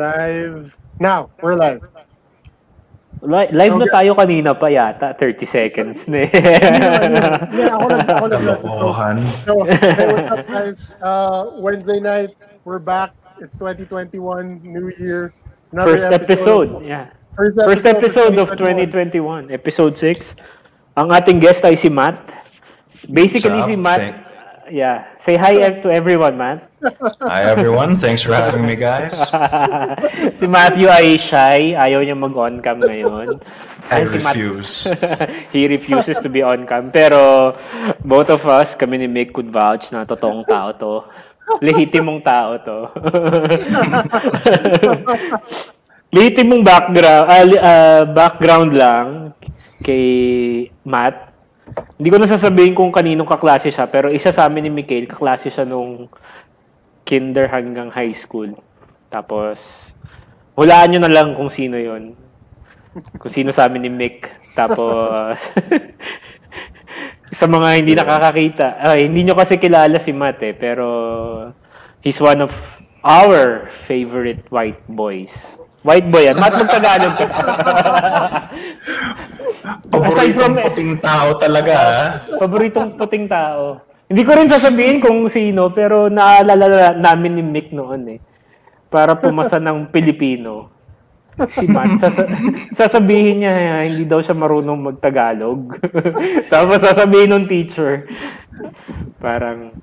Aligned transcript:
live. 0.00 0.72
Now, 0.96 1.28
we're 1.44 1.56
live. 1.56 1.84
Li- 3.20 3.52
live 3.52 3.76
na 3.76 3.86
tayo 3.92 4.16
kanina 4.16 4.56
pa 4.56 4.72
yata, 4.72 5.12
30 5.12 5.44
seconds 5.44 6.08
na 6.08 6.24
eh. 6.24 6.32
Yeah, 7.52 7.76
ako 7.76 7.86
lang, 7.92 8.08
ako 8.08 8.26
lang. 8.32 8.42
Kalokohan. 8.64 9.16
So, 9.44 9.52
hey, 9.68 10.08
what's 10.08 10.32
up, 10.32 10.46
guys? 10.48 10.80
Uh, 11.04 11.40
Wednesday 11.60 12.00
night, 12.00 12.32
we're 12.64 12.80
back. 12.80 13.12
It's 13.44 13.60
2021, 13.60 14.64
New 14.64 14.88
Year. 14.96 15.36
Another 15.68 16.00
First 16.00 16.08
episode, 16.08 16.80
yeah. 16.80 17.12
First 17.36 17.60
First 17.60 17.84
episode 17.84 18.40
of 18.40 18.56
2021, 18.56 19.52
episode 19.52 20.00
6. 20.00 20.32
Ang 20.96 21.12
ating 21.12 21.44
guest 21.44 21.60
ay 21.68 21.76
si 21.76 21.92
Matt. 21.92 22.24
Basically 23.04 23.60
si 23.68 23.76
Matt, 23.76 24.24
yeah. 24.72 25.12
Say 25.20 25.36
hi 25.36 25.60
to 25.84 25.88
everyone, 25.92 26.40
Matt. 26.40 26.69
Hi 26.80 27.44
everyone, 27.44 28.00
thanks 28.00 28.24
for 28.24 28.32
having 28.32 28.64
me 28.64 28.72
guys. 28.72 29.12
si 30.40 30.48
Matthew 30.48 30.88
ay 30.88 31.20
shy, 31.20 31.76
ayaw 31.76 32.00
niya 32.00 32.16
mag-on 32.16 32.64
cam 32.64 32.80
ngayon. 32.80 33.36
I 33.92 34.08
si 34.08 34.16
Matt- 34.24 34.32
refuse. 34.32 34.88
He 35.52 35.68
refuses 35.68 36.16
to 36.24 36.32
be 36.32 36.40
on 36.40 36.64
cam. 36.64 36.88
Pero 36.88 37.52
both 38.00 38.32
of 38.32 38.48
us, 38.48 38.72
kami 38.72 38.96
ni 38.96 39.12
Mick 39.12 39.36
could 39.36 39.52
vouch 39.52 39.92
na 39.92 40.08
totoong 40.08 40.48
tao 40.48 40.72
to. 40.72 41.04
Lehitimong 41.60 42.24
tao 42.24 42.56
to. 42.64 42.78
Lehitimong 46.16 46.64
background, 46.64 47.28
li- 47.44 47.60
ah, 47.60 48.08
background 48.08 48.72
lang 48.72 49.08
kay 49.84 50.00
Matt. 50.88 51.28
Hindi 52.00 52.08
ko 52.08 52.16
na 52.16 52.26
sasabihin 52.26 52.72
kung 52.72 52.88
kaninong 52.88 53.28
kaklase 53.28 53.68
siya, 53.68 53.84
pero 53.84 54.08
isa 54.08 54.32
sa 54.32 54.48
amin 54.48 54.64
ni 54.64 54.72
Mikael, 54.72 55.04
kaklase 55.04 55.52
siya 55.52 55.68
nung 55.68 56.08
kinder 57.10 57.50
hanggang 57.50 57.90
high 57.90 58.14
school. 58.14 58.54
Tapos, 59.10 59.90
hulaan 60.54 60.94
nyo 60.94 61.00
na 61.02 61.10
lang 61.10 61.34
kung 61.34 61.50
sino 61.50 61.74
yon 61.74 62.14
Kung 63.18 63.32
sino 63.34 63.50
sa 63.50 63.66
amin 63.66 63.82
ni 63.82 63.90
Mick. 63.90 64.30
Tapos, 64.54 65.34
sa 67.34 67.46
mga 67.50 67.68
hindi 67.82 67.98
nakakakita, 67.98 68.78
ay, 68.78 69.10
hindi 69.10 69.26
nyo 69.26 69.34
kasi 69.34 69.58
kilala 69.58 69.98
si 69.98 70.14
Matt 70.14 70.38
eh, 70.46 70.54
pero 70.54 70.86
he's 72.06 72.22
one 72.22 72.46
of 72.46 72.54
our 73.02 73.66
favorite 73.86 74.46
white 74.54 74.78
boys. 74.86 75.34
White 75.82 76.06
boy 76.12 76.28
yan. 76.30 76.36
Matt, 76.38 76.54
magtagalog 76.54 77.14
ka. 77.18 77.26
Aside 79.90 80.34
from- 80.36 80.54
Paboritong 80.54 80.54
puting 80.60 80.92
tao 81.00 81.28
talaga. 81.40 81.74
ah. 81.74 82.08
Paboritong 82.36 82.90
puting 82.94 83.24
tao. 83.26 83.80
Hindi 84.10 84.26
ko 84.26 84.34
rin 84.34 84.50
sasabihin 84.50 84.98
kung 84.98 85.30
sino, 85.30 85.70
pero 85.70 86.10
naalala 86.10 86.98
namin 86.98 87.38
ni 87.38 87.44
Mick 87.46 87.70
noon 87.70 88.02
eh. 88.10 88.18
Para 88.90 89.14
pumasa 89.14 89.62
ng 89.62 89.86
Pilipino. 89.86 90.66
Si 91.54 91.64
Matt, 91.64 92.02
sasa- 92.02 92.26
sasabihin 92.74 93.40
niya 93.40 93.86
hindi 93.86 94.04
daw 94.04 94.18
siya 94.18 94.34
marunong 94.34 94.92
magtagalog. 94.92 95.78
Tapos 96.52 96.82
sasabihin 96.82 97.30
ng 97.30 97.46
teacher, 97.46 98.10
parang, 99.22 99.78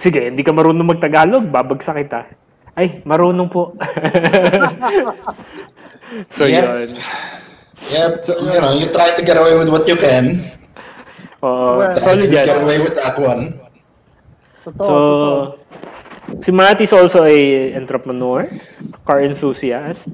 sige, 0.00 0.32
hindi 0.32 0.40
ka 0.40 0.56
marunong 0.56 0.96
magtagalog, 0.96 1.44
babagsak 1.44 2.00
kita. 2.00 2.32
Ay, 2.72 3.04
marunong 3.04 3.52
po. 3.52 3.76
so, 6.32 6.48
Yeah. 6.48 6.64
yun. 6.64 6.96
Yep, 7.80 8.12
you 8.28 8.60
know, 8.60 8.72
you 8.72 8.88
try 8.88 9.12
to 9.12 9.20
get 9.20 9.36
away 9.36 9.52
with 9.52 9.68
what 9.68 9.84
you 9.84 10.00
can. 10.00 10.48
Oo, 11.40 11.78
Well, 11.80 11.96
solid 11.96 12.28
you 12.28 12.36
yan. 12.36 12.46
get 12.46 12.60
away 12.60 12.78
with 12.80 12.94
that 12.96 13.16
one. 13.16 13.60
Totoo, 14.64 14.76
So, 14.76 14.94
totoo. 14.96 16.44
si 16.44 16.50
Matt 16.52 16.80
is 16.80 16.92
also 16.92 17.24
a 17.24 17.72
entrepreneur, 17.74 18.44
car 19.08 19.24
enthusiast, 19.24 20.12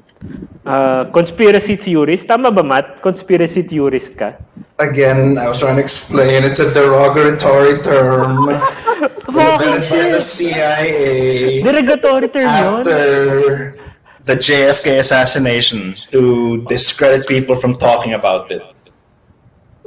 uh, 0.65 1.05
conspiracy 1.11 1.75
theorist. 1.75 2.27
Tama 2.27 2.47
ba, 2.51 2.63
Matt? 2.63 3.03
Conspiracy 3.03 3.61
theorist 3.67 4.15
ka? 4.15 4.39
Again, 4.79 5.35
I 5.37 5.47
was 5.51 5.59
trying 5.59 5.75
to 5.75 5.83
explain. 5.83 6.47
It's 6.47 6.59
a 6.63 6.71
derogatory 6.71 7.81
term 7.83 8.47
invented 9.27 9.83
by 9.89 10.15
the 10.15 10.21
CIA 10.21 11.59
Derogatory 11.61 12.29
term 12.29 12.45
yun? 12.47 12.75
after 12.87 13.75
the 14.23 14.35
JFK 14.37 14.99
assassination 14.99 15.95
to 16.11 16.63
discredit 16.69 17.27
people 17.27 17.55
from 17.55 17.75
talking 17.75 18.13
about 18.13 18.51
it. 18.51 18.61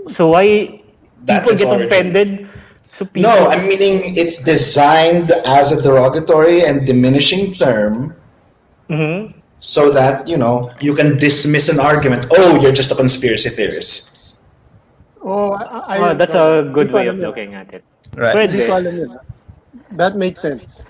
So 0.08 0.28
why 0.32 0.79
That's 1.24 1.48
people 1.50 1.52
its 1.54 1.62
get 1.62 1.68
origin. 1.70 1.86
offended? 1.88 2.48
So 2.96 3.04
people, 3.06 3.30
No, 3.30 3.48
I'm 3.48 3.66
meaning 3.68 4.16
it's 4.16 4.38
designed 4.38 5.30
as 5.44 5.72
a 5.72 5.80
derogatory 5.80 6.64
and 6.64 6.86
diminishing 6.86 7.52
term 7.54 8.14
Mhm. 8.90 9.32
so 9.60 9.90
that, 9.90 10.26
you 10.28 10.36
know, 10.36 10.70
you 10.80 10.94
can 10.94 11.16
dismiss 11.16 11.68
an 11.68 11.80
argument. 11.80 12.26
Oh, 12.36 12.60
you're 12.60 12.72
just 12.76 12.90
a 12.92 12.94
conspiracy 12.94 13.48
theorist. 13.50 14.38
Oh, 15.22 15.52
I, 15.52 15.96
I, 15.96 16.10
Oh, 16.10 16.14
that's 16.14 16.34
a 16.34 16.68
good 16.72 16.90
way 16.92 17.06
of 17.06 17.16
looking 17.18 17.54
at 17.54 17.72
it. 17.72 17.84
Right. 18.16 18.48
Hindi 18.50 18.66
Pwede. 18.66 19.18
That 19.92 20.16
makes 20.16 20.40
sense. 20.40 20.86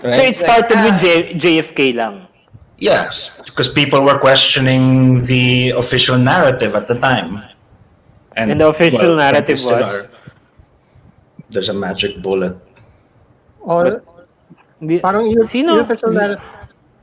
So 0.00 0.08
it 0.22 0.36
started 0.36 0.76
with 0.84 1.00
J- 1.00 1.34
JFK 1.34 1.92
lang. 1.96 2.26
Yes, 2.78 3.32
because 3.44 3.68
people 3.72 4.02
were 4.04 4.18
questioning 4.18 5.24
the 5.24 5.70
official 5.70 6.18
narrative 6.18 6.76
at 6.76 6.86
the 6.86 6.94
time. 7.00 7.40
And 8.36 8.60
the 8.60 8.68
official 8.68 9.16
narrative 9.16 9.58
was? 9.64 9.88
are. 9.88 10.10
There's 11.50 11.68
a 11.68 11.74
magic 11.74 12.20
bullet. 12.22 12.56
Or, 13.60 14.02
Hindi- 14.78 15.00
parang 15.00 15.24
yung, 15.30 15.44
Sino? 15.46 15.76
yung 15.76 15.84
official 15.84 16.12
narrative, 16.12 16.44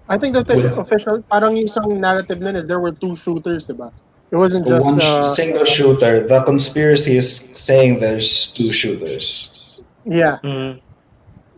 I 0.07 0.17
think 0.17 0.33
the 0.35 0.41
official, 0.41 0.69
With- 0.69 0.77
official, 0.77 1.15
parang 1.31 1.57
yung 1.57 1.65
isang 1.65 1.89
narrative 1.99 2.39
nun 2.39 2.55
is 2.55 2.67
there 2.67 2.79
were 2.79 2.91
two 2.91 3.15
shooters, 3.15 3.67
diba? 3.67 3.91
It 4.31 4.37
wasn't 4.37 4.67
just, 4.67 4.85
One 4.85 4.99
uh, 5.01 5.29
single 5.33 5.65
shooter. 5.65 6.21
The 6.27 6.41
conspiracy 6.43 7.17
is 7.17 7.27
saying 7.53 7.99
there's 7.99 8.47
two 8.53 8.71
shooters. 8.71 9.81
yeah, 10.05 10.37
Mhm. 10.43 10.79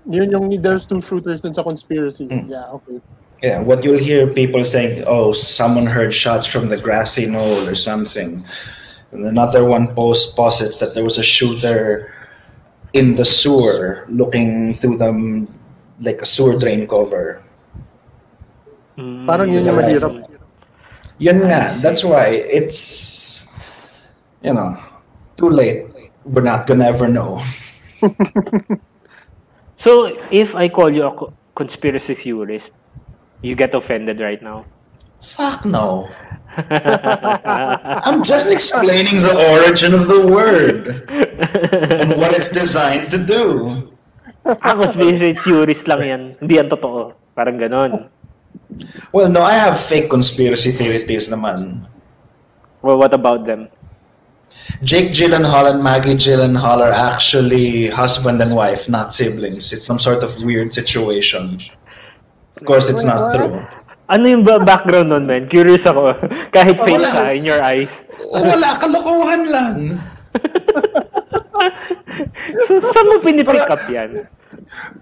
yun 0.07 0.27
yung 0.31 0.61
there's 0.61 0.85
two 0.85 1.01
shooters 1.01 1.41
dun 1.41 1.53
sa 1.53 1.63
conspiracy. 1.63 2.27
Mm. 2.27 2.47
Yeah, 2.47 2.69
okay. 2.79 3.01
Yeah, 3.43 3.59
what 3.59 3.83
you'll 3.83 3.99
hear 3.99 4.27
people 4.27 4.63
saying, 4.63 5.03
oh, 5.07 5.33
someone 5.33 5.85
heard 5.85 6.13
shots 6.13 6.47
from 6.47 6.69
the 6.69 6.77
grassy 6.77 7.25
knoll 7.27 7.67
or 7.67 7.75
something. 7.75 8.43
And 9.15 9.25
another 9.25 9.63
one 9.63 9.87
post 9.95 10.35
posits 10.35 10.79
that 10.79 10.93
there 10.93 11.03
was 11.03 11.17
a 11.17 11.23
shooter 11.23 12.11
in 12.93 13.15
the 13.15 13.25
sewer 13.25 14.05
looking 14.07 14.73
through 14.73 14.97
them 14.97 15.47
like 15.99 16.21
a 16.21 16.25
sewer 16.25 16.59
drain 16.59 16.87
cover. 16.87 17.43
Mm, 18.97 19.25
Parang 19.25 19.51
yun 19.51 19.65
yung 19.65 19.75
mahirap. 19.75 20.13
Yun 21.17 21.47
nga, 21.47 21.79
that's 21.79 22.03
why 22.03 22.27
it's, 22.27 23.79
you 24.43 24.53
know, 24.53 24.75
too 25.39 25.49
late. 25.49 25.87
We're 26.27 26.43
not 26.43 26.67
gonna 26.67 26.85
ever 26.85 27.07
know. 27.07 27.39
So 29.85 30.17
if 30.31 30.55
I 30.55 30.67
call 30.69 30.89
you 30.89 31.05
a 31.05 31.13
conspiracy 31.53 32.15
theorist, 32.15 32.73
you 33.41 33.53
get 33.53 33.75
offended 33.75 34.19
right 34.19 34.41
now. 34.41 34.65
Fuck 35.21 35.65
no. 35.65 36.09
I'm 38.05 38.23
just 38.23 38.47
explaining 38.47 39.21
the 39.21 39.35
origin 39.59 39.93
of 39.93 40.07
the 40.07 40.25
word 40.27 40.87
and 41.91 42.15
what 42.15 42.31
it's 42.31 42.49
designed 42.49 43.11
to 43.11 43.19
do. 43.19 43.91
Ah, 44.45 44.77
conspiracy 44.77 45.33
theorist 45.35 45.89
lang 45.89 46.01
yan. 46.05 46.23
Hindi 46.39 46.53
yan 46.61 46.69
totoo. 46.69 47.11
Parang 47.35 47.59
ganon. 47.59 48.07
Well, 49.11 49.27
no, 49.27 49.41
I 49.43 49.53
have 49.53 49.79
fake 49.79 50.07
conspiracy 50.09 50.71
theories 50.71 51.27
naman. 51.27 51.89
Well, 52.81 52.97
what 53.01 53.13
about 53.13 53.43
them? 53.43 53.67
Jake 54.83 55.11
Gyllenhaal 55.11 55.71
and 55.71 55.83
Maggie 55.83 56.15
Gyllenhaal 56.15 56.79
are 56.79 56.91
actually 56.93 57.87
husband 57.87 58.41
and 58.41 58.55
wife, 58.55 58.87
not 58.87 59.11
siblings. 59.11 59.73
It's 59.73 59.85
some 59.85 59.99
sort 59.99 60.23
of 60.23 60.43
weird 60.43 60.71
situation. 60.71 61.59
Of 62.55 62.63
course, 62.63 62.87
it's 62.87 63.03
not 63.03 63.35
true. 63.35 63.65
Ano 64.05 64.25
yung 64.29 64.43
ba- 64.45 64.61
background 64.61 65.09
nun, 65.09 65.25
man? 65.25 65.49
Curious 65.49 65.85
ako. 65.85 66.13
Kahit 66.55 66.77
fake 66.77 67.01
Wala. 67.01 67.09
siya 67.09 67.25
in 67.33 67.43
your 67.43 67.61
eyes. 67.61 67.89
Wala, 68.25 68.77
kalokohan 68.77 69.41
lang. 69.49 69.77
So, 72.65 72.79
saan 72.79 73.11
mo 73.11 73.19
pinipick 73.19 73.67
up 73.67 73.83
yan? 73.91 74.29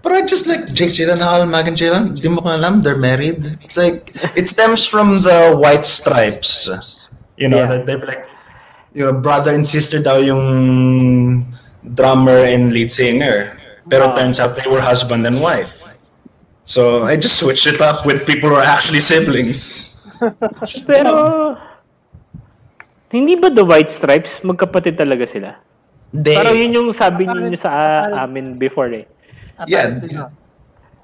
But 0.02 0.10
I 0.12 0.20
just 0.26 0.46
like 0.50 0.66
Jake 0.72 0.90
Gyllenhaal, 0.90 1.46
Megan 1.46 1.78
Gyllenhaal. 1.78 2.18
Di 2.18 2.26
mo 2.26 2.42
ko 2.42 2.50
alam, 2.50 2.80
they're 2.82 2.98
married. 2.98 3.58
It's 3.62 3.76
like 3.78 4.10
it 4.34 4.48
stems 4.50 4.82
from 4.82 5.22
the 5.22 5.54
White 5.54 5.86
Stripes. 5.86 6.66
You 7.38 7.46
know 7.48 7.62
Yeah. 7.62 7.70
that 7.70 7.86
they're 7.86 8.02
like, 8.02 8.26
you 8.92 9.06
know, 9.06 9.14
brother 9.14 9.54
and 9.54 9.62
sister 9.62 10.02
daw 10.02 10.18
yung 10.18 11.46
drummer 11.94 12.42
and 12.42 12.72
lead 12.74 12.90
singer. 12.90 13.54
Ah. 13.54 13.86
Pero 13.86 14.04
turns 14.16 14.40
out 14.40 14.56
they 14.56 14.66
were 14.66 14.80
husband 14.82 15.22
and 15.28 15.38
wife. 15.38 15.83
So 16.64 17.04
I 17.04 17.16
just 17.16 17.36
switched 17.36 17.66
it 17.66 17.80
up 17.80 18.06
with 18.08 18.26
people 18.26 18.48
who 18.48 18.56
are 18.56 18.64
actually 18.64 19.00
siblings. 19.00 19.60
Just 20.64 20.86
Pero, 20.90 21.56
hindi 23.12 23.36
ba 23.36 23.52
the 23.52 23.64
White 23.64 23.92
Stripes, 23.92 24.40
magkapatid 24.40 24.96
talaga 24.96 25.28
sila? 25.28 25.50
they, 26.14 26.38
Parang 26.38 26.54
yun 26.54 26.70
yung 26.70 26.88
sabi 26.94 27.26
niyo 27.26 27.58
sa 27.58 27.70
ah, 27.74 28.22
amin 28.22 28.54
before 28.54 28.94
eh. 28.94 29.04
yeah, 29.66 29.98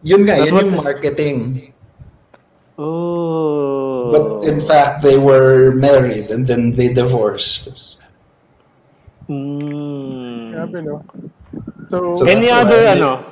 yun 0.07 0.23
nga, 0.23 0.39
That's 0.39 0.49
yun 0.55 0.71
yung 0.71 0.79
marketing. 0.79 1.39
Oh. 2.79 4.09
But 4.15 4.49
in 4.49 4.63
fact, 4.65 5.03
they 5.03 5.19
were 5.19 5.75
married 5.77 6.31
and 6.31 6.47
then 6.47 6.73
they 6.73 6.89
divorced. 6.95 8.01
Mm. 9.29 10.55
Grabe, 10.55 10.79
no? 10.81 11.05
So, 11.91 12.15
So 12.15 12.25
Any 12.25 12.49
other 12.49 12.87
ano? 12.87 13.27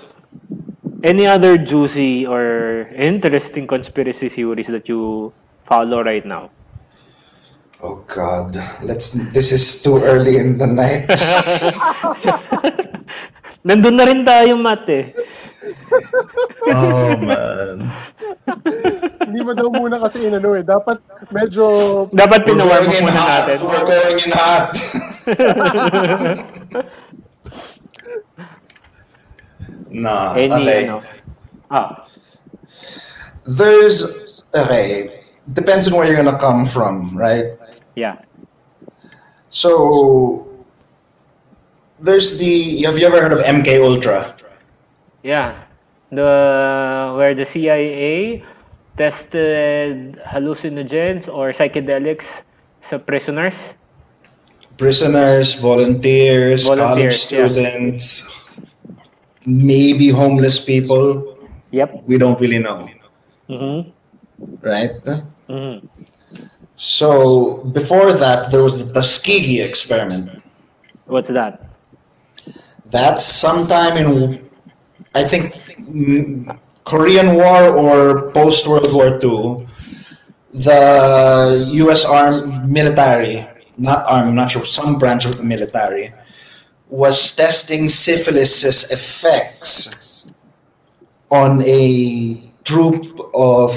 Any 1.02 1.26
other 1.26 1.56
juicy 1.56 2.26
or 2.26 2.88
interesting 2.90 3.66
conspiracy 3.66 4.28
theories 4.28 4.66
that 4.66 4.88
you 4.88 5.32
follow 5.64 6.02
right 6.02 6.26
now? 6.26 6.50
Oh 7.80 8.02
God, 8.10 8.58
let's. 8.82 9.10
This 9.30 9.52
is 9.54 9.62
too 9.82 9.94
early 10.02 10.38
in 10.42 10.58
the 10.58 10.66
night. 10.66 11.06
Nandun 13.66 13.94
na 13.94 14.04
rin 14.10 14.26
tayo, 14.26 14.58
Matt 14.58 14.90
eh. 14.90 15.14
Oh 16.74 17.14
man. 17.14 17.86
hindi 19.22 19.40
mo 19.46 19.54
daw 19.54 19.70
muna 19.70 20.02
kasi 20.02 20.26
inano 20.26 20.58
eh. 20.58 20.66
Dapat 20.66 20.98
medyo 21.30 21.62
Dapat 22.10 22.42
pinawarm 22.42 22.90
muna 22.90 23.14
hot. 23.14 23.46
natin. 23.46 23.58
We're 23.62 23.86
going 23.86 24.18
in 24.18 24.32
hot. 24.34 24.74
no. 29.90 30.32
Any 30.34 30.52
okay. 30.52 30.86
ano? 30.86 31.02
Ah, 31.70 32.06
There's 33.48 34.44
okay. 34.54 35.24
Depends 35.52 35.88
on 35.88 35.96
where 35.96 36.06
you're 36.06 36.20
gonna 36.20 36.38
come 36.38 36.64
from, 36.64 37.16
right? 37.16 37.56
yeah. 37.96 38.20
So 39.48 40.46
there's 42.00 42.38
the. 42.38 42.82
Have 42.84 42.98
you 42.98 43.06
ever 43.06 43.20
heard 43.20 43.32
of 43.32 43.40
MK 43.40 43.80
Ultra? 43.82 44.36
Yeah. 45.22 45.64
The 46.10 47.12
where 47.16 47.34
the 47.34 47.44
CIA 47.44 48.44
tested 48.96 50.20
hallucinogens 50.24 51.28
or 51.28 51.52
psychedelics 51.52 52.44
sa 52.80 52.98
prisoners. 52.98 53.56
Prisoners, 54.78 55.54
volunteers, 55.58 56.64
Volunteers, 56.64 57.26
college 57.26 57.32
yeah. 57.32 57.48
students, 57.48 58.47
maybe 59.48 60.10
homeless 60.10 60.60
people. 60.60 61.36
Yep. 61.72 62.04
We 62.06 62.18
don't 62.18 62.38
really 62.40 62.58
know, 62.58 62.88
Mhm. 63.48 63.92
right? 64.62 64.92
Mhm. 65.48 65.88
So 66.76 67.64
before 67.72 68.12
that, 68.12 68.50
there 68.50 68.62
was 68.62 68.78
the 68.86 68.92
Tuskegee 68.92 69.60
experiment. 69.60 70.30
What's 71.06 71.28
that? 71.30 71.64
That's 72.90 73.24
sometime 73.24 73.96
in, 73.96 74.40
I 75.14 75.24
think, 75.24 75.52
Korean 76.84 77.34
War 77.34 77.60
or 77.76 78.30
post 78.32 78.66
World 78.68 78.92
War 78.92 79.18
II. 79.20 79.66
The 80.54 81.66
U.S. 81.84 82.04
armed 82.04 82.68
military, 82.68 83.44
not 83.76 84.04
army, 84.06 84.28
I'm 84.30 84.34
not 84.36 84.50
sure, 84.50 84.64
some 84.64 84.96
branch 84.98 85.24
of 85.26 85.36
the 85.36 85.42
military, 85.44 86.14
was 86.88 87.36
testing 87.36 87.88
syphilis's 87.88 88.90
effects 88.90 90.30
on 91.30 91.62
a 91.64 92.42
troop 92.64 93.04
of 93.34 93.72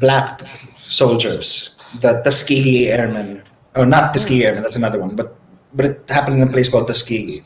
black 0.00 0.42
soldiers, 0.78 1.74
the 2.00 2.20
Tuskegee 2.22 2.88
Airmen. 2.90 3.42
Oh, 3.76 3.84
not 3.84 4.12
Tuskegee 4.12 4.44
Airmen, 4.44 4.62
that's 4.62 4.76
another 4.76 4.98
one, 4.98 5.14
but 5.14 5.36
but 5.72 5.86
it 5.86 6.10
happened 6.10 6.42
in 6.42 6.48
a 6.48 6.50
place 6.50 6.68
called 6.68 6.88
Tuskegee 6.88 7.38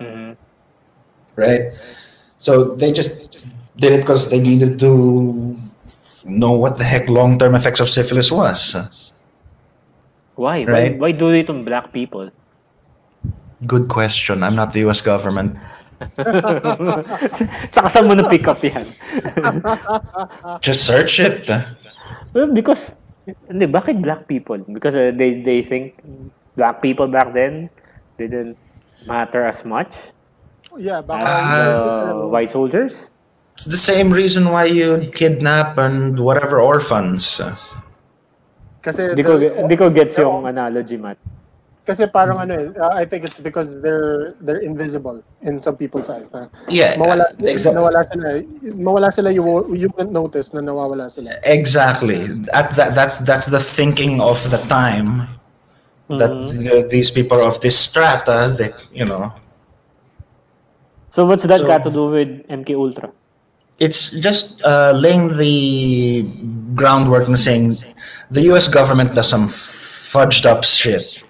Mhm. 0.00 0.36
right? 1.34 1.72
So 2.38 2.76
they 2.76 2.92
just 2.92 3.48
did 3.76 3.92
it 3.92 4.00
because 4.06 4.28
they 4.30 4.38
needed 4.38 4.78
to 4.80 5.56
know 6.24 6.52
what 6.52 6.78
the 6.78 6.84
heck 6.84 7.08
long-term 7.08 7.54
effects 7.54 7.80
of 7.80 7.88
syphilis 7.88 8.30
was. 8.30 9.12
Why? 10.36 10.64
Right. 10.64 10.92
Why? 10.92 11.10
Why 11.10 11.10
do 11.12 11.30
it 11.30 11.48
on 11.50 11.64
black 11.64 11.92
people? 11.92 12.30
Good 13.64 13.88
question. 13.88 14.42
I'm 14.42 14.54
not 14.54 14.72
the 14.76 14.80
U.S. 14.90 15.00
government. 15.00 15.56
Saka 17.72 17.88
saan 17.88 18.04
mo 18.04 18.12
na 18.12 18.28
pick 18.28 18.44
up 18.44 18.60
yan? 18.60 18.84
Just 20.66 20.84
search 20.84 21.16
it. 21.24 21.48
Well, 22.36 22.52
because, 22.52 22.92
hindi, 23.48 23.64
bakit 23.64 24.04
black 24.04 24.28
people? 24.28 24.60
Because 24.60 24.92
uh, 24.92 25.08
they, 25.16 25.40
they 25.40 25.64
think 25.64 25.96
black 26.52 26.84
people 26.84 27.08
back 27.08 27.32
then 27.32 27.72
didn't 28.20 28.60
matter 29.08 29.48
as 29.48 29.64
much 29.64 30.12
yeah, 30.78 31.00
baka 31.00 31.24
as 31.24 31.74
uh, 32.12 32.28
white 32.28 32.50
soldiers? 32.50 33.10
It's 33.56 33.64
the 33.64 33.80
same 33.80 34.12
reason 34.12 34.50
why 34.52 34.66
you 34.66 35.10
kidnap 35.14 35.78
and 35.78 36.20
whatever 36.20 36.60
orphans. 36.60 37.40
kasi 38.84 39.16
Di 39.16 39.22
ko, 39.24 39.40
the- 39.40 39.64
di 39.66 39.76
ko 39.76 39.88
gets 39.88 40.20
yung 40.20 40.44
analogy, 40.46 41.00
Matt. 41.00 41.16
Kasi 41.86 42.04
parang 42.10 42.42
ano 42.42 42.52
eh, 42.52 42.66
uh, 42.82 42.90
I 42.90 43.06
think 43.06 43.22
it's 43.24 43.38
because 43.38 43.78
they're 43.80 44.34
they're 44.42 44.58
invisible 44.60 45.22
in 45.46 45.62
some 45.62 45.78
people's 45.78 46.10
eyes. 46.10 46.34
Na 46.34 46.50
Yeah, 46.66 46.98
mawala, 46.98 47.30
exactly. 47.40 47.78
nawala 47.78 48.00
sila, 48.02 48.28
mawala 48.74 49.08
sila 49.14 49.30
you, 49.30 49.42
you 49.72 49.86
won't 49.94 50.10
notice 50.10 50.50
na 50.52 50.60
nawawala 50.60 51.06
sila. 51.06 51.38
Exactly. 51.46 52.26
At 52.52 52.74
that, 52.74 52.98
that's 52.98 53.22
that's 53.22 53.46
the 53.46 53.62
thinking 53.62 54.18
of 54.20 54.42
the 54.50 54.58
time. 54.66 55.30
That 56.10 56.30
the, 56.54 56.86
these 56.90 57.10
people 57.10 57.42
of 57.42 57.58
this 57.62 57.74
strata, 57.78 58.54
they, 58.54 58.70
you 58.94 59.06
know, 59.06 59.30
So 61.10 61.24
what's 61.24 61.42
that 61.48 61.60
So- 61.60 61.66
got 61.66 61.82
to 61.84 61.90
do 61.90 62.10
with 62.10 62.46
MK 62.50 62.74
Ultra? 62.76 63.10
it's 63.78 64.08
just 64.24 64.62
uh, 64.64 64.92
laying 64.96 65.36
the 65.36 66.24
groundwork 66.74 67.28
and 67.28 67.36
saying 67.38 67.76
the 68.30 68.40
U.S. 68.52 68.68
government 68.68 69.12
does 69.14 69.28
some 69.28 69.48
fudged 69.52 70.46
up 70.46 70.64
shit. 70.64 71.22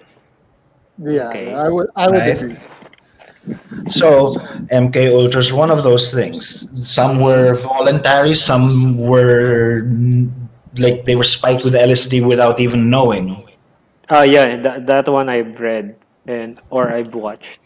Yeah, 0.97 1.29
Okay. 1.29 1.53
I 1.53 1.69
would 1.69 1.87
I 1.95 2.05
would 2.09 2.21
Right. 2.21 2.37
agree. 2.37 2.57
So 3.89 4.35
MK 4.69 5.07
Ultra 5.13 5.39
is 5.39 5.53
one 5.53 5.71
of 5.71 5.83
those 5.83 6.11
things. 6.13 6.67
Some 6.75 7.19
were 7.19 7.55
voluntary, 7.55 8.35
some 8.35 8.97
were 8.97 9.87
like 10.77 11.05
they 11.05 11.15
were 11.15 11.23
spiked 11.27 11.63
with 11.63 11.73
LSD 11.73 12.21
without 12.25 12.59
even 12.59 12.89
knowing. 12.89 13.43
Uh, 14.09 14.23
yeah, 14.27 14.55
that, 14.57 14.87
that 14.87 15.05
one 15.07 15.29
I've 15.29 15.59
read 15.59 15.95
and 16.27 16.59
or 16.69 16.91
I've 16.91 17.13
watched. 17.15 17.59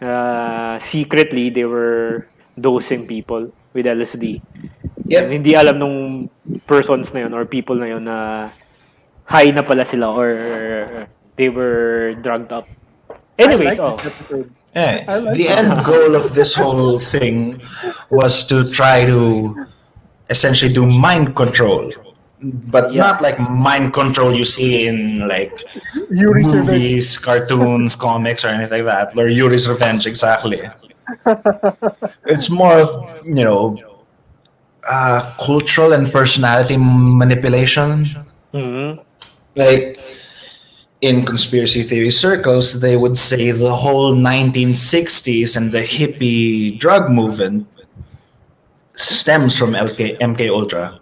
Uh, 0.00 0.78
secretly, 0.78 1.50
they 1.50 1.64
were 1.64 2.28
dosing 2.58 3.06
people 3.06 3.52
with 3.72 3.86
LSD. 3.86 4.40
And 5.06 5.12
Yep. 5.12 5.30
hindi 5.30 5.54
alam 5.54 5.78
nung 5.78 5.96
persons 6.66 7.14
na 7.14 7.20
yun 7.28 7.32
or 7.34 7.46
people 7.46 7.76
na 7.78 7.86
yun 7.86 8.04
na 8.04 8.50
high 9.24 9.54
na 9.54 9.62
pala 9.62 9.84
sila 9.86 10.10
or 10.10 10.30
they 11.36 11.48
were 11.48 12.14
drugged 12.20 12.50
up. 12.52 12.66
Anyways, 13.38 13.78
I 13.78 13.82
oh. 13.82 13.88
like 13.90 14.02
that 14.02 14.06
episode. 14.06 14.52
Yeah. 14.74 15.04
I 15.08 15.18
like 15.18 15.36
the 15.36 15.44
that. 15.44 15.64
end 15.64 15.84
goal 15.84 16.14
of 16.14 16.34
this 16.34 16.54
whole 16.54 16.98
thing 17.00 17.60
was 18.10 18.46
to 18.48 18.70
try 18.70 19.04
to 19.06 19.66
essentially 20.28 20.72
do 20.72 20.84
mind 20.86 21.34
control. 21.36 21.90
But 22.42 22.92
Yeah. 22.92 23.00
not 23.00 23.22
like 23.22 23.38
mind 23.40 23.94
control 23.94 24.34
you 24.34 24.44
see 24.44 24.86
in 24.86 25.26
like 25.26 25.64
Yuri's 26.10 26.46
Revenge. 26.52 26.66
movies, 26.66 27.18
cartoons, 27.18 27.94
comics, 28.06 28.44
or 28.44 28.48
anything 28.48 28.84
like 28.84 29.12
that. 29.14 29.16
Or 29.18 29.28
Yuri's 29.28 29.68
Revenge, 29.68 30.06
exactly. 30.06 30.60
it's 32.26 32.50
more 32.50 32.78
of, 32.78 32.90
you 33.26 33.44
know, 33.44 33.76
uh, 34.88 35.34
cultural 35.40 35.92
and 35.94 36.12
personality 36.12 36.76
manipulation. 36.76 38.04
Mhm. 38.52 39.00
Like 39.54 39.98
in 41.00 41.24
conspiracy 41.24 41.82
theory 41.82 42.10
circles, 42.10 42.80
they 42.80 42.96
would 42.96 43.16
say 43.16 43.50
the 43.50 43.74
whole 43.74 44.14
1960s 44.14 45.56
and 45.56 45.72
the 45.72 45.82
hippie 45.82 46.78
drug 46.78 47.10
movement 47.10 47.68
stems 48.94 49.56
from 49.56 49.72
LK, 49.72 50.18
MK 50.20 50.50
Ultra. 50.50 51.00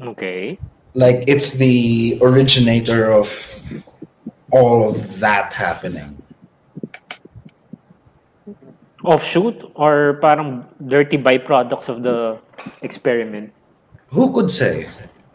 Okay. 0.00 0.58
like 0.94 1.24
it's 1.26 1.54
the 1.54 2.18
originator 2.22 3.12
of 3.12 3.28
all 4.50 4.88
of 4.88 5.20
that 5.20 5.52
happening. 5.52 6.16
Offshoot 9.04 9.70
or 9.74 10.18
parang 10.20 10.66
dirty 10.86 11.16
byproducts 11.16 11.88
of 11.88 12.02
the 12.02 12.38
experiment. 12.82 13.52
Who 14.08 14.32
could 14.32 14.50
say? 14.50 14.86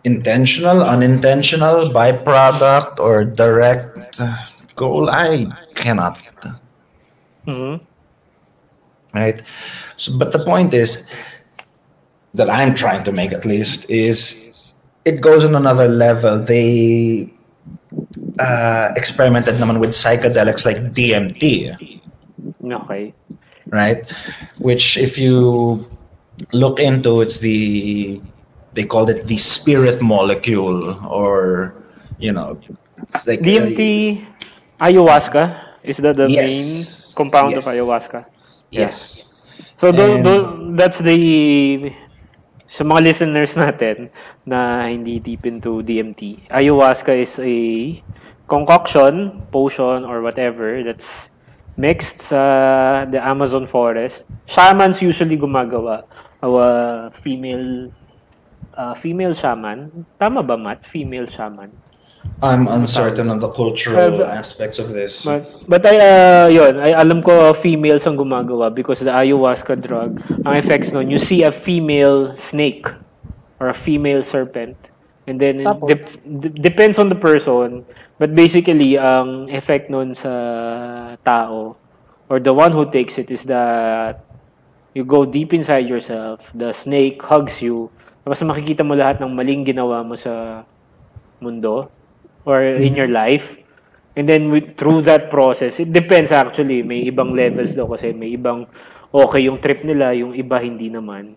Intentional, 0.04 0.84
unintentional, 0.84 1.90
byproduct, 1.90 3.00
or 3.00 3.24
direct 3.24 4.20
goal? 4.76 5.10
I 5.10 5.48
cannot. 5.76 6.20
Mhm. 7.48 7.80
Right? 9.14 9.42
So, 9.98 10.18
but 10.18 10.32
the 10.32 10.40
point 10.40 10.74
is 10.74 11.06
that 12.34 12.50
I'm 12.50 12.76
trying 12.76 13.04
to 13.06 13.12
make 13.12 13.32
at 13.32 13.46
least 13.46 13.90
is 13.90 14.74
it 15.06 15.22
goes 15.22 15.44
on 15.44 15.56
another 15.56 15.88
level. 15.88 16.40
They 16.40 17.32
uh, 18.40 18.90
experimented 18.96 19.56
naman 19.56 19.80
with 19.80 19.92
psychedelics 19.92 20.66
like 20.66 20.78
DMT. 20.94 21.76
Okay. 22.64 23.14
right? 23.70 24.06
Which, 24.58 24.98
if 24.98 25.18
you 25.18 25.86
look 26.52 26.80
into, 26.80 27.22
it's 27.22 27.40
the 27.40 28.22
they 28.74 28.86
called 28.86 29.10
it 29.10 29.26
the 29.26 29.38
spirit 29.38 30.02
molecule, 30.02 30.98
or 31.08 31.74
you 32.20 32.32
know, 32.32 32.58
it's 33.02 33.26
like 33.28 33.42
DMT, 33.42 34.24
ayahuasca. 34.80 35.62
Is 35.84 35.98
that 36.00 36.16
the 36.16 36.28
Yes. 36.30 36.48
main 36.48 36.64
compound 37.20 37.54
of 37.56 37.64
Yes. 37.64 37.72
ayahuasca? 37.72 38.20
yes, 38.72 38.98
So 39.78 39.92
tho- 39.92 40.16
And- 40.18 40.24
tho- 40.26 40.46
um, 40.48 40.76
that's 40.80 40.98
the 40.98 41.92
sa 42.66 42.82
mga 42.82 43.04
listeners 43.04 43.54
natin 43.60 44.10
na 44.48 44.88
hindi 44.88 45.20
deep 45.20 45.46
into 45.46 45.84
DMT. 45.84 46.48
Ayahuasca 46.50 47.14
is 47.14 47.36
a 47.38 47.56
concoction, 48.48 49.44
potion 49.52 50.08
or 50.08 50.22
whatever 50.24 50.82
that's 50.82 51.30
mixed 51.76 52.32
sa 52.32 53.04
the 53.06 53.20
Amazon 53.20 53.68
forest. 53.68 54.26
Shamans 54.48 55.02
usually 55.02 55.38
gumagawa. 55.38 56.08
our 56.44 57.08
female 57.24 57.88
uh, 58.78 58.94
female 58.94 59.34
shaman. 59.34 60.06
Tama 60.20 60.44
ba, 60.44 60.58
Matt? 60.58 60.86
Female 60.86 61.28
shaman. 61.28 61.72
I'm 62.42 62.68
uncertain 62.68 63.30
on 63.30 63.40
the 63.40 63.50
cultural 63.50 64.22
Uh, 64.24 64.26
aspects 64.28 64.80
of 64.80 64.90
this. 64.92 65.26
But, 65.26 65.44
but 65.68 65.86
I, 65.86 65.96
uh, 66.00 66.48
yun, 66.48 66.80
I 66.80 66.92
alam 66.96 67.22
ko 67.22 67.52
uh, 67.52 67.54
females 67.54 68.08
ang 68.08 68.16
gumagawa 68.18 68.74
because 68.74 69.00
the 69.00 69.12
ayahuasca 69.12 69.80
drug, 69.80 70.20
ang 70.48 70.56
effects 70.56 70.92
nun, 70.92 71.12
you 71.12 71.20
see 71.20 71.44
a 71.44 71.52
female 71.52 72.36
snake 72.38 72.88
or 73.60 73.68
a 73.70 73.74
female 73.76 74.24
serpent. 74.24 74.92
And 75.28 75.40
then, 75.40 75.62
it 75.62 75.68
Tapos? 75.68 75.88
dep- 75.88 76.20
d- 76.24 76.56
depends 76.60 77.00
on 77.00 77.08
the 77.08 77.16
person. 77.16 77.86
But 78.20 78.36
basically, 78.36 78.98
ang 79.00 79.48
effect 79.52 79.90
nun 79.90 80.16
sa 80.16 81.16
tao 81.24 81.76
or 82.28 82.40
the 82.40 82.54
one 82.54 82.72
who 82.72 82.88
takes 82.92 83.18
it 83.20 83.32
is 83.32 83.44
that 83.48 84.24
you 84.94 85.04
go 85.04 85.24
deep 85.26 85.54
inside 85.54 85.88
yourself, 85.88 86.52
the 86.56 86.72
snake 86.72 87.22
hugs 87.24 87.62
you, 87.62 87.92
tapos 88.24 88.40
makikita 88.48 88.88
mo 88.88 88.96
lahat 88.96 89.20
ng 89.20 89.32
maling 89.32 89.68
ginawa 89.68 90.00
mo 90.00 90.16
sa 90.16 90.64
mundo 91.44 91.92
or 92.48 92.64
in 92.64 92.96
your 92.96 93.12
life. 93.12 93.60
And 94.16 94.30
then 94.30 94.48
with, 94.54 94.78
through 94.78 95.04
that 95.10 95.28
process, 95.28 95.80
it 95.80 95.92
depends 95.92 96.32
actually. 96.32 96.84
May 96.84 97.04
ibang 97.10 97.36
levels 97.36 97.76
daw 97.76 97.90
kasi 97.92 98.16
may 98.16 98.32
ibang 98.32 98.68
okay 99.12 99.46
yung 99.50 99.60
trip 99.60 99.84
nila, 99.84 100.16
yung 100.16 100.32
iba 100.32 100.62
hindi 100.62 100.88
naman. 100.88 101.36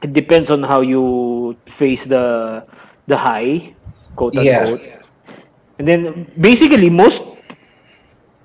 It 0.00 0.16
depends 0.16 0.50
on 0.50 0.64
how 0.64 0.80
you 0.80 1.54
face 1.66 2.08
the 2.08 2.64
the 3.06 3.18
high, 3.18 3.74
quote 4.16 4.38
Yeah. 4.38 4.64
unquote. 4.64 4.82
And 5.78 5.84
then 5.88 6.00
basically 6.38 6.88
most 6.88 7.22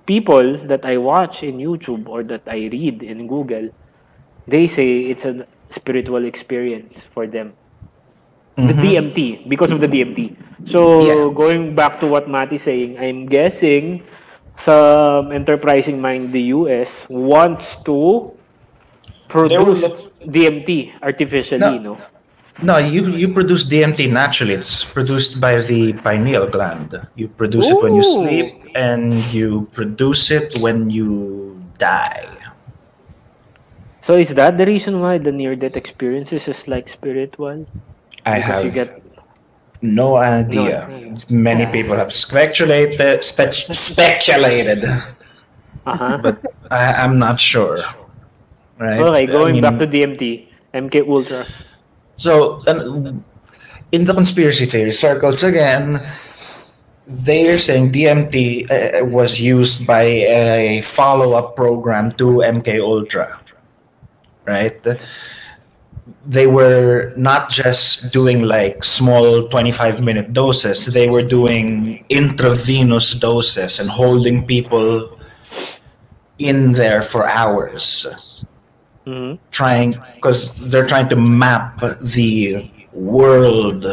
people 0.10 0.58
that 0.65 0.86
I 0.86 0.98
watch 0.98 1.44
in 1.44 1.62
YouTube 1.62 2.08
or 2.10 2.24
that 2.24 2.48
I 2.48 2.67
read 2.72 3.03
in 3.03 3.27
Google, 3.27 3.70
they 4.48 4.65
say 4.65 5.08
it's 5.12 5.25
a 5.25 5.46
spiritual 5.70 6.25
experience 6.25 7.06
for 7.13 7.27
them. 7.27 7.53
The 8.58 8.74
mm-hmm. 8.74 9.14
DMT, 9.14 9.48
because 9.48 9.70
of 9.70 9.80
the 9.80 9.88
DMT. 9.88 10.34
So, 10.66 11.06
Yeah. 11.06 11.30
going 11.30 11.78
back 11.78 12.02
to 12.02 12.10
what 12.10 12.26
Matt 12.26 12.50
is 12.50 12.66
saying, 12.66 12.98
I'm 12.98 13.30
guessing 13.30 14.02
some 14.58 15.30
enterprising 15.32 16.02
mind 16.02 16.34
the 16.34 16.50
US 16.58 17.06
wants 17.06 17.78
to 17.86 18.34
produce 19.30 19.86
look- 19.86 20.10
DMT 20.26 20.90
artificially, 21.06 21.78
no? 21.78 22.02
No, 22.58 22.82
you 22.82 23.06
you 23.14 23.30
produce 23.30 23.70
DMT 23.70 24.10
naturally. 24.10 24.58
It's 24.58 24.82
produced 24.82 25.38
by 25.38 25.62
the 25.62 25.94
pineal 25.94 26.50
gland. 26.50 26.90
You 27.14 27.30
produce 27.30 27.70
it 27.70 27.78
when 27.78 27.94
you 27.94 28.02
sleep, 28.02 28.74
and 28.74 29.14
you 29.30 29.70
produce 29.78 30.34
it 30.34 30.58
when 30.58 30.90
you 30.90 31.62
die. 31.78 32.26
So, 34.02 34.18
is 34.18 34.34
that 34.34 34.58
the 34.58 34.66
reason 34.66 34.98
why 35.06 35.22
the 35.22 35.30
near-death 35.30 35.78
experiences 35.78 36.50
is 36.50 36.66
like 36.66 36.90
spiritual? 36.90 37.70
I 38.28 38.40
Because 38.40 38.64
have 38.64 38.74
get 38.74 38.90
no 39.82 40.16
idea. 40.18 40.88
No. 40.90 41.18
Many 41.30 41.64
Yeah. 41.64 41.72
people 41.72 41.96
have 41.96 42.12
speculated, 42.12 43.24
spec- 43.24 43.54
speculated, 43.72 44.84
uh-huh. 45.86 46.20
but 46.22 46.38
I, 46.70 46.94
I'm 47.08 47.18
not 47.20 47.40
sure. 47.40 47.78
Right? 48.78 49.00
Okay, 49.00 49.24
I 49.24 49.26
going 49.26 49.62
back 49.62 49.78
to 49.80 49.88
DMT, 49.88 50.48
MK 50.74 51.08
Ultra. 51.08 51.46
So, 52.18 52.60
um, 52.68 53.24
in 53.92 54.06
the 54.06 54.14
conspiracy 54.14 54.66
theory 54.66 54.94
circles 54.94 55.44
again, 55.44 56.02
they're 57.08 57.58
saying 57.58 57.92
DMT 57.94 58.68
uh, 58.70 59.06
was 59.06 59.40
used 59.40 59.88
by 59.88 60.04
a 60.04 60.82
follow-up 60.82 61.56
program 61.56 62.12
to 62.20 62.44
MK 62.44 62.82
Ultra, 62.82 63.40
right? 64.46 64.76
They 66.28 66.46
were 66.46 67.14
not 67.16 67.50
just 67.50 68.12
doing 68.12 68.44
like 68.44 68.84
small 68.84 69.48
25-minute 69.48 70.34
doses; 70.34 70.86
they 70.86 71.08
were 71.08 71.24
doing 71.24 72.04
intravenous 72.10 73.14
doses 73.16 73.80
and 73.80 73.90
holding 73.90 74.46
people 74.46 75.18
in 76.38 76.74
there 76.74 77.02
for 77.02 77.26
hours 77.28 78.06
Mhm. 79.08 79.40
trying 79.52 79.96
because 80.16 80.52
they're 80.68 80.86
trying 80.86 81.08
to 81.08 81.16
map 81.16 81.80
the 82.04 82.68
world 82.92 83.88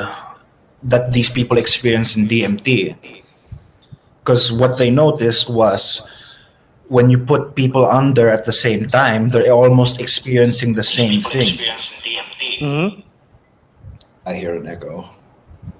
that 0.82 1.12
these 1.14 1.30
people 1.30 1.56
experience 1.56 2.16
in 2.16 2.26
DMT. 2.26 2.96
Because 4.20 4.50
what 4.50 4.76
they 4.76 4.90
noticed 4.90 5.48
was 5.48 6.02
when 6.88 7.08
you 7.10 7.18
put 7.18 7.54
people 7.54 7.86
under 7.86 8.28
at 8.28 8.44
the 8.44 8.52
same 8.52 8.88
time, 8.90 9.30
they're 9.30 9.52
almost 9.54 10.00
experiencing 10.00 10.74
the 10.74 10.82
same 10.82 11.20
thing. 11.22 11.56
Mhm. 12.64 13.04
I 14.24 14.32
hear 14.32 14.56
an 14.56 14.64
echo. 14.64 15.04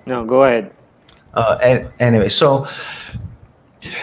No, 0.05 0.21
go 0.29 0.45
ahead. 0.45 0.69
Uh, 1.33 1.57
an- 1.65 1.89
anyway, 1.99 2.29
so 2.29 2.69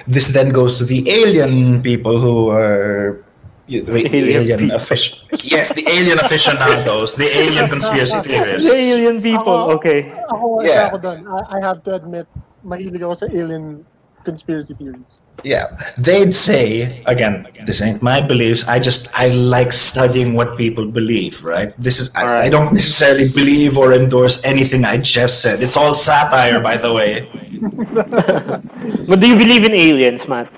this 0.10 0.34
then 0.34 0.50
goes 0.50 0.82
to 0.82 0.84
the 0.84 1.06
alien 1.06 1.82
people 1.82 2.18
who 2.18 2.50
are 2.50 3.22
the 3.70 3.80
Alien 3.88 4.42
alien, 4.44 4.60
people. 4.68 4.76
afic- 4.82 5.16
yes, 5.46 5.72
the 5.72 5.86
alien 5.88 6.18
aficionados, 6.20 7.16
the 7.16 7.30
alien 7.32 7.70
conspiracy 7.74 8.20
theorists. 8.20 8.68
The 8.68 8.76
alien 8.76 9.22
people, 9.22 9.72
okay. 9.78 10.12
Ako, 10.34 10.60
Yeah. 10.66 10.90
ako 10.92 10.98
doon. 11.00 11.18
I, 11.24 11.40
I 11.56 11.60
have 11.64 11.80
to 11.88 11.96
admit, 11.96 12.26
mahilig 12.66 13.00
ako 13.00 13.14
sa 13.16 13.28
alien 13.32 13.86
conspiracy 14.24 14.74
theories. 14.74 15.20
Yeah, 15.44 15.78
they'd 15.98 16.34
say 16.36 17.04
again, 17.08 17.48
this 17.66 17.82
ain't 17.82 18.02
my 18.02 18.22
beliefs. 18.22 18.64
I 18.68 18.80
just 18.80 19.10
I 19.14 19.28
like 19.28 19.74
studying 19.74 20.36
what 20.36 20.58
people 20.58 20.86
believe. 20.86 21.44
Right? 21.44 21.74
This 21.78 22.00
is 22.00 22.14
I, 22.16 22.46
I 22.46 22.50
don't 22.50 22.74
necessarily 22.74 23.28
believe 23.34 23.78
or 23.78 23.94
endorse 23.94 24.44
anything 24.46 24.86
I 24.86 24.98
just 24.98 25.42
said. 25.42 25.62
It's 25.62 25.78
all 25.78 25.94
satire, 25.94 26.60
by 26.62 26.78
the 26.78 26.94
way. 26.94 27.30
But 29.08 29.20
do 29.20 29.28
you 29.28 29.38
believe 29.38 29.64
in 29.66 29.74
aliens, 29.74 30.28
Matt? 30.28 30.50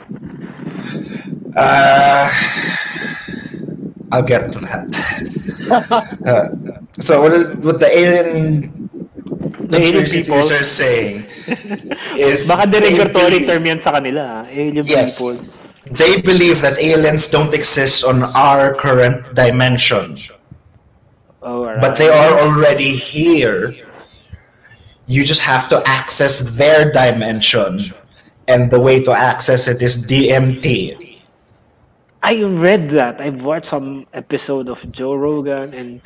Uh, 1.56 2.30
I'll 4.12 4.24
get 4.24 4.52
to 4.54 4.60
that. 4.60 4.88
Uh, 6.28 6.50
so 7.00 7.22
what 7.22 7.32
is 7.34 7.50
what 7.64 7.80
the 7.80 7.88
alien 7.88 9.03
The 9.74 9.82
alien 9.82 10.06
people. 10.06 10.38
are 10.40 10.64
saying 10.64 11.26
is 12.18 12.46
Baka 12.48 12.70
derogatory 12.70 13.46
term 13.46 13.66
yan 13.66 13.80
sa 13.82 13.92
kanila. 13.98 14.46
ah. 14.46 14.50
Alien 14.50 14.86
Yes. 14.86 15.18
people. 15.18 15.42
They 15.90 16.22
believe 16.22 16.62
that 16.64 16.80
aliens 16.80 17.28
don't 17.28 17.52
exist 17.54 18.06
on 18.08 18.24
our 18.38 18.72
current 18.74 19.36
dimension. 19.36 20.16
Oh, 21.44 21.68
alright. 21.68 21.82
but 21.84 22.00
they 22.00 22.08
are 22.08 22.40
already 22.40 22.96
here. 22.96 23.76
You 25.12 25.28
just 25.28 25.44
have 25.44 25.68
to 25.76 25.84
access 25.84 26.40
their 26.56 26.88
dimension, 26.88 27.84
and 28.48 28.72
the 28.72 28.80
way 28.80 29.04
to 29.04 29.12
access 29.12 29.68
it 29.68 29.84
is 29.84 30.08
DMT. 30.08 30.96
I 32.24 32.40
read 32.48 32.88
that. 32.96 33.20
I've 33.20 33.44
watched 33.44 33.68
some 33.68 34.08
episode 34.16 34.72
of 34.72 34.80
Joe 34.96 35.12
Rogan 35.20 35.76
and 35.76 36.00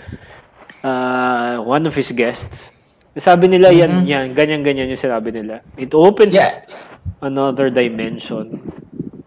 uh, 0.81 1.61
one 1.61 1.85
of 1.85 1.93
his 1.93 2.09
guests. 2.11 2.73
Sabi 3.17 3.47
nila 3.49 3.73
yan, 3.73 4.05
yan, 4.05 4.33
ganyan-ganyan 4.33 4.93
yung 4.93 4.99
sinabi 5.01 5.33
nila. 5.33 5.61
It 5.77 5.93
opens 5.93 6.35
Mm-hmm. 6.37 6.69
Yeah. 6.69 7.25
another 7.25 7.69
dimension 7.71 8.61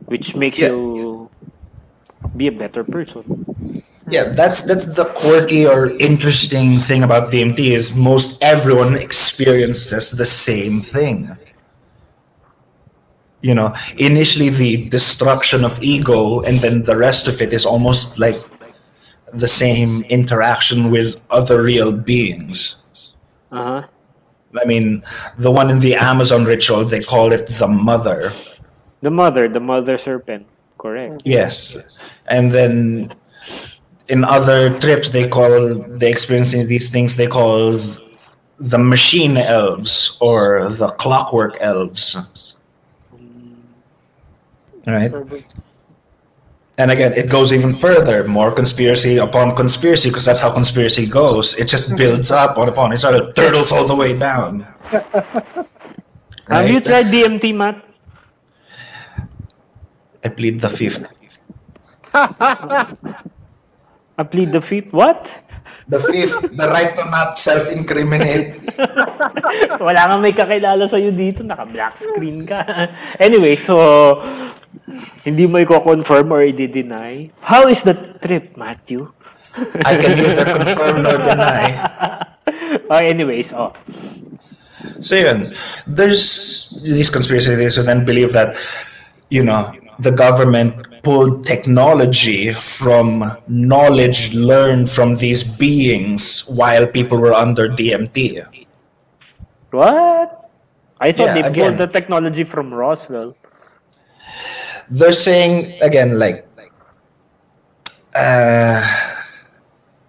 which 0.06 0.37
makes 0.37 0.59
Yeah. 0.62 0.68
you 0.70 1.26
be 2.37 2.47
a 2.47 2.54
better 2.54 2.85
person. 2.85 3.25
Yeah, 4.11 4.30
that's 4.35 4.62
that's 4.66 4.94
the 4.94 5.06
quirky 5.18 5.66
or 5.66 5.90
interesting 5.99 6.78
thing 6.82 7.02
about 7.02 7.30
DMT 7.30 7.70
is 7.75 7.94
most 7.94 8.38
everyone 8.42 8.94
experiences 8.99 10.11
the 10.14 10.26
same 10.26 10.82
thing. 10.82 11.30
You 13.40 13.54
know, 13.54 13.73
initially 13.97 14.50
the 14.50 14.88
destruction 14.90 15.64
of 15.64 15.80
ego, 15.82 16.42
and 16.42 16.61
then 16.61 16.82
the 16.82 16.97
rest 16.97 17.25
of 17.26 17.40
it 17.40 17.54
is 17.54 17.64
almost 17.64 18.18
like 18.18 18.37
the 19.32 19.49
same 19.49 20.02
interaction 20.12 20.90
with 20.90 21.16
other 21.30 21.62
real 21.62 21.90
beings. 21.94 22.76
Uh-huh. 23.50 23.87
I 24.61 24.64
mean, 24.64 25.04
the 25.38 25.50
one 25.50 25.71
in 25.71 25.78
the 25.80 25.95
Amazon 25.95 26.45
ritual, 26.45 26.85
they 26.85 27.02
call 27.02 27.33
it 27.33 27.47
the 27.47 27.69
mother. 27.69 28.33
The 29.00 29.11
mother, 29.11 29.49
the 29.49 29.61
mother 29.61 29.97
serpent. 29.97 30.47
Correct. 30.78 31.23
Yes. 31.25 31.75
yes. 31.76 32.11
And 32.26 32.52
then 32.52 33.14
in 34.09 34.25
other 34.25 34.78
trips, 34.80 35.11
they 35.11 35.28
call, 35.28 35.75
they 35.75 36.11
experiencing 36.11 36.66
these 36.66 36.90
things 36.90 37.16
they 37.16 37.28
call 37.28 37.78
the 38.59 38.78
machine 38.78 39.37
elves 39.37 40.19
or 40.21 40.69
the 40.71 40.88
clockwork 40.92 41.57
elves. 41.61 42.16
Right? 44.87 45.11
So, 45.11 45.26
And 46.80 46.88
again, 46.88 47.12
it 47.12 47.28
goes 47.28 47.52
even 47.52 47.76
further. 47.76 48.25
More 48.25 48.56
conspiracy 48.56 49.20
upon 49.20 49.52
conspiracy, 49.52 50.08
because 50.08 50.25
that's 50.25 50.40
how 50.40 50.49
conspiracy 50.49 51.04
goes. 51.04 51.52
It 51.60 51.68
just 51.68 51.92
mm-hmm. 51.92 52.00
builds 52.00 52.32
up 52.32 52.56
on 52.56 52.72
upon 52.72 52.96
each 52.96 53.04
other, 53.04 53.37
turtles 53.37 53.68
all 53.68 53.84
the 53.84 53.94
way 53.94 54.16
down. 54.16 54.64
Have 56.49 56.72
you 56.72 56.80
Right? 56.80 56.88
tried 56.88 57.12
DMT, 57.12 57.52
Matt? 57.52 57.84
I 60.25 60.28
plead 60.32 60.64
the 60.64 60.72
fifth. 60.72 61.04
I 62.16 62.96
plead 64.25 64.50
the 64.50 64.64
fifth. 64.64 64.96
What? 64.96 65.28
The 65.87 66.00
fifth, 66.00 66.40
the 66.56 66.68
right 66.70 66.96
to 66.96 67.04
not 67.12 67.37
self-incriminate. 67.37 68.56
Wala 69.84 70.08
kang 70.08 70.22
may 70.22 70.32
kakilala 70.32 70.88
sa'yo 70.88 71.12
dito. 71.12 71.44
Naka-black 71.44 71.99
screen 71.99 72.46
ka. 72.46 72.62
anyway, 73.18 73.58
so, 73.58 73.75
hindi 75.24 75.46
mo 75.46 75.58
i-confirm 75.58 76.32
or 76.32 76.42
i-deny. 76.42 77.30
How 77.42 77.68
is 77.68 77.82
the 77.82 77.94
trip, 78.22 78.56
Matthew? 78.56 79.10
I 79.84 79.96
can 79.98 80.16
neither 80.16 80.44
confirm 80.46 81.02
nor 81.02 81.18
deny. 81.18 81.62
oh, 82.90 82.96
anyways, 83.02 83.52
oh. 83.52 83.72
So 85.00 85.16
yun, 85.16 85.46
there's 85.86 86.82
these 86.82 87.10
conspiracy 87.10 87.56
theories 87.56 87.76
who 87.76 87.82
then 87.82 88.04
believe 88.04 88.32
that, 88.32 88.56
you 89.28 89.44
know, 89.44 89.72
the 89.98 90.10
government 90.10 90.74
pulled 91.02 91.44
technology 91.44 92.52
from 92.52 93.36
knowledge 93.48 94.34
learned 94.34 94.90
from 94.90 95.16
these 95.16 95.42
beings 95.44 96.44
while 96.48 96.86
people 96.86 97.18
were 97.18 97.32
under 97.34 97.68
DMT. 97.68 98.44
What? 99.70 100.50
I 101.00 101.12
thought 101.12 101.32
Yeah, 101.32 101.34
they 101.34 101.48
again. 101.48 101.64
pulled 101.64 101.78
the 101.78 101.86
technology 101.86 102.44
from 102.44 102.72
Roswell. 102.72 103.34
They're 104.90 105.12
saying 105.12 105.73
again, 105.80 106.18
like, 106.18 106.47
uh, 108.14 108.82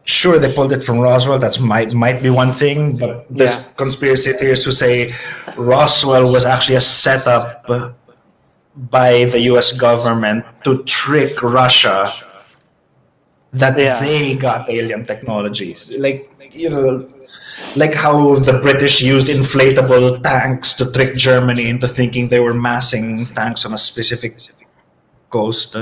sure 0.06 0.40
they 0.40 0.52
pulled 0.52 0.74
it 0.74 0.84
from 0.84 1.00
Roswell. 1.00 1.40
That's 1.40 1.60
might 1.60 1.94
might 1.94 2.22
be 2.24 2.30
one 2.30 2.52
thing, 2.52 2.98
but 2.98 3.26
there's 3.30 3.56
Yeah. 3.56 3.64
conspiracy 3.78 4.34
theorists 4.34 4.66
who 4.66 4.72
say 4.72 5.14
Roswell 5.56 6.32
was 6.32 6.46
actually 6.46 6.76
a 6.76 6.82
setup 6.82 7.66
by 8.76 9.26
the 9.26 9.40
U.S. 9.52 9.72
government 9.72 10.46
to 10.64 10.84
trick 10.84 11.42
Russia 11.44 12.12
that 13.54 13.78
Yeah. 13.78 14.00
they 14.00 14.36
got 14.36 14.70
alien 14.70 15.06
technologies, 15.06 15.92
like 16.00 16.30
you 16.54 16.70
know. 16.70 17.08
Like 17.76 17.94
how 17.94 18.40
the 18.40 18.54
British 18.54 19.02
used 19.02 19.28
inflatable 19.28 20.24
tanks 20.24 20.74
to 20.74 20.92
trick 20.92 21.16
Germany 21.16 21.70
into 21.70 21.88
thinking 21.88 22.28
they 22.28 22.40
were 22.40 22.54
massing 22.56 23.24
tanks 23.40 23.66
on 23.66 23.74
a 23.74 23.78
specific 23.78 24.34
coast. 25.32 25.76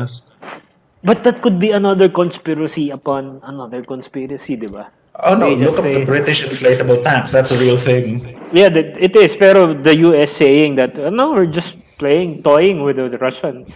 But 1.03 1.23
that 1.23 1.41
could 1.41 1.59
be 1.59 1.71
another 1.71 2.07
conspiracy 2.09 2.89
upon 2.91 3.41
another 3.43 3.83
conspiracy, 3.83 4.55
di 4.55 4.67
ba? 4.67 4.91
Oh 5.19 5.35
no, 5.35 5.51
They 5.51 5.65
look 5.65 5.79
up 5.79 5.83
say- 5.83 5.99
the 5.99 6.05
British 6.05 6.45
inflatable 6.45 7.03
tanks. 7.03 7.31
That's 7.31 7.51
a 7.51 7.57
real 7.59 7.77
thing. 7.77 8.23
Yeah, 8.53 8.69
that, 8.69 8.95
it 8.95 9.15
is. 9.15 9.35
Pero 9.35 9.73
the 9.73 9.95
US 10.07 10.31
saying 10.31 10.75
that, 10.75 10.95
uh, 10.99 11.09
no, 11.09 11.33
we're 11.35 11.49
just 11.51 11.75
playing, 11.97 12.43
toying 12.43 12.83
with 12.83 12.95
the 12.95 13.17
Russians. 13.17 13.75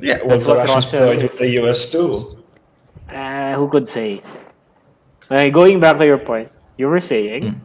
Yeah, 0.00 0.18
well, 0.20 0.36
That's 0.36 0.42
the 0.44 0.48
what 0.48 0.58
Russians 0.68 0.92
Russia 0.92 0.98
toyed 0.98 1.22
with 1.22 1.38
the 1.38 1.48
US 1.64 1.88
too. 1.88 2.36
Uh, 3.08 3.54
who 3.56 3.68
could 3.68 3.88
say? 3.88 4.20
Uh, 5.30 5.48
going 5.48 5.80
back 5.80 5.96
to 5.96 6.04
your 6.04 6.18
point, 6.20 6.50
you 6.76 6.88
were 6.88 7.00
saying, 7.00 7.56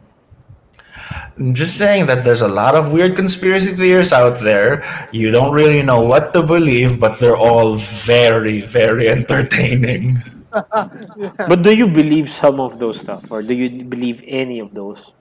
I'm 1.38 1.54
just 1.54 1.76
saying 1.78 2.06
that 2.06 2.24
there's 2.24 2.42
a 2.42 2.48
lot 2.48 2.74
of 2.74 2.92
weird 2.92 3.16
conspiracy 3.16 3.72
theories 3.74 4.12
out 4.12 4.40
there. 4.40 4.82
You 5.12 5.30
don't 5.30 5.52
really 5.52 5.82
know 5.82 6.00
what 6.02 6.32
to 6.34 6.42
believe, 6.42 6.98
but 7.00 7.18
they're 7.18 7.36
all 7.36 7.76
very, 7.76 8.60
very 8.60 9.08
entertaining. 9.08 10.20
but 10.52 11.62
do 11.62 11.76
you 11.76 11.86
believe 11.86 12.30
some 12.30 12.60
of 12.60 12.78
those 12.78 13.00
stuff, 13.00 13.24
or 13.30 13.42
do 13.42 13.54
you 13.54 13.84
believe 13.84 14.22
any 14.26 14.58
of 14.60 14.74
those? 14.74 15.12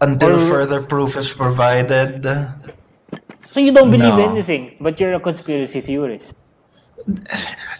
Until 0.00 0.42
Or- 0.42 0.48
further 0.48 0.82
proof 0.82 1.16
is 1.16 1.30
provided. 1.30 2.22
So 3.52 3.58
you 3.58 3.72
don't 3.72 3.90
believe 3.90 4.14
No. 4.14 4.30
anything, 4.30 4.76
but 4.80 5.00
you're 5.00 5.14
a 5.14 5.20
conspiracy 5.20 5.80
theorist. 5.80 6.34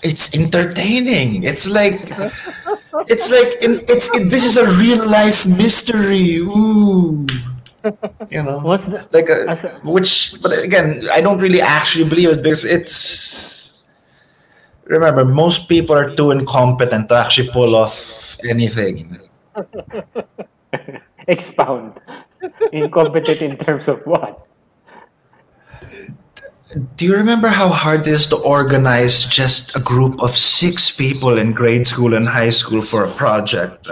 It's 0.03 0.35
entertaining. 0.35 1.44
It's 1.44 1.68
like, 1.68 1.98
it's 3.09 3.31
like, 3.31 3.62
in, 3.62 3.81
it's 3.88 4.11
this 4.31 4.44
is 4.44 4.57
a 4.57 4.66
real 4.79 5.07
life 5.09 5.46
mystery. 5.46 6.37
Ooh, 6.38 7.26
you 8.31 8.42
know. 8.42 8.59
What's 8.61 8.87
the? 8.87 9.07
like 9.12 9.29
a, 9.29 9.46
a- 9.48 9.81
which 9.88 10.35
but 10.42 10.53
again 10.53 11.09
i 11.12 11.20
don't 11.20 11.38
really 11.40 11.62
actually 11.62 12.05
believe 12.05 12.29
it 12.29 12.42
because 12.42 12.64
it's 12.64 14.03
remember 14.85 15.24
most 15.24 15.68
people 15.68 15.96
are 15.96 16.14
too 16.14 16.31
incompetent 16.31 17.09
to 17.09 17.14
actually 17.14 17.48
pull 17.48 17.74
off 17.74 18.37
anything 18.44 19.16
Expound. 21.29 22.00
Incompetent 22.72 23.42
in 23.42 23.57
terms 23.57 23.88
of 23.88 24.00
what? 24.07 24.46
Do 26.96 27.04
you 27.04 27.14
remember 27.14 27.48
how 27.48 27.68
hard 27.68 28.06
it 28.06 28.09
is 28.09 28.26
to 28.26 28.37
organize 28.37 29.24
just 29.26 29.74
a 29.74 29.80
group 29.80 30.22
of 30.22 30.37
six 30.37 30.90
people 30.90 31.37
in 31.38 31.52
grade 31.52 31.87
school 31.87 32.14
and 32.14 32.28
high 32.28 32.50
school 32.50 32.83
for 32.83 33.04
a 33.04 33.12
project 33.14 33.90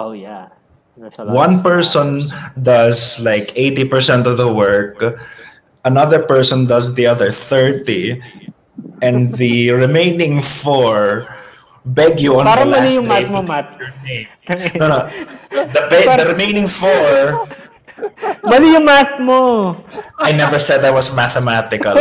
Oh 0.00 0.12
yeah. 0.12 0.48
There's 0.96 1.12
a 1.18 1.24
lot 1.24 1.34
one 1.34 1.62
person 1.62 2.22
does 2.62 3.20
like 3.20 3.52
80% 3.52 4.24
of 4.24 4.38
the 4.38 4.52
work 4.52 5.20
another 5.84 6.22
person 6.22 6.66
does 6.66 6.94
the 6.94 7.06
other 7.06 7.30
30 7.30 8.20
and 9.02 9.34
the 9.36 9.70
remaining 9.72 10.42
four 10.42 11.28
beg 11.84 12.20
you 12.20 12.38
on 12.38 12.44
the 12.44 12.64
last 12.64 12.90
day 12.90 13.24
mo, 13.28 13.40
to 13.40 13.48
Matt. 13.48 13.78
your 13.78 13.92
name. 14.04 14.28
No, 14.76 14.88
no. 14.88 14.98
The, 15.50 15.86
be- 15.90 16.22
the 16.22 16.28
remaining 16.32 16.66
four, 16.66 17.48
Mali 18.44 18.74
yung 18.74 18.84
math 18.84 19.18
mo. 19.20 19.76
I 20.18 20.32
never 20.32 20.58
said 20.58 20.84
I 20.84 20.90
was 20.90 21.12
mathematical. 21.12 21.94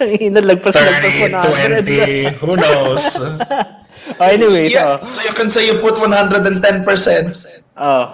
Tangina, 0.00 0.40
lagpas-lagpas 0.40 1.12
30, 1.12 1.20
mo 1.20 1.26
na. 1.28 1.44
20, 1.84 2.40
who 2.40 2.56
knows? 2.56 3.04
Oh, 4.16 4.24
anyways, 4.24 4.72
Yeah, 4.72 4.96
oh. 4.96 5.04
so 5.04 5.20
you 5.20 5.36
can 5.36 5.52
say 5.52 5.68
you 5.68 5.76
put 5.78 6.00
110%. 6.00 6.64
Oh. 7.76 8.08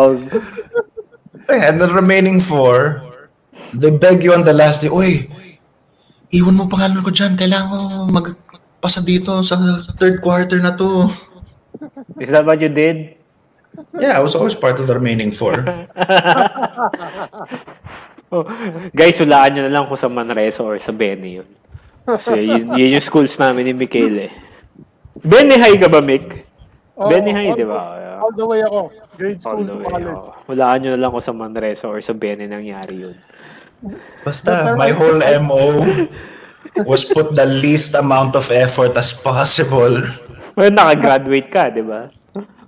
oh. 0.00 0.16
And 1.48 1.80
the 1.80 1.88
remaining 1.92 2.40
four, 2.40 3.02
they 3.76 3.92
beg 3.92 4.24
you 4.24 4.32
on 4.32 4.44
the 4.48 4.56
last 4.56 4.80
day, 4.80 4.88
Uy, 4.88 5.28
iwan 6.32 6.56
mo 6.56 6.64
pangalan 6.66 7.04
ko 7.04 7.12
dyan. 7.12 7.36
Kailangan 7.36 7.68
mo 7.68 8.08
magpasa 8.08 9.04
dito 9.04 9.44
sa 9.44 9.60
third 10.00 10.24
quarter 10.24 10.56
na 10.64 10.72
to. 10.72 11.12
Is 12.20 12.30
that 12.30 12.44
what 12.44 12.60
you 12.60 12.68
did? 12.68 13.16
Yeah, 13.98 14.18
I 14.18 14.22
was 14.22 14.34
always 14.34 14.54
part 14.54 14.78
of 14.78 14.86
the 14.86 14.94
remaining 14.94 15.30
four. 15.30 15.54
Oh, 18.34 18.42
guys, 18.90 19.14
hulaan 19.14 19.54
nyo 19.54 19.62
na 19.62 19.70
lang 19.70 19.86
kung 19.86 19.94
sa 19.94 20.10
Manresa 20.10 20.66
or 20.66 20.74
sa 20.82 20.90
Bene 20.90 21.38
yun. 21.38 21.48
Kasi 22.02 22.42
yun, 22.42 22.66
yun 22.74 22.98
yung 22.98 23.04
schools 23.04 23.38
namin 23.38 23.70
ni 23.70 23.72
Michele. 23.76 24.26
Bene 25.22 25.54
High 25.54 25.78
ka 25.78 25.86
ba, 25.86 26.02
Mick? 26.02 26.42
Oo, 26.98 27.06
Benny 27.10 27.30
High, 27.30 27.54
di 27.54 27.62
ba? 27.62 27.78
All 28.18 28.34
the 28.34 28.42
way 28.46 28.62
ako. 28.66 28.90
Grade 29.14 29.38
All 29.46 29.62
school 29.62 29.66
the 29.66 29.70
to 29.70 29.78
way. 29.78 29.86
college. 29.86 30.18
oh. 30.18 30.34
Hulaan 30.50 30.78
nyo 30.82 30.90
na 30.94 31.00
lang 31.06 31.10
kung 31.14 31.22
sa 31.22 31.30
Manresa 31.30 31.86
or 31.86 32.02
sa 32.02 32.10
Bene 32.10 32.50
nangyari 32.50 33.06
yun. 33.06 33.16
Basta, 34.26 34.74
my 34.74 34.90
whole 34.90 35.22
MO 35.38 35.78
was 36.82 37.06
put 37.06 37.38
the 37.38 37.46
least 37.46 37.94
amount 37.94 38.34
of 38.34 38.50
effort 38.50 38.98
as 38.98 39.14
possible. 39.14 40.02
Well, 40.58 40.70
nakagraduate 40.70 41.50
ka, 41.50 41.66
di 41.74 41.82
ba? 41.82 42.14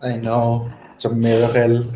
I 0.02 0.18
know. 0.18 0.66
It's 0.98 1.06
a 1.06 1.12
miracle. 1.14 1.86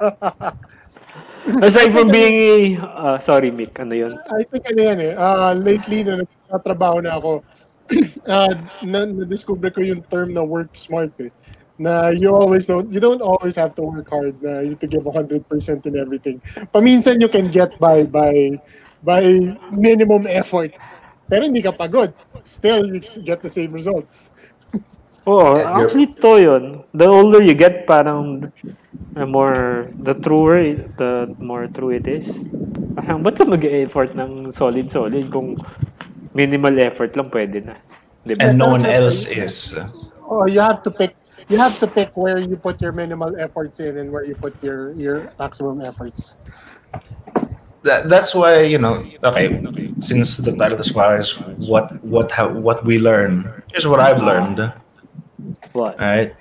Aside 1.60 1.92
from 1.92 2.08
being 2.08 2.80
a... 2.80 2.80
ah, 2.80 3.18
sorry, 3.20 3.52
Mick. 3.52 3.76
Ano 3.76 3.92
yun? 3.92 4.16
I 4.32 4.40
think 4.48 4.64
ano 4.72 4.80
yan 4.88 4.98
eh. 5.04 5.12
Uh, 5.12 5.52
lately, 5.52 6.00
na 6.00 6.24
nagtatrabaho 6.24 7.04
na 7.04 7.20
ako, 7.20 7.44
uh, 8.24 8.56
na, 8.80 9.04
na-discover 9.04 9.68
ko 9.68 9.84
yung 9.84 10.00
term 10.08 10.32
na 10.32 10.40
work 10.40 10.72
smart 10.72 11.12
eh. 11.20 11.28
Na 11.76 12.08
you 12.08 12.32
always 12.32 12.64
don't, 12.64 12.88
you 12.88 12.96
don't 12.98 13.20
always 13.20 13.52
have 13.60 13.76
to 13.76 13.84
work 13.84 14.08
hard 14.08 14.32
na 14.40 14.64
you 14.64 14.80
to 14.80 14.88
give 14.88 15.04
100% 15.04 15.44
in 15.84 15.94
everything. 15.96 16.40
Paminsan 16.72 17.20
you 17.20 17.28
can 17.28 17.52
get 17.52 17.76
by 17.76 18.02
by 18.02 18.56
by 19.04 19.22
minimum 19.76 20.24
effort. 20.24 20.72
Pero 21.28 21.44
hindi 21.44 21.60
ka 21.60 21.76
pagod. 21.76 22.16
Still, 22.48 22.88
you 22.88 23.04
get 23.22 23.44
the 23.44 23.52
same 23.52 23.70
results. 23.76 24.32
Oo, 25.28 25.52
Yeah, 25.60 25.76
you're- 25.76 25.84
actually 25.84 26.08
to 26.24 26.32
yun. 26.40 26.64
The 26.96 27.04
older 27.04 27.44
you 27.44 27.52
get, 27.52 27.84
parang 27.84 28.48
the 29.12 29.26
more, 29.28 29.92
the 30.00 30.16
truer, 30.16 30.72
the 30.96 31.28
more 31.36 31.68
true 31.68 31.92
it 31.92 32.08
is. 32.08 32.24
Parang, 32.96 33.20
ba't 33.20 33.36
ka 33.36 33.44
mag-effort 33.44 34.16
ng 34.16 34.48
solid-solid 34.50 35.28
kung 35.28 35.60
minimal 36.32 36.72
effort 36.80 37.12
lang 37.12 37.28
pwede 37.28 37.60
na? 37.60 37.76
Di 38.24 38.32
ba? 38.32 38.48
And 38.48 38.56
no 38.56 38.72
one 38.72 38.88
else 38.88 39.28
is. 39.28 39.76
Oh, 40.24 40.48
you 40.48 40.64
have 40.64 40.80
to 40.84 40.90
pick. 40.90 41.12
You 41.48 41.56
have 41.56 41.76
to 41.80 41.88
pick 41.88 42.12
where 42.16 42.40
you 42.40 42.56
put 42.60 42.80
your 42.80 42.92
minimal 42.92 43.32
efforts 43.40 43.80
in 43.80 43.96
and 43.96 44.12
where 44.12 44.24
you 44.24 44.36
put 44.36 44.52
your 44.60 44.92
your 44.96 45.32
maximum 45.40 45.80
efforts. 45.80 46.36
that, 47.82 48.08
that's 48.08 48.34
why 48.34 48.62
you 48.62 48.78
know 48.78 49.06
okay 49.22 49.62
since 50.00 50.36
the 50.36 50.50
title 50.52 50.72
of 50.72 50.78
the 50.78 50.84
squad 50.84 51.20
is 51.20 51.38
what 51.70 51.94
what 52.04 52.30
how 52.30 52.48
what 52.48 52.84
we 52.84 52.98
learn 52.98 53.46
here's 53.70 53.86
what 53.86 54.00
i've 54.00 54.22
learned 54.22 54.72
What? 55.72 55.98
right 56.00 56.34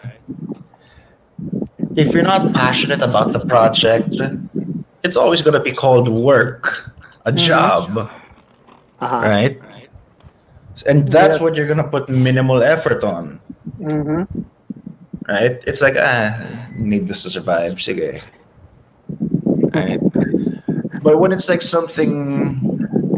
if 1.95 2.13
you're 2.13 2.23
not 2.23 2.53
passionate 2.53 3.01
about 3.01 3.31
the 3.33 3.39
project 3.39 4.15
it's 5.03 5.17
always 5.17 5.41
going 5.41 5.53
to 5.53 5.59
be 5.61 5.71
called 5.71 6.09
work. 6.09 6.91
A 7.25 7.31
job. 7.31 7.97
Uh-huh. 8.99 9.15
right? 9.19 9.59
And 10.85 11.07
that's 11.07 11.37
Yeah. 11.37 11.43
what 11.43 11.55
you're 11.55 11.67
going 11.67 11.77
to 11.83 11.87
put 11.87 12.07
minimal 12.09 12.63
effort 12.63 13.03
on. 13.03 13.39
Mm-hmm. 13.79 14.23
right? 15.27 15.59
It's 15.67 15.81
like 15.81 15.95
ah 15.99 16.33
need 16.75 17.07
this 17.07 17.23
to 17.23 17.29
survive. 17.29 17.73
Sige. 17.79 18.21
Right 19.73 20.01
but 21.03 21.19
when 21.19 21.31
it's 21.31 21.47
like 21.47 21.61
something 21.61 22.57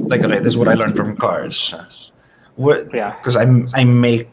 like 0.09 0.21
okay 0.21 0.37
this 0.39 0.53
is 0.53 0.57
what 0.57 0.67
i 0.67 0.73
learned 0.75 0.95
from 0.95 1.15
cars. 1.17 1.73
What 2.55 2.89
Yeah. 2.93 3.15
because 3.17 3.35
i'm 3.37 3.69
i 3.73 3.83
make 3.83 4.29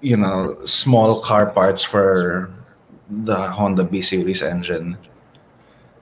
you 0.00 0.16
know 0.16 0.54
small 0.64 1.20
car 1.20 1.46
parts 1.50 1.82
for 1.82 2.48
the 3.24 3.36
honda 3.50 3.84
b 3.84 4.00
series 4.02 4.42
engine 4.42 4.96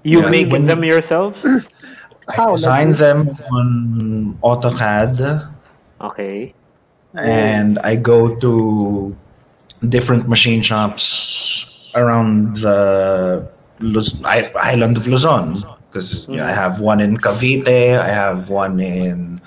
You 0.07 0.23
Yeah. 0.23 0.31
make 0.31 0.53
When- 0.55 0.67
them 0.71 0.85
yourself? 0.87 1.43
How? 2.31 2.55
design 2.55 2.95
them 2.95 3.35
on 3.51 3.67
autocad 4.43 5.19
Okay. 6.03 6.55
and 7.15 7.79
I 7.83 7.97
go 7.97 8.35
to 8.39 8.51
different 9.89 10.29
machine 10.29 10.63
shops 10.63 11.03
around 11.95 12.59
the 12.63 13.47
Luz- 13.81 14.21
I- 14.25 14.53
island 14.55 14.97
of 14.97 15.07
Luzon 15.11 15.63
because 15.89 16.29
I 16.31 16.51
have 16.53 16.79
one 16.79 17.01
in 17.01 17.17
Cavite, 17.19 17.99
I 17.99 18.09
have 18.11 18.51
one 18.51 18.79
in 18.81 19.41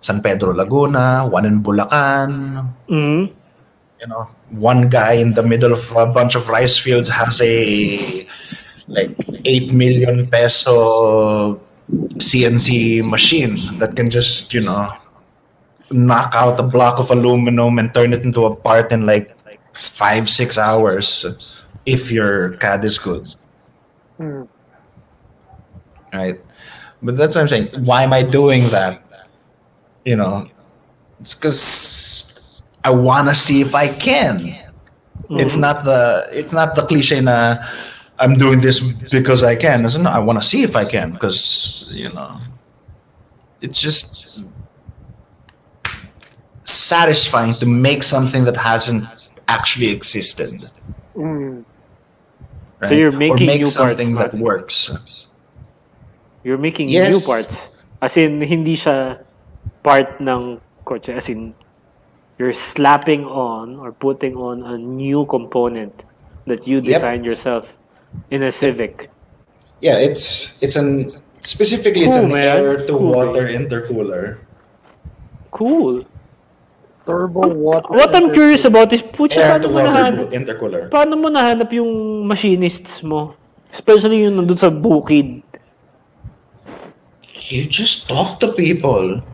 San 0.00 0.20
Pedro 0.20 0.52
Laguna, 0.52 1.24
one 1.28 1.44
in 1.48 1.62
Bulacan. 1.62 2.66
hmm 2.88 3.24
You 4.00 4.06
know, 4.06 4.28
one 4.50 4.88
guy 4.88 5.14
in 5.14 5.34
the 5.34 5.42
middle 5.42 5.72
of 5.72 5.90
a 5.92 6.06
bunch 6.06 6.34
of 6.34 6.48
rice 6.48 6.78
fields 6.78 7.08
has 7.08 7.40
a 7.42 8.26
like 8.86 9.16
eight 9.44 9.72
million 9.72 10.26
peso 10.28 11.60
CNC 11.90 13.08
machine 13.08 13.56
that 13.78 13.96
can 13.96 14.10
just 14.10 14.54
you 14.54 14.60
know 14.60 14.92
knock 15.90 16.34
out 16.34 16.60
a 16.60 16.62
block 16.62 16.98
of 16.98 17.10
aluminum 17.10 17.78
and 17.78 17.92
turn 17.92 18.12
it 18.12 18.22
into 18.22 18.44
a 18.46 18.54
part 18.54 18.92
in 18.92 19.06
like 19.06 19.34
five 19.72 20.28
six 20.28 20.58
hours 20.58 21.64
if 21.86 22.10
your 22.10 22.50
CAD 22.58 22.84
is 22.84 22.98
good, 22.98 23.34
mm, 24.20 24.46
right? 26.12 26.40
But 27.02 27.16
that's 27.16 27.34
what 27.34 27.42
I'm 27.42 27.48
saying. 27.48 27.68
Why 27.84 28.02
am 28.02 28.12
I 28.12 28.22
doing 28.22 28.68
that? 28.68 29.02
You 30.04 30.16
know, 30.16 30.48
it's 31.20 31.34
because 31.34 31.60
I 32.84 32.90
want 32.90 33.28
to 33.28 33.34
see 33.34 33.60
if 33.60 33.74
I 33.74 33.88
can. 33.88 34.54
It's 35.30 35.56
not 35.56 35.84
the 35.84 36.26
it's 36.32 36.52
not 36.52 36.74
the 36.74 36.82
cliche 36.86 37.20
na 37.20 37.64
I'm 38.18 38.34
doing 38.34 38.60
this 38.60 38.80
because 38.80 39.44
I 39.44 39.56
can. 39.56 39.84
It's, 39.84 39.96
no, 39.96 40.10
I 40.10 40.18
want 40.18 40.40
to 40.40 40.46
see 40.46 40.62
if 40.62 40.74
I 40.74 40.84
can 40.84 41.12
because 41.12 41.92
you 41.94 42.08
know 42.14 42.38
it's 43.60 43.78
just 43.78 44.46
satisfying 46.64 47.52
to 47.54 47.66
make 47.66 48.02
something 48.02 48.44
that 48.44 48.56
hasn't 48.56 49.04
actually 49.48 49.90
existed. 49.90 50.48
mm, 51.16 51.64
Right? 52.80 52.88
So 52.88 52.94
you're 52.94 53.12
making 53.12 53.46
make 53.46 53.60
new 53.60 53.66
something 53.66 54.14
parts, 54.14 54.32
that 54.32 54.40
works. 54.40 55.26
You're 56.44 56.58
making 56.58 56.88
Yes. 56.88 57.10
new 57.10 57.20
parts. 57.20 57.82
As 58.00 58.16
in, 58.16 58.40
hindi 58.40 58.78
siya 58.78 59.18
part 59.82 60.22
ng 60.22 60.62
kotse. 60.86 61.10
As 61.10 61.26
in, 61.28 61.52
you're 62.38 62.54
slapping 62.54 63.26
on 63.26 63.76
or 63.82 63.92
putting 63.92 64.36
on 64.38 64.62
a 64.62 64.78
new 64.78 65.26
component 65.26 66.04
that 66.46 66.66
you 66.66 66.78
Yep. 66.80 66.84
designed 66.86 67.24
yourself 67.26 67.74
in 68.30 68.42
a 68.42 68.50
Civic. 68.54 69.10
Yeah, 69.82 69.98
it's 69.98 70.58
it's 70.62 70.74
an 70.78 71.10
specifically 71.42 72.06
it's 72.06 72.14
Cool, 72.14 72.30
an 72.30 72.34
man. 72.34 72.56
air 72.58 72.76
to 72.86 72.94
Cool, 72.94 73.10
water 73.14 73.44
intercooler. 73.46 74.38
Cool. 75.50 76.04
turbo 77.08 77.48
water. 77.48 77.88
What 77.88 78.12
I'm 78.12 78.28
curious 78.36 78.68
about 78.68 78.92
is, 78.92 79.00
pucha, 79.00 79.40
Air 79.40 79.56
paano 79.56 79.62
to 79.64 79.68
mo 79.72 79.80
water 79.80 79.92
nahanap, 79.96 80.28
intercooler. 80.28 80.82
paano 80.92 81.16
mo 81.16 81.32
nahanap 81.32 81.72
yung 81.72 81.88
machinists 82.28 83.00
mo? 83.00 83.32
Especially 83.72 84.28
yung 84.28 84.36
nandun 84.36 84.60
sa 84.60 84.68
Bukid. 84.68 85.40
You 87.48 87.64
just 87.64 88.08
talk 88.12 88.40
to 88.44 88.52
people. 88.52 89.24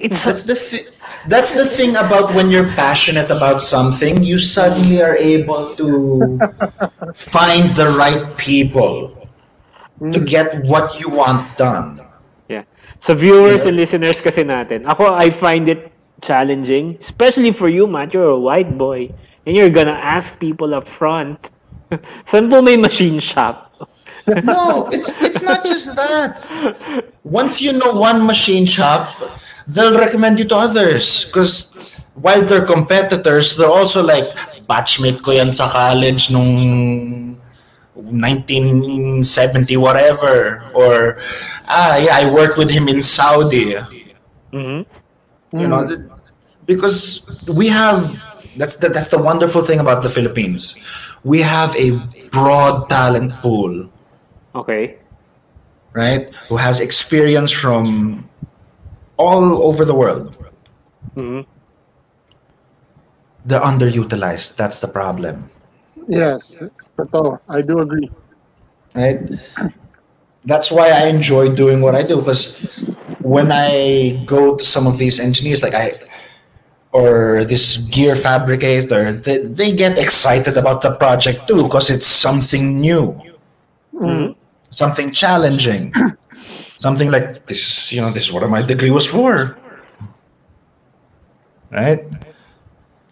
It's 0.00 0.24
That's 0.24 0.44
the 0.44 0.54
thi- 0.54 0.88
that's 1.28 1.54
the 1.54 1.66
thing 1.66 1.96
about 1.96 2.34
when 2.34 2.50
you're 2.50 2.72
passionate 2.72 3.30
about 3.30 3.60
something, 3.60 4.24
you 4.24 4.38
suddenly 4.38 5.02
are 5.02 5.16
able 5.16 5.76
to 5.76 6.38
find 7.14 7.70
the 7.76 7.90
right 7.92 8.24
people 8.36 9.28
to 10.00 10.18
mm. 10.18 10.26
get 10.26 10.64
what 10.66 10.98
you 10.98 11.08
want 11.10 11.56
done. 11.56 12.00
Yeah. 12.48 12.64
So 12.98 13.14
viewers 13.14 13.66
and 13.66 13.76
listeners 13.76 14.20
kasi 14.20 14.42
natin, 14.42 14.86
ako 14.88 15.14
I 15.14 15.30
find 15.30 15.68
it 15.68 15.92
challenging, 16.22 16.96
especially 16.98 17.52
for 17.52 17.68
you, 17.68 17.86
Matt. 17.86 18.14
You're 18.14 18.34
a 18.34 18.38
white 18.40 18.78
boy. 18.78 19.14
And 19.46 19.56
you're 19.56 19.70
gonna 19.70 19.98
ask 19.98 20.38
people 20.38 20.74
up 20.74 20.86
front, 20.86 21.50
saan 22.30 22.46
po 22.46 22.62
may 22.62 22.78
machine 22.78 23.18
shop? 23.18 23.74
No, 24.46 24.86
it's 24.94 25.18
it's 25.18 25.42
not 25.42 25.66
just 25.66 25.98
that. 25.98 26.38
Once 27.26 27.58
you 27.58 27.74
know 27.74 27.90
one 27.90 28.22
machine 28.22 28.66
shop, 28.66 29.10
they'll 29.66 29.98
recommend 29.98 30.38
you 30.38 30.46
to 30.48 30.56
others. 30.56 31.26
Because 31.26 31.70
while 32.14 32.42
they're 32.42 32.66
competitors, 32.66 33.56
they're 33.56 33.70
also 33.70 34.02
like, 34.02 34.26
batchmate 34.68 35.22
ko 35.22 35.32
yan 35.32 35.52
sa 35.52 35.68
college 35.70 36.30
nung 36.30 37.36
1970 37.94 39.76
whatever. 39.76 40.64
Or, 40.74 41.18
ah, 41.68 41.96
yeah, 41.96 42.16
I 42.16 42.30
worked 42.30 42.56
with 42.56 42.70
him 42.70 42.88
in 42.88 43.02
Saudi. 43.02 43.76
Mhm. 44.52 44.86
You 45.52 45.68
know, 45.68 45.86
th- 45.86 46.00
because 46.64 47.20
we 47.52 47.68
have 47.68 48.08
that's 48.56 48.76
the, 48.76 48.88
that's 48.88 49.08
the 49.08 49.18
wonderful 49.18 49.64
thing 49.64 49.80
about 49.80 50.02
the 50.02 50.08
Philippines. 50.08 50.76
We 51.24 51.40
have 51.40 51.74
a 51.76 51.96
broad 52.30 52.88
talent 52.88 53.32
pool. 53.40 53.88
Okay. 54.54 54.98
right? 55.92 56.32
Who 56.48 56.56
has 56.56 56.80
experience 56.80 57.52
from 57.52 58.24
all 59.16 59.62
over 59.62 59.84
the 59.84 59.94
world. 59.94 60.36
Mhm. 61.16 61.46
They're 63.44 63.60
underutilized. 63.60 64.56
That's 64.56 64.78
the 64.78 64.88
problem, 64.88 65.50
Yes, 66.08 66.62
totoo. 66.96 67.38
I 67.48 67.62
do 67.62 67.78
agree. 67.80 68.10
right? 68.94 69.18
That's 70.44 70.70
why 70.70 70.90
I 70.90 71.06
enjoy 71.06 71.54
doing 71.54 71.80
what 71.80 71.94
I 71.94 72.02
do 72.02 72.16
because 72.18 72.58
when 73.22 73.52
I 73.52 74.22
go 74.26 74.56
to 74.56 74.64
some 74.64 74.86
of 74.86 74.98
these 74.98 75.20
engineers, 75.20 75.62
like 75.62 75.74
I 75.74 75.94
or 76.92 77.44
this 77.44 77.78
gear 77.88 78.14
fabricator, 78.16 79.12
they, 79.12 79.38
they 79.46 79.72
get 79.72 79.96
excited 79.98 80.56
about 80.58 80.82
the 80.82 80.92
project 80.96 81.46
too 81.48 81.62
because 81.62 81.88
it's 81.90 82.06
something 82.06 82.80
new. 82.80 83.14
Mhm. 83.94 84.34
something 84.70 85.10
challenging, 85.12 85.92
something 86.82 87.10
like 87.14 87.46
this. 87.46 87.92
You 87.94 88.00
know, 88.02 88.10
this 88.10 88.24
is 88.26 88.32
what 88.32 88.42
my 88.50 88.60
degree 88.62 88.90
was 88.90 89.06
for, 89.06 89.56
right? 91.70 92.02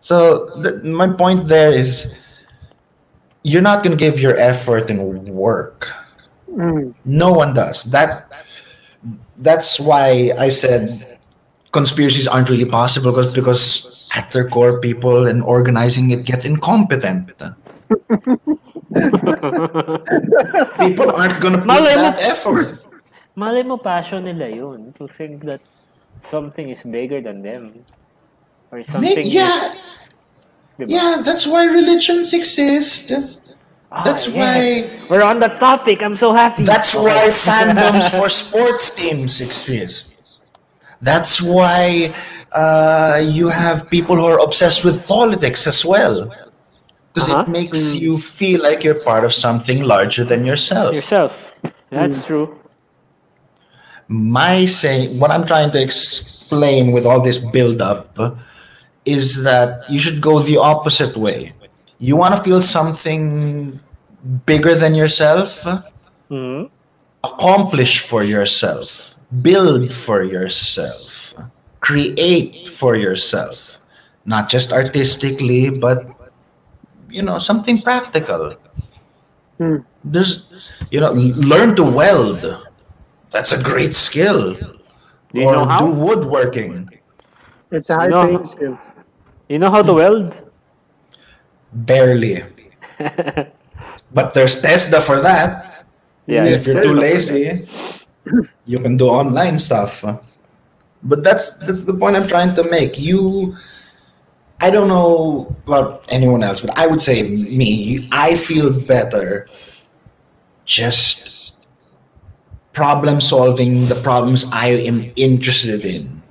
So 0.03 0.51
th- 0.63 0.83
my 0.83 1.07
point 1.09 1.47
there 1.47 1.71
is, 1.73 2.11
you're 3.47 3.63
not 3.63 3.85
going 3.85 3.97
to 3.97 4.01
give 4.01 4.19
your 4.19 4.37
effort 4.37 4.91
and 4.91 4.99
work. 5.29 5.87
Mm, 6.51 6.95
No 7.05 7.31
one 7.33 7.55
does 7.55 7.85
that. 7.95 8.27
That's 9.39 9.79
why 9.79 10.33
I 10.39 10.49
said 10.51 10.91
conspiracies 11.73 12.27
aren't 12.27 12.51
really 12.51 12.67
possible 12.69 13.13
because 13.15 13.33
because 13.33 14.11
at 14.15 14.31
their 14.35 14.49
core, 14.51 14.81
people 14.81 15.29
and 15.31 15.43
organizing 15.47 16.11
it 16.11 16.27
gets 16.27 16.45
incompetent. 16.45 17.31
people 20.83 21.11
aren't 21.15 21.39
going 21.41 21.55
to 21.55 21.59
put 21.63 21.67
Malay 21.67 21.95
mo- 21.97 22.03
that 22.11 22.19
effort. 22.21 22.77
Malay 23.37 23.63
mo 23.63 23.77
passion 23.77 24.25
nila 24.25 24.49
yun. 24.49 24.93
To 24.99 25.09
think 25.09 25.45
that 25.45 25.61
something 26.23 26.69
is 26.71 26.83
bigger 26.83 27.21
than 27.21 27.43
them. 27.43 27.85
Or 28.73 28.85
something 28.85 29.27
yeah, 29.27 29.73
is, 29.73 29.79
diba? 30.79 30.87
yeah, 30.91 31.23
that's 31.25 31.47
why 31.47 31.65
religions 31.67 32.33
exist. 32.33 33.11
Ah, 33.91 34.05
That's 34.05 34.29
yes. 34.31 34.37
why 34.39 35.09
We're 35.11 35.25
on 35.25 35.41
the 35.41 35.49
topic. 35.49 36.03
I'm 36.03 36.15
so 36.15 36.33
happy. 36.33 36.63
that's 36.63 36.95
why 36.95 37.27
fandoms 37.35 38.09
for 38.15 38.29
sports 38.29 38.95
teams 38.95 39.41
exist. 39.41 40.47
That's 41.03 41.43
why 41.43 42.15
uh, 42.53 43.19
you 43.25 43.49
have 43.49 43.91
people 43.91 44.15
who 44.15 44.25
are 44.27 44.39
obsessed 44.39 44.85
with 44.85 45.05
politics 45.07 45.67
as 45.67 45.85
well. 45.85 46.31
Because 47.13 47.29
Uh-huh. 47.29 47.43
it 47.43 47.49
makes 47.51 47.95
you 47.99 48.19
feel 48.19 48.63
like 48.63 48.85
you're 48.85 49.03
part 49.03 49.25
of 49.25 49.35
something 49.35 49.83
larger 49.83 50.23
than 50.23 50.45
yourself. 50.47 50.95
Yourself. 50.95 51.51
That's 51.91 52.23
true. 52.23 52.60
My 54.11 54.67
saying, 54.67 55.21
what 55.21 55.31
I'm 55.31 55.47
trying 55.47 55.71
to 55.71 55.81
explain 55.81 56.91
with 56.91 57.07
all 57.07 57.21
this 57.23 57.39
build 57.39 57.81
up 57.81 58.19
is 59.05 59.45
that 59.45 59.89
you 59.89 60.01
should 60.01 60.21
go 60.21 60.41
the 60.41 60.57
opposite 60.57 61.17
way. 61.17 61.55
You 61.99 62.17
want 62.17 62.35
to 62.35 62.43
feel 62.43 62.61
something 62.61 63.79
bigger 64.47 64.75
than 64.75 64.97
yourself, 64.97 65.63
Mhm. 66.29 66.69
accomplish 67.23 68.01
for 68.01 68.25
yourself, 68.25 69.15
build 69.43 69.93
for 69.95 70.25
yourself, 70.25 71.33
create 71.79 72.67
for 72.67 72.97
yourself, 72.97 73.79
not 74.27 74.49
just 74.51 74.73
artistically, 74.73 75.71
but 75.71 76.05
you 77.09 77.23
know, 77.23 77.39
something 77.39 77.81
practical. 77.81 78.55
Hmm. 79.59 79.77
There's, 80.03 80.43
you 80.91 80.99
know, 81.01 81.13
learn 81.13 81.77
to 81.77 81.83
weld. 81.83 82.43
That's 83.31 83.53
a 83.53 83.63
great 83.63 83.95
skill. 83.95 84.55
Do 84.55 85.41
you 85.41 85.47
or 85.47 85.53
know 85.53 85.65
how? 85.65 85.87
do 85.87 85.93
woodworking. 85.93 86.89
It's 87.71 87.91
a 87.91 87.95
high 87.97 88.09
No. 88.09 88.27
paying 88.27 88.45
skill. 88.45 88.79
You 89.49 89.59
know 89.59 89.71
how 89.71 89.83
to 89.83 89.93
hmm. 89.93 89.99
weld? 89.99 90.51
Barely. 91.73 92.43
but 94.13 94.35
there's 94.35 94.61
TESDA 94.63 95.01
for 95.03 95.21
that. 95.21 95.87
Yeah. 96.27 96.45
if 96.45 96.67
you're 96.67 96.83
too 96.83 96.95
lazy, 96.95 97.67
you 98.67 98.79
can 98.79 98.97
do 98.97 99.09
online 99.09 99.59
stuff. 99.59 100.05
But 101.03 101.25
that's 101.25 101.55
that's 101.55 101.85
the 101.85 101.95
point 101.95 102.17
I'm 102.17 102.27
trying 102.29 102.55
to 102.55 102.65
make. 102.65 102.99
You, 102.99 103.57
I 104.61 104.71
don't 104.71 104.89
know 104.89 105.55
about 105.67 106.05
anyone 106.09 106.43
else, 106.43 106.61
but 106.61 106.77
I 106.77 106.87
would 106.87 107.01
say 107.01 107.23
me. 107.23 108.09
I 108.13 108.35
feel 108.37 108.71
better 108.87 109.47
just 110.67 111.60
problem 112.73 113.21
solving 113.21 113.87
the 113.87 113.97
problems 113.97 114.45
I 114.53 114.69
am 114.87 115.11
interested 115.17 115.85
in. 115.85 116.23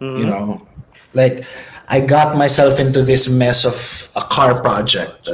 Mhm. 0.00 0.18
You 0.20 0.26
know, 0.26 0.66
like 1.14 1.44
I 1.88 2.00
got 2.00 2.36
myself 2.36 2.78
into 2.78 3.02
this 3.02 3.28
mess 3.28 3.64
of 3.64 3.76
a 4.16 4.22
car 4.22 4.60
project 4.60 5.28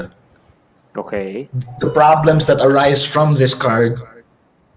Okay. 0.97 1.49
the 1.81 1.89
problems 1.91 2.45
that 2.47 2.61
arise 2.61 3.01
from 3.05 3.35
this 3.35 3.55
car 3.57 3.97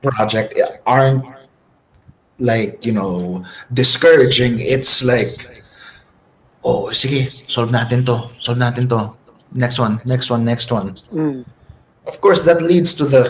project 0.01 0.55
aren't 0.87 1.25
like 2.39 2.85
you 2.85 2.93
know 2.95 3.43
discouraging 3.73 4.59
it's 4.63 5.03
like 5.03 5.27
oh 6.63 6.87
sige 6.95 7.27
solve 7.51 7.71
natin 7.71 8.05
to 8.07 8.31
solve 8.39 8.55
natin 8.59 8.87
to 8.87 9.11
next 9.51 9.75
one 9.79 9.99
next 10.07 10.29
one 10.31 10.43
next 10.47 10.71
one 10.71 10.95
Mm. 11.11 11.43
of 12.07 12.15
course 12.23 12.43
that 12.47 12.61
leads 12.63 12.93
to 12.95 13.03
the 13.03 13.23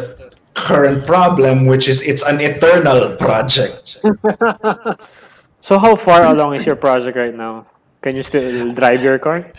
current 0.56 1.04
problem 1.06 1.68
which 1.68 1.88
is 1.88 2.02
it's 2.02 2.24
an 2.24 2.40
eternal 2.40 3.16
project 3.20 4.00
So 5.66 5.82
how 5.82 5.98
far 5.98 6.22
along 6.30 6.54
is 6.62 6.66
your 6.70 6.78
project 6.78 7.18
right 7.18 7.34
now? 7.34 7.66
Can 8.06 8.14
you 8.16 8.22
still 8.22 8.70
drive 8.72 9.02
your 9.04 9.20
car? 9.20 9.52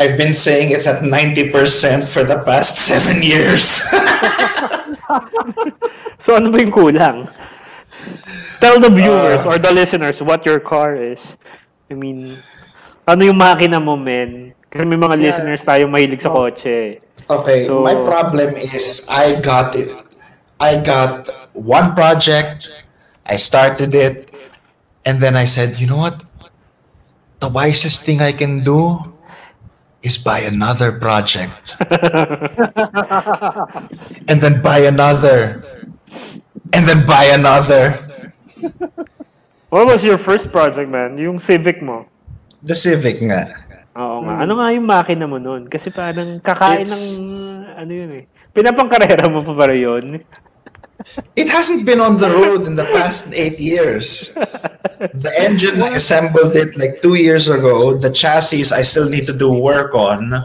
i've 0.00 0.16
been 0.16 0.32
saying 0.32 0.72
it's 0.72 0.88
at 0.88 1.04
90% 1.04 1.52
for 2.08 2.24
the 2.24 2.40
past 2.48 2.80
seven 2.80 3.20
years 3.20 3.84
So 6.22 6.38
ano 6.38 6.54
ba 6.54 6.62
yung 6.62 6.70
kulang? 6.70 7.26
Tell 8.62 8.78
the 8.78 8.88
viewers 8.88 9.42
or 9.42 9.58
the 9.58 9.74
listeners 9.74 10.22
what 10.22 10.46
your 10.46 10.62
car 10.62 10.94
is. 10.94 11.34
I 11.90 11.94
mean, 11.98 12.38
ano 13.04 13.20
yung 13.26 13.36
makina 13.36 13.82
mo, 13.82 13.98
men? 13.98 14.54
Kasi 14.70 14.86
may 14.86 14.94
mga 14.96 15.18
Yeah. 15.18 15.24
listeners 15.28 15.66
tayo 15.66 15.90
mahilig 15.90 16.22
sa 16.22 16.30
kotse. 16.30 17.02
Okay, 17.26 17.66
So- 17.66 17.82
my 17.82 17.98
problem 18.06 18.54
is 18.54 19.02
I 19.10 19.34
got 19.42 19.74
it. 19.74 19.90
I 20.62 20.78
got 20.78 21.26
one 21.58 21.98
project, 21.98 22.70
I 23.26 23.34
started 23.34 23.90
it, 23.98 24.30
and 25.04 25.18
then 25.18 25.34
I 25.34 25.44
said, 25.44 25.82
you 25.82 25.90
know 25.90 25.98
what? 25.98 26.22
The 27.42 27.50
wisest 27.50 28.06
thing 28.06 28.22
I 28.22 28.30
can 28.30 28.62
do 28.62 29.02
is 30.06 30.14
buy 30.14 30.46
another 30.46 30.94
project. 31.02 31.74
and 34.30 34.38
then 34.38 34.62
buy 34.62 34.86
another. 34.86 35.66
And 36.70 36.86
then 36.86 37.06
buy 37.10 37.34
another. 37.34 37.98
What 39.66 39.90
was 39.90 40.06
your 40.06 40.18
first 40.18 40.54
project, 40.54 40.86
man? 40.86 41.18
Yung 41.18 41.42
Civic 41.42 41.82
mo? 41.82 42.06
The 42.62 42.78
Civic 42.78 43.18
nga. 43.26 43.50
Oo 43.98 44.22
nga. 44.22 44.46
Ano 44.46 44.62
nga 44.62 44.70
yung 44.70 44.86
makina 44.86 45.26
mo 45.26 45.42
nun? 45.42 45.66
Kasi 45.66 45.90
parang 45.90 46.38
kakain 46.38 46.86
It's- 46.86 47.18
ng, 47.18 47.26
ano 47.82 47.90
yun 47.90 48.10
eh. 48.22 48.24
Pinapangkarera 48.54 49.26
mo 49.26 49.42
pa 49.42 49.52
ba 49.58 49.66
yun? 49.74 50.22
It 51.36 51.48
hasn't 51.48 51.86
been 51.86 52.00
on 52.00 52.18
the 52.18 52.30
road 52.30 52.66
in 52.66 52.76
the 52.76 52.84
past 52.92 53.32
eight 53.32 53.58
years. 53.58 54.32
The 54.34 55.32
engine, 55.36 55.82
I 55.82 55.96
assembled 55.96 56.54
it 56.56 56.76
like 56.76 57.00
two 57.02 57.14
years 57.14 57.48
ago. 57.48 57.96
The 57.98 58.10
chassis, 58.10 58.72
I 58.72 58.82
still 58.82 59.08
need 59.08 59.24
to 59.24 59.32
do 59.36 59.50
work 59.50 59.94
on. 59.94 60.44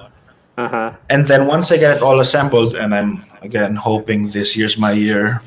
Aha. 0.57 0.95
And 1.09 1.27
then 1.27 1.45
once 1.45 1.71
I 1.71 1.77
get 1.77 1.97
it 1.97 2.03
all 2.03 2.19
assembled, 2.19 2.75
and 2.75 2.93
I'm 2.95 3.25
again 3.41 3.75
hoping 3.75 4.31
this 4.31 4.55
year's 4.57 4.77
my 4.77 4.91
year, 4.91 5.41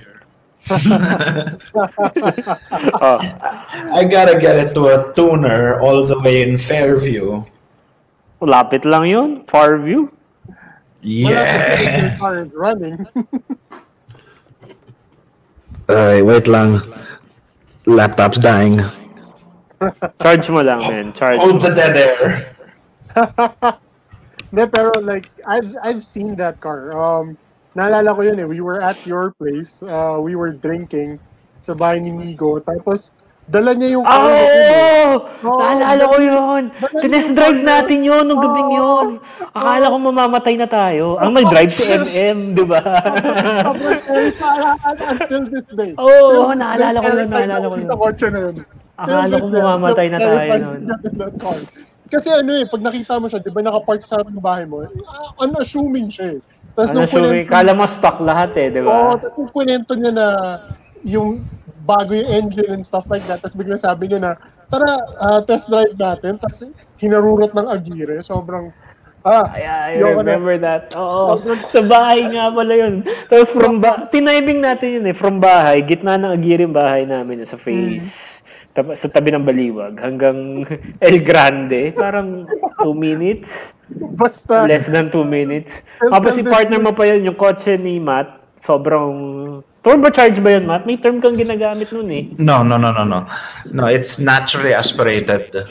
Oh. 0.71 0.77
I 3.97 4.05
gotta 4.05 4.39
get 4.39 4.59
it 4.61 4.75
to 4.75 4.87
a 4.93 5.13
tuner 5.15 5.81
all 5.81 6.05
the 6.07 6.21
way 6.21 6.43
in 6.45 6.59
Fairview. 6.59 7.43
Lapit 8.41 8.85
lang 8.85 9.09
yun. 9.09 9.45
Far 9.49 9.79
view. 9.81 10.13
Wala 11.01 11.45
ka 11.45 11.81
Yeah. 11.81 12.13
your 12.21 12.45
running. 12.53 13.09
Uh, 15.91 16.23
wait 16.23 16.47
lang. 16.47 16.79
Laptop's 17.87 18.39
dying. 18.39 18.79
Charge 20.23 20.47
mo 20.47 20.63
lang, 20.63 20.79
man. 20.87 21.11
Charge 21.11 21.43
Hold 21.43 21.59
mo. 21.59 21.67
the 21.67 21.75
dead 21.75 21.97
air. 21.99 22.55
Hindi, 24.51 24.67
pero 24.71 24.95
like, 25.03 25.27
I've, 25.47 25.75
I've 25.83 26.05
seen 26.05 26.37
that 26.37 26.61
car. 26.63 26.95
Um, 26.95 27.35
naalala 27.75 28.15
ko 28.15 28.23
yun 28.23 28.39
eh. 28.39 28.47
We 28.47 28.61
were 28.61 28.79
at 28.79 29.03
your 29.03 29.35
place. 29.35 29.83
Uh, 29.83 30.23
we 30.23 30.39
were 30.39 30.55
drinking 30.55 31.19
sa 31.63 31.75
bahay 31.75 31.99
ni 31.99 32.15
Migo. 32.15 32.63
Tapos, 32.63 33.11
dala 33.51 33.75
niya 33.75 33.99
yung 33.99 34.07
car. 34.07 34.23
Oh! 34.23 35.11
Oo, 35.43 35.59
Naalala 35.59 36.03
ko 36.07 36.17
yun. 36.17 36.63
Tinest 37.03 37.35
drive 37.35 37.61
natin 37.61 37.99
yun 38.01 38.23
nung 38.23 38.39
gabing 38.39 38.71
yun. 38.71 39.09
Akala 39.51 39.91
ko 39.91 39.97
mamamatay 39.99 40.55
na 40.55 40.71
tayo. 40.71 41.19
Ang 41.19 41.35
nag-drive 41.35 41.73
si 41.75 41.83
MM, 41.85 42.55
di 42.55 42.63
ba? 42.63 42.79
Until 45.21 45.43
this 45.51 45.67
day. 45.75 45.93
Oo, 45.99 46.47
this 46.47 46.57
naalala 46.57 46.99
ko 46.99 47.09
yun, 47.11 47.29
naalala 47.29 47.67
ko 47.67 47.75
yun. 47.77 47.91
Akala 48.95 49.35
ko 49.35 49.47
mamamatay 49.49 50.07
na 50.09 50.19
tayo 50.19 50.51
nun. 50.57 50.81
Kasi 52.11 52.27
ano 52.27 52.51
eh, 52.59 52.67
pag 52.67 52.83
nakita 52.83 53.23
mo 53.23 53.31
siya, 53.31 53.39
di 53.39 53.55
ba 53.55 53.63
nakapark 53.63 54.03
sa 54.03 54.19
harap 54.19 54.35
ng 54.35 54.43
bahay 54.43 54.67
mo, 54.67 54.83
ah, 54.83 55.31
unassuming 55.39 56.11
siya 56.11 56.35
eh. 56.35 56.39
Tapos 56.75 56.91
Ano, 56.91 56.99
nung 56.99 57.11
kwento- 57.11 57.47
kala 57.47 57.71
mo 57.71 57.87
stock 57.87 58.19
lahat 58.19 58.51
eh, 58.59 58.67
di 58.69 58.83
Oo, 58.83 58.91
ba? 58.91 59.15
tapos 59.15 59.39
yung 59.39 59.51
kwento 59.51 59.93
niya 59.95 60.11
na 60.11 60.27
yung 61.03 61.45
bago 61.83 62.13
yung 62.13 62.29
engine 62.29 62.71
and 62.71 62.83
stuff 62.85 63.09
like 63.09 63.25
that. 63.27 63.41
Tapos 63.41 63.57
bigla 63.57 63.75
sabi 63.75 64.07
niya 64.07 64.21
na, 64.21 64.33
tara, 64.69 64.91
ah, 65.19 65.41
test 65.43 65.67
drive 65.67 65.97
natin. 65.97 66.37
Tapos 66.37 66.69
hinarurot 66.97 67.51
ng 67.51 67.67
agire. 67.67 68.21
Sobrang, 68.21 68.71
ah, 69.23 69.49
I 69.51 69.99
Yung 69.99 70.15
ano- 70.15 70.23
remember 70.23 70.55
that. 70.57 70.93
Oo. 70.95 71.41
Sa 71.67 71.83
bahay 71.83 72.25
nga 72.27 72.53
pala 72.53 72.73
yun. 72.73 73.03
Tapos 73.27 73.51
from 73.51 73.81
ba 73.81 74.07
tinibing 74.07 74.61
natin 74.61 75.01
yun 75.01 75.05
eh. 75.09 75.17
From 75.17 75.41
bahay, 75.41 75.83
gitna 75.83 76.15
ng 76.15 76.33
agiring 76.33 76.73
bahay 76.73 77.03
namin 77.05 77.43
sa 77.43 77.59
face. 77.59 78.39
Tap- 78.71 78.95
sa 78.95 79.11
tabi 79.11 79.35
ng 79.35 79.43
baliwag 79.43 79.99
hanggang 79.99 80.63
El 81.03 81.27
Grande. 81.27 81.91
Parang 81.91 82.47
2 82.79 82.95
minutes. 82.95 83.75
basta, 84.15 84.63
Less 84.63 84.87
than 84.87 85.11
2 85.11 85.27
minutes. 85.27 85.75
Tapos 85.99 86.39
si 86.39 86.47
partner 86.47 86.79
mo 86.79 86.95
pa 86.95 87.11
yun, 87.11 87.27
yung 87.27 87.35
kotse 87.35 87.75
ni 87.75 87.99
Matt, 87.99 88.55
sobrang... 88.55 89.11
Turbocharge 89.83 90.43
ba 90.45 90.51
yun, 90.53 90.67
Matt? 90.67 90.85
May 90.85 90.97
term 90.97 91.21
kang 91.21 91.37
ginagamit 91.37 91.93
nun 91.93 92.11
eh. 92.13 92.29
No, 92.37 92.63
no, 92.63 92.77
no, 92.77 92.93
no, 92.93 93.05
no. 93.05 93.25
No, 93.73 93.87
it's 93.87 94.19
naturally 94.19 94.75
aspirated. 94.75 95.65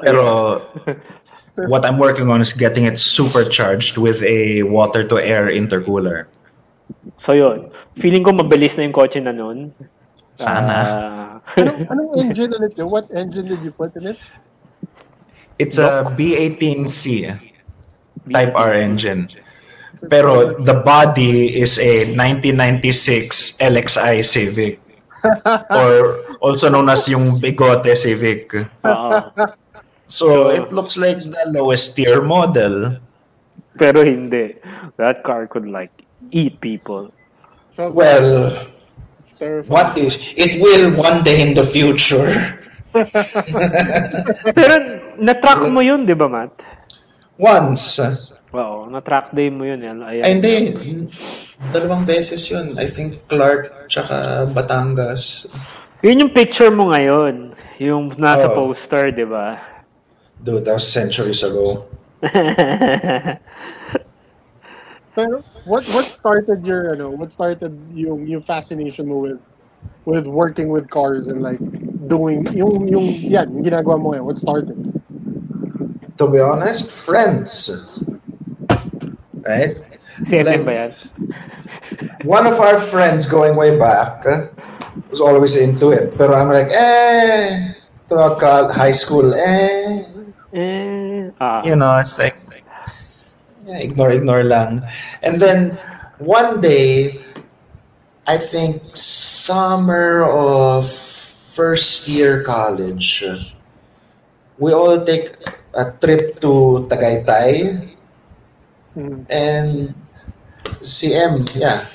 Pero 0.00 0.64
what 1.68 1.84
I'm 1.84 1.98
working 1.98 2.32
on 2.32 2.40
is 2.40 2.56
getting 2.56 2.88
it 2.88 2.98
supercharged 2.98 3.98
with 4.00 4.22
a 4.24 4.62
water 4.64 5.04
to 5.04 5.20
air 5.20 5.52
intercooler. 5.52 6.32
So 7.20 7.36
yun. 7.36 7.68
Feeling 8.00 8.24
ko 8.24 8.32
mabilis 8.32 8.80
na 8.80 8.88
yung 8.88 8.96
kotse 8.96 9.20
na 9.20 9.36
nun. 9.36 9.76
Sana. 10.40 10.72
Ah, 10.72 11.60
anong, 11.60 11.80
anong 11.92 12.10
engine 12.24 12.50
ulit 12.56 12.72
yun? 12.80 12.88
What 12.88 13.12
engine 13.12 13.52
did 13.52 13.60
you 13.60 13.72
put 13.72 13.92
in 14.00 14.16
it? 14.16 14.18
It's 15.60 15.76
a 15.76 16.08
B18C 16.16 17.36
Type 18.32 18.52
R 18.54 18.72
engine. 18.74 19.28
Pero 20.08 20.56
the 20.56 20.80
body 20.80 21.60
is 21.60 21.76
a 21.78 22.08
1996 22.16 23.58
LXI 23.60 24.24
Civic. 24.24 24.80
or 25.70 26.24
also 26.40 26.68
known 26.72 26.88
as 26.88 27.08
yung 27.08 27.36
Bigote 27.40 27.92
Civic. 27.96 28.52
So, 30.10 30.50
it 30.50 30.72
looks 30.72 30.96
like 30.96 31.22
the 31.22 31.44
lowest 31.52 31.94
tier 31.94 32.22
model. 32.22 32.98
Pero 33.78 34.02
hindi. 34.02 34.58
That 34.96 35.22
car 35.22 35.46
could 35.46 35.70
like 35.70 35.92
eat 36.34 36.60
people. 36.60 37.12
So, 37.70 37.90
Well, 37.94 38.66
what 39.70 39.96
if 39.96 40.34
it 40.36 40.60
will 40.60 40.90
one 40.98 41.22
day 41.22 41.40
in 41.46 41.54
the 41.54 41.62
future? 41.62 42.26
Pero 44.58 44.74
na-track 45.22 45.70
mo 45.70 45.78
yun, 45.78 46.02
di 46.02 46.12
ba, 46.18 46.26
Matt? 46.26 46.58
Once. 47.38 48.02
Oo, 48.50 48.90
na-track 48.90 49.30
day 49.30 49.46
mo 49.46 49.62
yun. 49.62 49.78
Ayan. 49.78 50.02
Ay, 50.02 50.34
hindi. 50.34 50.74
Dalawang 51.70 52.02
beses 52.02 52.42
yun. 52.50 52.66
I 52.80 52.90
think 52.90 53.22
Clark 53.30 53.86
tsaka 53.86 54.48
Batangas. 54.50 55.46
Yun 56.02 56.26
yung 56.26 56.32
picture 56.34 56.72
mo 56.72 56.90
ngayon. 56.90 57.54
Yung 57.78 58.10
nasa 58.18 58.50
Oo. 58.50 58.74
poster, 58.74 59.14
di 59.14 59.22
ba? 59.22 59.60
Dude, 60.42 60.64
that 60.64 60.74
was 60.74 60.88
centuries 60.88 61.44
ago. 61.44 61.84
Pero 65.14 65.42
what 65.66 65.84
what 65.92 66.06
started 66.06 66.64
your 66.64 66.94
ano, 66.94 67.10
what 67.10 67.32
started 67.32 67.76
yung 67.92 68.24
yung 68.24 68.40
fascination 68.40 69.08
mo 69.08 69.20
with 69.20 69.40
with 70.08 70.24
working 70.24 70.68
with 70.72 70.88
cars 70.88 71.28
and 71.28 71.42
like 71.42 71.60
doing 72.08 72.46
yung 72.56 72.88
yung 72.88 73.06
yan, 73.20 73.52
yung 73.52 73.64
ginagawa 73.64 74.00
mo 74.00 74.12
ngayon, 74.12 74.24
what 74.24 74.38
started? 74.38 74.76
To 76.16 76.28
be 76.28 76.40
honest, 76.40 76.88
friends. 76.88 77.68
Right? 79.50 79.74
Si 80.22 80.38
MM 80.38 80.62
ba 80.62 80.72
yan? 80.86 80.90
One 82.22 82.46
of 82.46 82.62
our 82.62 82.78
friends 82.78 83.26
going 83.26 83.58
way 83.58 83.74
back 83.74 84.22
uh, 84.22 84.46
was 85.10 85.18
always 85.18 85.58
into 85.58 85.90
it. 85.90 86.14
Pero 86.14 86.38
I'm 86.38 86.46
like, 86.54 86.70
eh, 86.70 87.74
throughout 88.06 88.38
col- 88.38 88.70
high 88.70 88.94
school, 88.94 89.26
eh, 89.34 90.06
Eh, 90.50 91.30
ah. 91.38 91.62
You 91.62 91.74
know, 91.78 91.94
it's 91.98 92.18
like, 92.18 92.38
Yeah, 93.66 93.78
ignore, 93.86 94.10
ignore 94.10 94.42
lang. 94.42 94.82
And 95.22 95.38
then 95.38 95.78
one 96.18 96.58
day, 96.58 97.14
I 98.26 98.34
think 98.34 98.82
summer 98.98 100.26
of 100.26 100.90
first 100.90 102.08
year 102.10 102.42
college, 102.42 103.22
we 104.58 104.72
all 104.74 104.98
take 105.06 105.38
a 105.78 105.94
trip 106.02 106.40
to 106.42 106.86
Tagaytay. 106.90 107.89
Mm. 109.00 109.24
And 109.32 109.94
CM, 110.84 111.48
yeah, 111.56 111.88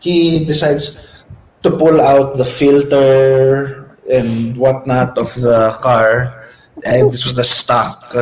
he 0.00 0.44
decides 0.44 1.24
to 1.64 1.70
pull 1.72 2.00
out 2.00 2.36
the 2.36 2.44
filter 2.44 3.96
and 4.10 4.56
whatnot 4.56 5.16
of 5.16 5.32
the 5.40 5.72
car. 5.80 6.36
And 6.84 7.12
this 7.12 7.24
was 7.24 7.34
the 7.34 7.44
stock. 7.44 8.12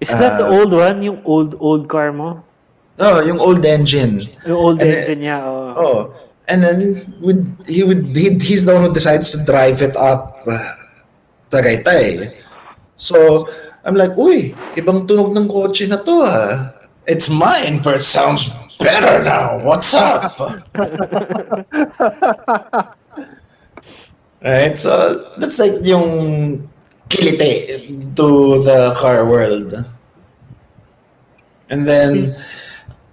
Is 0.00 0.12
that 0.12 0.36
the 0.36 0.44
Ah. 0.44 0.52
old 0.60 0.72
one? 0.72 1.00
Yung 1.00 1.20
old, 1.24 1.56
old 1.56 1.88
car 1.88 2.12
mo? 2.12 2.44
No, 2.96 3.20
yung 3.20 3.40
old 3.40 3.64
engine. 3.64 4.24
Yung 4.48 4.56
old 4.56 4.78
And, 4.80 4.88
engine 4.92 5.20
niya, 5.20 5.44
oh. 5.44 5.72
Oh, 5.76 5.98
and 6.48 6.64
then 6.64 7.04
would 7.20 7.44
he 7.68 7.84
would 7.84 8.08
he, 8.16 8.32
he's 8.40 8.64
the 8.64 8.72
one 8.72 8.88
who 8.88 8.92
decides 8.96 9.28
to 9.36 9.38
drive 9.44 9.84
it 9.84 9.92
up 9.96 10.32
uh, 10.48 10.72
Tagaytay. 11.52 12.32
So 12.96 13.44
I'm 13.84 13.94
like, 14.00 14.16
uy, 14.16 14.56
ibang 14.80 15.04
tunog 15.04 15.36
ng 15.36 15.44
kotse 15.48 15.84
na 15.84 16.00
to 16.00 16.14
ah. 16.24 16.72
It's 17.06 17.30
mine, 17.30 17.78
but 17.82 17.98
it 17.98 18.02
sounds 18.02 18.50
better 18.78 19.22
now. 19.22 19.62
What's 19.62 19.94
up? 19.94 20.34
right, 24.42 24.76
so 24.76 25.30
that's 25.38 25.60
like 25.62 25.78
yung 25.86 26.66
kilite 27.08 27.86
to 28.18 28.58
the 28.66 28.90
car 28.98 29.22
world. 29.24 29.86
And 31.70 31.86
then 31.86 32.34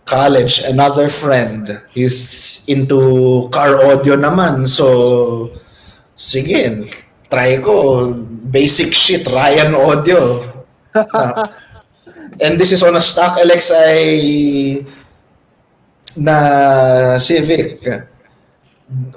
college, 0.06 0.60
another 0.66 1.08
friend, 1.08 1.80
he's 1.94 2.66
into 2.68 3.48
car 3.54 3.78
audio 3.78 4.18
naman. 4.18 4.68
So, 4.68 5.52
sige, 6.18 6.90
try 7.30 7.62
ko. 7.62 8.10
Basic 8.50 8.94
shit, 8.94 9.28
Ryan 9.30 9.76
Audio. 9.78 10.42
And 12.42 12.60
this 12.60 12.72
is 12.72 12.84
on 12.84 12.96
a 12.96 13.02
stock 13.02 13.38
LXI 13.38 14.86
na 16.18 17.18
Civic. 17.20 17.80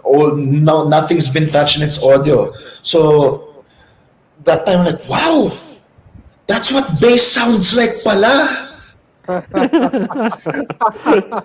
All, 0.03 0.37
no, 0.37 0.89
nothing's 0.89 1.29
been 1.29 1.51
touched 1.51 1.77
in 1.79 1.83
its 1.83 2.03
audio. 2.03 2.53
So, 2.83 3.63
that 4.45 4.65
time, 4.65 4.81
I'm 4.81 4.87
like, 4.87 5.07
wow, 5.09 5.53
that's 6.47 6.73
what 6.73 6.89
bass 7.01 7.27
sounds 7.27 7.75
like 7.75 8.03
pala. 8.03 8.63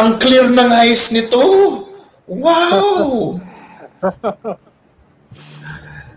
Ang 0.00 0.18
clear 0.18 0.48
ng 0.48 0.72
eyes 0.72 1.12
nito. 1.12 1.84
Wow! 2.26 3.38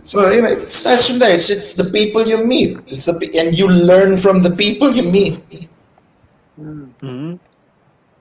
so, 0.09 0.25
you 0.33 0.41
know, 0.41 0.49
it 0.57 0.73
starts 0.73 1.05
from 1.05 1.21
there. 1.21 1.37
It's, 1.37 1.49
it's 1.53 1.73
the 1.77 1.85
people 1.93 2.25
you 2.25 2.41
meet. 2.41 2.81
It's 2.89 3.05
the, 3.05 3.13
and 3.37 3.53
you 3.53 3.69
learn 3.69 4.17
from 4.17 4.41
the 4.41 4.49
people 4.49 4.89
you 4.89 5.05
meet. 5.05 5.37
Mhm. 6.57 7.37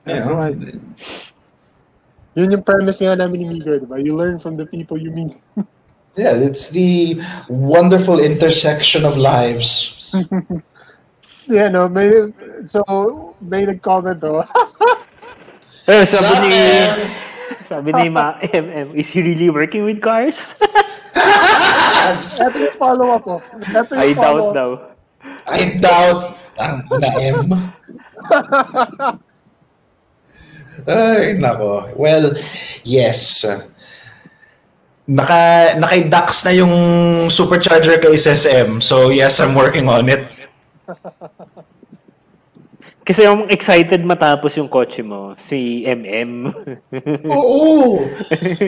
That's 0.05 0.25
You 0.25 0.33
know? 0.33 0.37
why. 0.37 0.53
Yun 2.37 2.53
yung 2.53 2.61
premise 2.63 3.01
nga 3.01 3.17
namin 3.17 3.41
ni 3.41 3.45
Migo, 3.57 3.73
di 3.75 3.89
ba? 3.89 3.97
You 3.97 4.13
learn 4.15 4.37
from 4.37 4.53
the 4.55 4.69
people 4.69 5.01
you 5.01 5.09
meet. 5.09 5.33
Yeah, 6.17 6.33
it's 6.35 6.73
the 6.73 7.21
wonderful 7.47 8.19
intersection 8.19 9.05
of 9.05 9.15
lives. 9.17 10.13
Yeah, 11.49 11.69
no, 11.73 11.89
may, 11.89 12.29
so, 12.69 12.85
may 13.41 13.65
nag-comment, 13.65 14.21
oh. 14.21 14.45
Eh, 15.89 16.05
sabi 16.05 16.33
ni, 16.45 16.53
Sa- 17.65 17.81
sabi 17.81 17.89
ni 17.97 18.05
Ma, 18.13 18.37
MM, 18.53 18.93
is 18.93 19.09
he 19.09 19.25
really 19.25 19.49
working 19.49 19.81
with 19.81 19.97
cars? 19.97 20.53
Ito 22.39 22.57
yung 22.57 22.77
follow-up, 22.79 23.23
oh. 23.27 23.41
Ito 23.69 23.91
yung 23.95 24.01
I 24.01 24.09
doubt 24.13 24.23
follow-up. 24.23 24.55
daw. 24.55 24.69
I 25.49 25.61
doubt 25.77 26.21
ang 26.59 26.75
na 26.99 27.09
M. 27.19 27.47
Ay, 30.87 31.35
nako. 31.35 31.91
Well, 31.99 32.33
yes. 32.87 33.43
naka, 35.09 35.73
naka-ducks 35.81 36.45
na 36.45 36.53
yung 36.53 36.73
supercharger 37.33 37.97
kay 37.97 38.13
SSM. 38.13 38.77
So, 38.79 39.09
yes, 39.09 39.41
I'm 39.41 39.57
working 39.57 39.89
on 39.89 40.05
it. 40.05 40.29
Kasi 43.09 43.25
yung 43.25 43.49
excited 43.49 44.05
matapos 44.05 44.53
yung 44.61 44.69
kotse 44.69 45.01
mo, 45.01 45.33
si 45.33 45.81
MM. 45.81 46.45
Oo. 47.33 48.05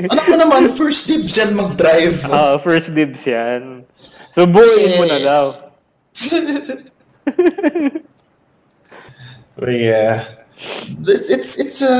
Anak 0.09 0.25
mo 0.25 0.33
naman, 0.33 0.73
first 0.73 1.05
dibs 1.05 1.37
yan 1.37 1.53
mag-drive. 1.53 2.25
Ah, 2.33 2.57
first 2.57 2.89
dibs 2.97 3.21
yan. 3.21 3.85
So, 4.33 4.49
buuin 4.49 4.97
mo 4.97 5.05
na 5.05 5.21
daw. 5.21 5.45
But 9.61 9.77
yeah. 9.77 10.25
It's, 11.05 11.29
it's, 11.29 11.61
it's 11.61 11.79
a... 11.85 11.93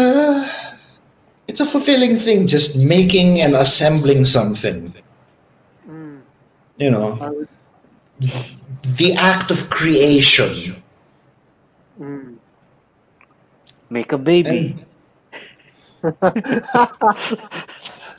It's 1.46 1.62
a 1.62 1.66
fulfilling 1.70 2.18
thing, 2.18 2.50
just 2.50 2.74
making 2.74 3.46
and 3.46 3.54
assembling 3.54 4.26
something. 4.26 4.90
You 6.82 6.90
know, 6.90 7.46
the 8.98 9.14
act 9.14 9.52
of 9.52 9.70
creation. 9.70 10.82
Mm. 12.02 12.38
Make 13.92 14.16
a 14.16 14.18
baby. 14.18 14.72
And 14.72 14.88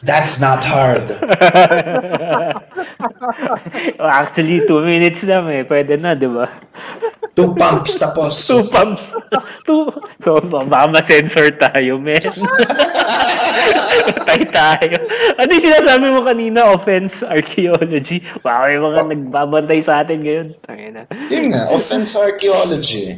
that's 0.05 0.37
not 0.37 0.61
hard. 0.61 1.01
Actually, 3.97 4.69
two 4.69 4.85
minutes 4.85 5.25
lang 5.25 5.49
eh. 5.49 5.65
Pwede 5.65 5.97
na, 5.97 6.13
di 6.13 6.29
ba? 6.29 6.45
Two 7.33 7.57
pumps 7.57 7.97
tapos. 7.97 8.45
Two 8.53 8.69
pumps. 8.69 9.17
Two. 9.65 9.89
So, 10.21 10.45
baka 10.45 10.93
ma-sensor 10.93 11.57
tayo, 11.57 11.97
men. 11.97 12.21
Patay 14.13 14.45
tayo. 14.53 15.01
Ano 15.41 15.57
yung 15.57 15.65
sinasabi 15.65 16.13
mo 16.13 16.21
kanina? 16.21 16.69
Offense 16.69 17.25
archaeology. 17.25 18.21
Baka 18.45 18.69
may 18.69 18.77
mga 18.77 19.01
nagbabantay 19.17 19.81
sa 19.81 20.05
atin 20.05 20.21
ngayon. 20.21 20.53
Tangina. 20.69 21.09
Yun 21.33 21.57
nga, 21.57 21.73
offense 21.73 22.13
archaeology. 22.13 23.17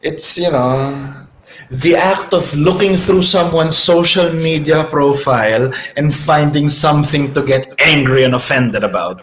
It's, 0.00 0.40
you 0.40 0.48
know, 0.48 1.28
the 1.70 1.96
act 1.96 2.32
of 2.32 2.52
looking 2.54 2.96
through 2.96 3.22
someone's 3.22 3.76
social 3.76 4.32
media 4.32 4.84
profile 4.84 5.72
and 5.96 6.14
finding 6.14 6.68
something 6.68 7.34
to 7.34 7.44
get 7.44 7.74
angry 7.80 8.24
and 8.24 8.34
offended 8.34 8.84
about. 8.84 9.22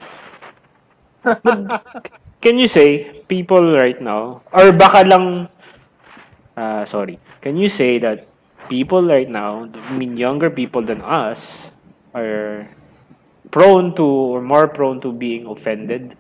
Can 2.41 2.59
you 2.59 2.67
say, 2.67 3.17
people 3.27 3.75
right 3.75 3.99
now, 4.01 4.41
or 4.53 4.71
baka 4.71 5.03
lang, 5.03 5.49
uh, 6.55 6.85
sorry, 6.85 7.19
can 7.41 7.57
you 7.57 7.67
say 7.67 7.99
that 7.99 8.27
people 8.69 9.03
right 9.03 9.29
now, 9.29 9.67
I 9.67 9.97
mean 9.97 10.17
younger 10.17 10.49
people 10.49 10.81
than 10.81 11.01
us, 11.01 11.69
are 12.15 12.69
prone 13.51 13.95
to 13.95 14.03
or 14.03 14.41
more 14.41 14.67
prone 14.67 15.01
to 15.01 15.11
being 15.11 15.45
offended? 15.45 16.15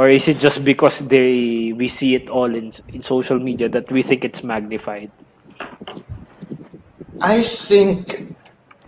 Or 0.00 0.08
is 0.08 0.28
it 0.28 0.38
just 0.38 0.64
because 0.64 1.00
they 1.12 1.76
we 1.76 1.86
see 1.86 2.14
it 2.16 2.30
all 2.32 2.48
in 2.48 2.72
in 2.88 3.04
social 3.04 3.38
media 3.38 3.68
that 3.68 3.92
we 3.92 4.00
think 4.00 4.24
it's 4.24 4.40
magnified? 4.40 5.12
I 7.20 7.44
think 7.44 8.32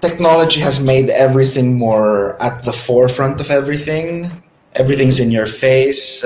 technology 0.01 0.65
has 0.65 0.81
made 0.81 1.13
everything 1.13 1.77
more 1.77 2.41
at 2.41 2.65
the 2.65 2.73
forefront 2.73 3.45
of 3.45 3.53
everything. 3.53 4.33
Everything's 4.73 5.21
in 5.21 5.31
your 5.31 5.45
face. 5.45 6.25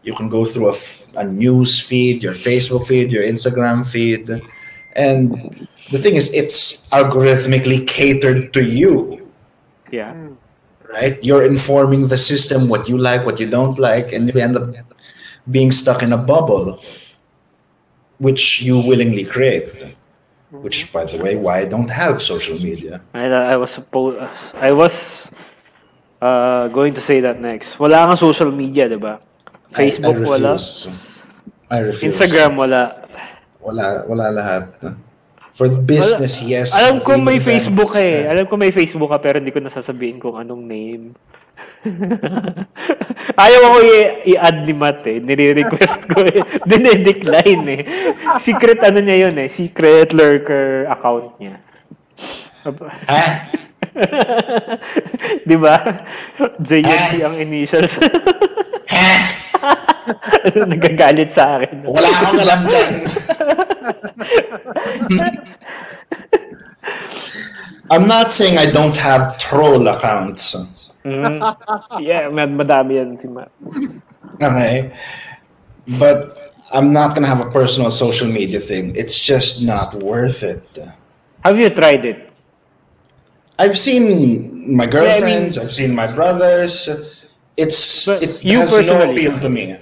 You 0.00 0.16
can 0.16 0.32
go 0.32 0.48
through 0.48 0.72
a, 0.72 0.76
a 1.20 1.24
news 1.28 1.76
feed, 1.76 2.22
your 2.22 2.32
Facebook 2.32 2.88
feed, 2.88 3.12
your 3.12 3.22
Instagram 3.22 3.84
feed. 3.84 4.32
And 4.96 5.68
the 5.92 6.00
thing 6.00 6.16
is, 6.16 6.32
it's 6.32 6.88
algorithmically 6.88 7.84
catered 7.84 8.54
to 8.56 8.64
you, 8.64 9.28
Yeah. 9.92 10.16
Hmm. 10.16 10.45
Right? 10.92 11.22
You're 11.22 11.44
informing 11.44 12.08
the 12.08 12.18
system 12.18 12.68
what 12.68 12.88
you 12.88 12.98
like, 12.98 13.24
what 13.24 13.40
you 13.40 13.48
don't 13.48 13.78
like, 13.78 14.12
and 14.12 14.32
you 14.32 14.40
end 14.40 14.56
up 14.56 14.74
being 15.50 15.70
stuck 15.70 16.02
in 16.02 16.12
a 16.12 16.18
bubble, 16.18 16.82
which 18.18 18.62
you 18.62 18.82
willingly 18.86 19.24
create. 19.24 19.94
Which, 20.50 20.92
by 20.92 21.04
the 21.04 21.18
way, 21.18 21.36
why 21.36 21.58
I 21.60 21.64
don't 21.66 21.90
have 21.90 22.22
social 22.22 22.56
media. 22.56 23.02
I, 23.12 23.26
I 23.26 23.56
was 23.56 23.70
supposed 23.70 24.22
I 24.54 24.72
was 24.72 25.28
uh, 26.22 26.68
going 26.68 26.94
to 26.94 27.00
say 27.00 27.20
that 27.20 27.40
next. 27.40 27.78
Wala 27.78 28.06
kang 28.06 28.16
social 28.16 28.50
media, 28.50 28.88
'di 28.88 28.96
ba? 28.96 29.20
Facebook 29.74 30.16
I, 30.16 30.22
I 30.22 30.30
wala. 30.30 30.52
I 31.68 31.78
refuse. 31.82 32.14
Instagram 32.14 32.56
wala. 32.56 33.04
Wala, 33.60 34.06
wala 34.06 34.26
lahat. 34.30 34.64
For 35.56 35.72
the 35.72 35.80
business, 35.80 36.44
yes. 36.44 36.76
Alam 36.76 37.00
ko 37.00 37.16
may 37.16 37.40
Events. 37.40 37.48
Facebook 37.64 37.96
eh. 37.96 38.28
Alam 38.28 38.44
ko 38.44 38.60
may 38.60 38.68
Facebook 38.68 39.08
ka 39.08 39.16
pero 39.16 39.40
hindi 39.40 39.48
ko 39.48 39.64
nasasabihin 39.64 40.20
kung 40.20 40.36
anong 40.36 40.60
name. 40.60 41.16
Ayaw 43.40 43.60
ako 43.64 43.78
i- 43.80 44.36
i-add 44.36 44.68
ni 44.68 44.76
Matt 44.76 45.08
eh. 45.08 45.16
Nire-request 45.16 46.12
ko 46.12 46.20
eh. 46.28 46.44
Dinedecline 46.68 47.64
eh. 47.72 47.82
Secret 48.36 48.84
ano 48.84 49.00
niya 49.00 49.28
yun 49.28 49.36
eh. 49.40 49.48
Secret 49.48 50.12
lurker 50.12 50.92
account 50.92 51.40
niya. 51.40 51.56
Ha? 53.08 53.48
Di 55.48 55.56
ba? 55.56 55.80
JNT 56.60 57.24
ang 57.24 57.36
initials. 57.40 57.96
Nagagalit 60.52 61.32
sa 61.32 61.56
akin. 61.56 61.80
Wala 61.88 62.08
akong 62.12 62.40
alam 62.44 62.60
dyan. 62.68 62.92
I'm 67.90 68.06
not 68.08 68.32
saying 68.32 68.58
I 68.58 68.66
don't 68.70 68.96
have 68.96 69.38
troll 69.38 69.86
accounts. 69.88 70.54
Mm. 71.04 71.38
Yeah, 72.02 72.28
mad 72.30 72.50
madami 72.50 72.98
yan 72.98 73.16
si 73.16 73.28
Matt. 73.30 73.50
Okay. 74.42 74.90
But 75.98 76.34
I'm 76.74 76.92
not 76.92 77.14
gonna 77.14 77.30
have 77.30 77.38
a 77.40 77.50
personal 77.50 77.90
social 77.94 78.26
media 78.26 78.58
thing. 78.58 78.90
It's 78.96 79.20
just 79.20 79.62
not 79.62 79.94
worth 80.02 80.42
it. 80.42 80.66
Have 81.46 81.58
you 81.58 81.70
tried 81.70 82.04
it? 82.04 82.26
I've 83.58 83.78
seen 83.78 84.74
my 84.76 84.84
I 84.84 84.86
mean- 84.86 84.90
girlfriends, 84.90 85.56
I've 85.56 85.70
seen 85.72 85.94
my 85.94 86.10
brothers. 86.12 86.90
It's 87.56 88.04
it 88.10 88.44
you 88.44 88.66
has 88.66 88.74
no 88.84 88.98
appeal 89.10 89.38
to 89.40 89.48
me. 89.48 89.78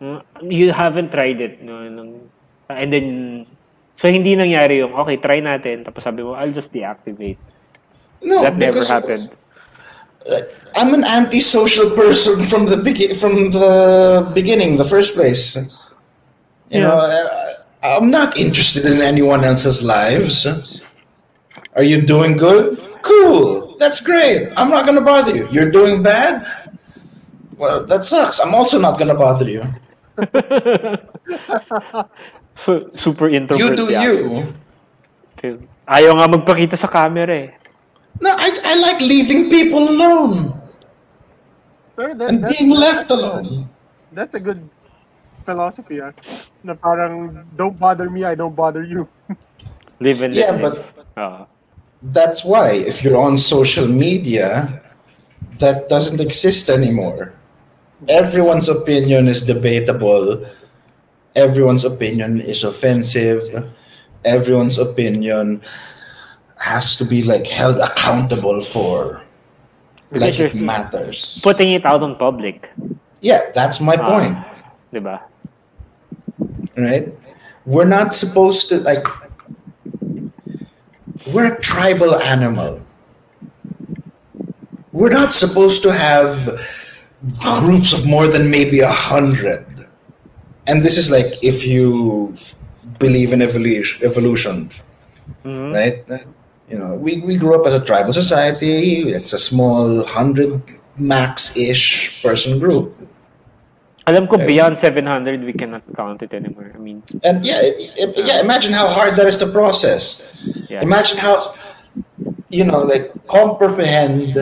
Mm, 0.00 0.22
You 0.48 0.72
haven't 0.72 1.10
tried 1.12 1.42
it, 1.44 1.60
no? 1.60 1.84
Nung- 1.90 2.19
And 2.76 2.92
then, 2.92 3.46
so 3.96 4.08
hindi 4.08 4.36
nangyari 4.36 4.78
yung, 4.78 4.94
okay, 4.94 5.16
try 5.16 5.40
natin. 5.40 5.84
Tapos 5.84 6.04
sabi 6.04 6.22
mo, 6.22 6.32
I'll 6.32 6.52
just 6.52 6.72
deactivate. 6.72 7.38
No, 8.22 8.42
That 8.42 8.56
never 8.56 8.84
happened. 8.84 9.30
Uh, 10.28 10.40
I'm 10.76 10.94
an 10.94 11.04
antisocial 11.04 11.90
person 11.96 12.44
from 12.44 12.66
the 12.66 12.76
begin 12.76 13.16
from 13.16 13.50
the 13.50 14.30
beginning, 14.34 14.76
the 14.76 14.84
first 14.84 15.14
place. 15.14 15.56
You 16.68 16.80
know, 16.80 17.00
I, 17.00 17.54
I'm 17.82 18.10
not 18.10 18.36
interested 18.36 18.84
in 18.84 19.00
anyone 19.00 19.42
else's 19.42 19.82
lives. 19.82 20.46
Are 21.74 21.82
you 21.82 22.02
doing 22.02 22.36
good? 22.36 22.78
Cool. 23.02 23.76
That's 23.78 24.00
great. 24.00 24.52
I'm 24.56 24.68
not 24.68 24.84
gonna 24.84 25.00
bother 25.00 25.34
you. 25.34 25.48
You're 25.50 25.70
doing 25.70 26.02
bad? 26.02 26.44
Well, 27.56 27.86
that 27.86 28.04
sucks. 28.04 28.38
I'm 28.38 28.54
also 28.54 28.78
not 28.78 28.98
gonna 28.98 29.16
bother 29.16 29.48
you. 29.48 29.64
So, 32.60 32.92
super 32.92 33.32
introvert. 33.32 33.72
You 33.72 33.76
do 33.76 33.86
yeah. 33.88 34.04
you. 34.04 35.64
Ayaw 35.88 36.12
nga 36.20 36.28
magpakita 36.28 36.76
sa 36.76 36.86
camera 36.86 37.32
eh. 37.32 37.48
No, 38.20 38.28
I, 38.36 38.52
I 38.52 38.74
like 38.76 39.00
leaving 39.00 39.48
people 39.48 39.80
alone 39.80 40.52
Pero 41.96 42.12
that, 42.12 42.28
and 42.28 42.44
being 42.44 42.68
left 42.68 43.08
alone. 43.08 43.64
that's 44.12 44.36
a 44.36 44.42
good 44.42 44.60
philosophy, 45.48 46.04
ah. 46.04 46.12
Na 46.60 46.76
parang, 46.76 47.48
don't 47.56 47.80
bother 47.80 48.12
me, 48.12 48.28
I 48.28 48.36
don't 48.36 48.54
bother 48.54 48.84
you. 48.84 49.08
Live 50.04 50.20
and 50.20 50.36
Yeah, 50.36 50.52
but. 50.60 50.84
Oo. 51.16 51.48
that's 52.02 52.44
why 52.44 52.72
if 52.72 53.04
you're 53.04 53.20
on 53.20 53.36
social 53.36 53.84
media 53.84 54.80
that 55.60 55.88
doesn't 55.92 56.20
exist 56.20 56.72
anymore 56.72 57.36
everyone's 58.08 58.72
opinion 58.72 59.28
is 59.28 59.44
debatable 59.44 60.40
everyone's 61.34 61.84
opinion 61.84 62.40
is 62.40 62.64
offensive. 62.64 63.40
Everyone's 64.24 64.78
opinion 64.78 65.62
has 66.58 66.94
to 66.96 67.04
be 67.04 67.22
like 67.22 67.46
held 67.46 67.78
accountable 67.78 68.60
for 68.60 69.22
like 70.12 70.38
it 70.38 70.54
matters. 70.54 71.40
Putting 71.42 71.72
it 71.72 71.86
out 71.86 72.02
on 72.02 72.16
public. 72.16 72.68
yeah 73.22 73.50
that's 73.54 73.80
my 73.80 73.96
Ah, 73.96 74.06
point. 74.10 74.36
Diba? 74.92 75.20
right? 76.76 77.08
We're 77.64 77.84
not 77.88 78.14
supposed 78.14 78.68
to 78.70 78.78
like 78.80 79.06
we're 81.28 81.54
a 81.54 81.60
tribal 81.60 82.16
animal. 82.16 82.80
We're 84.92 85.10
not 85.12 85.32
supposed 85.32 85.82
to 85.84 85.92
have 85.92 86.58
groups 87.38 87.92
of 87.92 88.04
more 88.06 88.26
than 88.26 88.50
maybe 88.50 88.80
a 88.80 88.90
hundred 88.90 89.64
and 90.66 90.82
this 90.82 90.96
is 90.98 91.10
like 91.10 91.26
if 91.42 91.64
you 91.66 92.32
believe 92.98 93.32
in 93.32 93.40
evolution 93.42 94.00
evolution 94.04 94.68
Mhm. 95.44 95.72
right 95.74 96.04
you 96.70 96.78
know 96.78 96.94
we, 96.94 97.20
we 97.20 97.36
grew 97.36 97.54
up 97.58 97.66
as 97.66 97.74
a 97.74 97.80
tribal 97.84 98.12
society 98.12 99.10
it's 99.18 99.32
a 99.32 99.38
small 99.38 100.04
hundred 100.04 100.62
max-ish 100.96 102.22
person 102.22 102.58
group 102.58 102.96
Alam 104.10 104.26
ko 104.26 104.38
beyond 104.38 104.74
700, 104.78 105.44
we 105.44 105.52
cannot 105.52 105.82
count 105.94 106.22
it 106.24 106.32
anymore. 106.34 106.72
I 106.74 106.78
mean, 106.78 107.02
And 107.22 107.44
yeah, 107.46 107.60
yeah. 108.16 108.40
Imagine 108.40 108.72
how 108.72 108.88
hard 108.88 109.14
that 109.14 109.28
is 109.28 109.36
to 109.38 109.46
process. 109.46 110.02
Yeah. 110.68 110.80
Imagine 110.82 111.18
how, 111.18 111.54
you 112.48 112.64
know, 112.64 112.80
like 112.82 113.12
comprehend 113.28 114.34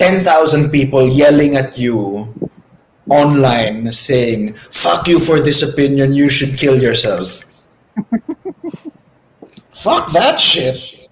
ten 0.00 0.24
thousand 0.24 0.70
people 0.72 1.06
yelling 1.06 1.54
at 1.56 1.78
you 1.78 2.26
online, 3.08 3.92
saying 3.92 4.54
"fuck 4.70 5.08
you 5.08 5.20
for 5.20 5.40
this 5.40 5.62
opinion. 5.62 6.14
You 6.14 6.28
should 6.28 6.56
kill 6.56 6.80
yourself." 6.82 7.44
Fuck 9.72 10.10
that 10.12 10.40
shit. 10.40 11.08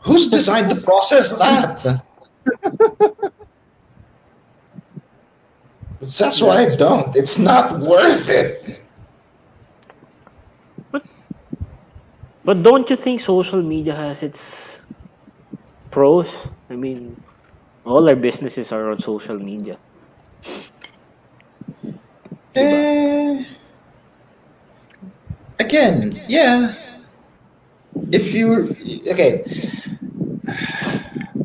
Who's 0.00 0.28
designed 0.28 0.70
to 0.70 0.76
process 0.80 1.34
that? 1.36 2.04
That's 6.00 6.40
why 6.40 6.66
I 6.66 6.76
don't. 6.76 7.16
It's 7.16 7.38
not 7.38 7.80
worth 7.80 8.28
it. 8.28 8.82
But 12.44 12.62
don't 12.62 12.88
you 12.90 12.96
think 12.96 13.20
social 13.20 13.62
media 13.62 13.94
has 13.96 14.22
its 14.22 14.56
pros? 15.90 16.28
I 16.68 16.76
mean, 16.76 17.16
all 17.86 18.06
our 18.08 18.16
businesses 18.16 18.70
are 18.70 18.90
on 18.90 19.00
social 19.00 19.38
media. 19.38 19.78
Eh, 22.54 23.44
again, 25.58 26.14
yeah. 26.28 26.74
If 28.12 28.34
you 28.34 28.74
okay, 29.10 29.42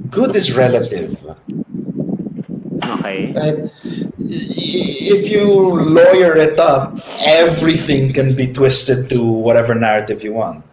good 0.09 0.35
is 0.35 0.53
relative. 0.55 1.17
Okay. 2.85 3.33
Right? 3.33 3.71
If 4.19 5.29
you 5.29 5.43
lawyer 5.45 6.35
it 6.35 6.59
up, 6.59 6.99
everything 7.25 8.13
can 8.13 8.35
be 8.35 8.51
twisted 8.51 9.09
to 9.09 9.23
whatever 9.25 9.73
narrative 9.73 10.23
you 10.23 10.33
want. 10.33 10.63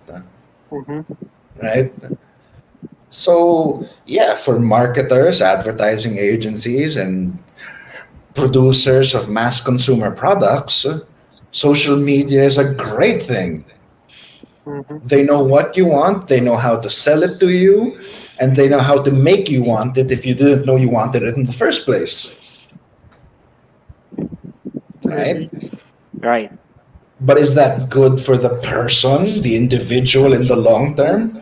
Mhm. 0.71 1.05
right? 1.63 1.93
So, 3.09 3.87
yeah, 4.05 4.35
for 4.35 4.59
marketers, 4.59 5.41
advertising 5.41 6.19
agencies, 6.19 6.97
and 6.97 7.39
producers 8.37 9.15
of 9.15 9.29
mass 9.31 9.61
consumer 9.61 10.11
products, 10.11 10.87
social 11.51 11.97
media 11.97 12.43
is 12.45 12.59
a 12.59 12.75
great 12.75 13.23
thing. 13.23 13.65
Mhm. 14.67 15.01
They 15.13 15.23
know 15.25 15.43
what 15.43 15.77
you 15.77 15.87
want, 15.87 16.29
they 16.29 16.41
know 16.41 16.57
how 16.57 16.77
to 16.85 16.89
sell 16.91 17.23
it 17.23 17.35
to 17.41 17.49
you, 17.51 17.99
and 18.41 18.55
they 18.57 18.69
know 18.69 18.81
how 18.91 18.99
to 19.07 19.11
make 19.11 19.49
you 19.49 19.63
want 19.63 19.97
it 19.97 20.11
if 20.11 20.27
you 20.27 20.35
didn't 20.35 20.67
know 20.67 20.77
you 20.77 20.91
wanted 20.91 21.23
it 21.23 21.35
in 21.37 21.45
the 21.45 21.53
first 21.63 21.85
place. 21.87 22.35
Right? 25.05 25.49
Right. 26.21 26.53
But 27.21 27.39
is 27.39 27.55
that 27.55 27.89
good 27.91 28.21
for 28.21 28.37
the 28.37 28.51
person, 28.75 29.41
the 29.41 29.57
individual 29.57 30.33
in 30.35 30.47
the 30.47 30.57
long 30.57 30.95
term? 30.95 31.41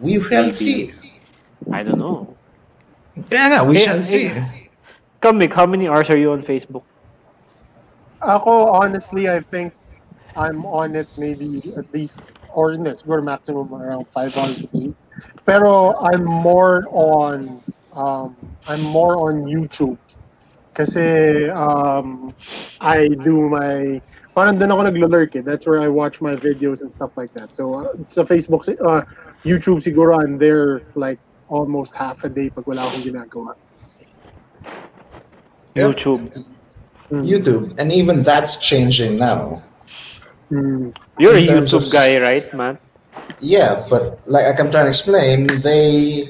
We 0.00 0.20
shall 0.20 0.42
Maybe. 0.50 0.88
see. 0.88 1.12
I 1.72 1.82
don't 1.82 1.98
know. 1.98 2.34
Yeah, 3.30 3.62
we 3.62 3.76
Hey, 3.78 3.84
shall 3.84 4.02
see. 4.02 4.28
hey. 4.28 4.59
Mick, 5.20 5.52
how 5.52 5.66
many 5.66 5.86
hours 5.86 6.08
are 6.08 6.16
you 6.16 6.32
on 6.32 6.42
Facebook? 6.42 6.82
Ako, 8.22 8.72
honestly, 8.72 9.28
I 9.28 9.40
think 9.40 9.72
I'm 10.36 10.64
on 10.64 10.96
it 10.96 11.08
maybe 11.18 11.72
at 11.76 11.92
least, 11.92 12.22
or 12.54 12.72
in 12.72 12.82
this, 12.82 13.04
we're 13.04 13.20
maximum 13.20 13.72
around 13.74 14.06
five 14.08 14.36
hours 14.36 14.62
a 14.62 14.66
day. 14.68 14.94
Pero 15.44 15.94
I'm 16.00 16.24
more 16.24 16.88
on, 16.90 17.62
um, 17.92 18.36
I'm 18.66 18.80
more 18.80 19.28
on 19.28 19.44
YouTube. 19.44 19.98
Kasi 20.72 21.50
um, 21.50 22.32
I 22.80 23.08
do 23.08 23.48
my, 23.48 24.00
parang 24.34 24.56
doon 24.56 24.72
ako 24.72 24.82
naglo-lurk 24.88 25.36
eh. 25.36 25.42
That's 25.44 25.66
where 25.66 25.82
I 25.82 25.88
watch 25.88 26.20
my 26.20 26.32
videos 26.32 26.80
and 26.80 26.90
stuff 26.90 27.16
like 27.16 27.34
that. 27.34 27.54
So 27.54 27.74
uh, 27.74 27.92
sa 28.06 28.24
Facebook, 28.24 28.64
uh, 28.80 29.04
YouTube 29.44 29.84
siguro 29.84 30.16
I'm 30.16 30.38
there 30.38 30.80
like 30.94 31.20
almost 31.48 31.92
half 31.92 32.24
a 32.24 32.30
day 32.30 32.48
pag 32.48 32.64
wala 32.64 32.88
akong 32.88 33.04
ginagawa. 33.04 33.52
Yeah. 35.74 35.84
YouTube. 35.88 36.44
Mm. 37.10 37.26
YouTube, 37.26 37.74
and 37.78 37.92
even 37.92 38.22
that's 38.22 38.56
changing 38.58 39.18
now. 39.18 39.62
Mm. 40.50 40.94
You're 41.18 41.34
a 41.34 41.42
YouTube 41.42 41.86
of- 41.86 41.92
guy, 41.92 42.20
right, 42.20 42.46
man? 42.54 42.78
Yeah, 43.40 43.86
but 43.90 44.20
like, 44.26 44.46
like 44.46 44.60
I'm 44.60 44.70
trying 44.70 44.84
to 44.84 44.88
explain, 44.88 45.46
they 45.62 46.28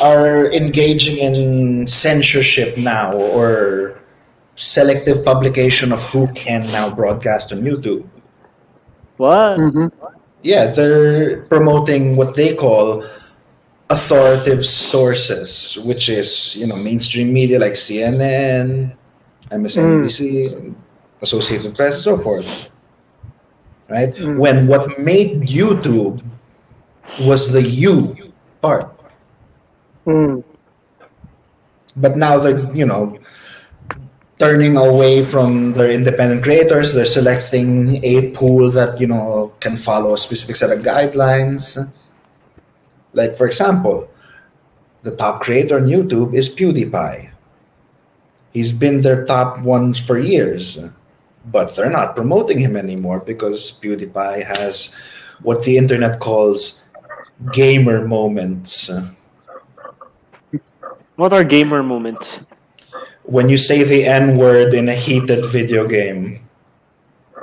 are 0.00 0.50
engaging 0.52 1.18
in 1.18 1.86
censorship 1.86 2.76
now 2.78 3.12
or 3.12 3.98
selective 4.56 5.24
publication 5.24 5.92
of 5.92 6.02
who 6.10 6.28
can 6.28 6.66
now 6.72 6.88
broadcast 6.90 7.52
on 7.52 7.60
YouTube. 7.62 8.04
What? 9.16 9.58
Mhm. 9.58 9.92
Yeah, 10.42 10.66
they're 10.72 11.42
promoting 11.52 12.16
what 12.16 12.34
they 12.34 12.54
call 12.54 13.04
authoritative 13.90 14.64
sources, 14.64 15.76
which 15.84 16.08
is 16.08 16.56
you 16.56 16.66
know 16.66 16.76
mainstream 16.76 17.32
media 17.32 17.58
like 17.58 17.74
CNN, 17.74 18.96
MSNBC, 19.50 20.74
Associated 21.20 21.74
Press, 21.76 22.02
so 22.02 22.16
forth. 22.16 22.70
Right? 23.88 24.14
Mm. 24.14 24.38
When 24.38 24.66
what 24.68 24.98
made 24.98 25.42
YouTube 25.42 26.22
was 27.20 27.50
the 27.50 27.62
you 27.62 28.14
part, 28.62 28.86
Mm. 30.06 30.42
but 31.96 32.16
now 32.16 32.38
they're 32.38 32.64
you 32.72 32.86
know 32.86 33.18
turning 34.38 34.76
away 34.78 35.22
from 35.22 35.74
their 35.74 35.90
independent 35.90 36.42
creators. 36.42 36.94
They're 36.94 37.04
selecting 37.04 38.02
a 38.04 38.30
pool 38.30 38.70
that 38.70 39.00
you 39.00 39.06
know 39.08 39.52
can 39.60 39.76
follow 39.76 40.14
a 40.14 40.18
specific 40.18 40.56
set 40.56 40.70
of 40.70 40.82
guidelines. 40.86 42.09
Like 43.12 43.36
for 43.36 43.46
example, 43.46 44.08
the 45.02 45.14
top 45.16 45.42
creator 45.42 45.76
on 45.78 45.86
YouTube 45.86 46.34
is 46.34 46.48
PewDiePie. 46.54 47.30
He's 48.52 48.72
been 48.72 49.00
their 49.00 49.24
top 49.24 49.60
one 49.62 49.94
for 49.94 50.18
years, 50.18 50.78
but 51.46 51.74
they're 51.74 51.90
not 51.90 52.16
promoting 52.16 52.58
him 52.58 52.76
anymore 52.76 53.20
because 53.20 53.78
PewDiePie 53.80 54.44
has 54.44 54.92
what 55.42 55.62
the 55.62 55.76
internet 55.78 56.20
calls 56.20 56.82
gamer 57.52 58.06
moments. 58.06 58.90
What 61.16 61.32
are 61.32 61.44
gamer 61.44 61.82
moments? 61.82 62.40
When 63.24 63.48
you 63.48 63.56
say 63.56 63.82
the 63.84 64.04
N 64.06 64.36
word 64.38 64.74
in 64.74 64.88
a 64.88 64.94
heated 64.94 65.46
video 65.46 65.86
game, 65.86 66.40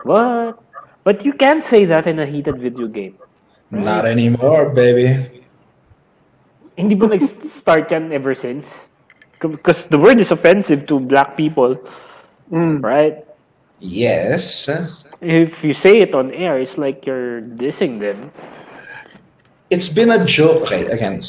What? 0.03 0.59
But 1.03 1.23
you 1.25 1.33
can't 1.33 1.63
say 1.63 1.85
that 1.85 2.07
in 2.07 2.19
a 2.19 2.25
heated 2.25 2.59
video 2.59 2.87
game. 2.87 3.17
not 3.71 4.05
anymore, 4.05 4.69
baby. 4.69 5.46
Hindi 6.77 6.93
ba 6.93 7.07
nag-start 7.09 7.89
yan 7.89 8.13
ever 8.13 8.35
since? 8.37 8.69
Because 9.41 9.87
the 9.87 9.97
word 9.97 10.19
is 10.21 10.29
offensive 10.31 10.85
to 10.87 10.99
black 11.01 11.35
people, 11.35 11.77
Mm. 12.53 12.81
right? 12.85 13.25
Yes. 13.79 14.69
If 15.21 15.63
you 15.63 15.73
say 15.73 15.97
it 15.99 16.13
on 16.15 16.31
air, 16.33 16.57
it's 16.57 16.77
like 16.77 17.05
you're 17.05 17.41
dissing 17.41 17.99
them. 17.99 18.31
It's 19.69 19.89
been 19.89 20.11
a 20.11 20.23
joke. 20.23 20.63
Okay, 20.69 20.85
again, 20.87 21.21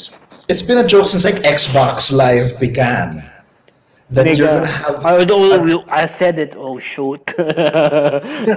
it's 0.47 0.61
been 0.61 0.77
a 0.77 0.87
joke 0.87 1.05
since 1.05 1.25
like 1.25 1.41
Xbox 1.43 2.13
Live 2.13 2.57
began. 2.59 3.21
That 4.11 4.25
Big, 4.25 4.37
you're 4.39 4.47
gonna 4.47 4.65
have. 4.65 5.05
I, 5.05 5.25
oh, 5.29 5.83
I 5.89 6.05
said 6.05 6.39
it. 6.39 6.55
Oh, 6.57 6.79
shoot. 6.79 7.21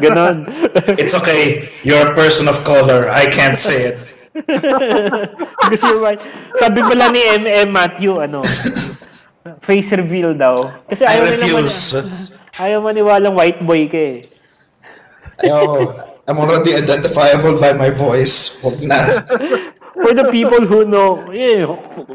Ganon. 0.01 0.49
It's 0.99 1.13
okay. 1.13 1.69
You're 1.85 2.13
a 2.13 2.15
person 2.15 2.49
of 2.49 2.57
color. 2.65 3.11
I 3.11 3.29
can't 3.29 3.59
say 3.59 3.85
it. 3.85 4.12
Because 4.33 5.83
you're 5.85 6.01
right. 6.01 6.21
Sabi 6.57 6.81
pala 6.81 7.13
ni 7.13 7.21
MM 7.21 7.69
Matthew, 7.69 8.17
ano, 8.17 8.41
face 9.61 9.93
reveal 9.93 10.33
daw. 10.35 10.73
Kasi 10.89 11.05
I 11.05 11.21
ayaw 11.21 11.25
nila 11.29 11.47
mani- 11.47 11.69
refuse. 11.69 12.33
ayaw 12.57 12.79
maniwalang 12.81 13.35
white 13.37 13.61
boy 13.65 13.89
ka 13.89 14.01
eh. 14.01 14.19
Yo, 15.43 15.91
I'm 16.29 16.39
already 16.39 16.77
identifiable 16.77 17.59
by 17.59 17.75
my 17.75 17.91
voice. 17.91 18.61
Huwag 18.63 18.79
na. 18.87 18.99
For 19.93 20.13
the 20.17 20.31
people 20.33 20.65
who 20.65 20.89
know, 20.89 21.29
yeah, 21.31 21.69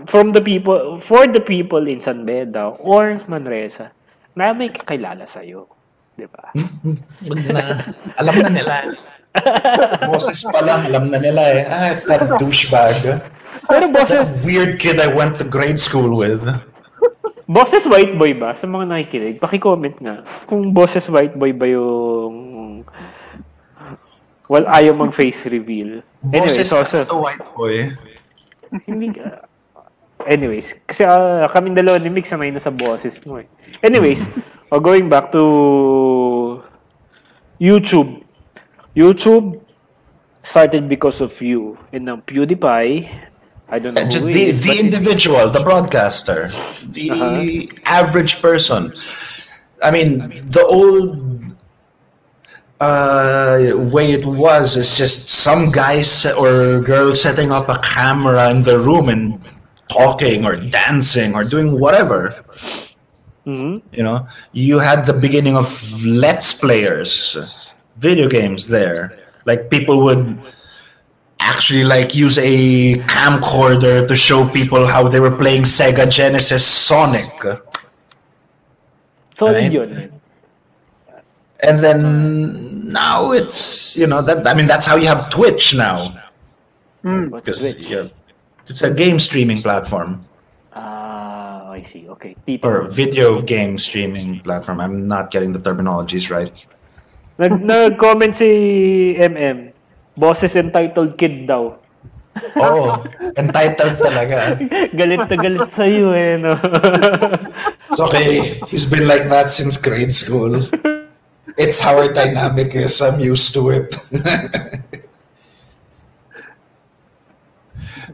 from 0.10 0.34
the 0.34 0.42
people, 0.42 0.98
for 1.00 1.28
the 1.30 1.40
people 1.40 1.86
in 1.86 2.00
San 2.02 2.26
Beda 2.26 2.74
or 2.82 3.22
Manresa, 3.30 3.94
na 4.34 4.52
may 4.56 4.74
kakilala 4.74 5.28
sa'yo. 5.28 5.68
Di 6.18 6.26
ba? 6.26 6.50
Wag 7.30 7.42
na. 7.52 7.62
Alam 8.18 8.34
na 8.48 8.50
nila. 8.50 8.76
Boses 10.12 10.40
pa 10.48 10.60
lang, 10.64 10.88
alam 10.90 11.12
na 11.12 11.20
nila 11.20 11.44
eh. 11.54 11.64
Ah, 11.68 11.88
it's 11.94 12.06
that 12.06 12.24
douchebag. 12.40 13.22
Pero 13.68 13.86
boses, 13.92 14.32
That 14.32 14.46
weird 14.48 14.80
kid 14.80 15.00
I 15.00 15.12
went 15.12 15.36
to 15.40 15.46
grade 15.46 15.80
school 15.80 16.16
with. 16.16 16.48
boses 17.48 17.84
white 17.84 18.16
boy 18.16 18.32
ba? 18.36 18.56
Sa 18.56 18.64
mga 18.68 18.86
nakikinig, 18.88 19.44
pakicomment 19.44 19.98
nga. 20.00 20.24
Kung 20.48 20.72
boses 20.72 21.08
white 21.12 21.36
boy 21.36 21.52
ba 21.52 21.68
yung... 21.68 22.36
Well, 24.48 24.64
ayaw 24.72 24.96
mag 24.96 25.12
face 25.12 25.44
reveal. 25.52 26.00
Anyway, 26.24 26.56
Boses 26.56 26.72
so, 26.72 26.80
so, 26.88 27.04
sa 27.04 27.16
white 27.20 27.44
boy. 27.52 27.92
Hindi 28.88 29.20
ka... 29.20 29.44
Anyways, 30.28 30.76
kasi 30.88 31.08
ah, 31.08 31.48
kaming 31.52 31.76
dalawa 31.76 32.00
ni 32.00 32.10
sanay 32.24 32.52
na 32.52 32.64
sa 32.64 32.72
boses 32.72 33.20
mo 33.24 33.40
eh. 33.40 33.48
Anyways, 33.80 34.28
uh, 34.72 34.80
going 34.80 35.08
back 35.08 35.32
to 35.32 36.60
YouTube. 37.60 38.27
YouTube 38.98 39.62
started 40.44 40.90
because 40.90 41.22
of 41.22 41.40
you. 41.42 41.78
And 41.94 42.06
now 42.06 42.18
PewDiePie, 42.18 43.10
I 43.70 43.80
don't 43.80 43.94
know 43.94 44.10
Just 44.10 44.26
the, 44.26 44.44
is, 44.44 44.62
the 44.62 44.80
individual, 44.80 45.50
the 45.50 45.62
broadcaster, 45.62 46.50
the 46.84 47.12
Uh-huh. 47.12 47.80
average 47.86 48.42
person. 48.42 48.94
I 49.84 49.92
mean, 49.92 50.32
the 50.50 50.66
old 50.66 51.22
uh, 52.80 53.74
way 53.76 54.12
it 54.12 54.26
was 54.26 54.76
is 54.78 54.94
just 54.96 55.30
some 55.30 55.72
guy 55.72 56.02
se- 56.02 56.34
or 56.34 56.80
girl 56.82 57.16
setting 57.16 57.52
up 57.52 57.70
a 57.70 57.80
camera 57.80 58.50
in 58.52 58.64
the 58.64 58.78
room 58.80 59.10
and 59.10 59.40
talking 59.90 60.46
or 60.46 60.56
dancing 60.56 61.34
or 61.34 61.44
doing 61.44 61.80
whatever. 61.80 62.36
Mhm. 63.48 63.82
You 63.92 64.04
know, 64.04 64.28
you 64.52 64.80
had 64.80 65.06
the 65.06 65.14
beginning 65.14 65.56
of 65.58 65.70
let's 66.06 66.54
players, 66.54 67.67
video 67.98 68.28
games 68.30 68.68
there. 68.68 69.18
Like 69.46 69.70
people 69.70 70.02
would 70.04 70.38
actually 71.40 71.84
like 71.84 72.14
use 72.16 72.38
a 72.38 72.96
camcorder 73.08 74.08
to 74.08 74.16
show 74.16 74.48
people 74.50 74.86
how 74.86 75.08
they 75.08 75.20
were 75.20 75.32
playing 75.36 75.64
Sega 75.64 76.10
Genesis 76.12 76.66
Sonic. 76.66 77.30
solid 79.36 79.56
Right. 79.56 79.72
yun. 79.72 80.12
And 81.60 81.80
then 81.84 82.92
now 82.92 83.32
it's 83.32 83.98
you 83.98 84.08
know 84.08 84.22
that 84.22 84.48
I 84.48 84.54
mean 84.54 84.68
that's 84.68 84.86
how 84.86 84.96
you 84.96 85.08
have 85.08 85.30
Twitch 85.30 85.76
now 85.76 85.98
Mm. 87.04 87.30
What's 87.30 87.46
because 87.46 87.60
Twitch? 87.62 87.88
yeah, 87.88 88.08
it's 88.68 88.82
a 88.82 88.92
game 88.94 89.20
streaming 89.20 89.62
platform 89.62 90.22
Ah, 90.74 91.70
I 91.72 91.84
see. 91.84 92.08
Okay. 92.10 92.36
Or 92.64 92.84
video 92.90 93.42
game 93.42 93.78
streaming 93.78 94.40
platform. 94.42 94.80
I'm 94.82 95.08
not 95.08 95.32
getting 95.32 95.54
the 95.54 95.60
terminologies 95.60 96.30
right. 96.30 96.52
Nag, 97.38 97.62
nag-comment 97.62 98.34
si 98.34 98.50
MM. 99.18 99.70
Boses 100.18 100.58
entitled 100.58 101.14
kid 101.18 101.46
daw. 101.46 101.78
Oh, 102.62 103.02
entitled 103.34 103.98
talaga. 103.98 104.62
galit 104.94 105.26
na 105.26 105.38
galit 105.42 105.74
sa'yo 105.74 106.14
eh, 106.14 106.38
no? 106.38 106.54
It's 107.90 107.98
okay. 107.98 108.62
He's 108.70 108.86
been 108.86 109.10
like 109.10 109.26
that 109.34 109.50
since 109.50 109.74
grade 109.74 110.14
school. 110.14 110.54
It's 111.58 111.82
how 111.82 111.98
our 111.98 112.14
dynamic 112.14 112.78
is. 112.78 113.02
I'm 113.02 113.18
used 113.18 113.58
to 113.58 113.74
it. 113.74 113.90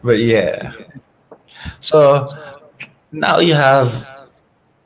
but 0.04 0.24
yeah. 0.24 0.72
So 1.84 2.32
now 3.12 3.40
you 3.40 3.56
have 3.56 4.08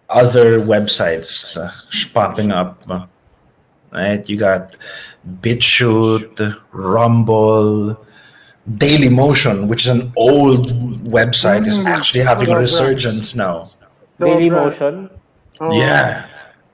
other 0.10 0.58
websites 0.58 1.54
uh, 1.54 1.70
popping 2.14 2.52
up, 2.52 2.82
right? 3.92 4.28
You 4.30 4.38
got 4.38 4.76
BitChute, 5.42 6.58
Rumble, 6.72 7.98
Dailymotion, 8.70 9.68
which 9.68 9.86
is 9.86 9.92
an 9.92 10.12
old 10.16 10.68
website, 11.08 11.66
is 11.68 11.80
Mm. 11.80 11.88
actually 11.88 12.24
having 12.24 12.50
Oh, 12.50 12.52
a 12.52 12.56
right. 12.56 12.62
resurgence 12.68 13.36
now. 13.36 13.64
So, 14.04 14.26
Daily 14.28 14.50
bro, 14.50 14.66
Motion. 14.66 15.10
oh, 15.62 15.72
Yeah, 15.74 16.26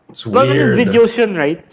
it's 0.09 0.25
Well, 0.25 0.47
weird. 0.47 0.77
videos 0.79 1.17
yun, 1.17 1.35
right? 1.35 1.63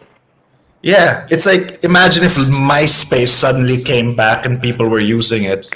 Yeah, 0.83 1.27
it's 1.29 1.45
like 1.45 1.85
imagine 1.85 2.25
if 2.25 2.37
MySpace 2.37 3.29
suddenly 3.37 3.83
came 3.83 4.15
back 4.17 4.47
and 4.47 4.61
people 4.61 4.89
were 4.89 5.01
using 5.01 5.45
it, 5.45 5.69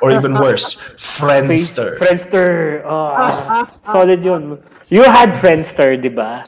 or 0.00 0.10
even 0.12 0.32
worse, 0.44 0.76
Friendster. 0.96 1.96
Friendster. 2.00 2.82
Oh, 2.88 3.66
solid 3.92 4.22
yun. 4.22 4.58
You 4.88 5.04
had 5.04 5.34
Friendster, 5.36 6.00
di 6.00 6.08
ba? 6.08 6.44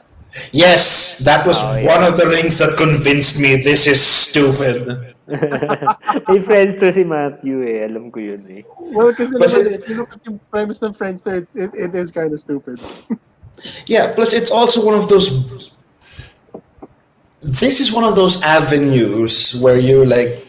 Yes, 0.53 1.18
that 1.24 1.47
was 1.47 1.57
Oh, 1.61 1.85
one 1.85 2.03
of 2.05 2.16
the 2.16 2.30
things 2.30 2.59
that 2.59 2.76
convinced 2.76 3.39
me 3.39 3.57
this 3.57 3.87
is 3.87 4.01
stupid. 4.01 5.14
May 5.28 6.41
Friendster 6.45 6.93
si 6.93 7.05
Matthew 7.05 7.62
eh. 7.64 7.87
Alam 7.87 8.11
ko 8.11 8.18
yun 8.20 8.43
eh. 8.51 8.62
Well, 8.93 9.14
kasi 9.14 9.33
Plus 9.37 9.55
naman, 9.55 9.66
it- 9.72 9.80
if 9.80 9.89
you 9.89 9.97
look 10.03 10.12
at 10.12 10.20
the 10.24 10.37
premise 10.51 10.83
ng 10.83 10.93
Friendster, 10.93 11.45
it, 11.45 11.49
it, 11.55 11.70
it 11.74 11.93
is 11.95 12.11
kind 12.11 12.33
of 12.33 12.41
stupid. 12.41 12.80
Yeah, 13.87 14.11
plus 14.16 14.33
it's 14.33 14.51
also 14.51 14.83
one 14.85 14.97
of 14.99 15.07
those. 15.09 15.30
This 17.43 17.80
is 17.80 17.93
one 17.93 18.05
of 18.05 18.14
those 18.14 18.41
avenues 18.43 19.55
where 19.61 19.78
you 19.78 20.05
like. 20.05 20.43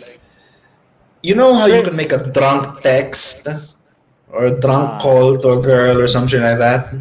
You 1.23 1.36
know 1.36 1.53
how 1.55 1.65
you 1.67 1.81
can 1.84 1.95
make 1.95 2.11
a 2.11 2.19
drunk 2.19 2.81
text 2.81 3.47
or 4.27 4.45
a 4.45 4.53
drunk 4.59 4.97
Ah. 4.97 4.99
call 4.99 5.38
to 5.39 5.47
a 5.55 5.61
girl 5.61 6.01
or 6.01 6.07
something 6.07 6.41
like 6.41 6.57
that? 6.59 6.91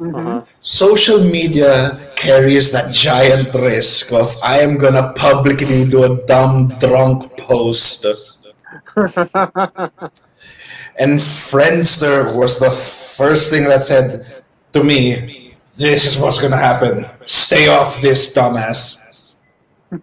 Uh-huh. 0.00 0.42
Social 0.62 1.20
media 1.20 2.00
carries 2.16 2.70
that 2.72 2.90
giant 2.92 3.52
risk 3.52 4.12
of 4.12 4.32
I 4.42 4.60
am 4.60 4.78
gonna 4.78 5.12
publicly 5.12 5.84
do 5.84 6.04
a 6.04 6.16
dumb 6.26 6.68
drunk 6.80 7.36
post. 7.36 8.06
And 11.00 11.18
Friendster 11.18 12.36
was 12.36 12.58
the 12.58 12.70
first 12.70 13.50
thing 13.50 13.64
that 13.64 13.82
said 13.82 14.20
to 14.74 14.84
me, 14.84 15.54
This 15.76 16.04
is 16.04 16.18
what's 16.18 16.38
gonna 16.40 16.58
happen. 16.58 17.06
Stay 17.24 17.68
off 17.68 18.02
this, 18.02 18.34
dumbass. 18.34 19.38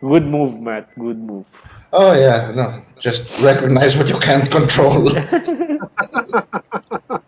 Good 0.00 0.24
move, 0.24 0.60
Matt. 0.60 0.94
Good 0.98 1.18
move. 1.18 1.46
Oh, 1.92 2.14
yeah, 2.14 2.52
no. 2.54 2.82
Just 2.98 3.28
recognize 3.40 3.96
what 3.96 4.08
you 4.08 4.18
can't 4.18 4.50
control. 4.50 5.10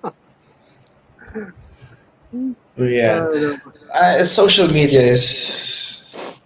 yeah. 2.77 3.57
Uh, 3.93 4.25
social 4.25 4.69
media 4.69 5.01
is 5.01 6.37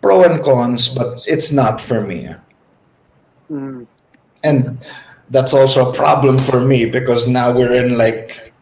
pro 0.00 0.24
and 0.24 0.42
cons, 0.42 0.88
but 0.88 1.24
it's 1.26 1.52
not 1.52 1.80
for 1.80 2.00
me. 2.00 2.28
Mm. 3.50 3.86
and 4.42 4.82
that's 5.28 5.52
also 5.52 5.84
a 5.86 5.92
problem 5.92 6.38
for 6.38 6.60
me 6.60 6.88
because 6.88 7.28
now 7.28 7.52
we're 7.52 7.74
in 7.74 7.98
like 7.98 8.54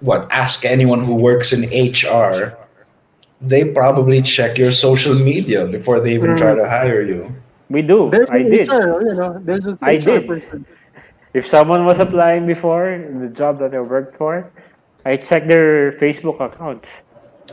what 0.00 0.26
ask 0.32 0.64
anyone 0.64 1.04
who 1.04 1.14
works 1.14 1.52
in 1.52 1.62
hr 1.62 2.58
they 3.40 3.64
probably 3.64 4.20
check 4.20 4.58
your 4.58 4.72
social 4.72 5.14
media 5.14 5.64
before 5.66 6.00
they 6.00 6.12
even 6.12 6.36
try 6.36 6.54
to 6.56 6.68
hire 6.68 7.02
you 7.02 7.32
We 7.70 7.82
do. 7.82 8.08
There's 8.10 8.28
I 8.30 8.42
did. 8.42 8.68
HR, 8.68 9.02
you 9.02 9.14
know, 9.14 9.38
there's 9.44 9.66
an 9.66 9.78
I 9.82 9.96
HR 9.96 10.00
did. 10.00 10.26
person. 10.26 10.66
If 11.34 11.46
someone 11.46 11.84
was 11.84 11.98
applying 12.00 12.46
before 12.46 12.90
in 12.90 13.20
the 13.20 13.28
job 13.28 13.58
that 13.60 13.74
I 13.74 13.80
worked 13.80 14.16
for, 14.16 14.50
I 15.04 15.16
check 15.16 15.46
their 15.46 15.92
Facebook 16.00 16.40
account. 16.40 16.86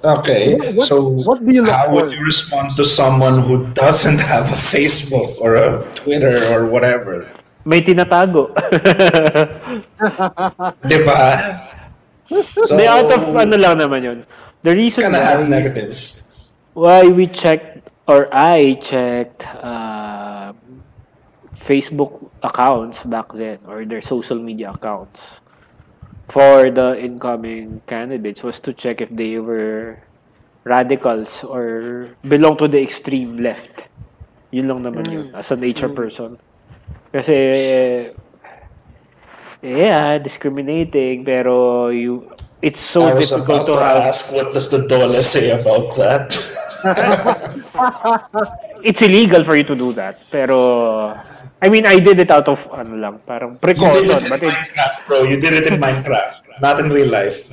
okay 0.04 0.60
What, 0.76 0.88
so 0.92 1.16
what 1.24 1.40
do 1.40 1.56
you 1.56 1.64
look 1.64 1.72
how 1.72 1.88
for? 1.88 2.04
would 2.04 2.12
you 2.12 2.20
respond 2.20 2.76
to 2.76 2.84
someone 2.84 3.40
who 3.48 3.64
doesn't 3.72 4.20
have 4.20 4.44
a 4.52 4.60
facebook 4.60 5.40
or 5.40 5.56
a 5.56 5.80
twitter 5.96 6.52
or 6.52 6.68
whatever 6.68 7.24
May 7.64 7.80
tinatago. 7.82 8.52
diba 10.86 11.20
so 12.68 12.76
They 12.78 12.86
out 12.92 13.10
of 13.10 13.24
ano 13.34 13.56
lang 13.58 13.80
naman 13.82 14.00
yun. 14.04 14.20
The 14.68 14.74
reason 14.76 15.02
kind 15.10 15.16
of 15.16 15.24
have 15.24 15.42
why, 15.42 15.48
negatives 15.48 16.22
why 16.74 17.08
we 17.08 17.26
checked 17.26 17.88
or 18.06 18.28
I 18.34 18.78
checked 18.82 19.48
uh, 19.64 20.54
Facebook 21.56 22.25
accounts 22.46 23.04
back 23.04 23.34
then 23.34 23.60
or 23.68 23.86
their 23.86 24.02
social 24.02 24.38
media 24.38 24.72
accounts 24.72 25.42
for 26.30 26.72
the 26.72 26.98
incoming 26.98 27.82
candidates 27.86 28.44
was 28.44 28.60
to 28.60 28.74
check 28.74 29.02
if 29.02 29.10
they 29.10 29.38
were 29.38 30.00
radicals 30.64 31.44
or 31.44 32.10
belong 32.26 32.58
to 32.58 32.68
the 32.68 32.82
extreme 32.82 33.38
left. 33.38 33.86
Yun 34.50 34.68
lang 34.70 34.82
naman 34.82 35.06
yun 35.10 35.26
as 35.36 35.52
a 35.52 35.58
nature 35.58 35.90
person. 35.90 36.38
Kasi 37.14 37.38
yeah, 39.62 40.18
discriminating 40.18 41.26
pero 41.26 41.90
you 41.90 42.30
it's 42.62 42.80
so 42.82 43.06
I 43.06 43.14
was 43.14 43.30
difficult 43.30 43.70
about 43.70 43.70
to 43.70 43.74
to 43.78 43.86
have 43.86 44.10
ask 44.10 44.34
what 44.34 44.54
does 44.54 44.70
the 44.70 44.88
Dole 44.88 45.22
say 45.22 45.54
about 45.54 45.94
that 45.98 46.34
it's 48.84 49.02
illegal 49.02 49.44
for 49.44 49.56
you 49.56 49.64
to 49.64 49.76
do 49.76 49.92
that. 49.94 50.22
Pero, 50.30 51.18
I 51.66 51.70
mean, 51.74 51.90
I 51.90 51.98
did 51.98 52.22
it 52.22 52.30
out 52.30 52.46
of, 52.46 52.62
ano 52.70 52.94
lang, 52.94 53.26
parang 53.26 53.58
You 53.58 53.74
did 53.74 53.74
precaution. 53.74 54.06
it 54.06 54.22
in 54.22 54.30
But 54.30 54.42
it, 54.46 54.54
Minecraft, 54.54 54.98
bro. 55.10 55.18
You 55.26 55.38
did 55.42 55.54
it 55.58 55.66
in 55.66 55.82
Minecraft, 55.82 56.38
not 56.62 56.78
in 56.78 56.94
real 56.94 57.10
life. 57.10 57.50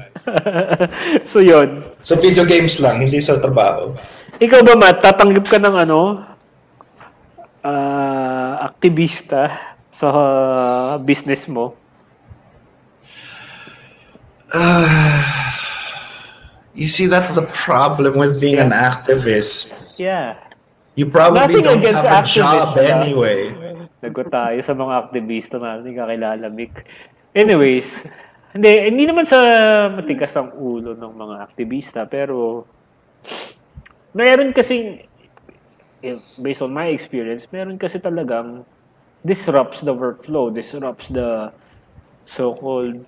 so 1.25 1.41
yun. 1.41 1.81
Sa 2.05 2.21
video 2.21 2.45
games 2.45 2.77
lang, 2.77 3.01
hindi 3.01 3.25
sa 3.25 3.41
trabaho. 3.41 3.97
Ikaw 4.37 4.61
ba, 4.69 4.77
Matt, 4.77 5.01
tatanggap 5.01 5.49
ka 5.49 5.57
ng 5.57 5.77
ano, 5.89 6.21
ah, 7.65 8.69
aktivista 8.69 9.49
sa 9.89 10.09
business 11.01 11.49
mo? 11.49 11.73
You 16.77 16.89
see, 16.89 17.09
that's 17.09 17.33
the 17.33 17.49
problem 17.57 18.21
with 18.21 18.37
being 18.37 18.61
an 18.61 18.77
activist. 18.77 19.97
Yeah. 19.97 20.37
You 21.01 21.09
probably 21.09 21.65
Nothing 21.65 21.81
don't 21.81 21.97
have 21.97 22.05
a 22.05 22.29
job 22.29 22.77
ah. 22.77 23.01
anyway. 23.01 23.57
Nagko 24.03 24.27
tayo 24.27 24.59
sa 24.67 24.75
mga 24.75 24.95
aktivista 24.99 25.63
natin, 25.63 25.95
kakilala, 25.95 26.51
Mick. 26.51 26.83
Anyways, 27.31 28.03
hindi, 28.51 28.91
hindi 28.91 29.07
naman 29.07 29.23
sa 29.23 29.39
matigas 29.95 30.35
ang 30.35 30.51
ulo 30.59 30.99
ng 30.99 31.13
mga 31.15 31.37
aktivista, 31.39 32.03
pero 32.11 32.67
meron 34.11 34.51
kasing, 34.51 35.07
eh, 36.03 36.19
based 36.43 36.67
on 36.67 36.75
my 36.75 36.91
experience, 36.91 37.47
meron 37.55 37.79
kasi 37.79 38.03
talagang 38.03 38.67
disrupts 39.23 39.87
the 39.87 39.95
workflow, 39.95 40.51
disrupts 40.51 41.09
the 41.15 41.55
so-called 42.27 43.07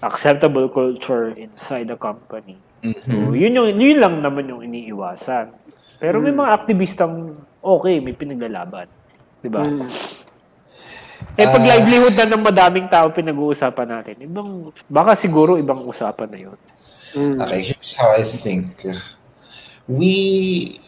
acceptable 0.00 0.72
culture 0.72 1.36
inside 1.36 1.92
the 1.92 2.00
company. 2.00 2.56
So, 2.84 3.32
yun, 3.32 3.56
yung, 3.56 3.80
yun 3.80 3.96
lang 4.00 4.20
naman 4.20 4.48
yung 4.48 4.60
iniiwasan. 4.60 5.52
Pero 5.96 6.20
may 6.20 6.32
mga 6.32 6.52
aktivistang 6.52 7.32
okay, 7.64 7.96
may 8.00 8.12
pinaglalaban. 8.12 8.88
Di 9.44 9.52
ba? 9.52 9.60
Eh, 11.36 11.44
pag 11.44 11.60
Ah. 11.60 11.68
livelihood 11.76 12.16
na 12.16 12.24
ng 12.24 12.40
madaming 12.40 12.88
tao 12.88 13.12
pinag-uusapan 13.12 14.00
natin, 14.00 14.16
ibang, 14.24 14.72
baka 14.88 15.12
siguro 15.12 15.60
ibang 15.60 15.84
usapan 15.84 16.28
na 16.32 16.38
yun. 16.40 16.58
Okay, 17.14 17.60
here's 17.70 17.92
how 17.92 18.08
I 18.10 18.24
think. 18.24 18.72
We, 19.84 20.80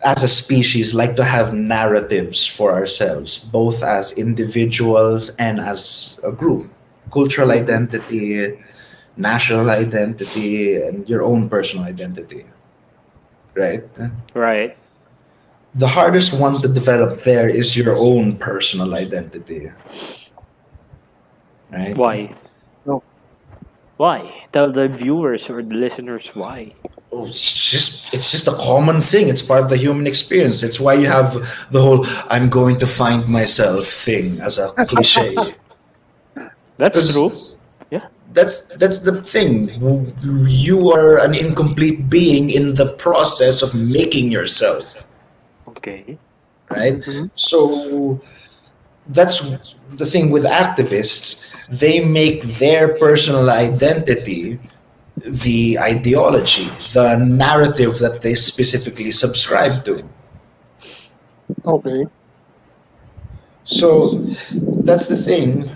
as 0.00 0.22
a 0.22 0.30
species, 0.30 0.94
like 0.94 1.18
to 1.18 1.26
have 1.26 1.50
narratives 1.52 2.46
for 2.46 2.70
ourselves, 2.70 3.36
both 3.36 3.82
as 3.82 4.14
individuals 4.14 5.34
and 5.42 5.58
as 5.58 6.14
a 6.22 6.30
group. 6.30 6.70
Cultural 7.10 7.50
identity, 7.50 8.54
national 9.18 9.68
identity, 9.68 10.78
and 10.80 11.04
your 11.10 11.26
own 11.26 11.50
personal 11.50 11.84
identity. 11.84 12.46
Right? 13.52 13.84
Right? 14.32 14.76
The 15.76 15.86
hardest 15.86 16.32
one 16.32 16.60
to 16.62 16.68
develop 16.68 17.12
there 17.20 17.48
is 17.48 17.76
your 17.76 17.96
own 17.96 18.36
personal 18.38 18.94
identity. 18.94 19.70
Right? 21.70 21.96
Why? 21.96 22.34
No. 22.86 23.02
Why? 23.96 24.46
Tell 24.52 24.72
the 24.72 24.88
viewers 24.88 25.50
or 25.50 25.62
the 25.62 25.74
listeners 25.74 26.28
why. 26.34 26.72
Oh, 27.12 27.26
it's 27.26 27.40
just 27.52 28.12
it's 28.12 28.30
just 28.32 28.48
a 28.48 28.52
common 28.52 29.00
thing. 29.00 29.28
It's 29.28 29.42
part 29.42 29.62
of 29.64 29.70
the 29.70 29.76
human 29.76 30.06
experience. 30.06 30.62
It's 30.62 30.80
why 30.80 30.94
you 30.94 31.06
have 31.06 31.34
the 31.70 31.80
whole 31.80 32.04
"I'm 32.28 32.48
going 32.50 32.78
to 32.78 32.86
find 32.86 33.26
myself" 33.28 33.84
thing 33.86 34.40
as 34.40 34.58
a 34.58 34.72
cliche. 34.86 35.36
That's 36.78 37.12
true. 37.12 37.32
Yeah. 37.90 38.08
that's 38.32 38.68
that's 38.76 39.00
the 39.00 39.22
thing. 39.22 39.70
You 40.46 40.92
are 40.92 41.24
an 41.24 41.34
incomplete 41.34 42.10
being 42.10 42.50
in 42.50 42.74
the 42.74 42.92
process 42.98 43.62
of 43.62 43.74
making 43.74 44.30
yourself, 44.30 45.06
Okay. 45.86 46.18
right? 46.70 46.98
Mhm. 46.98 47.30
So 47.36 48.20
that's 49.06 49.40
the 49.96 50.04
thing 50.04 50.30
with 50.30 50.44
activists. 50.44 51.52
They 51.68 52.04
make 52.04 52.42
their 52.58 52.96
personal 52.98 53.50
identity 53.50 54.58
the 55.24 55.78
ideology, 55.78 56.68
the 56.92 57.16
narrative 57.16 57.98
that 58.00 58.20
they 58.20 58.34
specifically 58.34 59.10
subscribe 59.10 59.84
to. 59.84 60.02
Okay. 61.64 62.06
So 63.64 64.08
that's 64.84 65.08
the 65.08 65.16
thing 65.16 65.70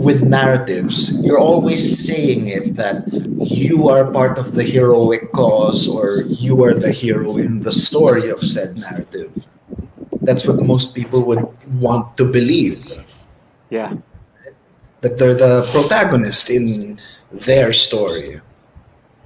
with 0.00 0.22
narratives. 0.24 1.12
You're 1.20 1.38
always 1.38 1.84
saying 2.06 2.48
it 2.48 2.74
that 2.76 3.04
you 3.36 3.90
are 3.92 4.10
part 4.10 4.38
of 4.38 4.56
the 4.56 4.64
heroic 4.64 5.30
cause 5.32 5.86
or 5.86 6.24
you 6.24 6.64
are 6.64 6.72
the 6.72 6.90
hero 6.90 7.36
in 7.36 7.60
the 7.60 7.70
story 7.70 8.30
of 8.30 8.40
said 8.40 8.78
narrative. 8.78 9.44
That's 10.22 10.46
what 10.46 10.56
most 10.64 10.94
people 10.94 11.20
would 11.28 11.44
want 11.76 12.16
to 12.16 12.24
believe. 12.24 12.80
Yeah. 13.68 13.92
That 15.02 15.18
they're 15.18 15.36
the 15.36 15.68
protagonist 15.70 16.48
in 16.48 16.98
their 17.30 17.72
story, 17.72 18.40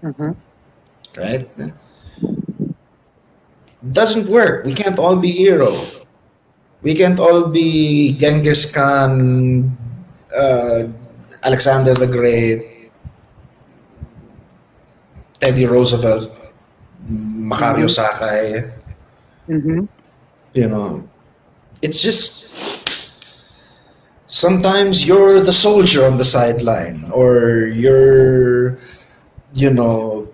hmm 0.03 0.33
right? 1.16 1.47
Doesn't 3.93 4.27
work. 4.27 4.64
We 4.64 4.75
can't 4.75 4.99
all 4.99 5.14
be 5.14 5.31
hero. 5.31 5.87
We 6.83 6.95
can't 6.95 7.20
all 7.20 7.47
be 7.47 8.18
Genghis 8.18 8.66
Khan, 8.66 9.77
uh, 10.37 10.89
Alexander 11.43 11.95
the 11.95 12.07
Great, 12.07 12.91
Teddy 15.41 15.66
Roosevelt, 15.66 16.30
Macario 17.09 17.87
Sakay. 17.89 18.70
hmm 19.47 19.85
You 20.55 20.68
know, 20.68 21.09
it's 21.82 22.01
just 22.01 22.59
sometimes 24.26 25.07
you're 25.07 25.41
the 25.41 25.53
soldier 25.53 26.07
on 26.07 26.16
the 26.16 26.24
sideline, 26.24 27.11
or 27.12 27.66
you're, 27.72 28.78
you 29.53 29.70
know, 29.70 30.28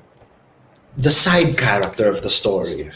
the 0.96 1.10
side 1.10 1.56
character 1.58 2.10
of 2.12 2.22
the 2.22 2.30
story. 2.30 2.90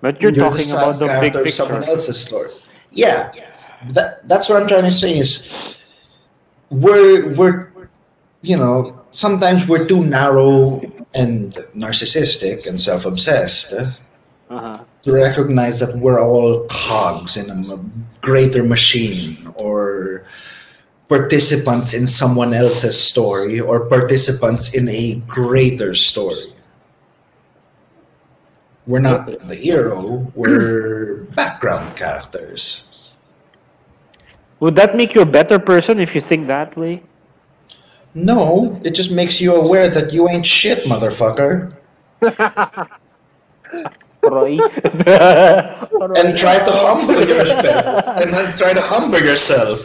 But 0.00 0.20
you're, 0.22 0.32
You're 0.32 0.48
talking 0.50 0.70
about 0.72 0.98
the 0.98 1.06
big 1.20 1.32
character 1.34 1.40
of 1.42 1.50
someone 1.52 1.80
picture. 1.80 1.92
else's 1.92 2.20
story. 2.20 2.48
Yeah, 2.90 3.32
that, 3.90 4.26
that's 4.26 4.48
what 4.48 4.60
I'm 4.62 4.66
trying 4.68 4.84
to 4.84 4.92
say 4.92 5.18
is 5.18 5.76
we're 6.70 7.34
we're 7.34 7.70
you 8.42 8.56
know 8.56 9.04
sometimes 9.10 9.66
we're 9.68 9.86
too 9.86 10.00
narrow 10.04 10.80
and 11.14 11.54
narcissistic 11.74 12.66
and 12.68 12.80
self-obsessed 12.80 13.72
eh, 13.72 13.84
Uh-huh. 14.50 14.78
to 15.02 15.12
recognize 15.12 15.78
that 15.78 15.94
we're 15.98 16.18
all 16.22 16.66
cogs 16.70 17.36
in 17.36 17.50
a 17.50 17.54
m- 17.54 18.06
greater 18.20 18.62
machine 18.62 19.36
or 19.62 20.24
participants 21.08 21.94
in 21.94 22.06
someone 22.06 22.54
else's 22.54 22.98
story 22.98 23.58
or 23.60 23.86
participants 23.86 24.74
in 24.74 24.88
a 24.88 25.18
greater 25.26 25.94
story. 25.94 26.50
We're 28.86 28.98
not 29.02 29.26
the 29.46 29.54
hero, 29.54 30.26
we're 30.34 31.24
background 31.38 31.94
characters. 31.96 32.89
Would 34.60 34.76
that 34.76 34.94
make 34.94 35.14
you 35.14 35.22
a 35.22 35.26
better 35.26 35.58
person 35.58 36.00
if 36.00 36.14
you 36.14 36.20
think 36.20 36.46
that 36.46 36.76
way? 36.76 37.02
No, 38.14 38.80
it 38.84 38.90
just 38.90 39.10
makes 39.10 39.40
you 39.40 39.54
aware 39.54 39.88
that 39.88 40.12
you 40.12 40.28
ain't 40.28 40.46
shit, 40.46 40.80
motherfucker. 40.84 41.74
And 44.22 44.60
try 46.36 46.58
to 46.58 46.70
humble 46.70 47.26
yourself. 47.26 48.04
And 48.20 48.58
try 48.58 48.74
to 48.74 48.80
humble 48.80 49.20
yourself. 49.20 49.84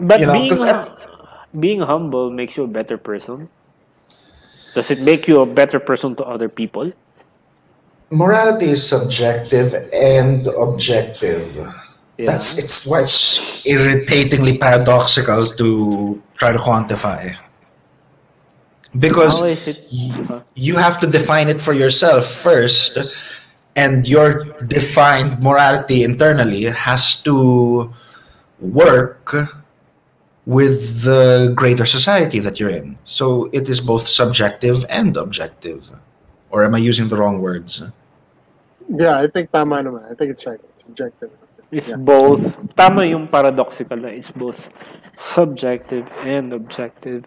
But 0.00 0.20
You 0.20 0.26
know, 0.26 0.32
being 0.32 0.54
that- 0.64 0.96
being 1.58 1.80
humble 1.80 2.30
makes 2.30 2.56
you 2.56 2.64
a 2.64 2.70
better 2.70 2.98
person. 2.98 3.48
Does 4.74 4.90
it 4.90 5.00
make 5.02 5.28
you 5.28 5.40
a 5.40 5.46
better 5.46 5.78
person 5.78 6.14
to 6.16 6.24
other 6.24 6.48
people? 6.48 6.92
Morality 8.10 8.70
is 8.70 8.86
subjective 8.86 9.74
and 9.94 10.46
objective. 10.58 11.58
Yeah. 12.20 12.32
That's 12.32 12.58
it's 12.58 12.86
why 12.86 13.00
it's 13.00 13.64
irritatingly 13.64 14.58
paradoxical 14.58 15.46
to 15.56 16.20
try 16.36 16.52
to 16.52 16.58
quantify. 16.58 17.34
Because 18.98 19.38
How 19.38 19.46
is 19.46 19.66
it? 19.66 19.88
y- 19.90 20.42
you 20.54 20.76
have 20.76 21.00
to 21.00 21.06
define 21.06 21.48
it 21.48 21.62
for 21.62 21.72
yourself 21.72 22.28
first, 22.28 22.98
and 23.74 24.06
your 24.06 24.44
defined 24.68 25.40
morality 25.40 26.04
internally 26.04 26.64
has 26.64 27.22
to 27.22 27.88
work 28.60 29.32
with 30.44 31.00
the 31.00 31.52
greater 31.56 31.86
society 31.86 32.38
that 32.40 32.60
you're 32.60 32.68
in. 32.68 32.98
So 33.06 33.48
it 33.54 33.68
is 33.70 33.80
both 33.80 34.08
subjective 34.08 34.84
and 34.90 35.16
objective. 35.16 35.88
Or 36.50 36.64
am 36.64 36.74
I 36.74 36.78
using 36.84 37.08
the 37.08 37.16
wrong 37.16 37.40
words? 37.40 37.80
Yeah, 38.92 39.16
I 39.16 39.28
think 39.28 39.52
tama 39.52 39.80
naman. 39.80 40.04
I 40.10 40.14
think 40.18 40.32
it's 40.36 40.44
right. 40.44 40.60
It's 40.74 40.82
objective. 40.82 41.30
It's 41.70 41.90
Yeah. 41.94 42.02
both. 42.02 42.58
Tama 42.74 43.06
yung 43.06 43.30
paradoxical 43.30 43.96
na 44.02 44.10
it's 44.10 44.30
both 44.30 44.70
subjective 45.14 46.06
and 46.26 46.50
objective. 46.52 47.24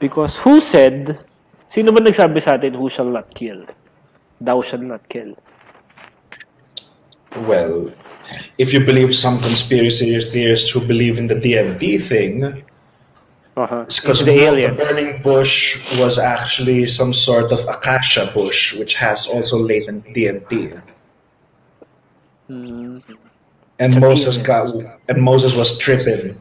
Because 0.00 0.40
who 0.40 0.60
said, 0.64 1.20
sino 1.68 1.92
ba 1.92 2.00
nagsabi 2.00 2.40
sa 2.40 2.56
atin, 2.56 2.72
who 2.74 2.88
shall 2.88 3.08
not 3.08 3.28
kill? 3.36 3.68
Thou 4.40 4.64
shall 4.64 4.80
not 4.82 5.04
kill. 5.12 5.36
Well, 7.48 7.92
if 8.58 8.72
you 8.72 8.80
believe 8.84 9.14
some 9.14 9.40
conspiracy 9.40 10.12
theorists 10.20 10.70
who 10.72 10.80
believe 10.80 11.18
in 11.18 11.28
the 11.28 11.36
DMT 11.36 11.96
thing, 12.00 12.64
Uh-huh. 13.56 13.84
it's 13.84 14.00
because 14.00 14.24
the 14.24 14.32
the 14.32 14.72
burning 14.72 15.20
bush 15.20 15.76
was 16.00 16.16
actually 16.16 16.88
some 16.88 17.12
sort 17.12 17.52
of 17.52 17.60
acacia 17.68 18.24
bush, 18.32 18.72
which 18.72 18.96
has 18.96 19.28
also 19.28 19.60
latent 19.60 20.08
DMT. 20.16 20.80
Mm, 22.48 23.04
And 23.82 24.00
Moses 24.00 24.38
aliens. 24.38 24.72
got, 24.72 25.00
and 25.08 25.18
Moses 25.20 25.56
was 25.56 25.76
tripping, 25.78 26.38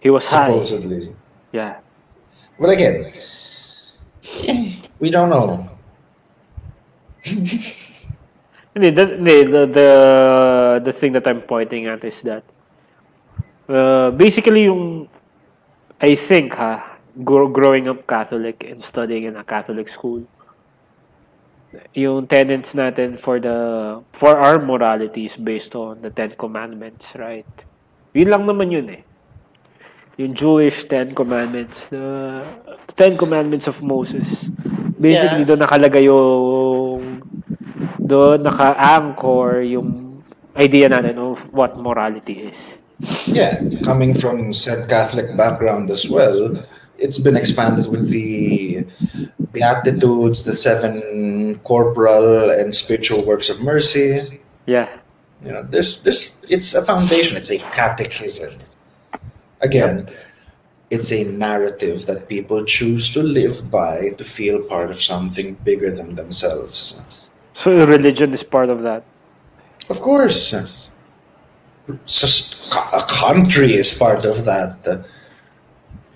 he 0.00 0.10
was 0.10 0.26
high. 0.28 0.46
supposedly. 0.46 1.14
Yeah. 1.52 1.80
But 2.60 2.70
again, 2.70 3.12
we 4.98 5.08
don't 5.10 5.30
know. 5.30 5.70
Hindi, 8.74 8.90
the, 8.90 9.04
the, 9.04 9.66
the, 9.66 10.80
the 10.84 10.92
thing 10.92 11.12
that 11.12 11.26
I'm 11.28 11.42
pointing 11.42 11.86
at 11.86 12.04
is 12.04 12.22
that 12.22 12.44
uh, 13.68 14.10
basically 14.10 14.64
yung 14.64 15.08
I 16.00 16.16
think 16.16 16.54
ha, 16.54 16.98
gro- 17.22 17.48
growing 17.48 17.86
up 17.88 18.06
Catholic 18.06 18.64
and 18.64 18.82
studying 18.82 19.24
in 19.24 19.36
a 19.36 19.44
Catholic 19.44 19.88
school, 19.88 20.26
yung 21.92 22.26
tenets 22.28 22.76
natin 22.76 23.16
for 23.16 23.40
the 23.40 23.56
for 24.12 24.36
our 24.36 24.60
morality 24.60 25.24
is 25.28 25.36
based 25.36 25.72
on 25.76 26.00
the 26.04 26.10
Ten 26.12 26.36
Commandments, 26.36 27.16
right? 27.16 27.48
Yun 28.12 28.28
lang 28.28 28.44
naman 28.44 28.68
yun 28.72 28.88
eh. 28.92 29.02
Yung 30.20 30.36
Jewish 30.36 30.84
Ten 30.84 31.16
Commandments, 31.16 31.88
the 31.88 32.44
Ten 32.92 33.16
Commandments 33.16 33.64
of 33.68 33.80
Moses. 33.80 34.28
Basically, 35.00 35.42
Yeah. 35.42 35.48
doon 35.48 35.60
nakalagay 35.64 36.04
yung 36.06 37.24
doon 37.98 38.44
naka-anchor 38.44 39.64
yung 39.64 40.20
idea 40.52 40.86
natin 40.92 41.16
of 41.16 41.40
what 41.50 41.74
morality 41.80 42.52
is. 42.52 42.76
Yeah, 43.26 43.58
coming 43.82 44.14
from 44.14 44.52
said 44.52 44.86
Catholic 44.86 45.34
background 45.34 45.90
as 45.90 46.06
well, 46.06 46.54
it's 47.00 47.18
been 47.18 47.34
expanded 47.34 47.88
with 47.90 48.12
the 48.12 48.84
Beatitudes, 49.52 50.44
the 50.44 50.54
seven 50.54 51.58
corporal 51.60 52.50
and 52.50 52.74
spiritual 52.74 53.24
works 53.24 53.50
of 53.50 53.60
mercy. 53.60 54.40
Yeah. 54.66 54.88
You 55.44 55.52
know, 55.52 55.62
this 55.62 56.02
this 56.02 56.36
it's 56.48 56.74
a 56.74 56.82
foundation. 56.82 57.36
It's 57.36 57.50
a 57.50 57.58
catechism. 57.58 58.58
Again, 59.60 60.08
it's 60.90 61.12
a 61.12 61.24
narrative 61.24 62.06
that 62.06 62.28
people 62.28 62.64
choose 62.64 63.12
to 63.14 63.22
live 63.22 63.70
by 63.70 64.10
to 64.18 64.24
feel 64.24 64.60
part 64.62 64.90
of 64.90 65.00
something 65.00 65.54
bigger 65.64 65.90
than 65.90 66.14
themselves. 66.14 67.30
So 67.54 67.72
religion 67.86 68.32
is 68.34 68.42
part 68.42 68.68
of 68.70 68.82
that. 68.82 69.04
Of 69.88 70.00
course, 70.00 70.52
a 71.88 73.04
country 73.08 73.74
is 73.74 73.94
part 73.94 74.24
of 74.24 74.44
that. 74.44 75.06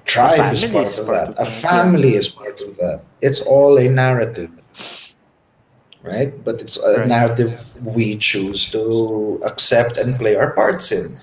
A 0.07 0.09
tribe 0.09 0.53
is 0.55 0.65
part 0.65 0.87
is 0.87 0.99
of 0.99 1.07
that. 1.07 1.29
of 1.37 1.49
A 1.49 1.51
family 1.51 2.15
is 2.15 2.29
part 2.29 2.61
of 2.63 2.77
that. 2.79 3.03
It's 3.21 3.41
all 3.41 3.77
a 3.79 3.89
narrative, 3.89 4.51
right? 6.03 6.33
But 6.45 6.61
it's 6.63 6.79
a 6.79 7.01
Right. 7.03 7.09
narrative 7.09 7.53
we 7.85 8.17
choose 8.17 8.71
to 8.71 9.41
accept 9.45 9.99
and 9.99 10.17
play 10.17 10.37
our 10.37 10.53
parts 10.55 10.93
in. 10.93 11.17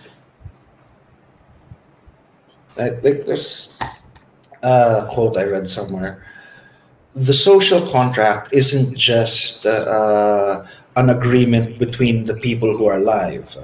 Like, 2.77 3.03
like 3.03 3.25
there's 3.25 3.79
uh, 4.63 5.05
quote 5.09 5.37
I 5.37 5.45
read 5.45 5.69
somewhere. 5.69 6.23
The 7.15 7.33
social 7.33 7.81
contract 7.87 8.49
isn't 8.51 8.97
just 8.97 9.65
uh, 9.65 10.65
an 10.95 11.09
agreement 11.09 11.77
between 11.79 12.25
the 12.25 12.33
people 12.35 12.75
who 12.75 12.87
are 12.87 12.97
alive. 12.97 13.55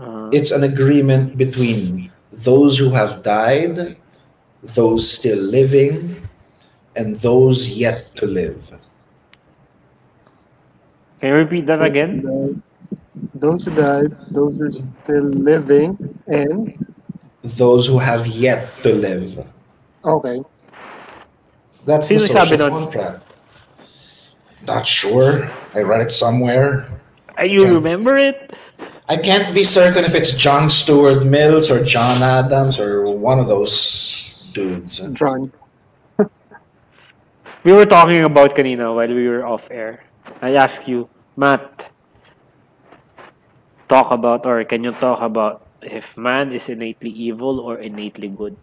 Uh, 0.00 0.28
It's 0.32 0.50
an 0.50 0.64
agreement 0.64 1.36
between 1.36 2.10
those 2.36 2.78
who 2.78 2.90
have 2.90 3.22
died, 3.22 3.96
those 4.62 5.10
still 5.10 5.38
living, 5.50 6.28
and 6.94 7.16
those 7.16 7.68
yet 7.70 8.10
to 8.16 8.26
live. 8.26 8.70
can 11.20 11.30
you 11.30 11.34
repeat 11.36 11.66
that 11.66 11.82
again? 11.82 12.62
Those 13.34 13.64
who 13.64 13.70
died, 13.74 14.12
those 14.30 14.56
who 14.56 14.64
are 14.66 14.70
still 14.72 15.24
living, 15.24 15.98
and 16.26 16.76
Those 17.44 17.86
who 17.86 17.98
have 17.98 18.26
yet 18.26 18.68
to 18.82 18.92
live. 18.94 19.38
okay. 20.04 20.40
That's 21.84 22.08
the 22.10 22.18
Sino 22.18 22.26
sabi 22.26 22.56
social 22.56 22.58
nun? 22.58 22.72
contract. 22.84 23.22
Not 24.66 24.86
sure. 24.86 25.48
I 25.74 25.82
read 25.82 26.02
it 26.02 26.12
somewhere. 26.12 26.88
Uh, 27.38 27.44
you 27.44 27.62
Okay. 27.62 27.72
remember 27.74 28.16
it? 28.16 28.52
I 29.08 29.16
can't 29.16 29.54
be 29.54 29.62
certain 29.62 30.04
if 30.04 30.14
it's 30.14 30.32
John 30.32 30.68
Stuart 30.68 31.24
Mills 31.24 31.70
or 31.70 31.82
John 31.84 32.22
Adams 32.22 32.80
or 32.80 33.06
one 33.14 33.38
of 33.38 33.46
those 33.46 34.50
dudes. 34.52 34.98
John. 35.14 35.52
We 37.66 37.72
were 37.72 37.86
talking 37.86 38.22
about 38.22 38.54
kanina 38.54 38.94
while 38.94 39.10
we 39.10 39.26
were 39.26 39.44
off 39.44 39.66
air. 39.70 40.04
I 40.40 40.54
asked 40.54 40.86
you, 40.86 41.08
Matt, 41.34 41.90
talk 43.88 44.10
about 44.12 44.46
or 44.46 44.62
can 44.64 44.84
you 44.84 44.92
talk 44.92 45.20
about 45.20 45.66
if 45.82 46.16
man 46.16 46.52
is 46.52 46.68
innately 46.68 47.10
evil 47.10 47.58
or 47.58 47.78
innately 47.78 48.28
good? 48.28 48.56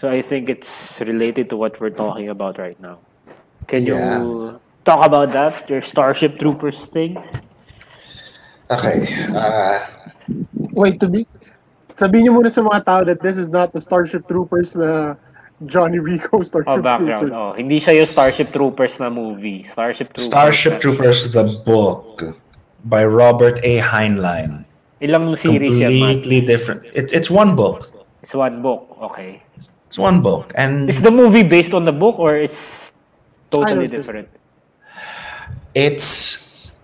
So 0.00 0.08
I 0.08 0.22
think 0.22 0.48
it's 0.48 1.00
related 1.00 1.50
to 1.50 1.56
what 1.56 1.80
we're 1.80 1.90
talking 1.90 2.28
about 2.28 2.58
right 2.58 2.78
now. 2.80 2.98
Can 3.66 3.86
Yeah. 3.86 4.22
you 4.22 4.60
talk 4.84 5.04
about 5.04 5.32
that? 5.34 5.68
Your 5.68 5.82
Starship 5.82 6.38
Troopers 6.38 6.78
thing? 6.86 7.18
Okay. 8.70 9.06
Uh, 9.32 9.86
Wait, 10.74 10.98
to 11.00 11.08
be... 11.08 11.26
Sabihin 11.96 12.28
niyo 12.28 12.32
muna 12.36 12.50
sa 12.52 12.60
mga 12.60 12.80
tao 12.84 13.00
that 13.04 13.22
this 13.22 13.38
is 13.38 13.48
not 13.48 13.72
the 13.72 13.80
Starship 13.80 14.28
Troopers 14.28 14.76
na 14.76 15.14
Johnny 15.64 15.96
Rico 15.98 16.42
Starship 16.50 16.68
Oh, 16.68 16.82
background. 16.82 17.30
Troopers. 17.30 17.32
Oh, 17.32 17.52
hindi 17.56 17.80
siya 17.80 18.04
yung 18.04 18.10
Starship 18.10 18.52
Troopers 18.52 19.00
na 19.00 19.08
movie. 19.08 19.64
Starship 19.64 20.12
Troopers. 20.12 20.28
Starship 20.28 20.72
na- 20.76 20.80
Troopers, 20.84 21.20
the 21.32 21.46
book 21.64 22.36
by 22.84 23.00
Robert 23.04 23.56
A. 23.64 23.80
Heinlein. 23.80 24.64
Ilang 25.00 25.36
series 25.36 25.76
yan, 25.76 25.88
Completely 25.92 26.40
different. 26.44 26.84
It, 26.92 27.12
it's 27.12 27.30
one 27.30 27.56
book. 27.56 27.88
It's 28.20 28.34
one 28.34 28.60
book. 28.60 28.92
Okay. 29.12 29.40
It's 29.88 29.96
one 29.96 30.20
book. 30.20 30.52
And 30.56 30.88
Is 30.90 31.00
the 31.00 31.10
movie 31.12 31.44
based 31.44 31.72
on 31.72 31.84
the 31.84 31.92
book 31.92 32.18
or 32.18 32.36
it's 32.36 32.92
totally 33.50 33.72
I 33.72 33.74
don't 33.74 33.88
think- 33.88 33.92
different? 34.04 34.28
it's 35.74 36.04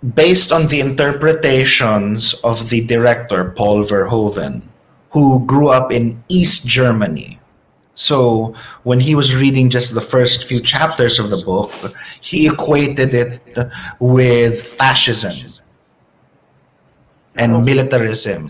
based 0.03 0.51
on 0.51 0.67
the 0.67 0.81
interpretations 0.81 2.35
of 2.43 2.69
the 2.71 2.85
director 2.85 3.51
Paul 3.57 3.85
Verhoeven, 3.85 4.63
who 5.11 5.45
grew 5.47 5.69
up 5.69 5.93
in 5.93 6.23
East 6.29 6.67
Germany. 6.67 7.39
So 7.95 8.55
when 8.83 8.99
he 8.99 9.15
was 9.15 9.35
reading 9.35 9.71
just 9.71 9.95
the 9.95 10.01
first 10.01 10.45
few 10.45 10.61
chapters 10.61 11.19
of 11.19 11.31
the 11.31 11.37
book, 11.45 11.71
he 12.21 12.49
equated 12.49 13.15
it 13.15 13.41
with 14.01 14.65
fascism 14.65 15.33
and 17.37 17.65
militarism. 17.65 18.49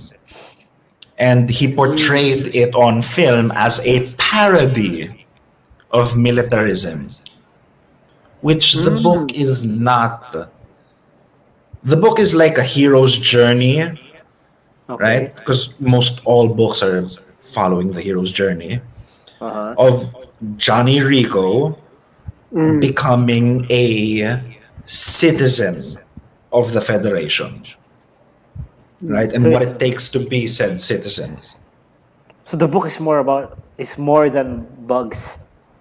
And 1.18 1.50
he 1.50 1.72
portrayed 1.72 2.54
it 2.54 2.74
on 2.74 3.02
film 3.02 3.52
as 3.54 3.84
a 3.86 4.06
parody 4.16 5.26
of 5.90 6.16
militarism, 6.16 7.10
which 8.40 8.72
the 8.72 8.90
hmm. 8.96 9.02
book 9.02 9.34
is 9.34 9.64
not. 9.64 10.50
The 11.84 11.96
book 11.96 12.18
is 12.18 12.34
like 12.34 12.58
a 12.58 12.62
hero's 12.62 13.16
journey, 13.18 13.82
Okay. 14.88 15.02
right? 15.04 15.34
Because 15.36 15.74
most 15.80 16.20
all 16.24 16.48
books 16.48 16.82
are 16.82 17.04
following 17.52 17.90
the 17.92 18.00
hero's 18.00 18.30
journey 18.32 18.80
Uh-huh. 19.40 19.74
of 19.78 20.14
Johnny 20.56 21.02
Rico 21.02 21.78
Mm. 22.52 22.80
becoming 22.80 23.66
a 23.70 24.36
citizen 24.84 25.82
of 26.52 26.72
the 26.74 26.80
Federation, 26.82 27.64
right? 29.00 29.32
And 29.32 29.50
what 29.50 29.62
it 29.62 29.80
takes 29.80 30.08
to 30.10 30.18
be 30.20 30.46
said 30.46 30.78
citizens. 30.80 31.58
So 32.44 32.56
the 32.58 32.68
book 32.68 32.86
is 32.86 33.00
more 33.00 33.18
about 33.18 33.56
is 33.78 33.96
more 33.96 34.28
than 34.28 34.66
bugs 34.86 35.30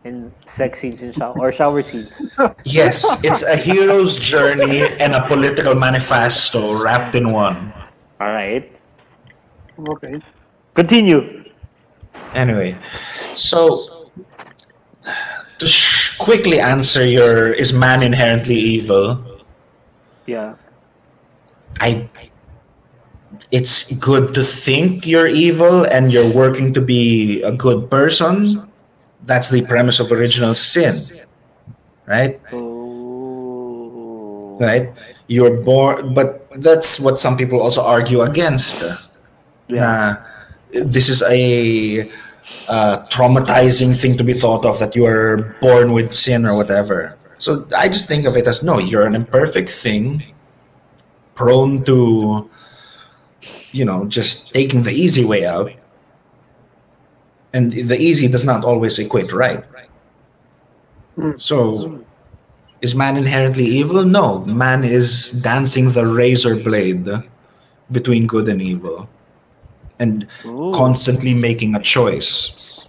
and 0.03 0.31
sex 0.45 0.81
scenes 0.81 1.01
and 1.01 1.13
shower 1.13 1.37
or 1.37 1.51
shower 1.51 1.81
scenes. 1.81 2.21
Yes, 2.65 3.05
it's 3.23 3.43
a 3.43 3.55
hero's 3.55 4.17
journey 4.17 4.81
and 4.81 5.13
a 5.13 5.27
political 5.27 5.75
manifesto 5.75 6.81
wrapped 6.81 7.15
in 7.15 7.31
one. 7.31 7.73
All 8.19 8.29
right. 8.33 8.71
Okay. 9.77 10.21
Continue. 10.73 11.45
Anyway, 12.33 12.77
so 13.35 14.09
to 15.59 15.67
sh- 15.67 16.17
quickly 16.17 16.59
answer 16.59 17.05
your 17.05 17.51
is 17.51 17.73
man 17.73 18.01
inherently 18.01 18.55
evil? 18.55 19.19
Yeah. 20.25 20.55
I 21.79 22.09
it's 23.51 23.91
good 23.93 24.33
to 24.33 24.43
think 24.43 25.05
you're 25.05 25.27
evil 25.27 25.83
and 25.83 26.11
you're 26.11 26.31
working 26.31 26.73
to 26.73 26.81
be 26.81 27.41
a 27.43 27.51
good 27.51 27.89
person. 27.89 28.70
That's 29.25 29.49
the 29.49 29.65
premise 29.65 29.99
of 29.99 30.11
original 30.11 30.55
sin. 30.55 30.95
Right? 32.07 32.39
Oh. 32.51 34.57
Right? 34.59 34.93
You're 35.27 35.63
born 35.63 36.13
but 36.13 36.47
that's 36.61 36.99
what 36.99 37.19
some 37.19 37.37
people 37.37 37.61
also 37.61 37.83
argue 37.83 38.21
against. 38.21 39.17
Yeah. 39.67 39.89
Uh, 39.89 40.15
this 40.71 41.09
is 41.09 41.21
a 41.23 42.09
uh, 42.67 43.05
traumatizing 43.07 43.99
thing 43.99 44.17
to 44.17 44.23
be 44.23 44.33
thought 44.33 44.65
of 44.65 44.79
that 44.79 44.95
you 44.95 45.05
are 45.05 45.55
born 45.61 45.93
with 45.93 46.13
sin 46.13 46.45
or 46.45 46.55
whatever. 46.55 47.17
So 47.37 47.67
I 47.75 47.89
just 47.89 48.07
think 48.07 48.25
of 48.25 48.37
it 48.37 48.47
as 48.47 48.63
no, 48.63 48.79
you're 48.79 49.05
an 49.05 49.15
imperfect 49.15 49.69
thing, 49.69 50.23
prone 51.35 51.83
to, 51.85 52.49
you 53.71 53.85
know, 53.85 54.05
just 54.05 54.53
taking 54.53 54.83
the 54.83 54.91
easy 54.91 55.25
way 55.25 55.45
out. 55.45 55.71
And 57.53 57.73
the 57.73 57.97
easy 57.97 58.27
does 58.27 58.45
not 58.45 58.63
always 58.63 58.97
equate 58.99 59.31
right. 59.33 59.63
Hmm. 61.15 61.31
So 61.35 62.03
is 62.81 62.95
man 62.95 63.17
inherently 63.17 63.65
evil? 63.65 64.03
No, 64.03 64.39
man 64.45 64.83
is 64.83 65.31
dancing 65.43 65.91
the 65.91 66.05
razor 66.05 66.55
blade 66.55 67.07
between 67.91 68.25
good 68.25 68.47
and 68.47 68.61
evil 68.61 69.09
and 69.99 70.27
Ooh. 70.45 70.71
constantly 70.73 71.33
making 71.33 71.75
a 71.75 71.81
choice. 71.81 72.87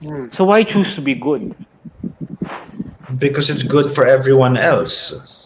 Hmm. 0.00 0.26
So 0.32 0.44
why 0.44 0.64
choose 0.64 0.94
to 0.96 1.00
be 1.00 1.14
good? 1.14 1.54
because 3.18 3.50
it's 3.50 3.62
good 3.62 3.92
for 3.92 4.06
everyone 4.06 4.56
else. 4.56 5.41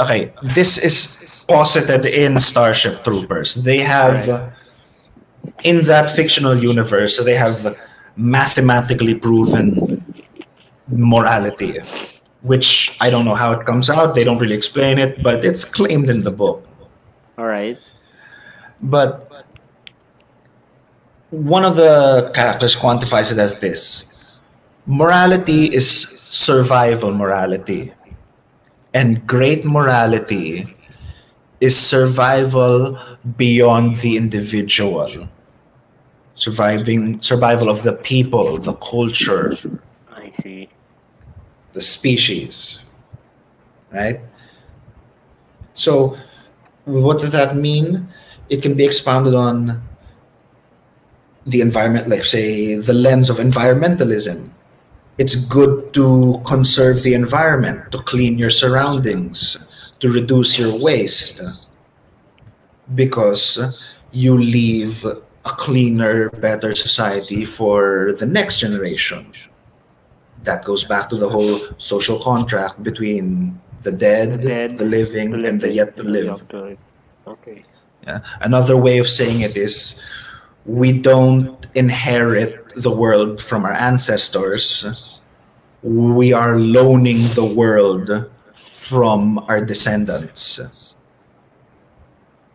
Okay, 0.00 0.32
this 0.42 0.78
is 0.78 1.44
posited 1.46 2.06
in 2.06 2.40
Starship 2.40 3.04
Troopers. 3.04 3.54
They 3.56 3.80
have, 3.80 4.28
Alright. 4.28 4.52
in 5.64 5.84
that 5.84 6.08
fictional 6.08 6.56
universe, 6.56 7.22
they 7.22 7.34
have 7.36 7.76
mathematically 8.16 9.14
proven 9.14 10.02
morality, 10.88 11.78
which 12.42 12.96
I 13.00 13.10
don't 13.10 13.26
know 13.26 13.34
how 13.34 13.52
it 13.52 13.66
comes 13.66 13.90
out. 13.90 14.14
They 14.14 14.24
don't 14.24 14.38
really 14.38 14.56
explain 14.56 14.98
it, 14.98 15.22
but 15.22 15.44
it's 15.44 15.64
claimed 15.64 16.08
in 16.08 16.22
the 16.22 16.30
book. 16.30 16.66
All 17.36 17.46
right. 17.46 17.78
But 18.80 19.44
one 21.30 21.64
of 21.64 21.76
the 21.76 22.32
characters 22.34 22.74
quantifies 22.74 23.30
it 23.32 23.38
as 23.38 23.60
this 23.60 24.40
morality 24.86 25.72
is 25.74 25.86
survival 25.88 27.12
morality, 27.12 27.92
and 28.94 29.26
great 29.26 29.64
morality 29.64 30.76
is 31.60 31.76
survival 31.76 32.98
beyond 33.36 33.98
the 33.98 34.16
individual. 34.16 35.28
Surviving 36.34 37.20
survival 37.20 37.68
of 37.68 37.82
the 37.82 37.92
people, 37.92 38.58
the 38.58 38.72
culture, 38.74 39.52
I 40.10 40.30
see. 40.30 40.68
the 41.72 41.80
species. 41.80 42.82
Right? 43.92 44.20
So, 45.74 46.16
what 46.84 47.18
does 47.18 47.32
that 47.32 47.56
mean? 47.56 48.08
It 48.48 48.62
can 48.62 48.74
be 48.74 48.84
expounded 48.84 49.34
on 49.34 49.82
the 51.46 51.60
environment, 51.60 52.08
like, 52.08 52.24
say, 52.24 52.76
the 52.76 52.94
lens 52.94 53.28
of 53.30 53.36
environmentalism. 53.36 54.50
It's 55.20 55.34
good 55.34 55.92
to 55.92 56.40
conserve 56.46 57.02
the 57.02 57.12
environment, 57.12 57.92
to 57.92 57.98
clean 57.98 58.38
your 58.38 58.48
surroundings, 58.48 59.92
to 60.00 60.08
reduce 60.08 60.58
your 60.58 60.72
waste, 60.72 61.70
because 62.94 63.60
you 64.12 64.32
leave 64.38 65.04
a 65.04 65.20
cleaner, 65.44 66.30
better 66.30 66.74
society 66.74 67.44
for 67.44 68.14
the 68.18 68.24
next 68.24 68.60
generation. 68.60 69.30
That 70.44 70.64
goes 70.64 70.84
back 70.84 71.10
to 71.10 71.16
the 71.16 71.28
whole 71.28 71.60
social 71.76 72.18
contract 72.18 72.82
between 72.82 73.60
the 73.82 73.92
dead, 73.92 74.40
The 74.40 74.48
dead, 74.48 74.78
the 74.78 74.86
living, 74.86 75.30
The 75.30 75.36
and 75.48 75.60
the 75.60 75.66
living, 75.68 75.76
yet 75.76 75.96
to 75.98 76.02
the 76.02 76.08
live. 76.16 76.24
yet 76.24 76.48
to 76.48 76.56
live. 76.64 76.78
Okay. 77.26 77.64
Yeah. 78.06 78.20
Another 78.40 78.78
way 78.78 78.96
of 78.96 79.06
saying 79.06 79.40
it 79.42 79.54
is 79.56 80.00
we 80.66 80.92
don't 80.92 81.66
inherit 81.74 82.72
the 82.76 82.90
world 82.90 83.40
from 83.40 83.64
our 83.64 83.72
ancestors. 83.72 85.20
We 85.82 86.32
are 86.32 86.58
loaning 86.58 87.28
the 87.34 87.44
world 87.44 88.30
from 88.54 89.38
our 89.48 89.64
descendants. 89.64 90.96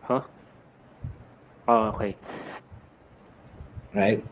Huh? 0.02 0.22
Oh, 1.66 1.88
okay. 1.94 2.16
Right? 3.94 4.24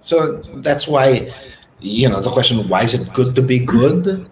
So 0.00 0.36
that's 0.60 0.86
why, 0.86 1.32
you 1.80 2.08
know, 2.08 2.20
the 2.20 2.30
question 2.30 2.68
why 2.68 2.82
is 2.82 2.94
it 2.94 3.12
good 3.12 3.34
to 3.34 3.42
be 3.42 3.58
good? 3.58 4.28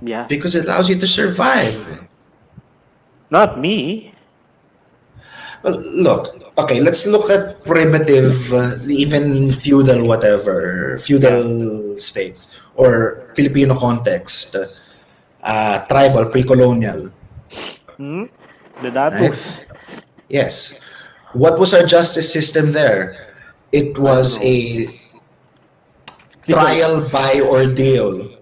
Yeah. 0.00 0.26
Because 0.26 0.54
it 0.54 0.64
allows 0.64 0.88
you 0.88 0.98
to 0.98 1.06
survive. 1.06 2.08
Not 3.30 3.58
me. 3.58 4.13
Well, 5.64 5.80
look, 5.80 6.28
okay, 6.58 6.80
let's 6.84 7.06
look 7.06 7.30
at 7.30 7.64
primitive, 7.64 8.52
uh, 8.52 8.76
even 8.86 9.50
feudal, 9.50 10.06
whatever, 10.06 10.98
feudal 10.98 11.98
states 11.98 12.50
or 12.76 13.32
Filipino 13.34 13.74
context, 13.74 14.54
uh, 15.42 15.78
tribal, 15.86 16.26
pre-colonial. 16.26 17.08
Hmm? 17.96 18.24
The 18.82 18.90
datos. 18.90 19.30
Right? 19.30 19.38
Yes. 20.28 21.08
What 21.32 21.58
was 21.58 21.72
our 21.72 21.86
justice 21.86 22.30
system 22.30 22.72
there? 22.72 23.32
It 23.72 23.96
was 23.98 24.36
a 24.44 24.86
trial 26.44 27.08
by 27.08 27.40
ordeal. 27.40 28.36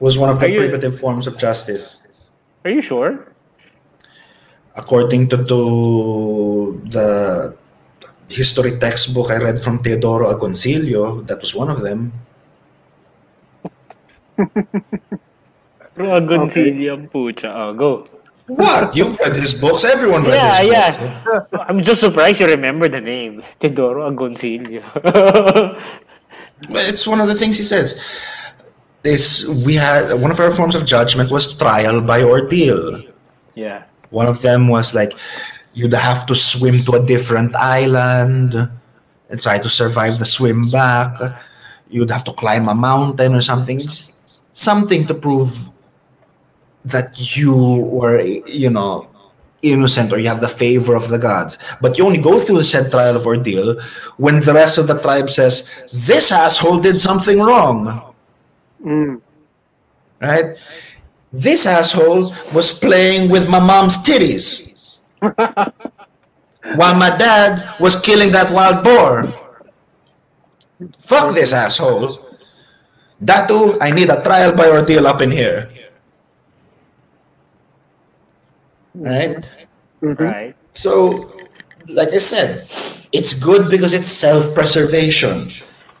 Was 0.00 0.18
one 0.18 0.28
of 0.30 0.40
the 0.40 0.50
primitive 0.50 0.98
forms 0.98 1.28
of 1.28 1.38
justice. 1.38 2.34
Are 2.64 2.70
you 2.70 2.82
sure? 2.82 3.32
According 4.78 5.28
to, 5.30 5.36
to 5.44 5.58
the 6.86 7.56
history 8.28 8.78
textbook 8.78 9.30
I 9.30 9.38
read 9.38 9.60
from 9.60 9.82
Teodoro 9.82 10.32
Agoncillo, 10.32 11.26
that 11.26 11.40
was 11.40 11.54
one 11.54 11.68
of 11.70 11.80
them. 11.82 12.12
Agoncillo 15.98 17.08
pucha. 17.10 17.50
Oh, 17.54 17.74
go. 17.74 18.06
What? 18.46 18.96
You've 18.96 19.18
read 19.18 19.36
his 19.36 19.52
books. 19.54 19.84
Everyone 19.84 20.22
read 20.24 20.34
Yeah, 20.34 20.58
his 20.62 20.70
yeah. 20.70 21.22
books. 21.24 21.48
I'm 21.68 21.82
just 21.82 22.00
surprised 22.00 22.40
you 22.40 22.46
remember 22.46 22.88
the 22.88 23.00
name. 23.00 23.42
Teodoro 23.60 24.08
Agoncillo. 24.10 24.82
Well, 26.68 26.84
it's 26.88 27.06
one 27.06 27.20
of 27.20 27.28
the 27.28 27.36
things 27.36 27.56
he 27.56 27.62
says. 27.62 28.02
Is 29.04 29.46
we 29.64 29.74
had 29.74 30.10
one 30.20 30.32
of 30.32 30.40
our 30.40 30.50
forms 30.50 30.74
of 30.74 30.84
judgment 30.84 31.30
was 31.30 31.56
trial 31.56 32.00
by 32.00 32.24
ordeal. 32.24 33.00
yeah. 33.54 33.84
One 34.10 34.26
of 34.26 34.42
them 34.42 34.68
was 34.68 34.94
like 34.94 35.12
you'd 35.74 35.94
have 35.94 36.26
to 36.26 36.34
swim 36.34 36.82
to 36.84 36.92
a 36.92 37.04
different 37.04 37.54
island 37.54 38.54
and 39.30 39.42
try 39.42 39.58
to 39.58 39.68
survive 39.68 40.18
the 40.18 40.24
swim 40.24 40.70
back. 40.70 41.18
You'd 41.90 42.10
have 42.10 42.24
to 42.24 42.32
climb 42.32 42.68
a 42.68 42.74
mountain 42.74 43.34
or 43.34 43.42
something. 43.42 43.78
Just 43.80 44.56
something 44.56 45.06
to 45.06 45.14
prove 45.14 45.70
that 46.84 47.36
you 47.36 47.54
were, 47.54 48.20
you 48.20 48.70
know, 48.70 49.08
innocent 49.62 50.12
or 50.12 50.18
you 50.18 50.28
have 50.28 50.40
the 50.40 50.48
favor 50.48 50.94
of 50.94 51.08
the 51.08 51.18
gods. 51.18 51.58
But 51.80 51.98
you 51.98 52.04
only 52.04 52.18
go 52.18 52.40
through 52.40 52.58
the 52.58 52.64
said 52.64 52.90
trial 52.90 53.16
of 53.16 53.26
ordeal 53.26 53.80
when 54.16 54.40
the 54.40 54.54
rest 54.54 54.78
of 54.78 54.86
the 54.86 54.98
tribe 54.98 55.30
says, 55.30 55.68
This 55.92 56.32
asshole 56.32 56.80
did 56.80 57.00
something 57.00 57.38
wrong. 57.38 58.14
Mm. 58.84 59.20
Right? 60.20 60.56
This 61.32 61.66
asshole 61.66 62.32
was 62.52 62.72
playing 62.78 63.28
with 63.30 63.48
my 63.48 63.60
mom's 63.60 63.96
titties 64.02 65.00
while 65.20 66.94
my 66.94 67.10
dad 67.16 67.62
was 67.80 68.00
killing 68.00 68.32
that 68.32 68.50
wild 68.52 68.84
boar. 68.84 69.28
Fuck 71.02 71.34
this 71.34 71.52
asshole. 71.52 72.18
Datu, 73.22 73.76
I 73.80 73.90
need 73.90 74.10
a 74.10 74.22
trial 74.22 74.54
by 74.54 74.68
ordeal 74.70 75.06
up 75.06 75.20
in 75.20 75.30
here. 75.30 75.68
Right? 78.94 79.48
Mhm. 80.02 80.18
Right. 80.18 80.54
So, 80.74 81.30
like 81.88 82.12
I 82.12 82.18
said, 82.18 82.58
it's 83.12 83.34
good 83.34 83.70
because 83.70 83.92
it's 83.92 84.10
self 84.10 84.54
preservation. 84.54 85.48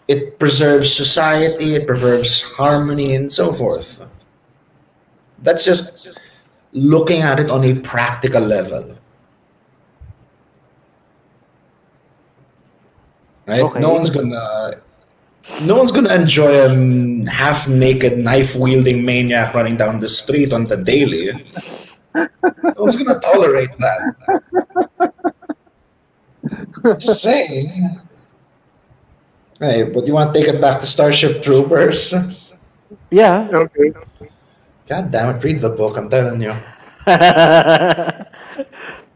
It 0.08 0.38
preserves 0.38 0.92
society, 0.92 1.74
it 1.74 1.86
preserves 1.86 2.42
harmony, 2.42 3.14
and 3.14 3.30
so 3.32 3.52
forth. 3.52 4.00
That's 5.42 5.64
just 5.64 6.20
looking 6.72 7.22
at 7.22 7.38
it 7.40 7.50
on 7.50 7.64
a 7.64 7.74
practical 7.74 8.42
level. 8.42 8.96
Right? 13.46 13.62
Okay. 13.62 13.80
No 13.80 13.94
one's 13.94 14.10
gonna. 14.10 14.80
No 15.62 15.76
one's 15.76 15.92
gonna 15.92 16.14
enjoy 16.14 16.66
a 16.66 16.68
half-naked, 17.30 18.18
knife-wielding 18.18 19.02
maniac 19.02 19.54
running 19.54 19.78
down 19.78 19.98
the 19.98 20.08
street 20.08 20.52
on 20.52 20.64
the 20.64 20.76
daily. 20.76 21.32
No 22.14 22.28
one's 22.76 22.96
gonna 22.96 23.18
tolerate 23.20 23.70
that. 23.78 24.42
Just 26.98 27.22
saying. 27.22 28.00
Hey, 29.58 29.84
but 29.84 30.06
you 30.06 30.12
want 30.12 30.34
to 30.34 30.38
take 30.38 30.48
it 30.48 30.60
back 30.60 30.80
to 30.80 30.86
Starship 30.86 31.42
Troopers? 31.42 32.14
Yeah. 33.10 33.48
Okay. 33.52 33.92
God 34.88 35.10
damn 35.12 35.36
it, 35.36 35.44
read 35.44 35.60
the 35.60 35.68
book, 35.68 35.96
I'm 36.00 36.08
telling 36.08 36.40
you. 36.40 36.56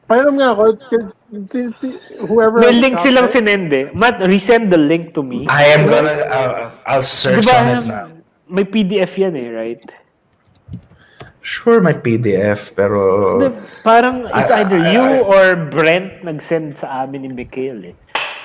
Pairam 0.09 0.35
nga 0.37 0.53
ako, 0.53 0.77
k- 0.77 1.09
si, 1.49 1.61
si, 1.73 1.89
whoever... 2.29 2.61
May 2.61 2.77
link 2.77 3.01
silang 3.01 3.25
sinende. 3.25 3.89
Matt, 3.97 4.21
resend 4.29 4.69
the 4.69 4.77
link 4.77 5.15
to 5.17 5.23
me. 5.25 5.47
I 5.49 5.73
am 5.73 5.89
gonna, 5.89 6.13
uh, 6.29 6.71
I'll 6.85 7.03
search 7.07 7.41
Diba, 7.41 7.57
on 7.57 7.67
it 7.73 7.87
now. 7.89 8.07
may 8.53 8.65
PDF 8.69 9.17
yan 9.17 9.33
eh, 9.41 9.49
right? 9.49 9.81
Sure, 11.41 11.81
may 11.81 11.95
PDF, 11.97 12.77
pero... 12.77 13.41
Di- 13.41 13.57
Parang 13.83 14.29
it's 14.29 14.53
I- 14.53 14.61
either 14.63 14.77
I- 14.85 14.93
you 14.93 15.01
I- 15.03 15.25
or 15.25 15.45
Brent 15.73 16.21
nag-send 16.23 16.77
sa 16.77 17.09
amin 17.09 17.23
ni 17.25 17.31
Mikhail 17.33 17.81
eh. 17.89 17.97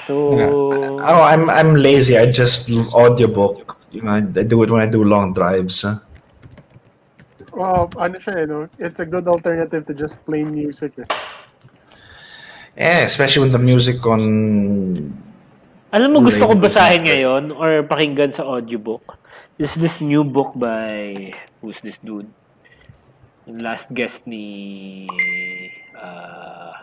So, 0.08 0.32
Oh, 0.40 1.04
I'm 1.04 1.52
I'm 1.52 1.76
lazy. 1.76 2.16
I 2.16 2.32
just 2.32 2.72
audiobook. 2.96 3.76
You 3.92 4.08
know, 4.08 4.16
I 4.16 4.24
do 4.24 4.64
it 4.64 4.72
when 4.72 4.80
I 4.80 4.88
do 4.88 5.04
long 5.04 5.36
drives. 5.36 5.84
Well, 7.58 7.90
ano 7.98 8.22
siya, 8.22 8.34
eh, 8.38 8.46
no? 8.46 8.70
It's 8.78 9.02
a 9.02 9.08
good 9.10 9.26
alternative 9.26 9.90
to 9.90 9.94
just 9.98 10.22
plain 10.30 10.54
music. 10.54 10.94
Eh. 11.02 11.10
Yeah, 12.78 13.02
especially 13.10 13.50
when 13.50 13.54
the 13.58 13.64
music 13.66 13.98
on 14.06 14.22
alam 15.90 16.14
mo 16.14 16.22
gusto 16.22 16.46
ko 16.46 16.54
Related 16.54 16.68
basahin 16.68 17.02
ngayon 17.10 17.44
or 17.56 17.82
pakinggan 17.90 18.30
sa 18.30 18.46
audiobook. 18.46 19.18
This 19.58 19.74
is 19.74 19.82
this 19.82 19.98
new 20.06 20.22
book 20.22 20.54
by 20.54 21.34
who's 21.58 21.82
this 21.82 21.98
dude? 21.98 22.30
Yung 23.50 23.64
last 23.66 23.90
guest 23.90 24.30
ni 24.30 25.08
uh, 25.98 26.76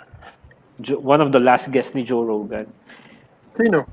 Jo- 0.82 0.98
one 0.98 1.22
of 1.22 1.30
the 1.30 1.38
last 1.38 1.70
guests 1.70 1.94
ni 1.94 2.02
Joe 2.02 2.26
Rogan. 2.26 2.66
Sino? 3.54 3.86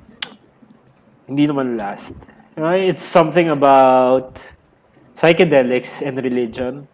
Hindi 1.30 1.46
naman 1.46 1.78
last. 1.78 2.18
Uh, 2.58 2.74
it's 2.74 3.06
something 3.06 3.54
about 3.54 4.42
psychedelics 5.22 6.02
and 6.02 6.18
religion. 6.24 6.88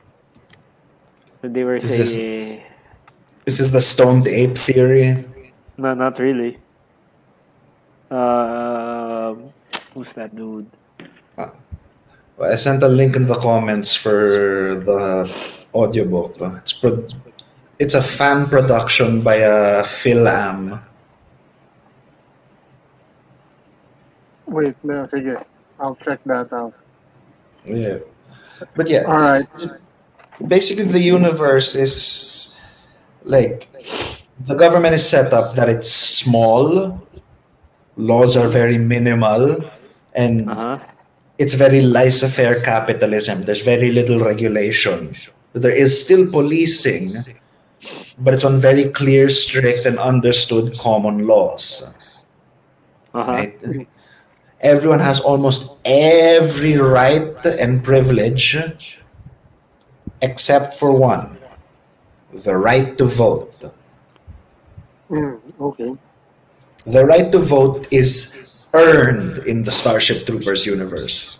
So 1.41 1.47
they 1.47 1.63
were 1.63 1.77
Is 1.77 1.87
this- 1.97 2.13
saying, 2.13 2.63
this 3.45 3.59
is 3.61 3.71
the 3.71 3.79
stoned 3.79 4.27
ape 4.27 4.57
theory. 4.57 5.23
no, 5.77 5.93
not 5.93 6.19
really. 6.19 6.59
Um, 8.11 9.53
who's 9.93 10.11
that 10.13 10.35
dude? 10.35 10.67
I 12.39 12.53
sent 12.55 12.83
a 12.83 12.87
link 12.87 13.15
in 13.15 13.25
the 13.25 13.33
comments 13.35 13.95
for 13.95 14.75
the 14.85 15.25
audiobook. 15.73 16.35
It's 16.61 16.73
pro- 16.73 17.03
it's 17.79 17.95
a 17.95 18.01
fan 18.01 18.45
production 18.45 19.21
by 19.21 19.41
uh, 19.41 19.83
Phil 19.83 20.27
Am. 20.27 20.79
Wait, 24.45 24.75
no, 24.83 25.07
sige. 25.07 25.43
I'll 25.79 25.95
check 25.95 26.19
that 26.25 26.53
out. 26.53 26.73
Yeah. 27.65 27.97
But 28.75 28.87
yeah, 28.89 29.03
Alright. 29.05 29.47
basically 30.47 30.85
the 30.85 30.99
universe 30.99 31.75
is 31.75 32.89
like 33.23 33.67
the 34.45 34.55
government 34.55 34.93
is 34.95 35.07
set 35.07 35.33
up 35.33 35.55
that 35.55 35.69
it's 35.69 35.91
small, 35.91 37.01
laws 37.97 38.37
are 38.37 38.47
very 38.47 38.77
minimal, 38.77 39.63
and 40.13 40.49
Uh-huh. 40.49 40.77
it's 41.37 41.53
very 41.53 41.81
laissez-faire 41.81 42.61
capitalism. 42.61 43.41
There's 43.43 43.63
very 43.63 43.91
little 43.91 44.19
regulation. 44.19 45.13
There 45.53 45.71
is 45.73 45.99
still 45.99 46.27
policing, 46.29 47.09
but 48.19 48.33
it's 48.35 48.43
on 48.43 48.57
very 48.57 48.85
clear, 48.85 49.29
strict, 49.29 49.85
and 49.85 49.97
understood 49.97 50.77
common 50.77 51.25
laws. 51.25 51.83
Uh-huh. 53.13 53.31
Right? 53.31 53.87
Everyone 54.61 54.99
has 54.99 55.19
almost 55.19 55.73
every 55.85 56.77
right 56.77 57.45
and 57.45 57.83
privilege 57.83 58.57
except 60.21 60.73
for 60.73 60.97
one 60.97 61.37
the 62.33 62.57
right 62.57 62.97
to 62.97 63.05
vote. 63.05 63.53
Mm, 65.09 65.39
okay. 65.61 65.95
The 66.85 67.05
right 67.05 67.31
to 67.31 67.39
vote 67.39 67.87
is 67.91 68.69
earned 68.73 69.45
in 69.47 69.63
the 69.63 69.71
Starship 69.71 70.25
Troopers 70.25 70.65
universe 70.65 71.39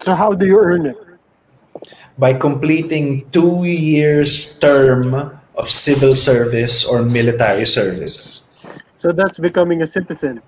So 0.00 0.14
how 0.14 0.32
do 0.32 0.46
you 0.46 0.60
earn 0.60 0.86
it? 0.86 0.98
by 2.18 2.32
completing 2.32 3.28
two 3.30 3.64
years 3.64 4.56
term 4.58 5.14
of 5.56 5.68
civil 5.68 6.14
service 6.14 6.84
or 6.84 7.02
military 7.02 7.66
service. 7.66 8.42
So 8.98 9.12
that's 9.12 9.38
becoming 9.38 9.82
a 9.82 9.86
citizen. 9.86 10.42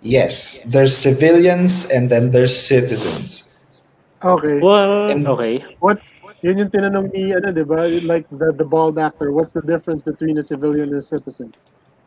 Yes, 0.00 0.60
there's 0.64 0.96
civilians 0.96 1.84
and 1.88 2.08
then 2.08 2.30
there's 2.30 2.56
citizens. 2.56 3.50
Okay. 4.24 4.60
Well, 4.60 5.10
And- 5.10 5.28
okay. 5.28 5.64
What? 5.80 6.00
Yun 6.40 6.56
yung 6.56 6.70
tinanong 6.72 7.12
ni, 7.12 7.36
ano, 7.36 7.52
di 7.52 7.60
ba? 7.64 7.84
Like 8.08 8.24
the, 8.32 8.52
the 8.56 8.64
bald 8.64 8.96
actor. 8.96 9.28
What's 9.28 9.52
the 9.52 9.60
difference 9.60 10.00
between 10.00 10.40
a 10.40 10.42
civilian 10.42 10.88
and 10.88 10.96
a 10.96 11.04
citizen? 11.04 11.52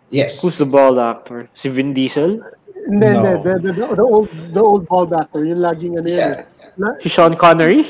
Yes. 0.09 0.41
Who's 0.41 0.57
the 0.57 0.65
bald 0.65 0.97
actor? 0.97 1.49
Si 1.53 1.69
Vin 1.69 1.93
Diesel? 1.93 2.41
Hindi, 2.89 3.09
No. 3.13 3.21
The, 3.45 3.61
the, 3.61 3.73
the, 3.73 3.85
the 3.93 4.01
old, 4.01 4.29
the 4.53 4.61
old 4.61 4.89
bald 4.89 5.13
actor. 5.13 5.45
Yung 5.45 5.61
laging 5.61 6.01
ano 6.01 6.09
yun. 6.09 6.17
Yeah. 6.17 6.45
Na, 6.81 6.97
Si 6.97 7.09
Sean 7.13 7.37
Connery? 7.37 7.85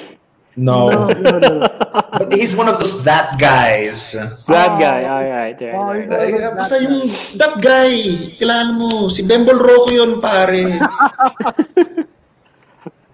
No. 0.56 0.90
no, 0.90 1.08
no, 1.10 1.40
no. 1.40 1.68
But 2.14 2.34
he's 2.34 2.54
one 2.56 2.70
of 2.70 2.78
those 2.78 3.04
that 3.04 3.40
guys. 3.42 4.14
That 4.14 4.70
Oh. 4.72 4.80
guy. 4.80 5.02
Alright, 5.02 5.58
Oh, 5.74 5.82
right, 5.90 5.98
he's 5.98 6.08
right. 6.08 6.22
Ay, 6.22 6.32
those 6.38 6.54
basta 6.54 6.76
yung 6.82 6.98
that 7.42 7.54
guy, 7.58 7.90
kilala 8.38 8.70
mo, 8.78 9.10
si 9.10 9.26
Bembol 9.26 9.58
Rocco 9.58 9.90
yun, 9.90 10.22
pare. 10.22 10.78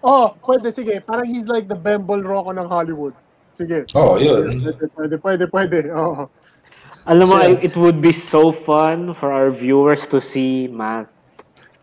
Oh, 0.04 0.32
pwede, 0.48 0.72
sige. 0.72 1.04
Parang 1.04 1.28
he's 1.28 1.48
like 1.48 1.68
the 1.68 1.76
Bembol 1.76 2.24
Rocco 2.24 2.52
ng 2.56 2.68
Hollywood. 2.68 3.14
Sige. 3.52 3.84
Oh, 3.96 4.16
yun. 4.16 4.64
Pwede, 4.96 5.20
pwede, 5.20 5.44
pwede. 5.52 5.80
Oo. 5.92 6.32
Alam 7.04 7.26
mo, 7.28 7.36
So- 7.40 7.60
it 7.60 7.76
would 7.76 8.00
be 8.00 8.16
so 8.16 8.52
fun 8.52 9.12
for 9.14 9.32
our 9.32 9.52
viewers 9.52 10.08
to 10.08 10.22
see 10.24 10.68
Matt 10.72 11.12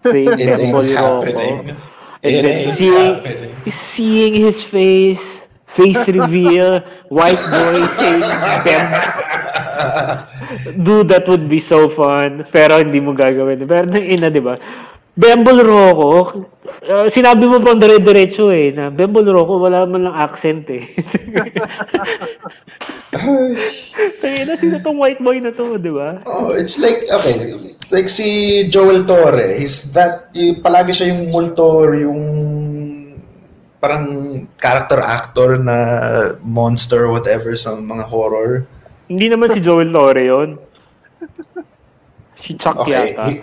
ain't 0.04 0.32
Bembol 0.32 0.84
Rocco. 0.96 1.20
happening. 1.28 1.76
And 2.24 2.32
It 2.32 2.42
then 2.42 2.57
ain't 2.64 2.72
seeing, 2.72 3.14
happening. 3.20 3.52
seeing 3.68 4.34
his 4.34 4.64
face, 4.64 5.44
face 5.66 6.08
reveal, 6.08 6.80
white 7.10 7.42
boy 7.50 7.86
saying 7.90 8.22
Bem. 8.64 8.84
Dude, 10.78 11.08
that 11.12 11.28
would 11.28 11.48
be 11.50 11.60
so 11.60 11.88
fun. 11.90 12.46
Pero 12.48 12.78
hindi 12.80 13.02
mo 13.02 13.12
gagawin. 13.12 13.66
Pero 13.66 13.84
nang 13.84 14.06
ina, 14.06 14.30
di 14.32 14.40
ba? 14.40 14.56
Bembol 15.16 15.64
Rocco, 15.64 16.44
uh, 16.84 17.08
sinabi 17.08 17.48
mo 17.48 17.56
pang 17.64 17.80
dire-diretso 17.80 18.52
eh, 18.52 18.68
na 18.68 18.92
Bembol 18.92 19.24
Rocco, 19.24 19.56
wala 19.56 19.88
man 19.88 20.12
lang 20.12 20.16
accent 20.20 20.68
eh. 20.68 20.92
Kaya 24.20 24.44
na, 24.44 24.60
sino 24.60 24.76
tong 24.84 25.00
white 25.00 25.16
boy 25.24 25.40
na 25.40 25.56
to, 25.56 25.80
di 25.80 25.88
ba? 25.88 26.20
Oh, 26.28 26.52
it's 26.52 26.76
like, 26.76 27.08
okay, 27.08 27.56
like 27.88 28.12
si 28.12 28.68
Joel 28.68 29.08
Torre, 29.08 29.56
he's 29.56 29.88
that, 29.96 30.28
y- 30.36 30.60
palagi 30.60 30.92
siya 30.92 31.08
yung 31.16 31.32
multo, 31.32 31.88
yung 31.96 32.20
parang 33.79 34.05
character 34.57 35.01
actor 35.01 35.61
na 35.61 35.77
monster 36.41 37.09
whatever 37.09 37.53
sa 37.55 37.77
mga 37.77 38.05
horror. 38.09 38.64
Hindi 39.07 39.31
naman 39.31 39.53
si 39.53 39.62
Joel 39.62 39.93
Torre 39.93 40.24
yun. 40.27 40.51
Si 42.37 42.53
Chuck 42.59 42.83
Okay, 42.85 43.14
yata. 43.14 43.24
he, 43.31 43.35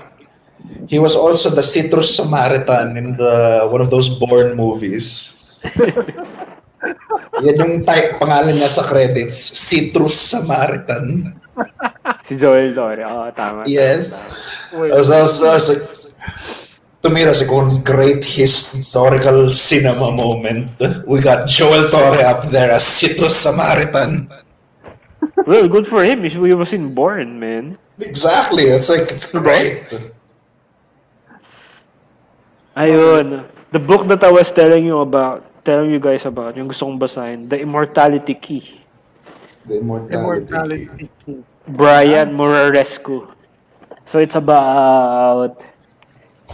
he 0.85 0.97
was 0.99 1.15
also 1.15 1.49
the 1.49 1.63
Citrus 1.63 2.13
Samaritan 2.13 2.93
in 2.95 3.15
the 3.15 3.65
one 3.67 3.81
of 3.81 3.89
those 3.89 4.11
Bourne 4.11 4.53
movies. 4.53 5.31
Yan 7.43 7.55
yung 7.55 7.73
type 7.81 8.19
pangalan 8.19 8.59
niya 8.59 8.67
sa 8.67 8.83
credits, 8.83 9.35
Citrus 9.55 10.13
Samaritan. 10.19 11.31
Si 12.27 12.35
Joel 12.35 12.75
Torre. 12.75 13.03
Oo, 13.07 13.31
tama. 13.31 13.63
Yes. 13.65 14.21
Wait. 14.75 14.91
I 14.91 14.97
was, 14.99 15.09
I 15.09 15.21
was, 15.23 15.33
I 15.39 15.53
was 15.55 15.67
like, 15.71 15.83
tumira 17.03 17.35
si 17.35 17.43
kung 17.43 17.67
great 17.83 18.23
historical 18.23 19.51
cinema 19.51 20.07
moment. 20.07 20.71
We 21.03 21.19
got 21.19 21.51
Joel 21.51 21.91
Torre 21.91 22.23
up 22.23 22.47
there 22.47 22.71
as 22.71 22.87
Citrus 22.87 23.35
Samaritan. 23.35 24.31
Well, 25.43 25.67
good 25.67 25.83
for 25.83 25.99
him. 26.07 26.23
He 26.23 26.39
was 26.39 26.71
in 26.71 26.95
Bourne, 26.95 27.35
man. 27.43 27.75
Exactly. 27.99 28.71
It's 28.71 28.87
like, 28.87 29.11
it's 29.11 29.27
great. 29.27 29.83
Ayun. 32.71 33.51
The 33.75 33.83
book 33.83 34.07
that 34.07 34.23
I 34.23 34.31
was 34.31 34.47
telling 34.55 34.87
you 34.87 35.03
about, 35.03 35.43
telling 35.67 35.91
you 35.91 35.99
guys 35.99 36.23
about, 36.23 36.55
yung 36.55 36.71
gusto 36.71 36.87
kong 36.87 36.99
basahin, 36.99 37.51
The 37.51 37.59
Immortality 37.59 38.35
Key. 38.39 38.79
The 39.67 39.83
immortality. 39.83 40.87
Immortality. 40.87 41.43
Brian 41.67 42.31
Muraresku. 42.31 43.27
So 44.05 44.19
it's 44.19 44.35
about 44.35 45.63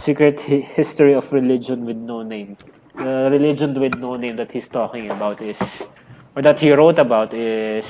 secret 0.00 0.40
hi- 0.40 0.64
history 0.74 1.12
of 1.12 1.30
religion 1.32 1.84
with 1.84 1.96
no 1.96 2.22
name. 2.22 2.56
The 2.96 3.28
religion 3.30 3.78
with 3.78 3.94
no 3.96 4.16
name 4.16 4.36
that 4.36 4.50
he's 4.52 4.68
talking 4.68 5.10
about 5.10 5.40
is, 5.40 5.84
or 6.34 6.42
that 6.42 6.58
he 6.60 6.72
wrote 6.72 6.98
about 6.98 7.32
is 7.32 7.86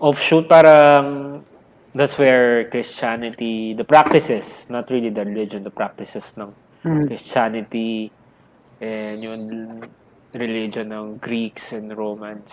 offshoot 0.00 0.48
parang 0.48 1.42
that's 1.94 2.16
where 2.18 2.68
Christianity, 2.70 3.74
the 3.74 3.84
practices, 3.84 4.66
not 4.68 4.90
really 4.90 5.10
the 5.10 5.24
religion, 5.24 5.62
the 5.64 5.70
practices 5.70 6.34
ng 6.36 6.52
Hmm. 6.82 7.06
Christianity 7.06 8.10
and 8.82 9.22
yung 9.22 9.42
religion 10.34 10.90
ng 10.90 11.22
Greeks 11.22 11.70
and 11.70 11.94
Romans. 11.94 12.50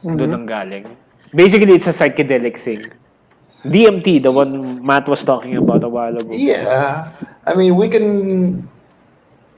Doon 0.00 0.32
ang 0.32 0.46
galing. 0.48 0.86
Basically, 1.34 1.76
it's 1.76 1.90
a 1.90 1.92
psychedelic 1.92 2.56
thing. 2.56 2.88
DMT, 3.70 4.22
the 4.22 4.32
one 4.32 4.84
Matt 4.84 5.08
was 5.08 5.24
talking 5.24 5.56
about 5.56 5.82
a 5.84 5.88
while 5.88 6.16
ago. 6.16 6.30
Yeah, 6.30 7.12
I 7.46 7.54
mean, 7.54 7.76
we 7.76 7.88
can. 7.88 8.68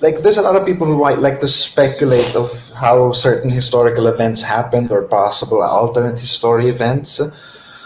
Like, 0.01 0.23
there's 0.23 0.39
a 0.39 0.43
lot 0.43 0.55
of 0.55 0.65
people 0.65 0.87
who 0.87 0.97
might 0.97 1.19
like 1.19 1.41
to 1.41 1.49
speculate 1.49 2.37
of 2.37 2.53
how 2.78 3.11
certain 3.11 3.51
historical 3.51 4.07
events 4.07 4.43
happened 4.43 4.93
or 4.93 5.03
possible 5.03 5.61
alternate 5.61 6.19
history 6.20 6.66
events. 6.66 7.20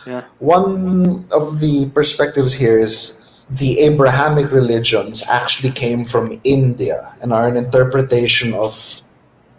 Yeah. 0.07 0.25
One 0.39 1.25
of 1.33 1.61
the 1.61 1.89
perspectives 1.95 2.53
here 2.53 2.77
is 2.77 3.47
the 3.49 3.81
Abrahamic 3.81 4.53
religions 4.53 5.25
actually 5.29 5.71
came 5.71 6.05
from 6.05 6.39
India 6.45 7.15
and 7.23 7.33
are 7.33 7.49
an 7.49 7.57
interpretation 7.57 8.53
of 8.53 9.01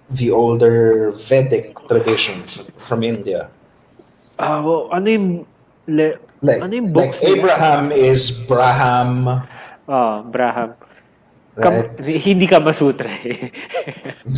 the 0.10 0.30
older 0.30 1.10
Vedic 1.10 1.74
traditions 1.88 2.62
from 2.78 3.02
India. 3.02 3.50
Ah, 4.38 4.62
well, 4.62 4.90
ano 4.94 5.10
yung... 5.10 5.46
Le, 5.88 6.16
Like, 6.44 6.60
ano 6.60 6.74
yung 6.76 6.92
like? 6.92 7.16
Abraham 7.24 7.92
is 7.96 8.28
Braham, 8.30 9.48
Ah, 9.88 10.20
Braham. 10.28 10.76
Kam, 11.54 11.72
right? 11.72 12.18
hindi 12.20 12.50
ka 12.50 12.58
masutra 12.60 13.14
eh. 13.24 13.54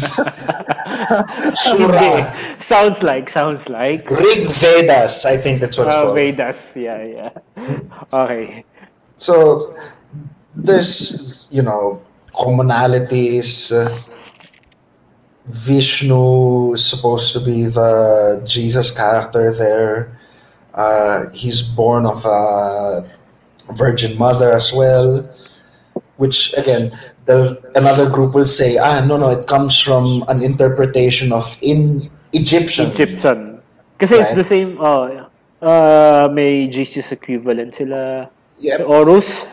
Shura. 1.56 1.96
Hindi. 1.96 2.62
Sounds 2.62 3.02
like, 3.04 3.30
sounds 3.30 3.70
like. 3.70 4.10
Rig 4.10 4.52
Vedas, 4.52 5.24
I 5.26 5.38
think 5.38 5.62
that's 5.62 5.78
what 5.78 5.88
it's 5.88 5.96
Ah, 5.96 6.06
called. 6.06 6.18
Vedas. 6.18 6.74
Yeah, 6.76 7.02
yeah. 7.04 7.32
Okay. 8.12 8.66
So 9.18 9.72
there's, 10.56 11.48
you 11.52 11.62
know, 11.62 12.02
commonalities. 12.36 13.72
Uh, 13.72 13.88
Vishnu 15.48 16.74
is 16.74 16.84
supposed 16.84 17.32
to 17.34 17.40
be 17.40 17.66
the 17.66 18.42
Jesus 18.46 18.90
character 18.92 19.54
there. 19.54 20.15
Uh, 20.76 21.30
he's 21.34 21.62
born 21.64 22.06
of 22.06 22.24
a 22.26 23.08
virgin 23.74 24.18
mother 24.20 24.52
as 24.52 24.72
well. 24.74 25.24
Which 26.18 26.54
again, 26.56 26.92
the, 27.26 27.60
another 27.76 28.10
group 28.10 28.36
will 28.36 28.46
say, 28.46 28.78
ah, 28.78 29.04
no, 29.06 29.18
no, 29.18 29.30
it 29.32 29.48
comes 29.48 29.80
from 29.80 30.24
an 30.28 30.42
interpretation 30.44 31.32
of 31.32 31.58
in 31.62 32.10
Egyptian. 32.32 32.92
Egyptian. 32.92 33.60
Kasi 33.98 34.16
it's 34.20 34.36
the 34.36 34.44
same, 34.44 34.78
oh, 34.80 35.08
yeah. 35.08 35.26
Uh, 35.64 36.28
may 36.32 36.68
Jesus 36.68 37.12
equivalent 37.12 37.76
sila. 37.76 38.30
Yep. 38.60 38.82
Horus. 38.88 39.46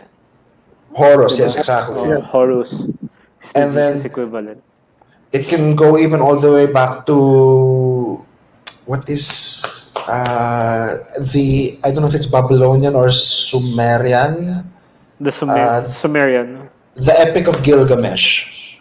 Horus, 0.93 1.39
yes, 1.39 1.57
exactly. 1.57 2.11
Oh, 2.11 2.21
Horus. 2.21 2.71
It's 3.41 3.51
the 3.53 3.59
And 3.59 3.73
then- 3.75 4.05
equivalent. 4.05 4.61
it 5.33 5.49
can 5.49 5.73
go 5.75 5.97
even 5.97 6.21
all 6.21 6.37
the 6.37 6.51
way 6.53 6.69
back 6.69 7.07
to 7.09 8.21
what 8.85 9.09
is 9.09 9.25
uh, 10.09 10.97
the 11.33 11.77
I 11.83 11.91
don't 11.91 12.01
know 12.01 12.07
if 12.07 12.15
it's 12.15 12.27
Babylonian 12.27 12.95
or 12.95 13.11
Sumerian, 13.11 14.65
The 15.19 15.31
Sumer- 15.31 15.53
Uh, 15.57 15.83
Sumerian. 16.01 16.69
the 16.95 17.13
Epic 17.19 17.47
of 17.47 17.63
Gilgamesh. 17.63 18.79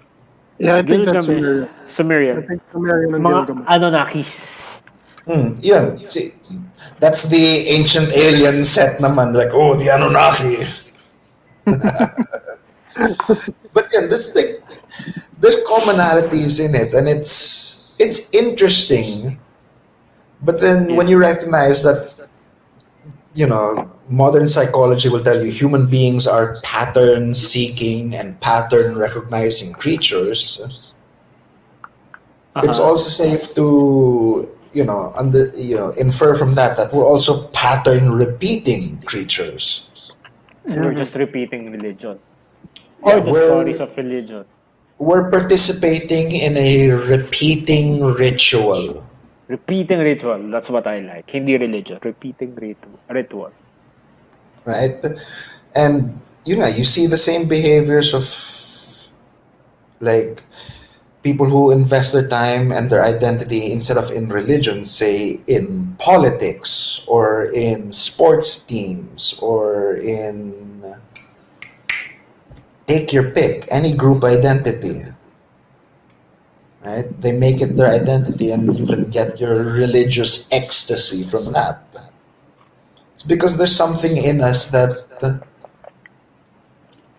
Yeah, 0.59 0.77
I 0.77 0.83
think 0.83 1.07
that's 1.07 1.27
Gilgamesh. 1.27 1.27
Sumerian. 1.27 1.69
I 1.69 1.89
Sumerian. 1.91 2.47
think 2.47 2.61
Sumerian 2.73 3.15
and 3.15 3.25
Mga 3.25 3.47
Gilgamesh. 3.47 3.67
Anunnakis. 3.69 4.33
Hmm, 5.27 5.55
yun. 5.63 5.99
See, 6.09 6.35
that's 6.99 7.27
the 7.31 7.69
ancient 7.71 8.11
alien 8.13 8.65
set 8.65 8.99
naman. 8.99 9.31
Like, 9.35 9.55
oh, 9.55 9.75
the 9.79 9.87
Anunnaki. 9.91 10.67
but 13.73 13.87
yeah, 13.95 14.07
this 14.07 14.35
like, 14.35 14.51
there's 15.39 15.57
commonalities 15.65 16.59
in 16.59 16.75
it, 16.75 16.93
and 16.93 17.09
it's 17.09 18.01
it's 18.01 18.31
interesting. 18.35 19.39
But 20.43 20.61
then 20.61 20.97
when 20.97 21.09
you 21.09 21.19
recognize 21.19 21.83
that, 21.85 22.29
you 23.35 23.47
know, 23.47 23.89
modern 24.11 24.49
psychology 24.49 25.09
will 25.09 25.21
tell 25.23 25.43
you 25.43 25.51
human 25.51 25.87
beings 25.87 26.27
are 26.27 26.57
pattern 26.63 27.35
seeking 27.35 28.15
and 28.15 28.39
pattern 28.41 28.99
recognizing 28.99 29.73
creatures. 29.73 30.61
It's 32.63 32.79
Uh-huh. 32.79 32.89
also 32.91 33.09
safe 33.09 33.55
to 33.55 34.49
you 34.73 34.85
know 34.85 35.13
under 35.17 35.49
you 35.55 35.77
know 35.77 35.91
infer 35.97 36.35
from 36.35 36.55
that 36.55 36.77
that 36.77 36.93
we're 36.93 37.05
also 37.05 37.49
pattern 37.49 38.13
repeating 38.13 39.01
creatures. 39.09 39.85
We're 40.65 40.95
just 40.95 41.15
repeating 41.15 41.73
religion. 41.73 42.19
Or 43.03 43.13
Yeah, 43.17 43.21
the 43.21 43.33
stories 43.33 43.81
of 43.81 43.97
religion. 43.97 44.45
We're 44.99 45.31
participating 45.31 46.33
in 46.33 46.57
a 46.57 46.91
repeating 46.91 48.05
ritual. 48.05 49.05
Repeating 49.53 50.01
ritual. 50.01 50.49
That's 50.49 50.71
what 50.73 50.87
I 50.87 51.01
like. 51.01 51.29
Hindi 51.29 51.59
religion. 51.61 52.01
Repeating 52.01 52.57
ritu- 52.57 52.97
ritual. 53.11 53.53
right? 54.65 54.97
And 55.77 56.21
you 56.45 56.57
know, 56.57 56.67
you 56.67 56.85
see 56.85 57.07
the 57.07 57.21
same 57.21 57.49
behaviors 57.49 58.15
of 58.17 58.25
like 60.01 60.43
people 61.23 61.47
who 61.47 61.71
invest 61.71 62.13
their 62.13 62.27
time 62.27 62.73
and 62.73 62.91
their 62.91 63.05
identity 63.05 63.71
instead 63.71 63.97
of 63.97 64.11
in 64.11 64.29
religion, 64.29 64.85
say 64.85 65.41
in 65.47 65.95
politics 65.99 67.05
or 67.07 67.53
in 67.53 67.93
sports 67.93 68.59
teams 68.59 69.37
or 69.39 69.95
in 69.97 70.57
take 72.87 73.13
your 73.13 73.31
pick, 73.31 73.69
any 73.71 73.95
group 73.95 74.25
identity. 74.25 75.03
Right? 76.85 77.07
They 77.21 77.33
make 77.33 77.63
it 77.63 77.77
their 77.77 77.93
identity 77.93 78.51
and 78.51 78.75
you 78.75 78.87
can 78.87 79.09
get 79.11 79.39
your 79.39 79.55
religious 79.55 80.49
ecstasy 80.51 81.25
from 81.25 81.53
that. 81.53 81.85
It's 83.13 83.23
because 83.23 83.57
there's 83.57 83.75
something 83.75 84.17
in 84.17 84.41
us 84.41 84.71
that 84.71 84.91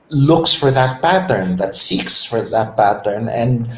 looks 0.10 0.54
for 0.54 0.70
that 0.72 1.02
pattern, 1.02 1.56
that 1.58 1.76
seeks 1.76 2.26
for 2.26 2.42
that 2.42 2.76
pattern, 2.76 3.30
and 3.30 3.70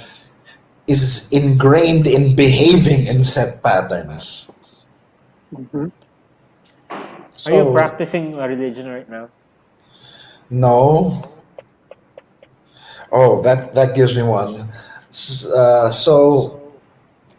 is 0.87 1.29
ingrained 1.31 2.07
in 2.07 2.35
behaving 2.35 3.07
in 3.07 3.23
set 3.23 3.61
patterns. 3.61 4.49
Mhm. 5.53 5.91
Are 6.89 7.51
you 7.51 7.71
practicing 7.73 8.33
a 8.35 8.47
religion 8.47 8.87
right 8.87 9.09
now? 9.09 9.29
No. 10.49 11.23
Oh, 13.11 13.41
that 13.41 13.73
that 13.73 13.95
gives 13.95 14.17
me 14.17 14.23
one. 14.23 14.69
Uh, 15.15 15.89
so, 15.91 16.61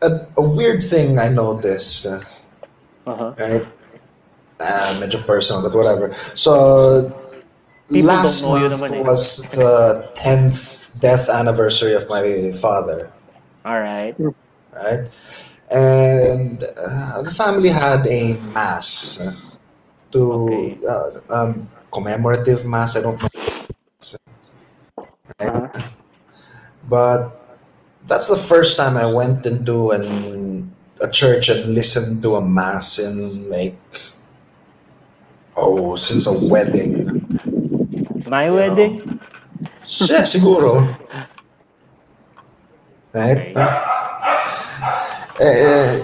a, 0.03 0.27
a 0.37 0.43
weird 0.57 0.83
thing 0.83 1.19
I 1.19 1.29
noticed. 1.29 2.07
Uh, 2.07 2.19
Uh-huh. 3.07 3.35
right? 3.39 3.67
Ah, 4.61 4.97
medyo 4.99 5.21
personal, 5.27 5.63
but 5.63 5.75
whatever. 5.77 6.13
So, 6.35 7.13
People 7.89 8.09
last 8.09 8.41
don't 8.41 8.51
know 8.51 8.57
you 8.57 8.69
month 8.77 8.93
eh. 8.93 9.03
was 9.05 9.43
the 9.55 10.11
10th 10.17 11.01
death 11.01 11.29
anniversary 11.29 11.95
of 11.95 12.09
my 12.09 12.53
father, 12.61 13.13
All 13.65 13.79
right. 13.81 14.17
right? 14.73 15.05
And 15.71 16.65
uh, 16.65 17.23
the 17.23 17.31
family 17.31 17.69
had 17.69 18.07
a 18.07 18.35
mass 18.55 19.19
uh, 19.21 19.33
to 20.13 20.23
Okay. 20.33 20.79
uh, 20.89 21.11
um, 21.31 21.69
commemorative 21.93 22.65
mass. 22.67 22.97
I 22.97 23.03
don't 23.03 23.21
know. 23.21 23.29
Right? 25.41 25.53
Uh-huh. 25.55 25.83
But 26.89 27.46
that's 28.07 28.29
the 28.29 28.37
first 28.37 28.77
time 28.77 28.97
I 28.97 29.13
went 29.13 29.47
into 29.47 29.91
an, 29.91 30.73
a 31.01 31.11
church 31.11 31.49
and 31.49 31.75
listened 31.75 32.23
to 32.23 32.37
a 32.37 32.43
mass 32.43 32.99
in 32.99 33.21
like 33.51 33.77
oh 35.57 35.97
since 35.97 36.27
a 36.27 36.35
wedding. 36.51 37.23
My 38.27 38.51
wedding? 38.51 39.21
Yeah, 40.03 40.27
siguro. 40.27 40.97
Right? 43.13 43.55
Okay. 43.57 43.97
Eh, 45.39 46.01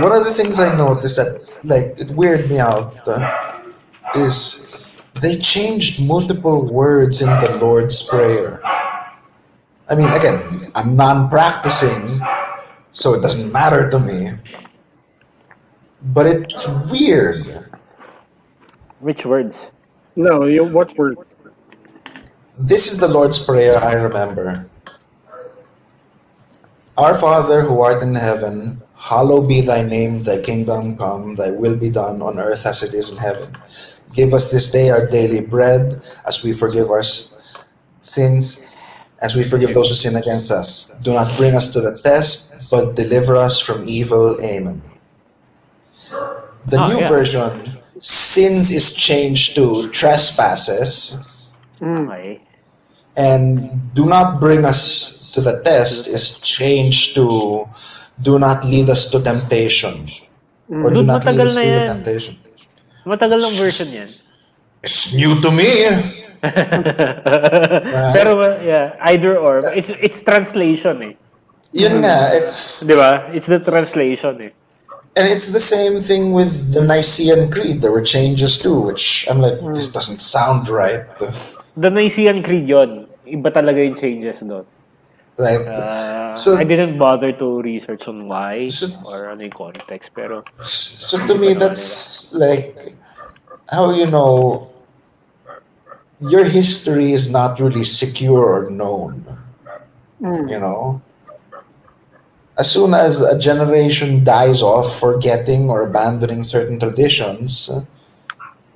one 0.00 0.12
of 0.12 0.24
the 0.24 0.32
things 0.32 0.58
I 0.58 0.74
noticed 0.76 1.16
that 1.16 1.60
like 1.64 1.98
it 2.00 2.08
weirded 2.16 2.48
me 2.48 2.58
out 2.58 2.96
uh, 3.06 3.60
is 4.16 4.96
they 5.20 5.36
changed 5.36 6.06
multiple 6.06 6.64
words 6.72 7.20
in 7.20 7.28
the 7.28 7.58
Lord's 7.60 8.00
Prayer. 8.02 8.60
I 9.92 9.94
mean, 9.94 10.08
again, 10.08 10.72
I'm 10.74 10.96
non-practicing, 10.96 12.08
so 12.92 13.12
it 13.12 13.20
doesn't 13.20 13.52
matter 13.52 13.90
to 13.90 13.98
me. 13.98 14.30
But 16.00 16.26
it's 16.26 16.66
weird. 16.90 17.68
Which 19.00 19.26
words? 19.26 19.70
No, 20.16 20.46
you, 20.46 20.64
what 20.64 20.96
word? 20.96 21.18
This 22.56 22.90
is 22.90 22.96
the 22.96 23.06
Lord's 23.06 23.38
Prayer 23.38 23.76
I 23.84 23.92
remember. 23.92 24.66
Our 26.96 27.12
Father 27.12 27.60
who 27.60 27.82
art 27.82 28.02
in 28.02 28.14
heaven, 28.14 28.80
hallowed 28.96 29.46
be 29.46 29.60
thy 29.60 29.82
name, 29.82 30.22
thy 30.22 30.40
kingdom 30.40 30.96
come, 30.96 31.34
thy 31.34 31.50
will 31.50 31.76
be 31.76 31.90
done 31.90 32.22
on 32.22 32.38
earth 32.38 32.64
as 32.64 32.82
it 32.82 32.94
is 32.94 33.12
in 33.12 33.18
heaven. 33.18 33.54
Give 34.14 34.32
us 34.32 34.50
this 34.50 34.70
day 34.70 34.88
our 34.88 35.06
daily 35.06 35.40
bread, 35.40 36.00
as 36.26 36.42
we 36.42 36.54
forgive 36.54 36.88
our 36.88 37.02
sins, 38.00 38.64
as 39.22 39.36
we 39.36 39.44
forgive 39.44 39.72
those 39.72 39.88
who 39.88 39.94
sin 39.94 40.16
against 40.16 40.50
us. 40.50 40.90
Do 41.02 41.14
not 41.14 41.36
bring 41.38 41.54
us 41.54 41.70
to 41.70 41.80
the 41.80 41.96
test, 41.96 42.70
but 42.70 42.94
deliver 42.96 43.36
us 43.36 43.60
from 43.60 43.84
evil. 43.86 44.36
Amen. 44.42 44.82
The 46.66 46.78
Ah, 46.78 46.88
new 46.88 47.00
yeah. 47.00 47.08
version, 47.08 47.50
sins 47.98 48.70
is 48.70 48.92
changed 48.94 49.54
to 49.56 49.88
trespasses 49.90 51.50
Mm. 51.82 52.38
And 53.16 53.58
do 53.92 54.06
not 54.06 54.38
bring 54.38 54.64
us 54.64 55.32
to 55.34 55.40
the 55.42 55.58
test 55.66 56.06
is 56.06 56.38
changed 56.38 57.14
to 57.18 57.66
do 58.22 58.38
not 58.38 58.62
lead 58.64 58.88
us 58.88 59.10
to 59.10 59.18
temptation 59.20 60.06
or 60.70 60.94
do 60.94 61.02
Dude, 61.02 61.10
not 61.10 61.26
lead 61.26 61.40
us 61.42 61.58
na 61.58 61.60
to 61.60 61.66
the 61.66 61.82
yan. 61.82 61.86
temptation 61.98 62.38
Matagal 63.02 63.42
ng 63.42 63.54
version 63.58 63.88
yan. 63.90 64.06
it's 64.86 65.10
new 65.12 65.34
to 65.42 65.50
me 65.50 65.66
Pero 68.12 68.30
yeah, 68.66 68.98
either 69.14 69.38
or. 69.38 69.62
It's 69.74 69.90
it's 69.90 70.18
translation 70.22 71.02
eh. 71.02 71.14
yun 71.72 72.04
nga 72.04 72.36
it's 72.36 72.84
Di 72.84 72.92
ba? 72.92 73.32
It's 73.32 73.48
the 73.48 73.56
translation 73.62 74.34
eh. 74.44 74.52
and 75.16 75.24
it's 75.28 75.48
the 75.52 75.60
same 75.60 76.00
thing 76.00 76.32
with 76.32 76.72
the 76.72 76.80
Nicene 76.84 77.48
Creed 77.52 77.80
there 77.80 77.92
were 77.92 78.04
changes 78.04 78.56
too 78.60 78.80
which 78.80 79.24
I'm 79.28 79.40
like 79.40 79.56
this 79.76 79.88
doesn't 79.88 80.20
sound 80.20 80.68
right 80.68 81.04
The 81.76 81.88
Nicene 81.88 82.44
Creed 82.44 82.68
yun. 82.68 83.08
Iba 83.24 83.48
talaga 83.48 83.80
yung 83.80 83.96
changes 83.96 84.40
doon. 84.44 84.64
right 85.40 85.64
Uh, 85.64 86.36
So- 86.36 86.56
I 86.56 86.64
didn't 86.64 86.96
bother 87.00 87.32
to 87.40 87.60
research 87.60 88.08
on 88.08 88.24
why 88.28 88.68
So- 88.68 88.92
or 89.08 89.28
ano 89.32 89.44
yung 89.44 89.52
context. 89.56 90.12
Pero 90.16 90.44
so 90.60 91.20
to 91.24 91.36
me 91.36 91.52
that's 91.56 92.32
like 92.36 92.96
how 93.72 93.92
you 93.92 94.08
know 94.08 94.68
your 96.22 96.44
history 96.44 97.12
is 97.12 97.30
not 97.30 97.60
really 97.60 97.84
secure 97.84 98.44
or 98.44 98.70
known 98.70 99.26
Mm. 100.22 100.48
you 100.50 100.58
know 100.60 101.02
as 102.56 102.70
soon 102.70 102.94
as 102.94 103.22
a 103.22 103.36
generation 103.36 104.22
dies 104.22 104.62
off 104.62 105.00
forgetting 105.00 105.68
or 105.68 105.82
abandoning 105.82 106.44
certain 106.44 106.78
traditions 106.78 107.68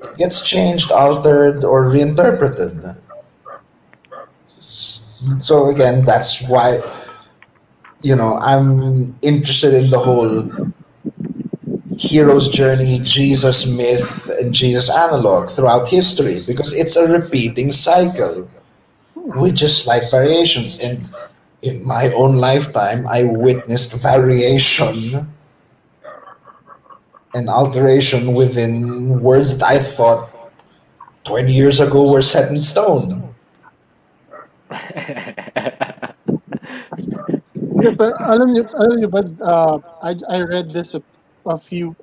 it 0.02 0.16
gets 0.18 0.40
changed 0.43 0.90
altered 0.90 1.62
or 1.62 1.89
reinterpreted 1.89 2.82
so 4.59 5.66
again 5.70 6.05
that's 6.05 6.43
why 6.48 6.82
you 8.02 8.16
know 8.16 8.39
i'm 8.39 9.14
interested 9.23 9.73
in 9.74 9.89
the 9.90 9.98
whole 9.98 10.51
hero's 11.98 12.48
journey 12.48 13.01
jesus 13.02 13.66
myth 13.77 14.28
and 14.40 14.52
jesus 14.52 14.90
analog 14.90 15.48
throughout 15.48 15.89
history 15.89 16.36
because 16.47 16.74
it's 16.74 16.97
a 16.97 17.10
repeating 17.10 17.73
cycle 17.73 18.47
with 19.14 19.56
just 19.56 19.82
slight 19.85 20.05
variations. 20.10 20.78
And 20.78 21.10
in 21.62 21.82
my 21.82 22.12
own 22.12 22.36
lifetime 22.36 23.06
i 23.09 23.24
witnessed 23.24 23.97
variation 24.01 25.27
and 27.35 27.48
alteration 27.48 28.35
within 28.35 29.20
words 29.20 29.56
that 29.59 29.66
i 29.66 29.78
thought 29.78 30.36
20 31.24 31.52
years 31.52 31.81
ago 31.81 32.10
were 32.10 32.23
set 32.23 32.51
in 32.51 32.56
stone. 32.56 33.35
Yeah, 37.77 37.93
pero 37.93 38.14
alam 38.18 38.55
niyo, 38.55 38.64
alam 38.78 38.94
niyo 38.98 39.10
ba, 39.10 39.23
uh, 39.43 39.77
I, 40.01 40.16
I 40.31 40.39
read 40.43 40.73
this 40.73 40.94
a 41.47 41.59
few 41.59 41.94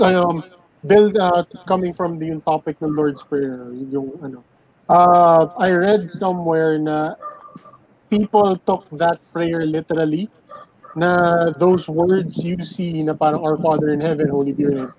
um 0.00 0.44
build 0.86 1.18
uh, 1.18 1.44
coming 1.66 1.92
from 1.92 2.16
the 2.16 2.26
yung 2.26 2.40
topic 2.42 2.76
Lord's 2.80 3.22
Prayer 3.22 3.72
yung 3.74 4.14
ano. 4.22 4.44
Uh, 4.88 5.52
I 5.58 5.70
read 5.72 6.08
somewhere 6.08 6.78
na 6.78 7.14
people 8.08 8.56
took 8.64 8.88
that 8.96 9.20
prayer 9.34 9.66
literally 9.66 10.30
na 10.96 11.50
those 11.60 11.88
words 11.88 12.40
you 12.40 12.56
see 12.64 13.02
na 13.04 13.12
parang 13.12 13.44
our 13.44 13.58
father 13.60 13.92
in 13.92 14.00
heaven 14.00 14.30
holy 14.32 14.56
be 14.56 14.64
your 14.64 14.72
name 14.72 14.92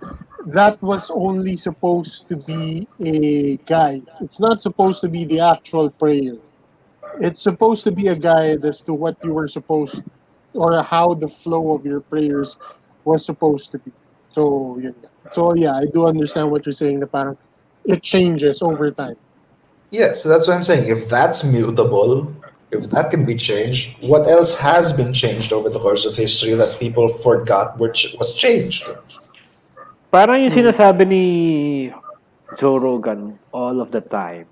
that 0.46 0.82
was 0.82 1.10
only 1.12 1.58
supposed 1.58 2.28
to 2.30 2.38
be 2.38 2.88
a 3.00 3.58
guide. 3.68 4.08
It's 4.22 4.40
not 4.40 4.62
supposed 4.62 5.02
to 5.02 5.10
be 5.10 5.26
the 5.26 5.40
actual 5.40 5.90
prayer. 5.90 6.36
It's 7.20 7.42
supposed 7.42 7.84
to 7.84 7.92
be 7.92 8.08
a 8.08 8.16
guide 8.16 8.64
as 8.64 8.82
to 8.84 8.94
what 8.94 9.18
you 9.24 9.34
were 9.34 9.48
supposed 9.48 10.02
or 10.54 10.82
how 10.82 11.14
the 11.14 11.28
flow 11.28 11.76
of 11.76 11.86
your 11.86 12.02
prayers 12.02 12.58
was 13.10 13.26
supposed 13.26 13.74
to 13.74 13.82
be. 13.82 13.92
So, 14.30 14.78
yun. 14.78 14.94
So, 15.34 15.54
yeah, 15.58 15.74
I 15.74 15.86
do 15.90 16.06
understand 16.06 16.54
what 16.54 16.66
you're 16.66 16.78
saying 16.78 17.02
na 17.02 17.10
parang 17.10 17.38
it 17.86 18.06
changes 18.06 18.62
over 18.62 18.94
time. 18.94 19.18
Yes, 19.90 20.22
so 20.22 20.30
that's 20.30 20.48
what 20.48 20.54
I'm 20.54 20.64
saying. 20.64 20.86
If 20.86 21.10
that's 21.10 21.42
mutable, 21.44 22.30
if 22.70 22.90
that 22.94 23.10
can 23.10 23.26
be 23.26 23.34
changed, 23.34 23.98
what 24.06 24.30
else 24.30 24.60
has 24.62 24.94
been 24.94 25.14
changed 25.14 25.52
over 25.52 25.70
the 25.70 25.82
course 25.82 26.06
of 26.06 26.14
history 26.14 26.54
that 26.54 26.78
people 26.80 27.10
forgot 27.10 27.82
which 27.82 28.14
was 28.18 28.38
changed? 28.38 28.86
Parang 30.14 30.42
yung 30.46 30.54
sinasabi 30.54 31.06
ni 31.10 31.26
Joe 32.58 32.78
Rogan 32.78 33.38
all 33.50 33.82
of 33.82 33.90
the 33.90 34.02
time. 34.02 34.46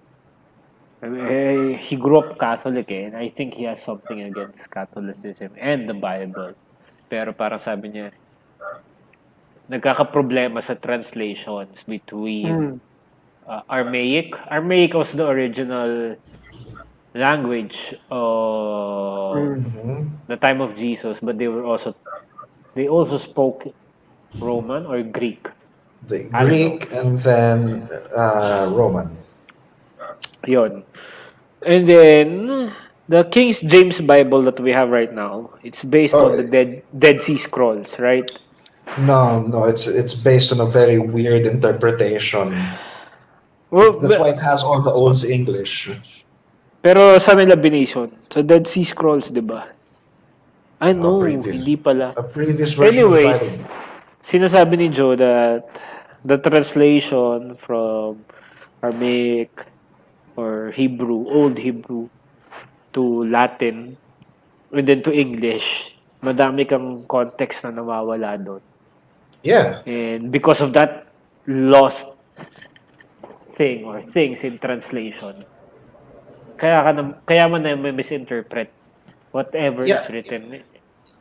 I 1.01 1.09
mean, 1.09 1.25
eh, 1.29 1.77
he 1.77 1.93
grew 1.93 2.17
up 2.17 2.41
Catholic 2.41 2.89
eh, 2.89 3.05
and 3.09 3.15
I 3.17 3.29
think 3.29 3.53
he 3.53 3.69
has 3.69 3.81
something 3.81 4.17
against 4.21 4.65
Catholicism 4.69 5.53
and 5.53 5.85
the 5.85 5.93
Bible. 5.93 6.57
Pero 7.05 7.37
parang 7.37 7.61
sabi 7.61 7.93
niya, 7.93 8.09
nagkakaproblema 9.67 10.63
sa 10.63 10.75
translations 10.75 11.83
between 11.83 12.55
Mm. 12.55 12.79
uh, 13.47 13.61
Aramaic. 13.67 14.35
Aramaic 14.47 14.93
was 14.95 15.11
the 15.11 15.27
original 15.27 16.15
language 17.15 17.95
of 18.09 19.35
Mm. 19.35 20.23
the 20.27 20.37
time 20.37 20.61
of 20.61 20.75
Jesus, 20.77 21.19
but 21.19 21.37
they 21.37 21.47
were 21.47 21.65
also 21.65 21.95
they 22.75 22.87
also 22.87 23.17
spoke 23.17 23.67
Roman 24.39 24.85
or 24.85 25.01
Greek. 25.03 25.49
The 26.07 26.29
Greek 26.29 26.93
and 26.93 27.17
then 27.19 27.89
uh, 28.15 28.69
Roman. 28.71 29.11
Yon. 30.45 30.83
And 31.65 31.87
then 31.89 32.71
the 33.09 33.25
King 33.25 33.51
James 33.51 33.99
Bible 33.99 34.43
that 34.43 34.59
we 34.61 34.71
have 34.71 34.89
right 34.93 35.11
now, 35.11 35.57
it's 35.63 35.83
based 35.83 36.13
Oh, 36.13 36.29
on 36.31 36.37
the 36.37 36.45
Dead 36.45 36.83
Dead 36.93 37.19
Sea 37.21 37.37
Scrolls, 37.37 37.97
right? 37.99 38.29
No, 38.95 39.43
no, 39.43 39.65
it's 39.67 39.85
it's 39.85 40.15
based 40.15 40.55
on 40.55 40.63
a 40.63 40.65
very 40.65 40.97
weird 40.97 41.45
interpretation. 41.45 42.55
Well, 43.67 43.91
That's 43.99 44.15
why 44.17 44.31
it 44.31 44.39
has 44.39 44.63
all 44.63 44.79
the 44.79 44.91
old 44.95 45.19
English. 45.27 45.91
pero 46.79 47.19
sa 47.19 47.35
nila 47.35 47.59
bination, 47.59 48.15
sa 48.31 48.39
Dead 48.39 48.63
Sea 48.63 48.87
Scrolls, 48.87 49.27
'di 49.27 49.43
ba? 49.43 49.67
I 50.79 50.95
know, 50.95 51.19
previous. 51.19 51.51
hindi 51.51 51.75
pala. 51.75 52.15
A 52.15 52.23
previous 52.23 52.71
version 52.77 53.11
Bible. 53.11 53.59
sinasabi 54.23 54.73
ni 54.77 54.87
Joe 54.93 55.17
that 55.17 55.67
the 56.21 56.37
translation 56.37 57.57
from 57.59 58.23
Aramaic 58.79 59.67
or 60.37 60.69
Hebrew, 60.71 61.25
Old 61.27 61.57
Hebrew, 61.57 62.13
to 62.93 63.25
Latin, 63.25 63.97
and 64.69 64.85
then 64.85 65.01
to 65.01 65.09
English, 65.09 65.97
madami 66.21 66.69
kang 66.69 67.03
context 67.09 67.65
na 67.65 67.73
nawawala 67.73 68.37
doon. 68.37 68.61
Yeah. 69.43 69.81
And 69.85 70.31
because 70.31 70.61
of 70.61 70.73
that 70.73 71.07
lost 71.47 72.05
thing 73.57 73.85
or 73.85 74.01
things 74.01 74.43
in 74.43 74.57
translation, 74.59 75.45
kaya 76.57 76.83
ka 76.83 76.91
na, 76.91 77.01
kaya 77.25 77.45
mo 77.49 77.57
na 77.57 77.75
may 77.75 77.91
misinterpret 77.91 78.69
whatever 79.31 79.85
Yeah. 79.85 80.03
is 80.03 80.09
written 80.09 80.61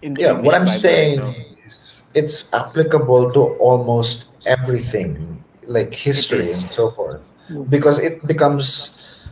in 0.03 0.15
the 0.15 0.21
Yeah, 0.23 0.37
English 0.41 0.45
what 0.47 0.55
I'm 0.55 0.67
Bible 0.69 0.81
saying 0.81 1.19
now. 1.21 1.33
is 1.65 2.11
it's 2.15 2.53
applicable 2.53 3.31
to 3.37 3.57
almost 3.61 4.33
everything, 4.47 5.43
like 5.67 5.93
history 5.95 6.53
and 6.53 6.65
so 6.71 6.89
forth, 6.89 7.33
because 7.69 7.99
it 7.99 8.25
becomes 8.27 9.27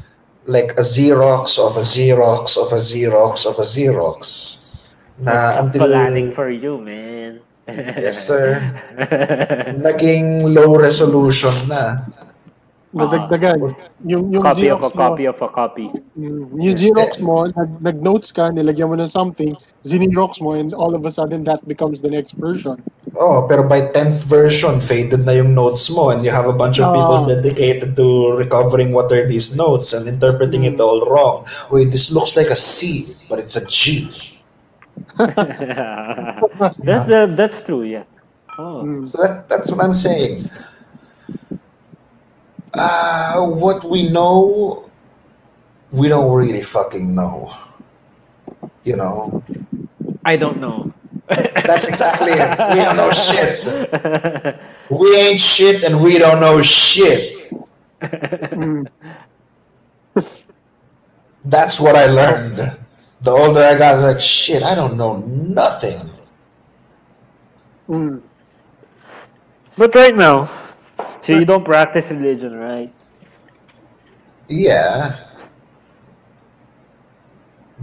like 0.44 0.76
a 0.76 0.84
Xerox 0.84 1.56
of 1.56 1.76
a 1.80 1.84
Xerox 1.86 2.60
of 2.60 2.68
a 2.72 2.80
Xerox 2.80 3.46
of 3.48 3.56
a 3.58 3.64
Xerox. 3.66 4.24
Na 5.14 5.62
until 5.62 5.86
Planning 5.86 6.34
for 6.34 6.50
you, 6.50 6.76
man. 6.82 7.13
Yes 7.68 8.26
sir, 8.26 8.52
naging 9.86 10.52
low 10.54 10.76
resolution 10.76 11.54
na. 11.68 12.04
Nadagdagan. 12.94 13.74
Yung, 14.06 14.30
yung 14.30 14.42
copy 14.46 14.70
of 14.70 14.78
Xerox 14.78 14.94
a 14.94 14.94
copy 14.94 15.24
of 15.26 15.38
a 15.42 15.48
copy. 15.50 15.86
mo, 15.90 15.98
mm, 16.14 16.62
yung 16.62 16.76
Xerox 16.78 17.18
mo, 17.18 17.50
nag, 17.50 17.82
nag-notes 17.82 18.30
ka, 18.30 18.54
nilagyan 18.54 18.86
mo 18.86 18.94
ng 18.94 19.10
something, 19.10 19.50
Xerox 19.82 20.38
mo, 20.38 20.54
and 20.54 20.70
all 20.70 20.94
of 20.94 21.02
a 21.02 21.10
sudden 21.10 21.42
that 21.42 21.58
becomes 21.66 21.98
the 21.98 22.10
next 22.10 22.38
version. 22.38 22.78
Oh, 23.18 23.46
pero 23.50 23.66
by 23.66 23.90
10th 23.90 24.26
version, 24.30 24.78
faded 24.78 25.26
na 25.26 25.34
yung 25.34 25.54
notes 25.54 25.90
mo 25.90 26.10
and 26.10 26.22
you 26.22 26.30
have 26.30 26.46
a 26.46 26.54
bunch 26.54 26.78
of 26.78 26.94
people 26.94 27.26
Ah. 27.26 27.26
dedicated 27.26 27.98
to 27.98 28.34
recovering 28.38 28.94
what 28.94 29.10
are 29.10 29.26
these 29.26 29.54
notes 29.58 29.90
and 29.90 30.06
interpreting 30.06 30.62
it 30.62 30.78
all 30.78 31.02
wrong. 31.06 31.42
Wait, 31.74 31.90
this 31.90 32.14
looks 32.14 32.38
like 32.38 32.50
a 32.50 32.58
C, 32.58 33.02
but 33.26 33.38
it's 33.42 33.58
a 33.58 33.66
G. 33.66 34.06
that, 35.18 37.06
that, 37.06 37.36
that's 37.36 37.62
true, 37.62 37.82
yeah. 37.84 38.04
Oh. 38.58 38.82
Mm. 38.84 39.06
So 39.06 39.22
that, 39.22 39.46
that's 39.46 39.70
what 39.70 39.84
I'm 39.84 39.94
saying. 39.94 40.36
Uh, 42.74 43.46
what 43.46 43.84
we 43.84 44.10
know, 44.10 44.90
we 45.92 46.08
don't 46.08 46.32
really 46.34 46.62
fucking 46.62 47.14
know. 47.14 47.52
You 48.82 48.96
know? 48.96 49.42
I 50.24 50.36
don't 50.36 50.60
know. 50.60 50.92
That's 51.28 51.88
exactly 51.88 52.32
it. 52.32 52.58
We 52.70 52.80
don't 52.84 52.96
know 52.96 53.10
shit. 53.10 54.60
We 54.90 55.16
ain't 55.16 55.40
shit 55.40 55.82
and 55.84 56.02
we 56.02 56.18
don't 56.18 56.40
know 56.40 56.60
shit. 56.60 57.50
That's 61.44 61.80
what 61.80 61.96
I 61.96 62.04
learned. 62.06 62.83
The 63.24 63.30
older 63.30 63.60
I 63.60 63.74
got, 63.74 64.00
like 64.00 64.20
shit, 64.20 64.62
I 64.62 64.74
don't 64.74 64.98
know 64.98 65.16
nothing. 65.16 65.96
Mm. 67.88 68.20
But 69.78 69.94
right 69.94 70.14
now, 70.14 70.50
so 71.22 71.32
you 71.32 71.46
don't 71.46 71.64
practice 71.64 72.10
religion, 72.10 72.54
right? 72.54 72.92
Yeah. 74.46 75.16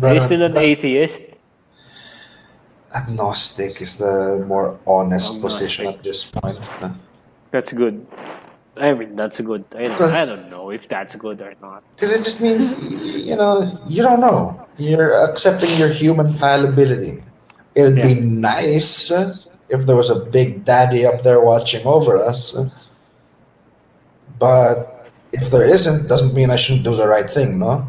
Are 0.01 0.13
you 0.13 0.21
still 0.21 0.43
an 0.43 0.57
atheist? 0.57 1.23
Agnostic 2.95 3.81
is 3.81 3.97
the 3.97 4.45
more 4.47 4.77
honest 4.85 5.35
Agnostic. 5.35 5.41
position 5.41 5.87
at 5.87 6.03
this 6.03 6.29
point. 6.29 6.59
That's 7.49 7.73
good. 7.73 8.05
I 8.81 8.97
mean, 8.97 9.13
that's 9.15 9.37
a 9.39 9.45
good. 9.45 9.63
I 9.77 9.93
don't, 9.93 10.01
I 10.01 10.25
don't 10.25 10.49
know 10.49 10.73
if 10.73 10.89
that's 10.89 11.13
good 11.13 11.37
or 11.37 11.53
not. 11.61 11.85
Because 11.93 12.09
it 12.09 12.25
just 12.25 12.41
means, 12.41 12.81
you 13.05 13.37
know, 13.37 13.61
you 13.85 14.01
don't 14.01 14.19
know. 14.19 14.57
You're 14.81 15.13
accepting 15.29 15.69
your 15.77 15.89
human 15.89 16.25
fallibility. 16.25 17.21
It'd 17.77 18.01
be 18.01 18.17
nice 18.17 19.13
if 19.69 19.85
there 19.85 19.95
was 19.95 20.09
a 20.09 20.25
big 20.25 20.65
daddy 20.65 21.05
up 21.05 21.21
there 21.21 21.39
watching 21.39 21.85
over 21.85 22.17
us. 22.17 22.89
But 24.41 25.11
if 25.31 25.53
there 25.53 25.61
isn't, 25.61 26.09
doesn't 26.09 26.33
mean 26.33 26.49
I 26.49 26.57
shouldn't 26.57 26.83
do 26.83 26.97
the 26.97 27.07
right 27.07 27.29
thing, 27.29 27.59
no? 27.61 27.85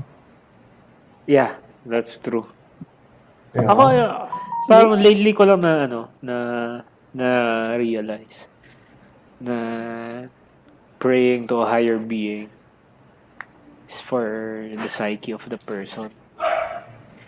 Yeah, 1.27 1.57
that's 1.89 2.19
true. 2.19 2.45
You 3.57 3.65
Ako, 3.65 3.83
know? 3.89 3.97
uh, 3.97 4.29
parang 4.69 5.01
lately 5.01 5.33
ko 5.33 5.49
lang 5.49 5.65
na, 5.65 5.89
ano, 5.89 6.13
na, 6.21 6.37
na 7.17 7.29
realize 7.81 8.47
na 9.41 10.29
praying 11.03 11.51
to 11.51 11.59
a 11.59 11.67
higher 11.67 11.99
being 11.99 12.47
is 13.91 13.99
for 13.99 14.71
the 14.71 14.87
psyche 14.87 15.35
of 15.35 15.43
the 15.51 15.59
person. 15.59 16.15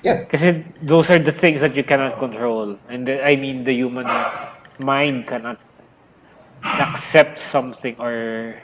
Yeah. 0.06 0.22
Kasi 0.30 0.62
those 0.78 1.10
are 1.10 1.18
the 1.18 1.34
things 1.34 1.58
that 1.58 1.74
you 1.74 1.82
cannot 1.82 2.22
control. 2.22 2.78
And 2.86 3.02
the, 3.02 3.18
I 3.18 3.34
mean, 3.34 3.66
the 3.66 3.74
human 3.74 4.06
mind 4.78 5.26
cannot 5.26 5.58
accept 6.62 7.42
something 7.42 7.98
or 7.98 8.54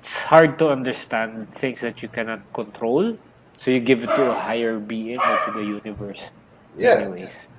it's 0.00 0.16
hard 0.32 0.56
to 0.64 0.72
understand 0.72 1.52
things 1.52 1.84
that 1.84 2.00
you 2.00 2.08
cannot 2.08 2.40
control. 2.56 3.18
So 3.60 3.70
you 3.70 3.84
give 3.84 4.02
it 4.02 4.08
to 4.16 4.32
a 4.32 4.38
higher 4.38 4.80
being 4.80 5.20
or 5.20 5.36
to 5.44 5.50
the 5.52 5.64
universe. 5.66 6.32
Yeah. 6.78 7.04
Anyways. 7.04 7.52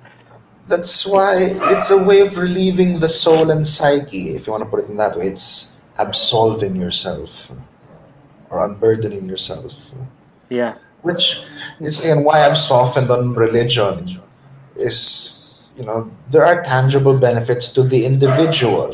That's 0.66 1.06
why 1.06 1.54
it's 1.70 1.94
a 1.94 2.02
way 2.02 2.18
of 2.18 2.34
relieving 2.36 2.98
the 2.98 3.08
soul 3.08 3.54
and 3.54 3.62
psyche, 3.62 4.34
if 4.34 4.48
you 4.48 4.50
want 4.50 4.64
to 4.64 4.68
put 4.68 4.82
it 4.82 4.90
in 4.90 4.96
that 4.96 5.14
way. 5.14 5.30
It's 5.30 5.75
absolving 5.98 6.76
yourself 6.76 7.52
or 8.50 8.64
unburdening 8.64 9.26
yourself. 9.26 9.92
Yeah. 10.48 10.74
Which 11.02 11.42
is 11.80 12.00
again 12.00 12.24
why 12.24 12.44
I've 12.44 12.56
softened 12.56 13.10
on 13.10 13.34
religion 13.34 14.06
is 14.74 15.46
you 15.76 15.84
know, 15.84 16.10
there 16.30 16.44
are 16.44 16.62
tangible 16.62 17.18
benefits 17.18 17.68
to 17.68 17.82
the 17.82 18.06
individual. 18.06 18.92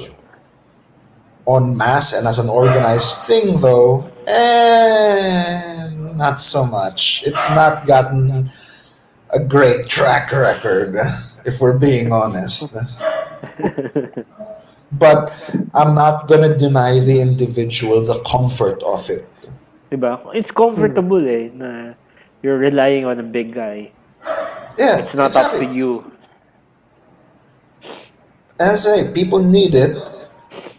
On 1.47 1.77
mass 1.77 2.13
and 2.13 2.27
as 2.27 2.39
an 2.39 2.49
organized 2.49 3.19
thing, 3.23 3.61
though, 3.61 4.11
eh, 4.27 5.91
not 6.15 6.41
so 6.41 6.65
much. 6.65 7.23
It's 7.27 7.49
not 7.51 7.85
gotten 7.87 8.51
a 9.31 9.41
great 9.41 9.87
track 9.87 10.33
record, 10.33 10.97
if 11.45 11.61
we're 11.61 11.79
being 11.79 12.13
honest. 12.13 12.77
but 14.93 15.33
I'm 15.75 15.95
not 15.95 16.29
gonna 16.29 16.57
deny 16.57 17.01
the 17.01 17.21
individual 17.21 18.05
the 18.05 18.21
comfort 18.25 18.83
of 18.83 19.09
it. 19.09 19.51
Diba? 19.91 20.21
It's 20.35 20.51
comfortable 20.51 21.21
eh, 21.29 21.49
na 21.53 21.95
you're 22.43 22.59
relying 22.59 23.05
on 23.05 23.19
a 23.21 23.23
big 23.23 23.53
guy. 23.55 23.93
Yeah, 24.79 24.99
It's 24.99 25.15
not 25.15 25.37
up 25.37 25.53
to 25.61 25.67
you. 25.67 26.13
As 28.59 28.87
I 28.87 29.05
say, 29.05 29.15
people 29.15 29.43
need 29.43 29.75
it. 29.75 29.97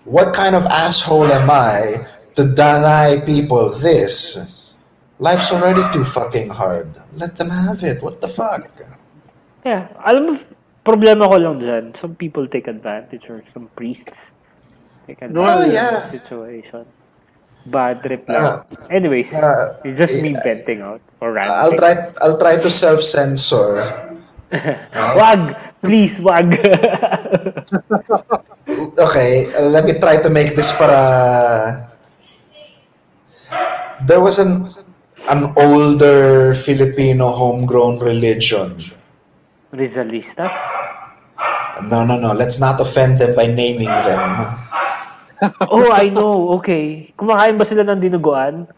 What 0.05 0.33
kind 0.33 0.55
of 0.55 0.65
asshole 0.65 1.31
am 1.31 1.49
I 1.49 2.05
to 2.35 2.43
deny 2.45 3.21
people 3.25 3.69
this? 3.69 4.79
Life's 5.19 5.51
already 5.51 5.81
too 5.93 6.03
fucking 6.03 6.49
hard. 6.49 6.89
Let 7.13 7.35
them 7.35 7.49
have 7.49 7.83
it. 7.83 8.01
What 8.01 8.19
the 8.19 8.27
fuck? 8.27 8.67
Yeah. 9.65 9.87
Alam 10.03 10.25
mo, 10.25 10.39
problema 10.83 11.27
ko 11.31 11.35
lang 11.39 11.57
dyan, 11.59 11.95
some 11.95 12.15
people 12.15 12.47
take 12.47 12.67
advantage 12.67 13.25
or 13.31 13.43
some 13.51 13.67
priests 13.75 14.31
take 15.07 15.19
advantage 15.23 15.67
Oh, 15.67 15.71
yeah. 15.71 16.05
of 16.05 16.11
the 16.11 16.19
situation. 16.19 16.83
Bad 17.65 18.03
trip 18.03 18.27
lang. 18.27 18.43
Uh, 18.43 18.91
Anyways, 18.91 19.31
uh, 19.31 19.79
it's 19.87 19.95
just 19.95 20.19
me 20.19 20.35
venting 20.43 20.83
out 20.83 20.99
or 21.23 21.31
I'll 21.39 21.71
try. 21.71 21.95
I'll 22.19 22.35
try 22.35 22.59
to 22.59 22.69
self-censor. 22.69 23.79
wag! 25.15 25.55
Please, 25.79 26.19
wag! 26.19 26.51
Okay, 28.97 29.51
let 29.59 29.83
me 29.85 29.93
try 29.99 30.17
to 30.23 30.29
make 30.31 30.55
this 30.55 30.71
para. 30.71 31.83
There 34.07 34.19
was 34.23 34.39
an 34.39 34.67
an 35.29 35.51
older 35.59 36.55
Filipino 36.55 37.27
homegrown 37.31 37.99
religion. 37.99 38.79
Rizalistas? 39.73 40.53
No, 41.89 42.05
no, 42.05 42.15
no. 42.15 42.31
Let's 42.31 42.61
not 42.61 42.77
offend 42.79 43.17
them 43.17 43.33
by 43.33 43.47
naming 43.49 43.89
them. 43.89 44.21
Oh, 45.67 45.91
I 45.91 46.07
know. 46.07 46.53
Okay. 46.61 47.11
Kumakain 47.17 47.57
ba 47.57 47.65
sila 47.65 47.83
ng 47.83 47.99
dinuguan? 47.99 48.69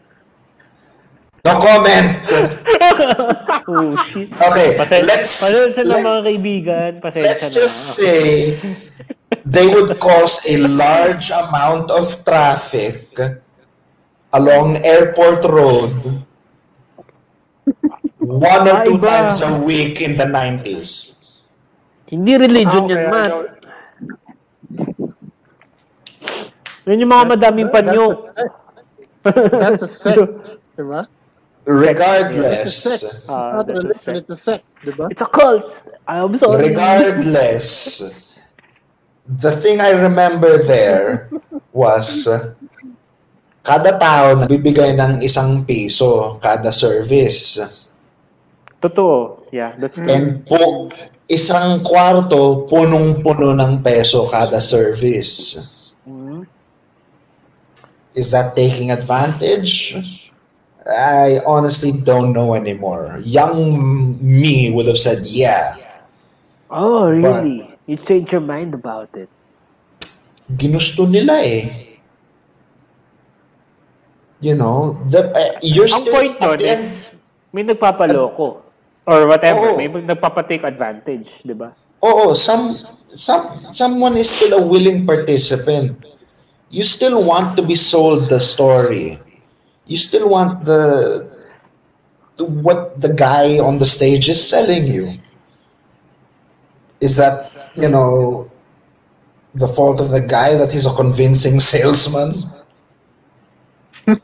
No 1.46 1.52
comment. 1.62 2.10
Oh, 3.70 3.94
shit. 4.10 4.30
Okay, 4.34 4.74
Pasen- 4.74 5.06
let's 5.06 5.42
pasensya 5.42 5.82
na 5.86 5.94
let- 5.94 6.06
mga 6.06 6.20
kaibigan. 6.26 6.90
Pasensya 6.98 7.22
let's 7.26 7.44
na. 7.46 7.52
just 7.54 7.78
say 7.94 8.22
they 9.46 9.66
would 9.66 9.94
cause 9.98 10.42
a 10.46 10.58
large 10.66 11.30
amount 11.30 11.90
of 11.90 12.06
traffic 12.26 13.14
along 14.32 14.82
Airport 14.82 15.42
Road 15.46 16.22
one 18.26 18.66
or 18.66 18.76
Ah, 18.76 18.84
two 18.84 18.98
iba. 18.98 19.06
times 19.06 19.38
a 19.40 19.52
week 19.56 20.00
in 20.00 20.16
the 20.16 20.26
90s. 20.26 20.90
Hindi 22.06 22.32
religion 22.36 22.82
Ah, 22.82 22.90
yan, 22.90 22.98
okay, 22.98 23.06
man. 23.06 23.14
I 23.16 23.30
know. 23.30 23.42
Yun 26.86 27.02
yung 27.02 27.10
mga 27.10 27.26
madaming 27.28 27.70
panyo. 27.70 28.30
That's 29.26 29.82
a 29.82 29.90
sect? 29.90 30.22
Regardless, 31.66 32.86
It's 32.86 32.86
a 32.86 32.94
sect. 32.94 33.26
Ah, 33.26 33.58
Not 33.58 33.66
that's 33.66 33.82
a 33.82 33.82
religion, 33.82 33.98
sect. 33.98 34.16
it's 34.22 34.30
a 34.30 34.38
sect, 34.38 34.64
diba? 34.86 35.10
It's 35.10 35.18
a 35.18 35.26
cult. 35.26 35.66
I'm 36.06 36.30
sorry. 36.38 36.70
regardless, 36.70 38.38
the 39.26 39.50
thing 39.50 39.82
I 39.82 39.90
remember 39.90 40.62
there 40.62 41.26
was 41.74 42.30
uh, 42.30 42.54
kada 43.66 43.98
tao 43.98 44.38
nagbibigay 44.38 44.94
ng 44.94 45.26
isang 45.26 45.66
piso 45.66 46.38
kada 46.38 46.70
service. 46.70 47.85
Totoo. 48.80 49.48
Yeah, 49.52 49.72
that's 49.78 49.96
true. 49.96 50.12
And 50.12 50.44
po, 50.44 50.92
isang 51.26 51.80
kwarto, 51.80 52.68
punong-puno 52.68 53.56
ng 53.56 53.80
peso 53.80 54.28
kada 54.28 54.60
service. 54.60 55.56
Is 58.16 58.32
that 58.32 58.56
taking 58.56 58.92
advantage? 58.92 59.92
I 60.86 61.44
honestly 61.44 61.92
don't 61.92 62.32
know 62.32 62.54
anymore. 62.54 63.20
Young 63.20 64.16
me 64.22 64.72
would 64.72 64.86
have 64.86 64.96
said, 64.96 65.26
yeah. 65.26 65.76
Oh, 66.70 67.10
really? 67.10 67.76
You 67.84 67.96
changed 67.96 68.32
your 68.32 68.40
mind 68.40 68.72
about 68.72 69.12
it. 69.16 69.28
Ginusto 70.48 71.04
nila 71.04 71.42
eh. 71.42 72.00
You 74.40 74.54
know, 74.54 74.96
the, 75.08 75.32
uh, 75.32 75.58
you're 75.62 75.88
Ang 75.90 76.00
still 76.06 76.12
point 76.12 76.40
nun 76.40 76.60
is, 76.60 77.12
may 77.52 77.64
nagpapaloko. 77.64 78.62
Or 79.06 79.30
whatever. 79.30 79.72
Oo. 79.72 79.78
May 79.78 79.86
nagpapatake 79.86 80.66
advantage. 80.66 81.46
Di 81.46 81.54
ba? 81.54 81.70
Oh, 82.02 82.34
some 82.34 82.74
some 83.14 83.54
someone 83.54 84.18
is 84.18 84.28
still 84.28 84.58
a 84.58 84.62
willing 84.66 85.06
participant. 85.06 85.94
You 86.68 86.82
still 86.82 87.22
want 87.22 87.56
to 87.56 87.62
be 87.62 87.78
sold 87.78 88.28
the 88.28 88.42
story. 88.42 89.22
You 89.86 89.96
still 89.96 90.28
want 90.28 90.66
the, 90.66 91.22
the 92.36 92.44
what 92.44 93.00
the 93.00 93.14
guy 93.14 93.62
on 93.62 93.78
the 93.78 93.86
stage 93.86 94.28
is 94.28 94.42
selling 94.42 94.90
you. 94.90 95.06
Is 97.00 97.16
that 97.16 97.46
you 97.78 97.88
know 97.88 98.50
the 99.54 99.68
fault 99.68 100.00
of 100.00 100.10
the 100.10 100.20
guy 100.20 100.58
that 100.58 100.72
he's 100.72 100.86
a 100.86 100.92
convincing 100.92 101.60
salesman? 101.60 102.34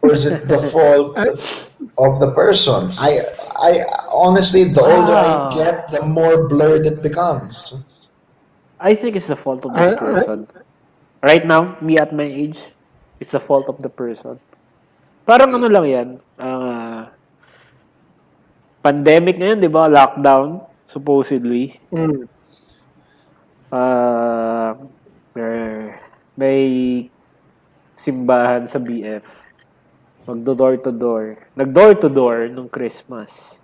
or 0.02 0.12
is 0.12 0.26
it 0.26 0.46
the 0.48 0.58
fault 0.72 1.16
of 1.98 2.12
the 2.20 2.30
person? 2.34 2.90
I 2.98 3.26
I 3.62 3.86
honestly 4.10 4.66
the 4.66 4.82
older 4.82 5.14
Ah. 5.14 5.46
I 5.46 5.54
get, 5.54 5.86
the 5.94 6.02
more 6.02 6.50
blurred 6.50 6.82
it 6.82 6.98
becomes. 6.98 7.78
I 8.82 8.98
think 8.98 9.14
it's 9.14 9.30
the 9.30 9.38
fault 9.38 9.62
of 9.62 9.70
the 9.70 9.78
I- 9.78 9.94
I- 9.94 10.02
person. 10.02 10.50
Right 11.22 11.46
now, 11.46 11.78
me 11.78 11.94
at 12.02 12.10
my 12.10 12.26
age, 12.26 12.58
it's 13.22 13.30
the 13.30 13.38
fault 13.38 13.70
of 13.70 13.78
the 13.78 13.86
person. 13.86 14.42
Parang 15.22 15.54
ano 15.54 15.70
lang 15.70 15.86
yan, 15.86 16.08
ah, 16.34 17.14
pandemic 18.82 19.38
ngayon, 19.38 19.62
di 19.62 19.70
ba? 19.70 19.86
Lockdown, 19.86 20.66
supposedly. 20.82 21.78
Mm. 21.94 22.26
Ah, 23.70 24.74
er, 25.38 26.02
may 26.34 27.06
simbahan 27.94 28.66
sa 28.66 28.82
BF. 28.82 29.51
Magdo 30.22 30.54
door 30.54 30.78
to 30.78 30.94
door. 30.94 31.42
Nag 31.58 31.74
door 31.74 31.98
to 31.98 32.06
door 32.06 32.46
nung 32.46 32.70
Christmas. 32.70 33.58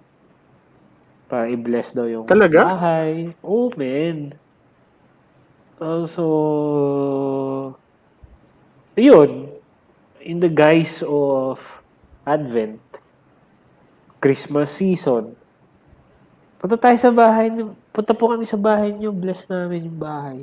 Para 1.30 1.46
i-bless 1.46 1.94
daw 1.94 2.08
yung 2.08 2.26
Talaga? 2.26 2.66
bahay. 2.74 3.36
Oh, 3.44 3.70
man. 3.78 4.34
Also, 5.78 6.26
yun, 8.98 9.46
in 10.18 10.42
the 10.42 10.50
guise 10.50 11.06
of 11.06 11.84
Advent, 12.26 12.82
Christmas 14.18 14.74
season, 14.74 15.38
punta 16.58 16.74
tayo 16.74 16.98
sa 16.98 17.14
bahay, 17.14 17.54
punta 17.94 18.10
po 18.10 18.34
kami 18.34 18.42
sa 18.42 18.58
bahay 18.58 18.90
niyo, 18.90 19.14
bless 19.14 19.46
namin 19.46 19.86
yung 19.86 20.00
bahay. 20.02 20.38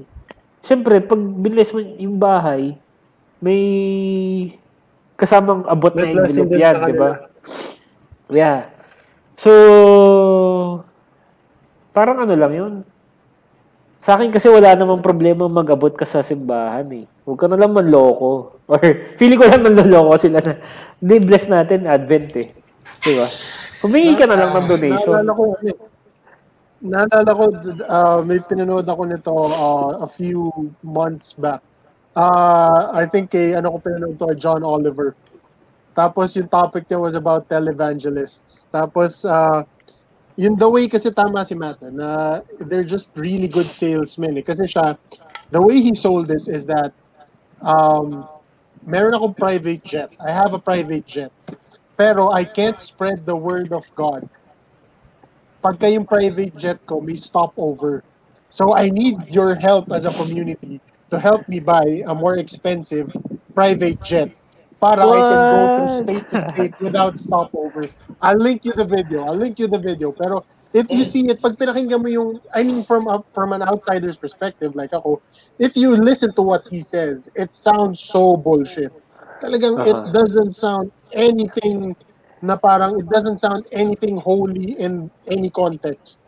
Siyempre, 0.64 1.04
pag 1.04 1.20
bless 1.20 1.76
mo 1.76 1.84
yung 1.84 2.16
bahay, 2.16 2.80
may 3.44 3.62
kasamang 5.26 5.66
abot 5.66 5.90
na 5.98 6.06
envelope 6.06 6.54
yan, 6.54 6.76
di 6.86 6.94
ba? 6.94 7.12
Yeah. 8.30 8.70
So, 9.42 9.52
parang 11.92 12.22
ano 12.22 12.38
lang 12.38 12.54
yun. 12.54 12.74
Sa 14.06 14.14
akin 14.14 14.30
kasi 14.30 14.46
wala 14.54 14.78
namang 14.78 15.02
problema 15.02 15.50
mag-abot 15.50 15.90
ka 15.90 16.06
sa 16.06 16.22
simbahan 16.22 16.86
eh. 16.94 17.10
Huwag 17.26 17.42
ka 17.42 17.50
na 17.50 17.58
lang 17.58 17.74
manloko. 17.74 18.54
Or, 18.70 18.82
feeling 19.18 19.42
ko 19.42 19.50
lang 19.50 19.66
manloloko 19.66 20.14
sila 20.22 20.46
na, 20.46 20.62
hindi, 21.02 21.16
bless 21.26 21.50
natin, 21.50 21.90
Advent 21.90 22.38
eh. 22.38 22.54
Di 23.02 23.18
ba? 23.18 23.26
Humingi 23.82 24.14
ka 24.14 24.30
na 24.30 24.38
lang 24.38 24.54
ng 24.54 24.70
donation. 24.70 25.10
Naalala 25.10 25.34
ko, 25.34 25.44
eh, 25.66 25.78
naalala 26.86 27.32
ko, 27.34 27.44
uh, 27.82 28.20
may 28.22 28.40
pinanood 28.46 28.86
ako 28.86 29.02
nito 29.10 29.34
uh, 29.34 30.06
a 30.06 30.08
few 30.10 30.54
months 30.86 31.34
back. 31.34 31.66
Uh, 32.16 32.90
I 32.94 33.06
think 33.06 33.32
kay, 33.32 33.54
ano 33.54 33.76
ko 33.76 33.78
pinanood 33.84 34.20
to, 34.20 34.36
John 34.36 34.64
Oliver. 34.64 35.16
Tapos 35.96 36.36
yung 36.36 36.48
topic 36.48 36.88
niya 36.88 37.00
was 37.00 37.14
about 37.14 37.48
televangelists. 37.48 38.68
Tapos, 38.72 39.28
uh, 39.28 39.64
yun 40.36 40.56
the 40.56 40.68
way 40.68 40.88
kasi 40.88 41.12
tama 41.12 41.46
si 41.46 41.56
Matt, 41.56 41.84
eh, 41.84 41.92
na 41.92 42.40
they're 42.72 42.88
just 42.88 43.12
really 43.16 43.48
good 43.48 43.68
salesmen. 43.68 44.38
Eh. 44.40 44.44
Kasi 44.44 44.64
siya, 44.64 44.96
the 45.52 45.62
way 45.62 45.80
he 45.84 45.96
sold 45.96 46.28
this 46.28 46.48
is 46.48 46.66
that 46.66 46.92
um, 47.64 48.28
meron 48.88 49.16
akong 49.16 49.36
private 49.36 49.84
jet. 49.84 50.12
I 50.20 50.32
have 50.32 50.56
a 50.56 50.60
private 50.60 51.08
jet. 51.08 51.32
Pero 51.96 52.32
I 52.32 52.44
can't 52.44 52.80
spread 52.80 53.24
the 53.24 53.36
word 53.36 53.72
of 53.72 53.88
God 53.96 54.28
pagka 55.66 55.90
yung 55.90 56.06
private 56.06 56.54
jet 56.62 56.78
ko 56.86 57.02
may 57.02 57.18
stopover 57.18 58.06
So 58.56 58.72
I 58.72 58.88
need 58.88 59.20
your 59.28 59.56
help 59.56 59.92
as 59.92 60.06
a 60.06 60.14
community 60.14 60.80
to 61.16 61.20
help 61.22 61.48
me 61.48 61.60
buy 61.60 62.04
a 62.08 62.16
more 62.16 62.38
expensive 62.38 63.12
private 63.56 64.02
jet 64.04 64.32
para 64.82 65.08
I 65.08 65.24
can 65.24 65.48
go 65.48 65.70
through 65.70 65.90
What? 65.90 66.06
state 66.06 66.30
to 66.32 66.38
state 66.52 66.76
without 66.80 67.16
stopovers. 67.18 67.96
I'll 68.22 68.38
link 68.38 68.66
you 68.66 68.74
the 68.74 68.86
video. 68.86 69.26
I'll 69.26 69.38
link 69.38 69.60
you 69.60 69.68
the 69.68 69.80
video. 69.80 70.12
Pero 70.12 70.46
if 70.74 70.92
you 70.92 71.06
see 71.06 71.28
it, 71.32 71.42
pag 71.42 71.58
pinakinggan 71.58 72.04
mo 72.04 72.10
yung, 72.12 72.40
I 72.54 72.64
mean, 72.64 72.84
from 72.84 73.08
a, 73.08 73.24
from 73.34 73.54
an 73.54 73.64
outsider's 73.64 74.18
perspective, 74.18 74.76
like 74.76 74.94
ako, 74.94 75.22
if 75.60 75.76
you 75.78 75.96
listen 75.96 76.36
to 76.36 76.44
what 76.44 76.68
he 76.70 76.82
says, 76.82 77.30
it 77.36 77.54
sounds 77.54 78.02
so 78.02 78.36
bullshit. 78.38 78.92
Talagang 79.42 79.80
it 79.86 80.04
Uh-huh. 80.04 80.12
doesn't 80.12 80.54
sound 80.54 80.92
anything 81.14 81.96
na 82.42 82.58
parang, 82.58 83.00
it 83.00 83.08
doesn't 83.10 83.40
sound 83.40 83.66
anything 83.72 84.18
holy 84.18 84.76
in 84.80 85.10
any 85.32 85.50
context. 85.50 86.20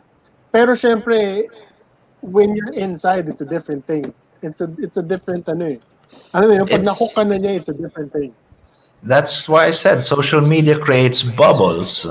Pero 0.52 0.72
syempre, 0.72 1.50
when 2.22 2.56
you're 2.56 2.72
inside, 2.74 3.28
it's 3.28 3.42
a 3.42 3.46
different 3.48 3.86
thing. 3.86 4.14
It's 4.42 4.60
a 4.60 4.68
it's 4.78 4.96
a 4.96 5.02
different 5.02 5.48
ano 5.48 5.76
eh. 5.76 5.78
Ano 6.34 6.48
yun, 6.52 6.66
pag 6.66 6.80
It's- 6.82 6.88
nahook 6.88 7.14
ka 7.14 7.22
na 7.24 7.36
niya, 7.36 7.56
it's 7.60 7.68
a 7.68 7.76
different 7.76 8.12
thing. 8.12 8.32
That's 9.02 9.48
why 9.48 9.66
I 9.66 9.70
said 9.70 10.02
social 10.02 10.40
media 10.40 10.78
creates 10.78 11.22
bubbles. 11.22 12.06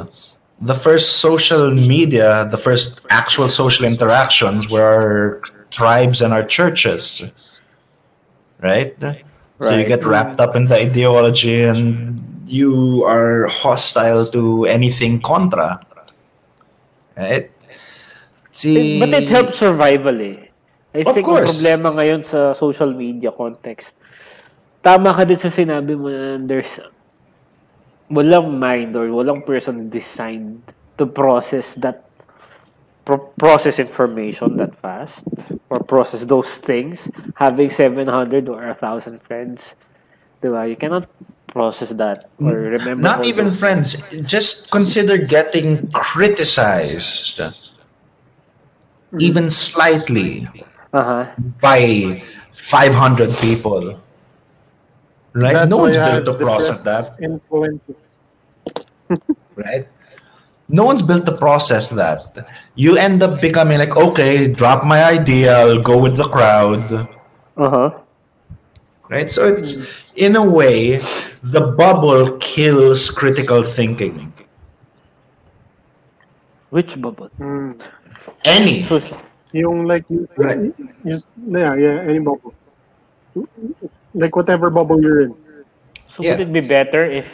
The 0.61 0.73
first 0.73 1.19
social 1.19 1.69
media, 1.71 2.47
the 2.49 2.57
first 2.57 3.01
actual 3.09 3.49
social 3.49 3.85
interactions 3.85 4.69
were 4.69 4.81
our 4.81 5.41
tribes 5.69 6.21
and 6.21 6.33
our 6.33 6.43
churches. 6.43 7.21
Right? 8.63 8.95
right. 9.01 9.23
So 9.61 9.75
you 9.75 9.85
get 9.85 10.05
wrapped 10.05 10.39
up 10.39 10.55
in 10.55 10.65
the 10.65 10.75
ideology 10.79 11.61
and 11.63 12.17
you 12.47 13.03
are 13.05 13.45
hostile 13.47 14.25
to 14.33 14.65
anything 14.65 15.21
contra. 15.21 15.81
Right? 17.17 17.51
See, 18.53 18.99
But 18.99 19.13
it 19.13 19.29
helps 19.29 19.59
survival 19.59 20.17
eh. 20.21 20.47
I 20.98 21.06
Of 21.06 21.14
think 21.14 21.30
ang 21.30 21.45
course. 21.45 21.53
problema 21.53 21.94
ngayon 21.94 22.26
sa 22.26 22.57
social 22.57 22.90
media 22.90 23.30
context, 23.30 23.94
tama 24.82 25.14
ka 25.14 25.22
din 25.24 25.38
sa 25.38 25.53
sinabi 25.53 25.94
mo 25.94 26.10
na 26.10 26.41
there's 26.41 26.82
walang 28.10 28.57
mind 28.57 28.95
or 28.98 29.06
walang 29.14 29.45
person 29.45 29.94
designed 29.94 30.64
to 30.98 31.06
process 31.06 31.76
that 31.78 32.07
pro- 33.06 33.30
process 33.38 33.78
information 33.78 34.57
that 34.57 34.74
fast 34.82 35.28
or 35.69 35.84
process 35.84 36.26
those 36.26 36.57
things 36.57 37.11
having 37.36 37.69
700 37.69 38.49
or 38.49 38.64
1,000 38.74 39.22
friends 39.22 39.76
diba? 40.41 40.65
you 40.65 40.76
cannot 40.80 41.06
process 41.48 41.91
that 41.94 42.32
or 42.40 42.56
remember 42.56 43.02
not 43.02 43.26
even 43.26 43.52
friends. 43.52 43.95
Just 44.24 44.69
consider 44.72 45.18
getting 45.18 45.90
criticized, 45.91 47.40
even 49.19 49.49
slightly, 49.49 50.48
uh-huh. 50.98 51.32
by 51.61 52.24
500 52.53 53.38
people. 53.38 53.99
Right? 55.34 55.53
That's 55.53 55.69
no 55.69 55.78
one's 55.78 55.95
built 55.95 56.10
have 56.10 56.26
to 56.26 56.34
process 56.34 56.80
that, 56.80 57.15
Influences. 57.22 58.18
right? 59.56 59.88
No 60.68 60.84
one's 60.84 61.02
built 61.02 61.26
to 61.28 61.38
process 61.38 61.90
that. 61.91 62.22
You 62.76 62.98
end 62.98 63.22
up 63.22 63.40
becoming 63.40 63.78
like, 63.78 63.95
okay, 63.95 64.48
drop 64.48 64.84
my 64.84 65.03
idea, 65.03 65.60
I'll 65.60 65.82
go 65.82 66.02
with 66.02 66.18
the 66.18 66.28
crowd. 66.28 67.07
Uh-huh. 67.56 67.91
Right? 69.10 69.32
So 69.32 69.48
it's, 69.48 70.14
in 70.15 70.36
a 70.36 70.44
way, 70.44 70.98
the 71.44 71.74
bubble 71.78 72.38
kills 72.38 73.10
critical 73.10 73.64
thinking. 73.64 74.34
which 76.69 76.99
bubble 76.99 77.30
Mm. 77.40 77.80
Any. 78.44 78.84
So, 79.57 79.69
Yung 79.69 79.85
like, 79.85 80.05
you, 80.09 80.27
Right. 80.38 80.59
you, 81.03 81.19
yeah, 81.38 81.75
yeah, 81.75 82.01
any 82.03 82.19
bubble. 82.19 82.55
Like 84.13 84.35
whatever 84.35 84.69
bubble 84.69 85.01
you're 85.01 85.21
in. 85.21 85.35
So 86.07 86.23
Yeah. 86.23 86.29
would 86.29 86.39
it 86.41 86.51
be 86.53 86.61
better 86.61 87.05
if 87.05 87.27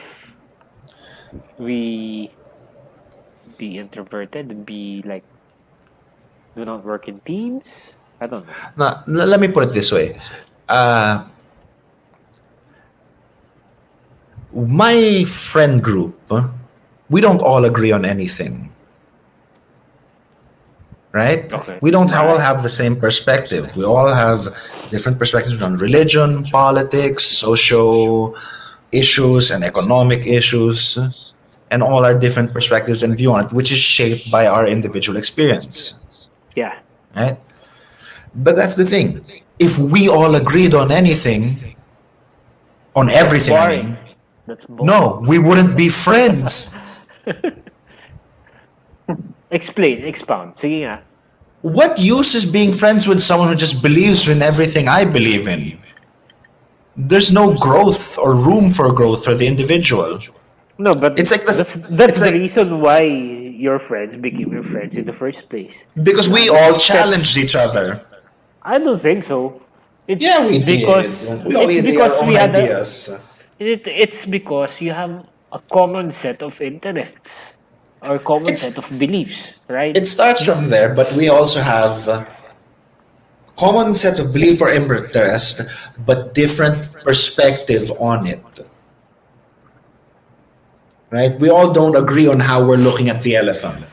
we 1.57 2.35
be 3.57 3.77
introverted 3.77 4.51
and 4.51 4.65
be 4.65 5.03
like 5.05 5.25
do 6.55 6.65
not 6.65 6.83
work 6.85 7.07
in 7.07 7.21
teams? 7.21 7.93
I 8.21 8.27
don't 8.27 8.47
know. 8.47 8.55
Now, 8.77 9.03
l- 9.07 9.27
let 9.27 9.39
me 9.39 9.47
put 9.49 9.63
it 9.65 9.73
this 9.73 9.91
way. 9.91 10.19
Uh, 10.69 11.25
my 14.53 15.25
friend 15.25 15.83
group, 15.83 16.15
we 17.09 17.21
don't 17.21 17.41
all 17.41 17.65
agree 17.65 17.91
on 17.91 18.05
anything. 18.05 18.72
Right? 21.14 21.52
Okay. 21.53 21.77
We 21.81 21.91
don't 21.91 22.11
all 22.11 22.40
have 22.40 22.64
the 22.64 22.69
same 22.69 22.95
perspective. 22.95 23.77
We 23.77 23.85
all 23.85 24.07
have 24.07 24.48
different 24.90 25.19
perspectives 25.19 25.61
on 25.61 25.77
religion, 25.77 26.44
politics, 26.45 27.23
social 27.23 28.35
issues, 28.91 29.52
and 29.52 29.64
economic 29.64 30.26
issues, 30.26 30.98
and 31.69 31.84
all 31.84 32.03
our 32.06 32.14
different 32.18 32.52
perspectives 32.52 33.03
and 33.03 33.15
view 33.15 33.31
on 33.31 33.45
it, 33.45 33.53
which 33.53 33.72
is 33.72 33.80
shaped 33.80 34.31
by 34.31 34.48
our 34.48 34.68
individual 34.68 35.18
experience 35.18 35.94
Yeah. 36.56 36.73
right? 37.15 37.38
But 38.35 38.56
that's 38.56 38.76
the 38.76 38.85
thing. 38.85 39.22
If 39.60 39.77
we 39.77 40.10
all 40.10 40.34
agreed 40.35 40.73
on 40.73 40.91
anything, 40.91 41.76
on 42.95 43.10
everything, 43.10 43.53
I 43.56 43.69
mean, 43.69 43.98
no, 44.69 45.22
we 45.26 45.38
wouldn't 45.40 45.77
be 45.77 45.90
friends. 45.90 46.73
Explain, 49.53 50.03
expound. 50.09 50.57
Sige 50.57 50.81
nga. 50.84 50.95
What 51.61 51.95
use 52.01 52.34
is 52.35 52.43
being 52.45 52.73
friends 52.73 53.07
with 53.07 53.21
someone 53.21 53.47
who 53.47 53.55
just 53.55 53.80
believes 53.81 54.27
in 54.27 54.41
everything 54.41 54.89
I 54.89 55.05
believe 55.05 55.47
in? 55.47 55.77
There's 56.97 57.31
no 57.31 57.53
growth 57.53 58.17
or 58.17 58.35
room 58.35 58.71
for 58.73 58.91
growth 58.91 59.23
for 59.23 59.34
the 59.34 59.47
individual. 59.47 60.19
No, 60.77 60.93
but 60.93 61.17
It's 61.17 61.31
like 61.31 61.45
the- 61.45 61.53
that's 61.53 61.73
that's 61.99 62.17
the 62.19 62.34
like- 62.34 62.41
reason 62.43 62.81
why 62.81 63.01
your 63.65 63.77
friends 63.80 64.17
became 64.17 64.51
your 64.51 64.65
friends 64.65 64.97
in 64.97 65.05
the 65.05 65.13
first 65.15 65.47
place. 65.49 65.85
Because 66.09 66.27
we 66.27 66.49
all 66.49 66.75
challenged 66.81 67.38
each 67.38 67.55
other. 67.55 68.01
I 68.61 68.77
don't 68.81 68.99
think 68.99 69.23
so. 69.25 69.61
It's 70.09 70.19
Yeah, 70.21 70.43
we 70.49 70.59
because 70.59 71.07
did. 71.07 71.45
We 71.47 71.55
it's 71.55 71.75
had 71.77 71.85
because 71.85 72.13
we 72.27 72.34
had 72.35 72.51
a, 72.57 72.63
ideas. 72.67 72.89
it, 73.59 73.88
it's 73.88 74.25
because 74.25 74.71
you 74.84 74.91
have 74.91 75.23
a 75.53 75.59
common 75.71 76.11
set 76.11 76.41
of 76.43 76.59
interests 76.59 77.31
or 78.03 78.19
common 78.19 78.53
It's- 78.53 78.61
set 78.61 78.77
of 78.77 78.88
beliefs, 78.99 79.47
right? 79.67 79.95
It 79.95 80.07
starts 80.07 80.43
from 80.43 80.69
there, 80.69 80.93
but 80.93 81.13
we 81.13 81.30
also 81.30 81.61
have 81.61 82.07
uh, 82.07 82.25
common 83.57 83.95
set 83.95 84.19
of 84.19 84.34
belief 84.34 84.61
or 84.61 84.69
interest, 84.69 85.61
but 86.05 86.34
different 86.34 86.91
perspective 87.03 87.91
on 87.99 88.27
it. 88.27 88.43
Right? 91.09 91.39
We 91.39 91.49
all 91.49 91.71
don't 91.71 91.95
agree 91.95 92.27
on 92.27 92.39
how 92.39 92.65
we're 92.65 92.77
looking 92.81 93.09
at 93.09 93.21
the 93.21 93.35
elephant. 93.35 93.85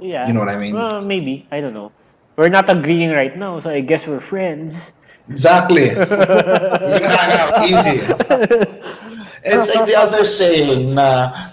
yeah. 0.00 0.26
you 0.26 0.32
know 0.32 0.40
what 0.40 0.48
I 0.48 0.56
mean? 0.56 0.74
Well, 0.74 1.00
maybe. 1.02 1.46
I 1.50 1.60
don't 1.60 1.74
know. 1.74 1.92
We're 2.36 2.48
not 2.50 2.70
agreeing 2.70 3.10
right 3.10 3.36
now, 3.36 3.60
so 3.60 3.70
I 3.70 3.80
guess 3.80 4.06
we're 4.06 4.20
friends. 4.20 4.92
Exactly. 5.28 5.88
we 5.94 5.94
can 5.94 7.10
hang 7.10 7.32
out 7.38 7.52
easy. 7.66 7.98
It's 9.44 9.74
like 9.74 9.86
the 9.86 9.94
other 9.96 10.24
saying, 10.24 10.98
uh, 10.98 11.52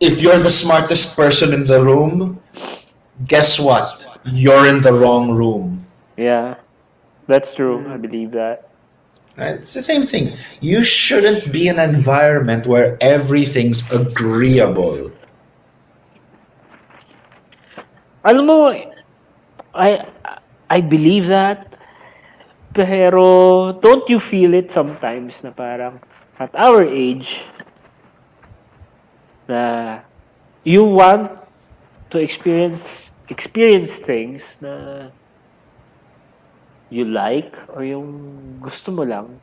if 0.00 0.20
you're 0.20 0.38
the 0.40 0.50
smartest 0.50 1.14
person 1.14 1.52
in 1.52 1.64
the 1.64 1.84
room, 1.84 2.40
guess 3.28 3.60
what? 3.60 3.84
You're 4.24 4.66
in 4.66 4.80
the 4.80 4.92
wrong 4.92 5.30
room. 5.30 5.86
Yeah. 6.16 6.56
That's 7.28 7.54
true. 7.54 7.86
I 7.86 7.96
believe 7.96 8.32
that. 8.32 8.68
It's 9.36 9.72
the 9.72 9.82
same 9.82 10.02
thing. 10.02 10.34
You 10.60 10.82
shouldn't 10.82 11.52
be 11.52 11.68
in 11.68 11.78
an 11.78 11.94
environment 11.94 12.66
where 12.66 12.98
everything's 13.00 13.86
agreeable. 13.92 15.12
Alam 18.24 18.44
mo, 18.44 18.68
I 19.72 20.04
I 20.68 20.80
believe 20.82 21.28
that. 21.28 21.78
Pero 22.74 23.72
don't 23.78 24.06
you 24.10 24.20
feel 24.20 24.54
it 24.54 24.70
sometimes 24.70 25.42
na 25.42 25.50
parang 25.50 26.02
at 26.38 26.54
our 26.54 26.84
age 26.84 27.42
na 29.50 29.62
you 30.62 30.86
want 30.86 31.34
to 32.14 32.22
experience 32.22 33.10
experience 33.26 33.98
things 33.98 34.62
na 34.62 35.10
you 36.90 37.06
like 37.06 37.54
or 37.74 37.82
yung 37.82 38.06
gusto 38.62 38.90
mo 38.94 39.02
lang. 39.06 39.42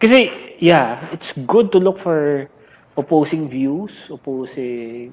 Kasi, 0.00 0.30
yeah, 0.62 1.00
it's 1.12 1.36
good 1.44 1.72
to 1.74 1.78
look 1.78 1.98
for 1.98 2.48
opposing 2.96 3.50
views, 3.50 3.92
opposing 4.08 5.12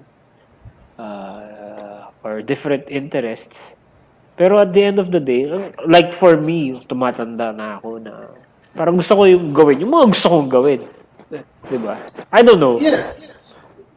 uh, 0.96 2.08
or 2.24 2.42
different 2.46 2.88
interests. 2.88 3.76
Pero 4.36 4.60
at 4.60 4.72
the 4.72 4.84
end 4.84 5.00
of 5.00 5.12
the 5.12 5.20
day, 5.20 5.48
like 5.88 6.14
for 6.16 6.40
me, 6.40 6.76
tumatanda 6.88 7.52
na 7.56 7.80
ako 7.80 8.00
na 8.00 8.14
parang 8.76 9.00
gusto 9.00 9.16
ko 9.16 9.24
yung 9.28 9.52
gawin, 9.56 9.84
yung 9.84 9.92
mga 9.92 10.08
gusto 10.12 10.28
kong 10.32 10.52
gawin. 10.52 10.82
I 12.32 12.42
don't 12.42 12.60
know. 12.60 12.80
Yeah. 12.80 13.14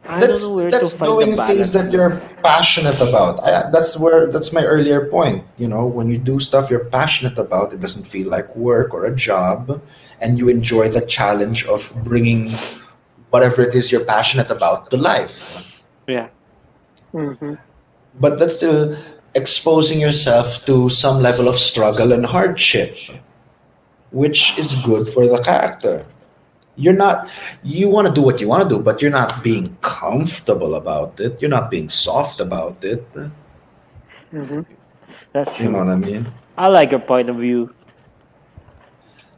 I 0.07 0.19
that's 0.19 0.41
don't 0.41 0.49
know 0.49 0.55
where 0.55 0.71
that's 0.71 0.91
to 0.91 0.97
find 0.97 1.11
doing 1.11 1.37
things 1.37 1.71
that 1.73 1.91
you're 1.91 2.17
passionate 2.41 2.95
about. 2.97 3.43
I, 3.43 3.69
that's 3.69 3.97
where 3.97 4.25
that's 4.31 4.51
my 4.51 4.65
earlier 4.65 5.05
point. 5.05 5.43
You 5.57 5.67
know, 5.67 5.85
when 5.85 6.09
you 6.09 6.17
do 6.17 6.39
stuff 6.39 6.71
you're 6.71 6.85
passionate 6.85 7.37
about, 7.37 7.73
it 7.73 7.79
doesn't 7.79 8.07
feel 8.07 8.27
like 8.27 8.55
work 8.55 8.93
or 8.93 9.05
a 9.05 9.15
job, 9.15 9.81
and 10.19 10.39
you 10.39 10.49
enjoy 10.49 10.89
the 10.89 11.01
challenge 11.05 11.65
of 11.67 11.93
bringing 12.03 12.49
whatever 13.29 13.61
it 13.61 13.75
is 13.75 13.91
you're 13.91 14.05
passionate 14.05 14.49
about 14.49 14.89
to 14.89 14.97
life. 14.97 15.85
Yeah. 16.07 16.29
Mhm. 17.13 17.59
But 18.19 18.39
that's 18.39 18.55
still 18.55 18.97
exposing 19.35 19.99
yourself 19.99 20.65
to 20.65 20.89
some 20.89 21.21
level 21.21 21.47
of 21.47 21.55
struggle 21.55 22.13
and 22.13 22.25
hardship, 22.25 22.97
which 24.09 24.57
is 24.57 24.73
good 24.81 25.07
for 25.07 25.27
the 25.27 25.37
character. 25.37 26.03
You're 26.79 26.99
not, 27.05 27.29
you 27.61 27.89
want 27.89 28.07
to 28.07 28.13
do 28.13 28.21
what 28.21 28.39
you 28.39 28.47
want 28.47 28.63
to 28.67 28.75
do, 28.75 28.81
but 28.81 29.01
you're 29.01 29.11
not 29.11 29.43
being 29.43 29.75
comfortable 29.81 30.75
about 30.75 31.19
it. 31.19 31.41
You're 31.41 31.51
not 31.59 31.69
being 31.69 31.89
soft 31.89 32.39
about 32.39 32.83
it. 32.83 33.05
Mhm. 34.33 34.65
That's 35.33 35.59
You 35.59 35.69
know 35.69 35.79
what 35.79 35.89
I 35.89 35.97
mean? 35.97 36.23
I 36.57 36.67
like 36.67 36.91
your 36.91 37.01
point 37.01 37.29
of 37.29 37.35
view. 37.35 37.73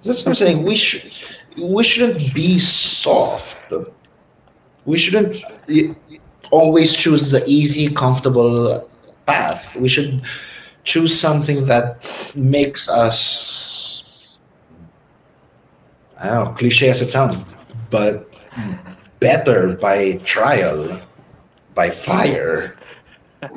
That's 0.03 0.21
what 0.21 0.29
I'm 0.31 0.35
saying. 0.35 0.63
We 0.63 0.75
should, 0.75 1.13
we 1.57 1.83
shouldn't 1.83 2.33
be 2.33 2.59
soft. 2.59 3.73
We 4.85 4.97
shouldn't 4.97 5.35
always 6.51 6.95
choose 6.95 7.31
the 7.31 7.43
easy, 7.47 7.89
comfortable 7.93 8.89
path. 9.25 9.75
We 9.75 9.89
should 9.89 10.21
choose 10.83 11.19
something 11.19 11.65
that 11.65 11.85
makes 12.35 12.89
us, 12.89 13.17
I 16.21 16.29
don't 16.29 16.45
know, 16.45 16.51
cliche 16.53 16.89
as 16.89 17.01
it 17.01 17.09
sounds, 17.11 17.55
but 17.89 18.29
better 19.19 19.75
by 19.77 20.21
trial, 20.23 21.01
by 21.73 21.89
fire. 21.89 22.77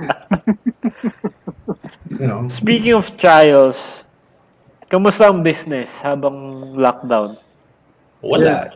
you 2.11 2.27
know, 2.27 2.49
Speaking 2.49 2.95
of 2.97 3.13
trials, 3.21 4.05
kamusta 4.89 5.29
ang 5.29 5.45
business 5.45 5.91
habang 6.01 6.73
lockdown? 6.77 7.37
wala. 8.25 8.73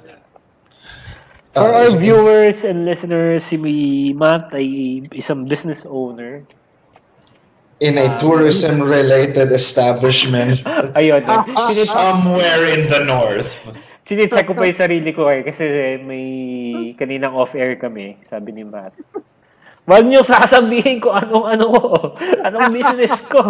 For 1.56 1.72
Uh, 1.74 1.90
our 1.90 1.90
viewers 1.96 2.62
and 2.62 2.84
listeners, 2.86 3.50
si 3.50 3.56
Matt 4.14 4.52
ay 4.54 5.02
isang 5.10 5.48
business 5.48 5.82
owner. 5.88 6.44
In 7.78 7.94
a 7.98 8.18
tourism-related 8.18 9.54
establishment 9.54 10.62
Ayun. 10.98 11.22
Sinit- 11.70 11.90
somewhere 11.90 12.64
in 12.74 12.90
the 12.90 13.02
north. 13.06 13.70
Sinicheck 14.08 14.48
ko 14.48 14.56
pa 14.56 14.64
yung 14.64 14.80
sarili 14.80 15.12
ko 15.12 15.28
eh, 15.28 15.44
kasi 15.44 15.68
may 16.00 16.24
kaninang 16.96 17.36
off-air 17.36 17.76
kami, 17.76 18.16
sabi 18.24 18.56
ni 18.56 18.64
Matt. 18.64 18.96
Huwag 19.88 20.04
niyo 20.04 20.20
sasabihin 20.24 21.00
ko 21.00 21.12
anong 21.12 21.46
ano 21.48 21.64
ko, 21.72 21.80
anong 22.44 22.72
business 22.72 23.20
ko. 23.28 23.40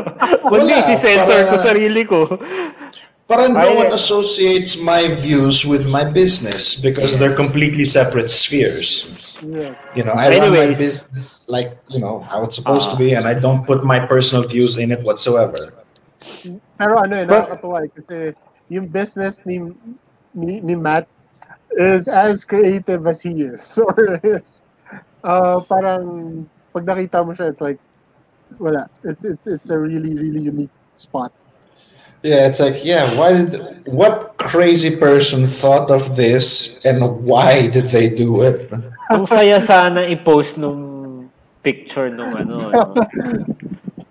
Kundi 0.50 0.74
Wala, 0.74 0.86
si-sensor 0.86 1.50
ko 1.50 1.54
sarili 1.58 2.02
ko. 2.06 2.26
But 3.26 3.48
no 3.48 3.56
Ay, 3.56 3.74
one 3.74 3.86
eh. 3.88 3.96
associates 3.96 4.76
my 4.76 5.08
views 5.16 5.64
with 5.64 5.88
my 5.88 6.04
business 6.04 6.76
because 6.76 7.16
they're 7.18 7.34
completely 7.34 7.84
separate 7.88 8.28
spheres. 8.28 9.08
Yeah. 9.40 9.72
You 9.96 10.04
know, 10.04 10.12
I 10.12 10.28
run 10.28 10.52
my 10.52 10.66
business 10.68 11.40
like 11.48 11.72
you 11.88 12.00
know 12.00 12.20
how 12.28 12.44
it's 12.44 12.56
supposed 12.56 12.90
to 12.92 12.96
be, 12.96 13.14
and 13.16 13.24
I 13.26 13.32
don't 13.32 13.64
put 13.64 13.82
my 13.82 13.98
personal 13.98 14.44
views 14.44 14.76
in 14.76 14.92
it 14.92 15.00
whatsoever. 15.00 15.72
Pero 16.76 16.92
ano 17.00 17.14
eh, 17.16 17.24
But- 17.24 17.48
nakakatuwa 17.48 17.78
eh, 17.80 17.90
kasi 17.96 18.16
yung 18.68 18.92
business 18.92 19.46
ni, 19.48 19.60
ni, 20.36 20.60
ni 20.60 20.74
Matt 20.76 21.08
is 21.80 22.08
as 22.08 22.44
creative 22.44 23.06
as 23.06 23.24
he 23.24 23.42
is. 23.42 23.78
Or 23.84 24.20
is, 24.20 24.60
uh, 25.24 25.60
parang 25.64 26.44
pag 26.76 26.84
nakita 26.84 27.24
mo 27.24 27.32
siya, 27.32 27.48
it's 27.48 27.60
like, 27.60 27.80
wala. 28.58 28.90
It's, 29.04 29.24
it's, 29.24 29.46
it's 29.46 29.70
a 29.70 29.78
really, 29.78 30.14
really 30.14 30.40
unique 30.44 30.74
spot. 30.96 31.32
Yeah, 32.24 32.48
it's 32.48 32.56
like 32.56 32.80
yeah, 32.88 33.12
why 33.20 33.36
did 33.36 33.84
what 33.84 34.40
crazy 34.40 34.96
person 34.96 35.44
thought 35.44 35.92
of 35.92 36.16
this, 36.16 36.80
and 36.80 37.20
why 37.20 37.68
did 37.68 37.92
they 37.92 38.08
do 38.08 38.40
it? 38.40 38.72
Ang 39.12 39.28
saya 39.28 39.60
sana 39.60 40.08
i-post 40.08 40.56
nung 40.56 41.28
picture 41.60 42.08
nung 42.08 42.32
ano, 42.32 42.56
ano 42.72 43.04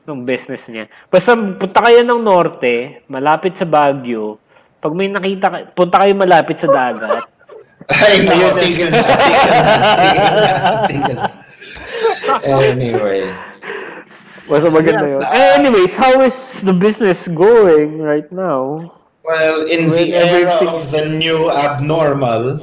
nung 0.06 0.30
business 0.30 0.70
niya. 0.70 0.86
Basta 1.10 1.34
punta 1.34 1.82
kayo 1.82 2.06
ng 2.06 2.22
norte, 2.22 3.02
malapit 3.10 3.58
sa 3.58 3.66
Baguio. 3.66 4.38
Pag 4.78 4.94
may 4.94 5.10
nakita 5.10 5.74
punta 5.74 6.06
kayo 6.06 6.14
malapit 6.14 6.62
sa 6.62 6.70
dagat. 6.70 7.26
I 7.90 8.22
know, 8.30 8.54
tigil 8.62 8.94
na, 8.94 9.02
tigil 9.02 9.50
na, 9.50 9.60
tigil 9.98 10.22
na, 10.22 10.62
tigil 10.86 11.18
na. 11.18 11.28
Anyway. 12.46 13.53
Basta 14.50 14.68
maganda 14.70 15.08
yun. 15.08 15.24
Eh, 15.24 15.56
anyways, 15.60 15.96
how 15.96 16.20
is 16.22 16.62
the 16.62 16.74
business 16.74 17.28
going 17.32 18.00
right 18.04 18.28
now? 18.32 18.92
Well, 19.24 19.64
in 19.68 19.88
When 19.88 19.96
the 19.96 20.14
era 20.20 20.60
everything- 20.60 20.68
of 20.68 20.92
the 20.92 21.06
new 21.08 21.48
abnormal, 21.50 22.60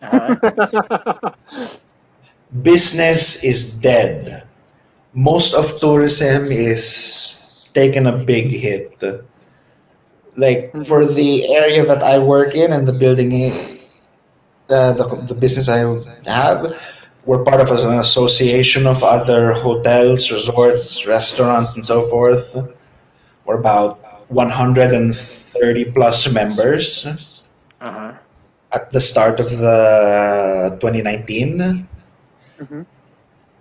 business 2.62 3.44
is 3.44 3.74
dead. 3.74 4.44
Most 5.12 5.52
of 5.54 5.76
tourism 5.78 6.44
is 6.48 7.70
taking 7.74 8.06
a 8.06 8.16
big 8.16 8.50
hit. 8.50 8.96
Like 10.36 10.72
for 10.86 11.04
the 11.04 11.52
area 11.52 11.84
that 11.84 12.02
I 12.02 12.18
work 12.18 12.54
in 12.54 12.72
and 12.72 12.86
the 12.88 12.94
building, 12.94 13.32
uh, 14.70 14.92
the, 14.94 15.04
the 15.28 15.34
business 15.34 15.68
I 15.68 15.84
have, 16.30 16.72
we're 17.26 17.44
part 17.44 17.60
of 17.60 17.70
an 17.70 17.98
association 17.98 18.86
of 18.86 19.02
other 19.02 19.52
hotels, 19.52 20.30
resorts, 20.32 21.06
restaurants, 21.06 21.74
and 21.74 21.84
so 21.84 22.02
forth. 22.02 22.56
We're 23.44 23.58
about 23.58 23.98
130 24.28 25.84
plus 25.92 26.30
members 26.32 27.06
Uh-huh. 27.80 28.12
at 28.72 28.90
the 28.92 29.00
start 29.00 29.40
of 29.40 29.50
the 29.58 30.76
2019. 30.80 31.86
Mhm. 32.60 32.86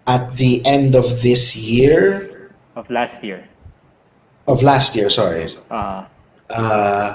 At 0.07 0.35
the 0.35 0.65
end 0.65 0.95
of 0.95 1.21
this 1.21 1.55
year, 1.55 2.51
Of 2.75 2.89
last 2.89 3.23
year. 3.23 3.47
of 4.47 4.63
last 4.63 4.95
year, 4.95 5.09
sorry, 5.09 5.47
Ah. 5.71 6.07
uh, 6.49 7.13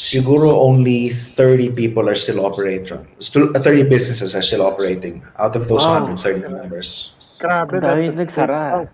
siguro 0.00 0.48
only 0.64 1.12
30 1.12 1.76
people 1.76 2.08
are 2.08 2.16
still 2.16 2.40
operating. 2.48 3.04
Still, 3.20 3.52
uh, 3.52 3.60
30 3.60 3.84
businesses 3.84 4.32
are 4.34 4.40
still 4.40 4.64
operating 4.64 5.20
out 5.36 5.52
of 5.56 5.68
those 5.68 5.84
Wow. 5.84 6.08
130 6.08 6.48
members. 6.48 7.12
Grabe, 7.36 7.76
that's 7.80 8.08
a 8.08 8.12
nagsara. 8.16 8.62
chunk. 8.72 8.88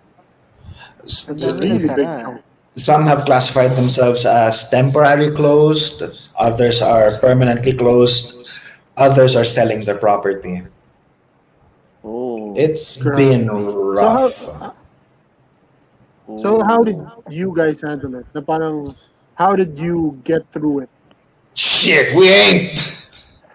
S- 1.07 1.29
Ang 1.31 1.37
That's 1.39 1.59
a 1.59 1.61
dami 1.63 1.63
really 1.63 1.79
big 1.87 2.07
nagsara. 2.11 2.21
chunk. 2.21 2.37
Some 2.77 3.03
have 3.07 3.25
classified 3.25 3.73
themselves 3.73 4.21
as 4.27 4.69
temporary 4.69 5.31
closed, 5.33 6.03
others 6.37 6.77
are 6.83 7.09
permanently 7.17 7.73
closed, 7.73 8.37
others 8.95 9.33
are 9.35 9.47
selling 9.47 9.81
their 9.81 9.97
property. 9.97 10.61
Oh. 12.03 12.53
It's 12.55 12.97
Grabe. 13.01 13.17
been 13.17 13.43
So 13.47 13.81
rough. 13.97 14.37
how, 14.45 14.73
so 16.37 16.49
how 16.63 16.83
did 16.83 16.99
you 17.29 17.49
guys 17.55 17.81
handle 17.81 18.13
it? 18.15 18.25
Na 18.35 18.41
parang, 18.45 18.93
how 19.35 19.55
did 19.55 19.79
you 19.79 20.19
get 20.23 20.45
through 20.53 20.85
it? 20.85 20.89
Shit, 21.57 22.13
we 22.15 22.29
ain't. 22.29 22.77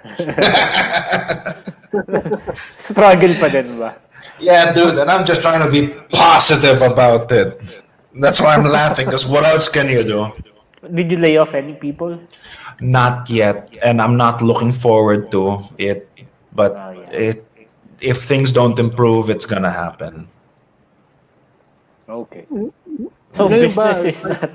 Struggle 2.83 3.39
pa 3.39 3.47
din 3.47 3.79
ba? 3.79 3.95
Yeah, 4.43 4.75
dude, 4.75 4.99
and 4.99 5.07
I'm 5.07 5.23
just 5.23 5.39
trying 5.39 5.63
to 5.63 5.71
be 5.71 5.95
positive 6.11 6.83
about 6.83 7.31
it. 7.31 7.63
That's 8.19 8.43
why 8.43 8.59
I'm 8.59 8.67
laughing, 8.67 9.07
because 9.07 9.23
what 9.25 9.47
else 9.47 9.71
can 9.71 9.87
you 9.89 10.03
do? 10.03 10.35
Did 10.91 11.15
you 11.15 11.19
lay 11.23 11.39
off 11.39 11.55
any 11.55 11.79
people? 11.79 12.19
Not 12.83 13.31
yet, 13.31 13.71
and 13.87 14.03
I'm 14.03 14.17
not 14.19 14.43
looking 14.43 14.73
forward 14.75 15.31
to 15.31 15.63
it. 15.79 16.11
But 16.51 16.75
Oh, 16.75 16.91
yeah. 16.91 17.39
it, 17.39 17.47
if 18.01 18.25
things 18.27 18.51
don't 18.53 18.77
improve, 18.83 19.31
it's 19.31 19.47
gonna 19.47 19.71
happen. 19.71 20.27
Okay. 22.09 22.47
Mm, 22.51 22.73
so 23.33 23.47
mm. 23.47 23.49
Ngayon 23.49 23.73
ba, 23.79 23.95
business 23.95 24.17
is 24.19 24.25
not... 24.27 24.51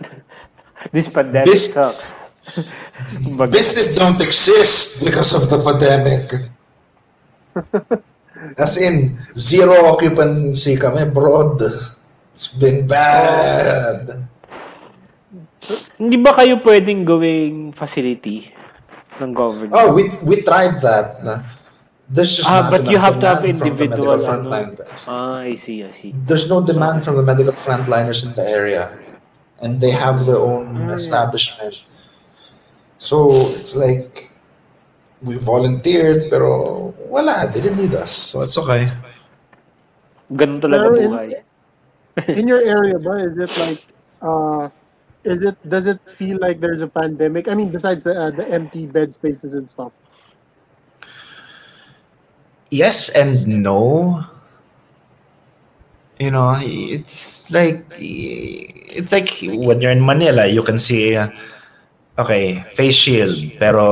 This 0.93 1.07
pandemic 1.09 1.47
Bus- 1.49 1.73
sucks. 1.73 2.26
Kumbaga, 3.23 3.51
Business 3.51 3.93
don't 3.95 4.19
exist 4.21 5.03
because 5.03 5.33
of 5.35 5.49
the 5.49 5.59
pandemic. 5.59 6.47
As 8.57 8.77
in, 8.77 9.17
zero 9.35 9.93
occupancy 9.93 10.77
kami, 10.77 11.09
broad. 11.09 11.61
It's 12.33 12.53
been 12.53 12.85
bad. 12.85 14.29
Hindi 15.97 16.17
ba 16.21 16.31
kayo 16.37 16.61
pwedeng 16.61 17.03
gawing 17.03 17.73
facility 17.73 18.53
ng 19.19 19.33
government? 19.33 19.73
Oh, 19.73 19.91
we 19.91 20.07
we 20.23 20.45
tried 20.45 20.79
that. 20.85 21.17
There's 22.07 22.39
just 22.39 22.47
ah, 22.47 22.63
not 22.63 22.71
but 22.71 22.87
you 22.87 23.01
have 23.01 23.19
to 23.19 23.27
have 23.27 23.43
demand 23.43 23.59
from 23.59 23.75
the 23.75 23.83
individual 23.83 24.15
medical 24.15 24.31
ano. 24.31 24.47
frontliners. 24.47 25.01
Ah, 25.11 25.43
I 25.43 25.59
see, 25.59 25.83
I 25.83 25.91
see. 25.91 26.15
There's 26.15 26.47
no 26.47 26.63
demand 26.63 27.03
from 27.03 27.19
the 27.19 27.25
medical 27.25 27.51
frontliners 27.51 28.23
in 28.23 28.31
the 28.31 28.47
area, 28.47 28.95
and 29.59 29.81
they 29.83 29.91
have 29.91 30.23
their 30.23 30.39
own 30.39 30.87
establishment. 30.95 31.83
So 32.97 33.49
it's 33.53 33.75
like 33.75 34.29
we 35.21 35.37
volunteered, 35.37 36.29
pero 36.29 36.93
wala, 37.09 37.49
they 37.53 37.61
didn't 37.61 37.77
need 37.77 37.95
us. 37.95 38.11
So 38.11 38.41
it's 38.41 38.57
okay. 38.57 38.89
Ganun 40.33 40.59
talaga 40.61 40.91
Pero 40.91 40.95
in- 40.97 41.11
buhay. 41.11 41.29
In 42.33 42.47
your 42.49 42.65
area, 42.65 42.97
ba, 42.97 43.21
is 43.21 43.37
it 43.37 43.53
like, 43.61 43.81
uh, 44.25 44.69
is 45.23 45.45
it, 45.45 45.53
does 45.69 45.85
it 45.85 46.01
feel 46.09 46.41
like 46.41 46.59
there's 46.59 46.81
a 46.81 46.87
pandemic? 46.89 47.47
I 47.47 47.53
mean, 47.53 47.69
besides 47.69 48.03
the, 48.03 48.17
uh, 48.17 48.31
the 48.31 48.49
empty 48.49 48.87
bed 48.89 49.13
spaces 49.13 49.53
and 49.53 49.69
stuff. 49.69 49.93
yes 52.69 53.09
and 53.09 53.47
no. 53.63 54.23
You 56.19 56.31
know, 56.31 56.57
it's 56.59 57.51
like 57.51 57.85
it's 57.95 59.11
like 59.11 59.29
when 59.45 59.81
you're 59.81 59.91
in 59.93 60.03
Manila, 60.03 60.47
you 60.47 60.63
can 60.63 60.79
see 60.79 61.15
uh, 61.15 61.29
okay, 62.18 62.65
face 62.73 62.95
shield 62.98 63.38
pero 63.61 63.84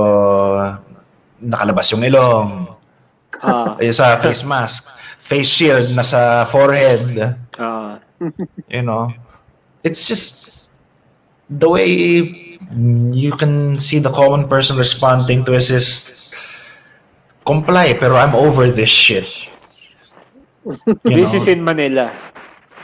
nakalabas 1.41 1.91
yung 1.93 2.03
ilong. 2.03 2.67
Ah, 3.43 3.75
Yung 3.83 3.91
sa 3.93 4.15
face 4.17 4.41
mask, 4.47 4.89
face 5.21 5.47
shield 5.49 5.91
nasa 5.93 6.47
forehead, 6.49 7.35
ah. 7.59 7.99
you 8.71 8.81
know. 8.81 9.11
It's 9.83 10.07
just 10.07 10.73
the 11.51 11.69
way 11.69 11.85
you 13.13 13.35
can 13.37 13.77
see 13.77 13.99
the 13.99 14.09
common 14.09 14.47
person 14.49 14.79
responding 14.79 15.45
to 15.45 15.53
is 15.53 15.69
is 15.69 15.87
comply 17.45 17.93
pero 17.93 18.17
I'm 18.17 18.33
over 18.33 18.71
this 18.71 18.89
shit. 18.89 19.29
You 21.05 21.13
This 21.21 21.29
know? 21.29 21.37
is 21.37 21.45
in 21.45 21.61
Manila. 21.61 22.09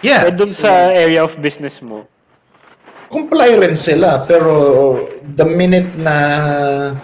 Yeah. 0.06 0.30
Eh, 0.30 0.34
dun 0.36 0.54
sa 0.54 0.94
area 0.94 1.26
of 1.26 1.34
business 1.42 1.82
mo. 1.82 2.06
Comply 3.12 3.52
rin 3.60 3.76
sila 3.76 4.24
pero 4.26 4.96
the 5.36 5.44
minute 5.46 5.92
na 6.00 6.96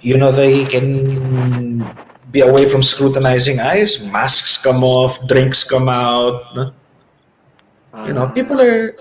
you 0.00 0.14
know 0.16 0.30
they 0.30 0.62
can 0.64 1.82
be 2.30 2.40
away 2.40 2.64
from 2.64 2.82
scrutinizing 2.82 3.58
eyes 3.58 3.98
masks 4.06 4.56
come 4.58 4.82
off 4.86 5.18
drinks 5.26 5.62
come 5.66 5.88
out 5.90 6.46
you 8.06 8.14
know 8.14 8.26
ah. 8.26 8.34
people 8.34 8.58
are 8.62 8.94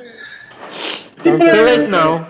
people 1.21 1.45
So 1.47 1.55
are 1.55 1.63
right 1.65 1.87
now, 1.89 2.27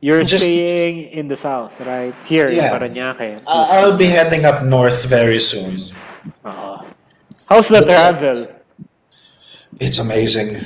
you're 0.00 0.24
Just- 0.24 0.42
staying 0.48 1.12
in 1.12 1.28
the 1.28 1.36
south, 1.36 1.76
right? 1.84 2.14
Here 2.24 2.48
Yeah. 2.48 2.72
in 2.72 2.80
Paranaque. 2.80 3.42
I- 3.46 3.68
I'll 3.78 3.92
be 3.98 4.08
heading 4.08 4.48
up 4.48 4.64
north 4.64 5.04
very 5.04 5.38
soon 5.38 5.76
Ah. 6.44 6.82
How's 7.48 7.68
the 7.68 7.84
uh, 7.84 7.88
travel? 7.88 8.48
it's 9.78 9.98
amazing 10.00 10.56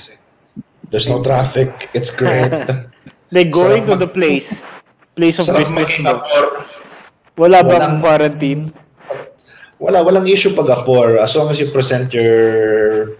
there's 0.92 1.08
no 1.08 1.18
traffic 1.24 1.88
it's 1.96 2.12
great 2.12 2.52
Like 3.32 3.48
going 3.64 3.88
to 3.88 3.96
the 3.96 4.04
place, 4.06 4.60
place 5.16 5.40
of 5.40 5.48
sarap 5.48 5.64
business 5.64 5.88
maging 5.88 6.04
mo. 6.04 6.20
Wala 7.40 7.64
bang 7.64 7.80
Walang- 7.80 8.00
quarantine? 8.04 8.62
wala 9.80 10.04
walang 10.04 10.28
issue 10.30 10.52
pag 10.54 10.68
apor 10.70 11.16
as 11.18 11.32
long 11.34 11.48
as 11.50 11.58
you 11.58 11.66
present 11.66 12.12
your 12.14 13.16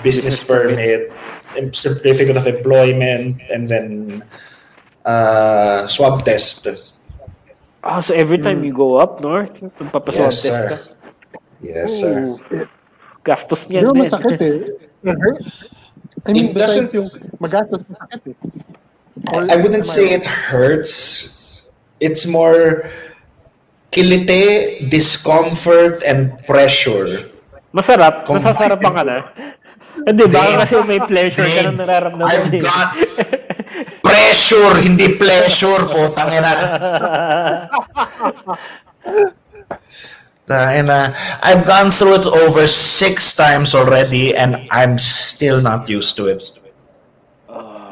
business 0.00 0.40
permit 0.40 1.10
certificate 1.74 2.38
of 2.38 2.46
employment 2.46 3.36
and 3.52 3.66
then 3.68 4.22
uh, 5.04 5.84
swab 5.90 6.24
test 6.24 6.64
Ah, 7.82 8.00
so 8.00 8.14
every 8.14 8.38
time 8.38 8.62
you 8.64 8.70
go 8.74 8.96
up 8.96 9.20
north, 9.20 9.60
magpapaswab 9.82 10.30
yes 10.30 10.36
test 10.40 10.42
sir 10.46 10.62
ka. 10.62 10.76
yes 11.60 11.90
sir 11.90 12.16
It, 12.54 12.68
Gastos 13.20 13.66
niyan 13.66 13.90
ba 13.90 13.92
din. 13.92 14.00
masakit 14.06 14.38
eh. 14.38 14.54
I 16.26 16.32
mean, 16.32 16.50
It 16.50 16.58
doesn't- 16.58 16.92
yung 16.92 17.08
magastos, 17.38 17.82
masakit 17.86 18.22
eh. 18.32 18.36
Or 19.32 19.48
I 19.48 19.56
wouldn't 19.56 19.86
say 19.86 20.12
it 20.12 20.24
hurts 20.28 20.92
it's 21.98 22.28
more 22.28 22.84
kilite 23.88 24.84
discomfort 24.92 26.04
and 26.04 26.36
pressure 26.44 27.08
Masarap. 27.72 28.24
Kung- 28.24 28.36
Nasasarapan 28.36 28.92
ka 28.92 29.02
na. 29.04 29.16
Hindi, 30.04 30.24
baka 30.28 30.44
Babe, 30.48 30.60
kasi 30.60 30.74
may 30.84 31.00
pleasure 31.00 31.44
ka 31.44 31.72
nararamdaman 31.72 32.28
I've 32.28 32.52
eh. 32.52 32.60
got 32.60 32.88
pressure, 34.06 34.76
hindi 34.84 35.16
pleasure, 35.16 35.80
putang 35.88 36.28
ina. 40.48 40.70
And 40.70 40.88
uh, 40.90 41.06
I've 41.42 41.66
gone 41.66 41.90
through 41.90 42.22
it 42.22 42.26
over 42.26 42.66
six 42.68 43.34
times 43.34 43.74
already, 43.74 44.34
and 44.34 44.66
I'm 44.70 44.98
still 44.98 45.60
not 45.60 45.88
used 45.88 46.14
to 46.16 46.26
it. 46.28 46.42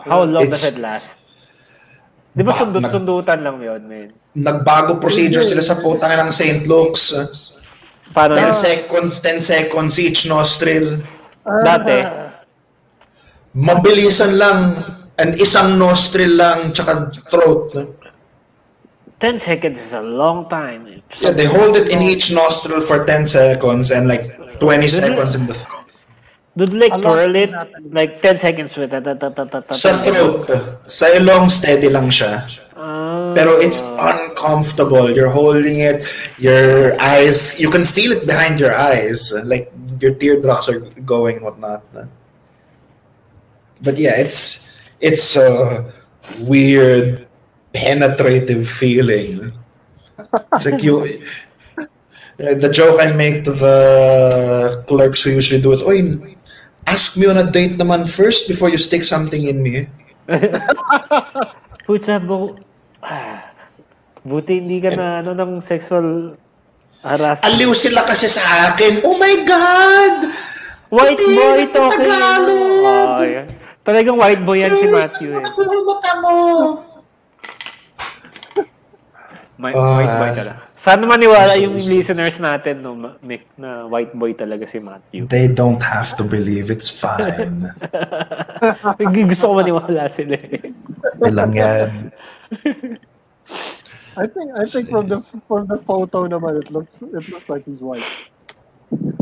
How 0.04 0.22
long 0.22 0.48
does 0.48 0.62
It's- 0.62 0.76
it 0.76 0.78
last? 0.80 1.10
Di 2.34 2.42
ba 2.42 2.50
sundot-sundutan 2.52 3.46
lang 3.46 3.62
yun, 3.62 3.82
man? 3.86 4.10
nagbago 4.34 4.98
procedure 4.98 5.46
sila 5.46 5.62
sa 5.62 5.78
putang 5.78 6.10
ng 6.10 6.34
St. 6.34 6.66
Luke's 6.66 7.14
Paano 8.10 8.34
10 8.34 8.50
na? 8.50 8.50
seconds 8.50 9.22
10 9.22 9.38
seconds 9.38 9.94
each 9.94 10.26
nostril 10.26 10.82
Dati. 11.46 12.02
mabilisan 13.54 14.34
lang 14.34 14.74
and 15.22 15.38
isang 15.38 15.78
nostril 15.78 16.34
lang 16.34 16.74
tsaka 16.74 17.14
throat 17.30 17.70
10 19.20 19.38
seconds 19.38 19.78
is 19.78 19.92
a 19.92 20.00
long 20.02 20.48
time. 20.48 21.02
yeah 21.20 21.30
they 21.30 21.44
hold 21.46 21.76
it 21.76 21.88
in 21.88 22.02
each 22.02 22.32
nostril 22.32 22.80
for 22.80 23.04
10 23.04 23.26
seconds 23.26 23.90
and 23.90 24.08
like 24.08 24.22
20 24.58 24.88
seconds 24.88 25.34
in 25.34 25.46
the 25.46 25.54
throat 25.54 25.80
Dude, 26.56 26.72
like 26.72 26.92
A 26.92 26.98
lot 26.98 27.18
curl 27.18 27.34
it, 27.34 27.50
like 27.90 28.22
10 28.22 28.38
seconds 28.38 28.76
with 28.76 28.90
ta 28.94 29.00
ta 29.00 29.14
ta 29.14 29.28
ta 29.30 29.44
ta 29.44 29.58
ta. 29.60 29.74
sa 29.74 29.90
throat 30.06 30.46
sa 30.86 31.06
ilong 31.18 31.50
steady 31.50 31.88
lang 31.90 32.10
siya 32.10 32.46
Ah. 32.74 33.32
pero 33.38 33.54
it's 33.62 33.80
uncomfortable 33.98 35.06
you're 35.10 35.30
holding 35.30 35.78
it 35.80 36.02
your 36.38 36.94
eyes 37.00 37.54
you 37.58 37.70
can 37.70 37.82
feel 37.86 38.10
it 38.12 38.26
behind 38.26 38.58
your 38.58 38.74
eyes 38.74 39.30
like 39.46 39.70
your 40.02 40.12
teardrops 40.14 40.66
are 40.68 40.82
going 41.06 41.38
and 41.38 41.44
whatnot 41.46 41.80
but 43.80 43.94
yeah 43.98 44.14
it's 44.18 44.82
it's 45.00 45.34
a 45.38 45.86
weird 46.40 47.23
penetrative 47.74 48.64
feeling 48.70 49.50
it's 50.54 50.64
like 50.64 50.82
you 50.82 51.02
uh, 52.38 52.54
the 52.54 52.70
joke 52.70 53.02
I 53.02 53.10
make 53.12 53.42
to 53.44 53.52
the 53.52 53.78
clerks 54.86 55.22
who 55.22 55.34
usually 55.34 55.60
do 55.60 55.74
it 55.74 55.82
Oy, 55.82 56.22
ask 56.86 57.18
me 57.18 57.26
on 57.26 57.36
a 57.36 57.50
date 57.50 57.76
naman 57.76 58.06
first 58.06 58.46
before 58.46 58.70
you 58.70 58.78
stick 58.78 59.02
something 59.02 59.44
in 59.44 59.58
me 59.60 59.90
Putsa, 61.84 62.16
bu... 62.16 62.56
Buti 64.24 64.56
hindi 64.56 64.80
ka 64.80 64.96
na 64.96 65.20
ano 65.20 65.36
ng 65.36 65.60
sexual 65.60 66.32
harassment. 67.04 67.44
Aliw 67.44 67.76
sila 67.76 68.08
kasi 68.08 68.24
sa 68.24 68.72
akin. 68.72 69.04
Oh 69.04 69.20
my 69.20 69.36
God! 69.44 70.32
White 70.88 71.20
Hindi, 71.20 71.36
boy 71.36 71.60
talking. 71.68 72.08
Tagalog. 72.08 73.20
Oh, 73.20 73.20
yeah. 73.20 73.44
Talagang 73.84 74.16
white 74.16 74.40
boy 74.48 74.64
yan 74.64 74.72
si 74.80 74.88
Matthew 74.88 75.36
eh. 75.36 75.44
Mata 75.44 76.12
mo. 76.24 76.32
Ma- 79.54 79.70
Ah. 79.70 80.02
white 80.02 80.14
boy 80.18 80.30
talaga. 80.34 80.58
Sana 80.74 81.06
maniwala 81.06 81.54
yung 81.56 81.78
listeners 81.78 82.36
natin 82.42 82.82
no, 82.82 82.98
Mick, 83.22 83.46
na 83.54 83.86
white 83.86 84.10
boy 84.12 84.34
talaga 84.34 84.66
si 84.66 84.82
Matthew. 84.82 85.30
They 85.30 85.46
don't 85.46 85.80
have 85.80 86.18
to 86.18 86.26
believe 86.26 86.74
it's 86.74 86.90
fine. 86.90 87.70
Gusto 89.30 89.44
ko 89.48 89.52
maniwala 89.62 90.10
sila 90.10 90.34
eh. 90.36 90.74
Ilang 91.22 91.54
yan. 91.54 91.90
I 94.14 94.26
think 94.30 94.48
I 94.54 94.64
think 94.66 94.90
from 94.90 95.06
the 95.06 95.18
from 95.50 95.66
the 95.66 95.78
photo 95.82 96.26
naman 96.26 96.58
it 96.58 96.70
looks 96.70 96.98
it 97.02 97.24
looks 97.30 97.48
like 97.50 97.66
he's 97.66 97.82
white. 97.82 98.02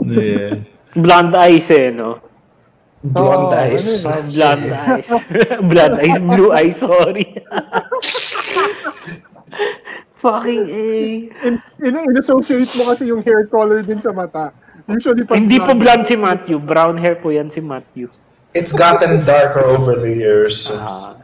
Yeah. 0.05 0.61
Blonde 0.97 1.33
eyes 1.33 1.65
eh, 1.73 1.89
no? 1.89 2.21
Blonde 3.03 3.53
Oh, 3.53 3.57
eyes. 3.57 4.05
ano 4.05 4.21
Blonde 4.31 4.73
eyes. 4.73 5.09
Blonde 5.71 5.97
eyes, 5.99 6.19
blue 6.21 6.51
eyes, 6.53 6.77
sorry. 6.77 7.27
Fucking 10.23 10.71
A. 10.71 10.89
In, 11.43 11.55
in, 11.83 11.93
in-associate 11.99 12.71
mo 12.79 12.95
kasi 12.95 13.11
yung 13.11 13.27
hair 13.27 13.51
color 13.51 13.83
din 13.83 13.99
sa 13.99 14.15
mata. 14.15 14.55
Usually 14.87 15.27
pag 15.27 15.43
Hindi 15.43 15.59
po 15.59 15.75
blonde 15.75 16.07
si 16.07 16.15
Matthew. 16.15 16.63
Brown 16.63 16.95
hair 16.95 17.19
po 17.19 17.35
yan 17.35 17.51
si 17.51 17.59
Matthew. 17.59 18.07
It's 18.55 18.71
gotten 18.71 19.27
darker 19.27 19.67
over 19.67 19.99
the 19.99 20.15
years. 20.15 20.71
Ah. 20.71 21.19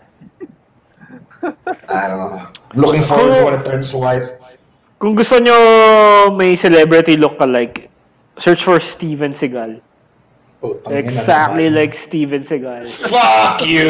I 1.86 2.10
don't 2.10 2.18
know. 2.18 2.42
Looking 2.74 3.06
forward 3.06 3.38
to 3.38 3.44
when 3.46 3.54
it 3.54 3.64
turns 3.64 3.94
white. 3.94 4.26
Kung 4.98 5.14
gusto 5.14 5.38
nyo 5.38 5.54
may 6.34 6.58
celebrity 6.58 7.14
look 7.14 7.38
alike, 7.38 7.86
search 8.34 8.66
for 8.66 8.82
Steven 8.82 9.30
Seagal. 9.30 9.78
Putang 10.58 10.90
ina 10.90 10.98
Exactly 11.06 11.70
like 11.70 11.94
Steven 11.94 12.42
Seagal. 12.42 12.82
Fuck 12.82 13.62
you! 13.62 13.88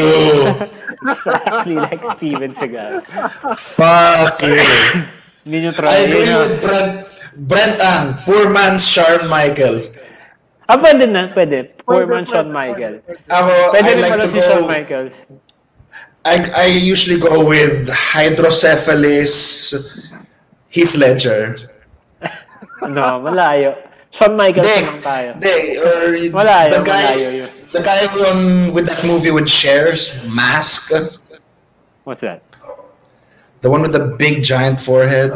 Exactly 1.01 1.75
like 1.75 2.03
Steven 2.05 2.53
Seagal. 2.53 3.01
Fuck 3.57 4.41
you. 4.45 4.61
Hindi 5.45 5.57
nyo 5.65 5.71
I 5.71 5.73
try. 5.73 5.95
agree 6.05 6.29
with 6.29 6.61
Brent. 6.61 6.93
Brent 7.39 7.77
Ang. 7.81 8.13
Poor 8.27 8.49
man's 8.51 8.85
Shawn 8.85 9.25
Michaels. 9.31 9.95
Ah, 10.69 10.77
pwede 10.77 11.09
na, 11.09 11.25
pwede. 11.33 11.73
Poor 11.81 12.05
Pwede, 12.05 12.13
man 12.13 12.23
Shawn 12.29 12.53
pwede, 12.53 12.53
Michael. 12.53 12.95
Ako, 13.31 13.51
Pwede 13.73 13.89
I 13.89 13.93
rin 13.95 14.01
like 14.05 14.11
pala 14.13 14.25
to 14.27 14.29
si 14.29 14.41
Shawn. 14.43 14.65
Michaels. 14.67 15.15
I, 16.21 16.35
I 16.53 16.65
usually 16.67 17.17
go 17.17 17.41
with 17.41 17.87
hydrocephalus, 17.89 19.33
Heath 20.69 20.93
Ledger. 20.95 21.55
No, 22.79 23.19
malayo. 23.19 23.75
Shawn 24.11 24.35
Michaels 24.35 24.65
Hindi, 24.67 24.81
naman 24.89 25.01
tayo. 25.05 25.29
hindi, 25.37 25.55
or 25.77 26.17
Malayo, 26.33 26.69
the 26.73 26.81
guy, 26.81 27.03
malayo 27.13 27.29
yun. 27.45 27.49
the 27.71 27.81
guy 27.81 28.07
who 28.09 28.19
on 28.25 28.39
with 28.73 28.85
that 28.89 29.05
movie 29.05 29.29
with 29.31 29.45
Cher's, 29.47 30.17
Mask, 30.25 30.89
What's 32.03 32.21
that? 32.21 32.41
the 33.61 33.69
one 33.69 33.81
with 33.83 33.93
the 33.93 34.15
big 34.17 34.41
giant 34.41 34.81
forehead. 34.81 35.29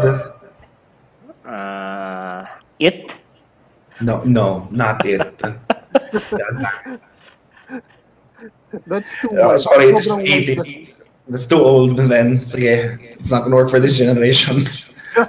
Uh, 1.45 2.45
it? 2.79 3.13
No, 4.01 4.21
no, 4.25 4.67
not 4.71 5.05
it. 5.05 5.21
That's 8.87 9.11
too 9.21 9.29
Oh, 9.37 9.57
sorry, 9.57 9.85
it's 9.93 10.09
Sobrang 10.09 10.17
white 10.17 10.65
80. 10.65 10.89
That's 11.29 11.45
too 11.45 11.61
old 11.61 11.97
then. 11.97 12.39
Sige, 12.39 12.97
it's 13.19 13.29
not 13.31 13.43
gonna 13.43 13.55
work 13.55 13.69
for 13.69 13.79
this 13.79 13.97
generation. 13.97 14.65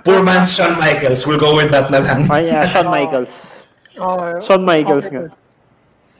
Poor 0.05 0.23
man's 0.23 0.55
Shawn 0.55 0.79
Michaels. 0.79 1.27
We'll 1.27 1.39
go 1.39 1.57
with 1.57 1.71
that 1.71 1.91
na 1.91 1.99
lang. 1.99 2.31
Oh, 2.31 2.37
yeah, 2.41 2.67
Shawn 2.69 2.89
Michaels. 2.89 3.33
Oh, 3.99 4.41
Shawn 4.41 4.65
Michaels 4.65 5.07
okay. 5.07 5.17
nga. 5.17 5.33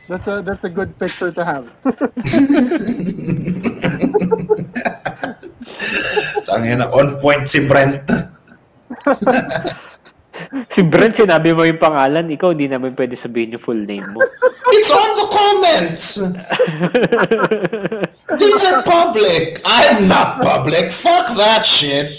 That's 0.05 0.29
a 0.29 0.43
that's 0.45 0.65
a 0.65 0.69
good 0.69 0.93
picture 1.01 1.33
to 1.33 1.45
have. 1.45 1.65
Tangina, 6.45 6.93
on 6.93 7.17
point 7.25 7.49
si 7.49 7.65
Brent. 7.65 8.05
Si 10.75 10.83
Brent, 10.83 11.15
sinabi 11.15 11.55
mo 11.55 11.63
yung 11.63 11.79
pangalan, 11.79 12.31
ikaw 12.31 12.51
hindi 12.55 12.67
naman 12.67 12.95
pwede 12.99 13.15
sabihin 13.15 13.55
yung 13.55 13.65
full 13.65 13.83
name 13.87 14.05
mo. 14.11 14.21
It's 14.75 14.91
on 14.91 15.11
the 15.15 15.29
comments. 15.31 16.05
These 18.41 18.61
are 18.67 18.83
public. 18.83 19.63
I'm 19.63 20.11
not 20.11 20.43
public. 20.43 20.91
Fuck 20.91 21.37
that 21.39 21.63
shit. 21.63 22.11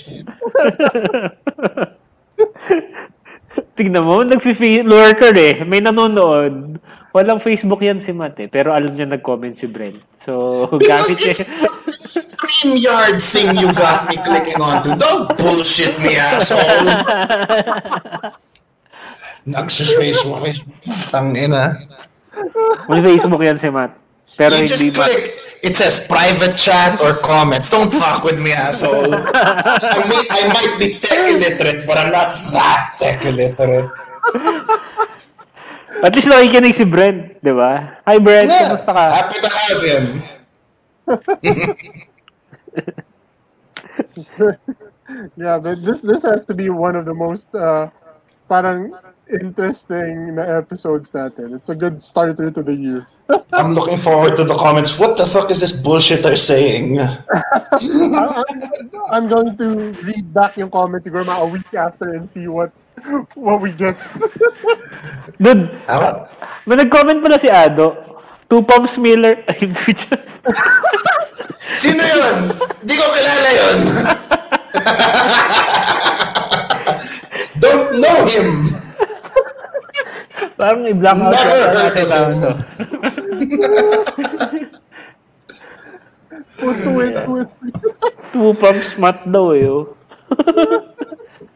Tignan 3.75 4.03
mo, 4.03 4.23
nagfi 4.23 4.83
lurker 4.83 5.35
eh. 5.35 5.63
May 5.67 5.83
nanonood. 5.83 6.79
Walang 7.15 7.39
Facebook 7.39 7.79
yan 7.83 8.03
si 8.03 8.11
Matt 8.11 8.39
eh. 8.43 8.47
Pero 8.51 8.75
alam 8.75 8.91
niya 8.91 9.07
nag-comment 9.07 9.55
si 9.55 9.67
Brent. 9.67 9.99
So, 10.27 10.67
gamit 10.83 11.15
Because 11.15 11.43
niya. 11.43 11.45
It's 12.35 12.41
the 12.43 12.47
StreamYard 12.51 13.23
thing 13.23 13.55
you 13.55 13.71
got 13.73 14.09
me 14.09 14.17
clicking 14.19 14.59
onto. 14.59 14.95
Don't 14.99 15.31
bullshit 15.37 15.95
me, 15.99 16.15
asshole. 16.19 16.59
Nagsispace 19.45 20.25
mo 20.25 20.41
kayo. 20.41 20.57
Tangina. 21.13 21.77
May 22.89 22.99
Facebook 22.99 23.39
yan 23.39 23.55
si 23.55 23.69
Matt. 23.69 23.93
Pero 24.35 24.57
You 24.59 24.67
just 24.67 24.81
hindi 24.81 24.91
Matt. 24.97 25.07
click. 25.07 25.25
It 25.65 25.73
says 25.73 25.97
private 26.05 26.53
chat 26.53 27.01
or 27.01 27.17
comments. 27.17 27.69
Don't 27.73 27.89
fuck 27.89 28.21
with 28.21 28.37
me, 28.37 28.53
asshole. 28.53 29.09
I, 29.09 29.97
may, 30.05 30.21
I 30.29 30.41
might 30.53 30.75
be 30.77 30.93
tech 30.93 31.25
illiterate, 31.25 31.87
but 31.89 31.97
I'm 31.97 32.13
not 32.13 32.37
that 32.53 32.97
tech 33.01 33.25
illiterate. 33.25 33.89
At 36.05 36.13
least 36.13 36.29
nakikinig 36.29 36.75
si 36.75 36.85
Brent, 36.85 37.41
di 37.41 37.49
ba? 37.49 37.97
Hi 38.05 38.19
Brent, 38.21 38.45
Yeah, 38.45 38.69
kumusta 38.69 38.93
ka? 38.93 39.03
happy 39.09 39.37
to 39.41 39.49
have 39.49 39.81
him. 39.81 40.03
yeah, 45.37 45.59
but 45.59 45.83
this 45.83 46.01
this 46.01 46.23
has 46.23 46.45
to 46.47 46.53
be 46.53 46.69
one 46.69 46.95
of 46.95 47.05
the 47.05 47.13
most 47.13 47.53
uh, 47.55 47.89
parang 48.49 48.93
interesting 49.31 50.35
na 50.35 50.61
episodes 50.61 51.11
natin. 51.11 51.55
It's 51.55 51.69
a 51.69 51.77
good 51.77 52.01
starter 52.03 52.51
to 52.51 52.61
the 52.61 52.75
year. 52.75 53.07
I'm 53.53 53.73
looking 53.73 53.97
forward 53.97 54.37
to 54.37 54.43
the 54.45 54.53
comments. 54.53 54.99
What 55.01 55.17
the 55.17 55.25
fuck 55.25 55.49
is 55.49 55.61
this 55.61 55.73
bullshit 55.73 56.21
they're 56.21 56.37
saying? 56.37 56.99
I'm, 57.01 58.61
I'm 59.09 59.25
going 59.27 59.57
to 59.57 59.97
read 60.05 60.29
back 60.29 60.61
yung 60.61 60.69
comments 60.69 61.09
siguro 61.09 61.25
mga 61.25 61.41
a 61.41 61.49
week 61.49 61.69
after 61.73 62.13
and 62.13 62.29
see 62.29 62.45
what 62.45 62.69
what 63.33 63.61
we 63.61 63.73
get. 63.73 63.97
Dude, 65.41 65.73
Ah, 65.89 66.29
may 66.69 66.77
nag-comment 66.77 67.19
pala 67.19 67.41
si 67.41 67.49
Ado. 67.49 68.04
Two 68.49 68.61
pumps 68.61 68.97
Miller. 68.97 69.41
Ay, 69.49 69.65
Sino 71.73 72.03
yun? 72.05 72.37
Di 72.85 72.93
ko 72.93 73.05
kilala 73.09 73.49
yun. 73.51 73.79
Don't 77.63 77.89
know 77.99 78.19
him. 78.29 78.49
Parang 80.55 80.85
i-block 80.87 81.17
out 81.19 81.33
Never 81.35 81.49
heard 81.49 81.73
natin 81.75 82.05
him. 82.05 82.31
to. 82.39 82.51
Put 86.55 86.75
to 86.87 86.91
it, 87.03 87.15
with 87.27 87.49
Two 88.31 88.53
pumps 88.55 88.95
Matt 88.95 89.27
daw 89.27 89.51
eh. 89.51 89.67
oh. 89.67 89.91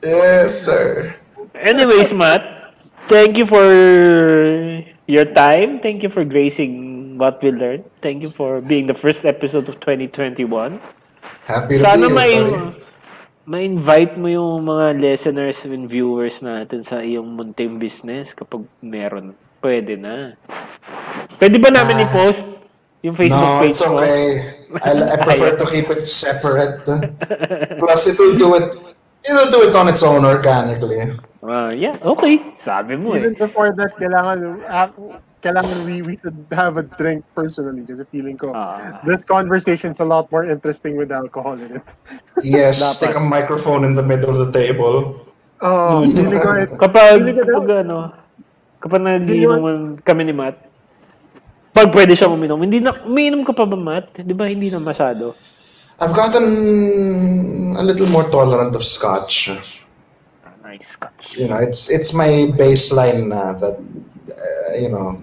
Yes, 0.04 0.64
sir. 0.68 1.16
Anyways, 1.56 2.12
Matt, 2.12 2.74
thank 3.08 3.36
you 3.40 3.46
for 3.48 3.64
your 5.10 5.26
time. 5.26 5.82
Thank 5.82 6.06
you 6.06 6.14
for 6.14 6.22
gracing 6.22 7.18
what 7.18 7.42
we 7.42 7.50
learned. 7.50 7.90
Thank 8.00 8.22
you 8.22 8.30
for 8.30 8.62
being 8.62 8.86
the 8.86 8.94
first 8.94 9.26
episode 9.26 9.66
of 9.66 9.82
2021. 9.82 10.78
Happy 11.50 11.76
to 11.76 11.82
Sana 11.82 12.08
be 12.08 12.14
may 12.14 12.34
ma-invite 13.50 14.14
mo 14.22 14.30
yung 14.30 14.70
mga 14.70 15.02
listeners 15.02 15.66
and 15.66 15.90
viewers 15.90 16.46
natin 16.46 16.86
sa 16.86 17.02
iyong 17.02 17.26
munting 17.26 17.82
business 17.82 18.38
kapag 18.38 18.70
meron. 18.86 19.34
Pwede 19.58 19.98
na. 19.98 20.38
Pwede 21.42 21.58
ba 21.58 21.74
namin 21.74 22.06
i-post 22.06 22.46
yung 23.02 23.18
Facebook 23.18 23.50
No, 23.50 23.66
page 23.66 23.74
it's 23.74 23.82
okay. 23.82 24.46
I, 24.86 24.92
I 24.94 25.18
prefer 25.18 25.58
to 25.58 25.66
keep 25.66 25.90
it 25.90 26.06
separate. 26.06 26.86
Plus, 27.82 28.02
it 28.06 28.22
will 28.22 28.38
do 28.38 28.54
it. 28.62 28.78
It'll 29.26 29.50
do 29.50 29.66
it 29.66 29.74
on 29.74 29.90
its 29.90 30.06
own 30.06 30.24
organically. 30.24 31.18
Ah, 31.50 31.74
yeah, 31.74 31.98
okay. 32.06 32.38
Sabi 32.62 32.94
mo 32.94 33.18
eh. 33.18 33.26
even 33.26 33.34
before 33.34 33.74
that, 33.74 33.98
kailangan, 33.98 34.62
uh, 34.70 34.90
kailangan 35.42 35.82
we, 35.82 36.06
we 36.06 36.14
should 36.22 36.38
have 36.54 36.78
a 36.78 36.86
drink 36.86 37.26
personally 37.34 37.82
kasi 37.82 38.06
feeling 38.14 38.38
ko 38.38 38.54
Ah. 38.54 39.02
this 39.02 39.26
conversation's 39.26 39.98
a 39.98 40.06
lot 40.06 40.30
more 40.30 40.46
interesting 40.46 40.94
with 40.94 41.10
alcohol 41.10 41.58
in 41.58 41.82
it. 41.82 41.86
Yes, 42.46 42.78
Dapat. 42.86 42.94
stick 43.02 43.16
a 43.18 43.24
microphone 43.26 43.82
in 43.82 43.98
the 43.98 44.06
middle 44.06 44.30
of 44.30 44.38
the 44.38 44.52
table. 44.54 45.26
Oh, 45.60 46.06
feeling 46.06 46.38
ko 46.38 46.50
it, 46.54 46.70
Kapag, 46.78 47.26
kapag 47.34 47.68
ano, 47.82 48.14
kapag 48.78 49.02
nagiinom 49.02 49.98
kami 50.06 50.30
ni 50.30 50.36
Matt, 50.38 50.56
pag 51.74 51.90
pwede 51.92 52.14
siyang 52.14 52.38
uminom, 52.38 52.62
hindi 52.62 52.78
na, 52.78 52.94
umiinom 53.04 53.42
ka 53.42 53.58
pa 53.58 53.66
ba, 53.66 53.76
Matt? 53.76 54.22
Di 54.22 54.34
ba 54.38 54.46
hindi 54.46 54.70
na 54.70 54.78
masyado? 54.78 55.34
I've 56.00 56.16
gotten 56.16 56.46
a 57.76 57.84
little 57.84 58.08
more 58.08 58.24
tolerant 58.32 58.72
of 58.72 58.86
scotch. 58.86 59.50
Nice 60.70 60.94
scotch. 60.94 61.34
You 61.34 61.50
know, 61.50 61.58
it's 61.58 61.90
it's 61.90 62.14
my 62.14 62.54
baseline 62.54 63.34
na 63.34 63.58
that 63.58 63.82
uh, 64.30 64.72
you 64.78 64.94
know, 64.94 65.18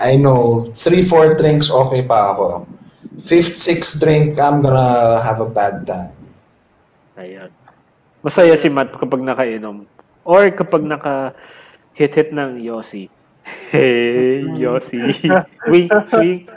I 0.00 0.16
know 0.16 0.72
three 0.72 1.04
four 1.04 1.36
drinks 1.36 1.68
okay 1.68 2.08
pa 2.08 2.32
ako. 2.32 2.64
Fifth 3.20 3.60
sixth 3.60 4.00
drink 4.00 4.40
I'm 4.40 4.64
gonna 4.64 5.20
have 5.20 5.44
a 5.44 5.48
bad 5.52 5.84
time. 5.84 6.16
Ayan. 7.20 7.52
Masaya 8.24 8.56
si 8.56 8.72
Matt 8.72 8.96
kapag 8.96 9.20
nakainom. 9.20 9.84
Or 10.24 10.48
kapag 10.56 10.88
naka 10.88 11.36
hit-hit 11.92 12.32
ng 12.32 12.56
Yossi. 12.56 13.12
Hey, 13.68 14.40
Yossi. 14.56 15.00
wink, 15.72 15.92
wink. 16.16 16.48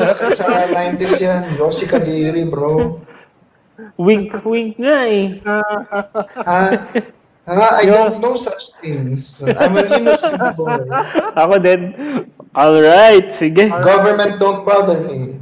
Sa, 0.00 0.28
sa 0.32 0.44
90s 0.72 1.20
yan, 1.20 1.42
Yossi 1.60 1.84
Kadiri, 1.84 2.48
bro. 2.48 3.00
wink, 3.96 4.32
wink 4.44 4.76
nga 4.80 5.04
eh. 5.08 5.40
Ah, 6.46 6.88
ah, 7.46 7.78
I 7.78 7.84
don't 7.86 8.18
know 8.18 8.34
such 8.34 8.78
things. 8.78 9.42
I'm 9.46 9.76
an 9.76 9.86
innocent 9.92 10.38
boy. 10.54 10.82
Ako 11.40 11.54
din. 11.58 11.80
Alright, 12.50 13.30
sige. 13.30 13.70
Government 13.70 14.38
don't 14.38 14.62
bother 14.62 14.98
me. 15.00 15.38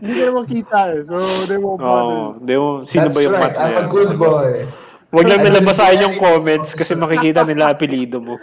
hindi 0.00 0.12
ka 0.16 0.24
naman 0.30 0.44
kita 0.46 0.78
eh. 0.96 1.00
So, 1.04 1.16
they 1.46 1.58
won't 1.60 1.80
Oh, 1.80 2.34
bother. 2.34 2.42
di 2.42 2.54
mo, 2.56 2.68
sino 2.84 3.06
That's 3.08 3.16
ba 3.16 3.20
yung 3.22 3.34
right, 3.36 3.42
Matt 3.42 3.54
na 3.54 3.64
I'm 3.66 3.76
a 3.76 3.84
good 3.86 4.12
boy. 4.16 4.50
Huwag 5.06 5.26
lang 5.30 5.40
I 5.40 5.44
nila 5.44 5.60
believe 5.62 5.70
basahin 5.70 5.96
in 5.96 6.02
yung 6.02 6.16
comments 6.18 6.70
kasi 6.74 6.92
makikita 6.98 7.46
nila 7.46 7.70
apelido 7.70 8.18
mo. 8.18 8.36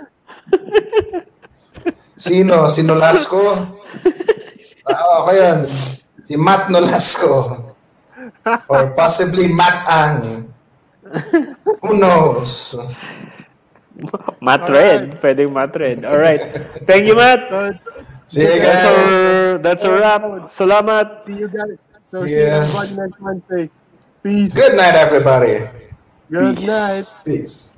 Sino? 2.15 2.71
Si 2.71 2.81
Nolasco? 2.81 3.41
Ah, 4.87 5.23
okay 5.23 5.35
yun. 5.37 5.59
Si 6.23 6.33
Matt 6.39 6.71
Nolasco. 6.71 7.31
Or 8.67 8.95
possibly 8.95 9.51
Matt 9.51 9.83
Ang. 9.87 10.47
Who 11.81 11.97
knows? 11.99 13.05
Matt 14.41 14.67
Red. 14.69 15.21
Pwedeng 15.21 15.53
Matt 15.53 15.75
Red. 15.75 16.05
Alright. 16.05 16.41
Thank 16.87 17.07
you, 17.07 17.15
Matt. 17.15 17.49
So, 17.49 17.71
See 18.27 18.41
you 18.41 18.59
That's 18.59 18.83
guys. 18.83 19.61
that's 19.61 19.83
a 19.83 19.91
wrap. 19.91 20.21
Salamat. 20.49 21.21
see 21.23 21.33
you 21.33 21.47
guys. 21.49 21.77
So, 22.05 22.25
See 22.25 22.29
see 22.29 22.41
you 22.41 22.47
ya. 22.47 22.63
everybody 22.63 22.91
next 22.95 23.19
Wednesday. 23.19 23.69
Peace. 24.23 24.53
Good 24.55 24.75
night, 24.75 24.95
everybody. 24.95 25.67
Good 26.31 26.61
night. 26.63 27.07
Peace. 27.25 27.72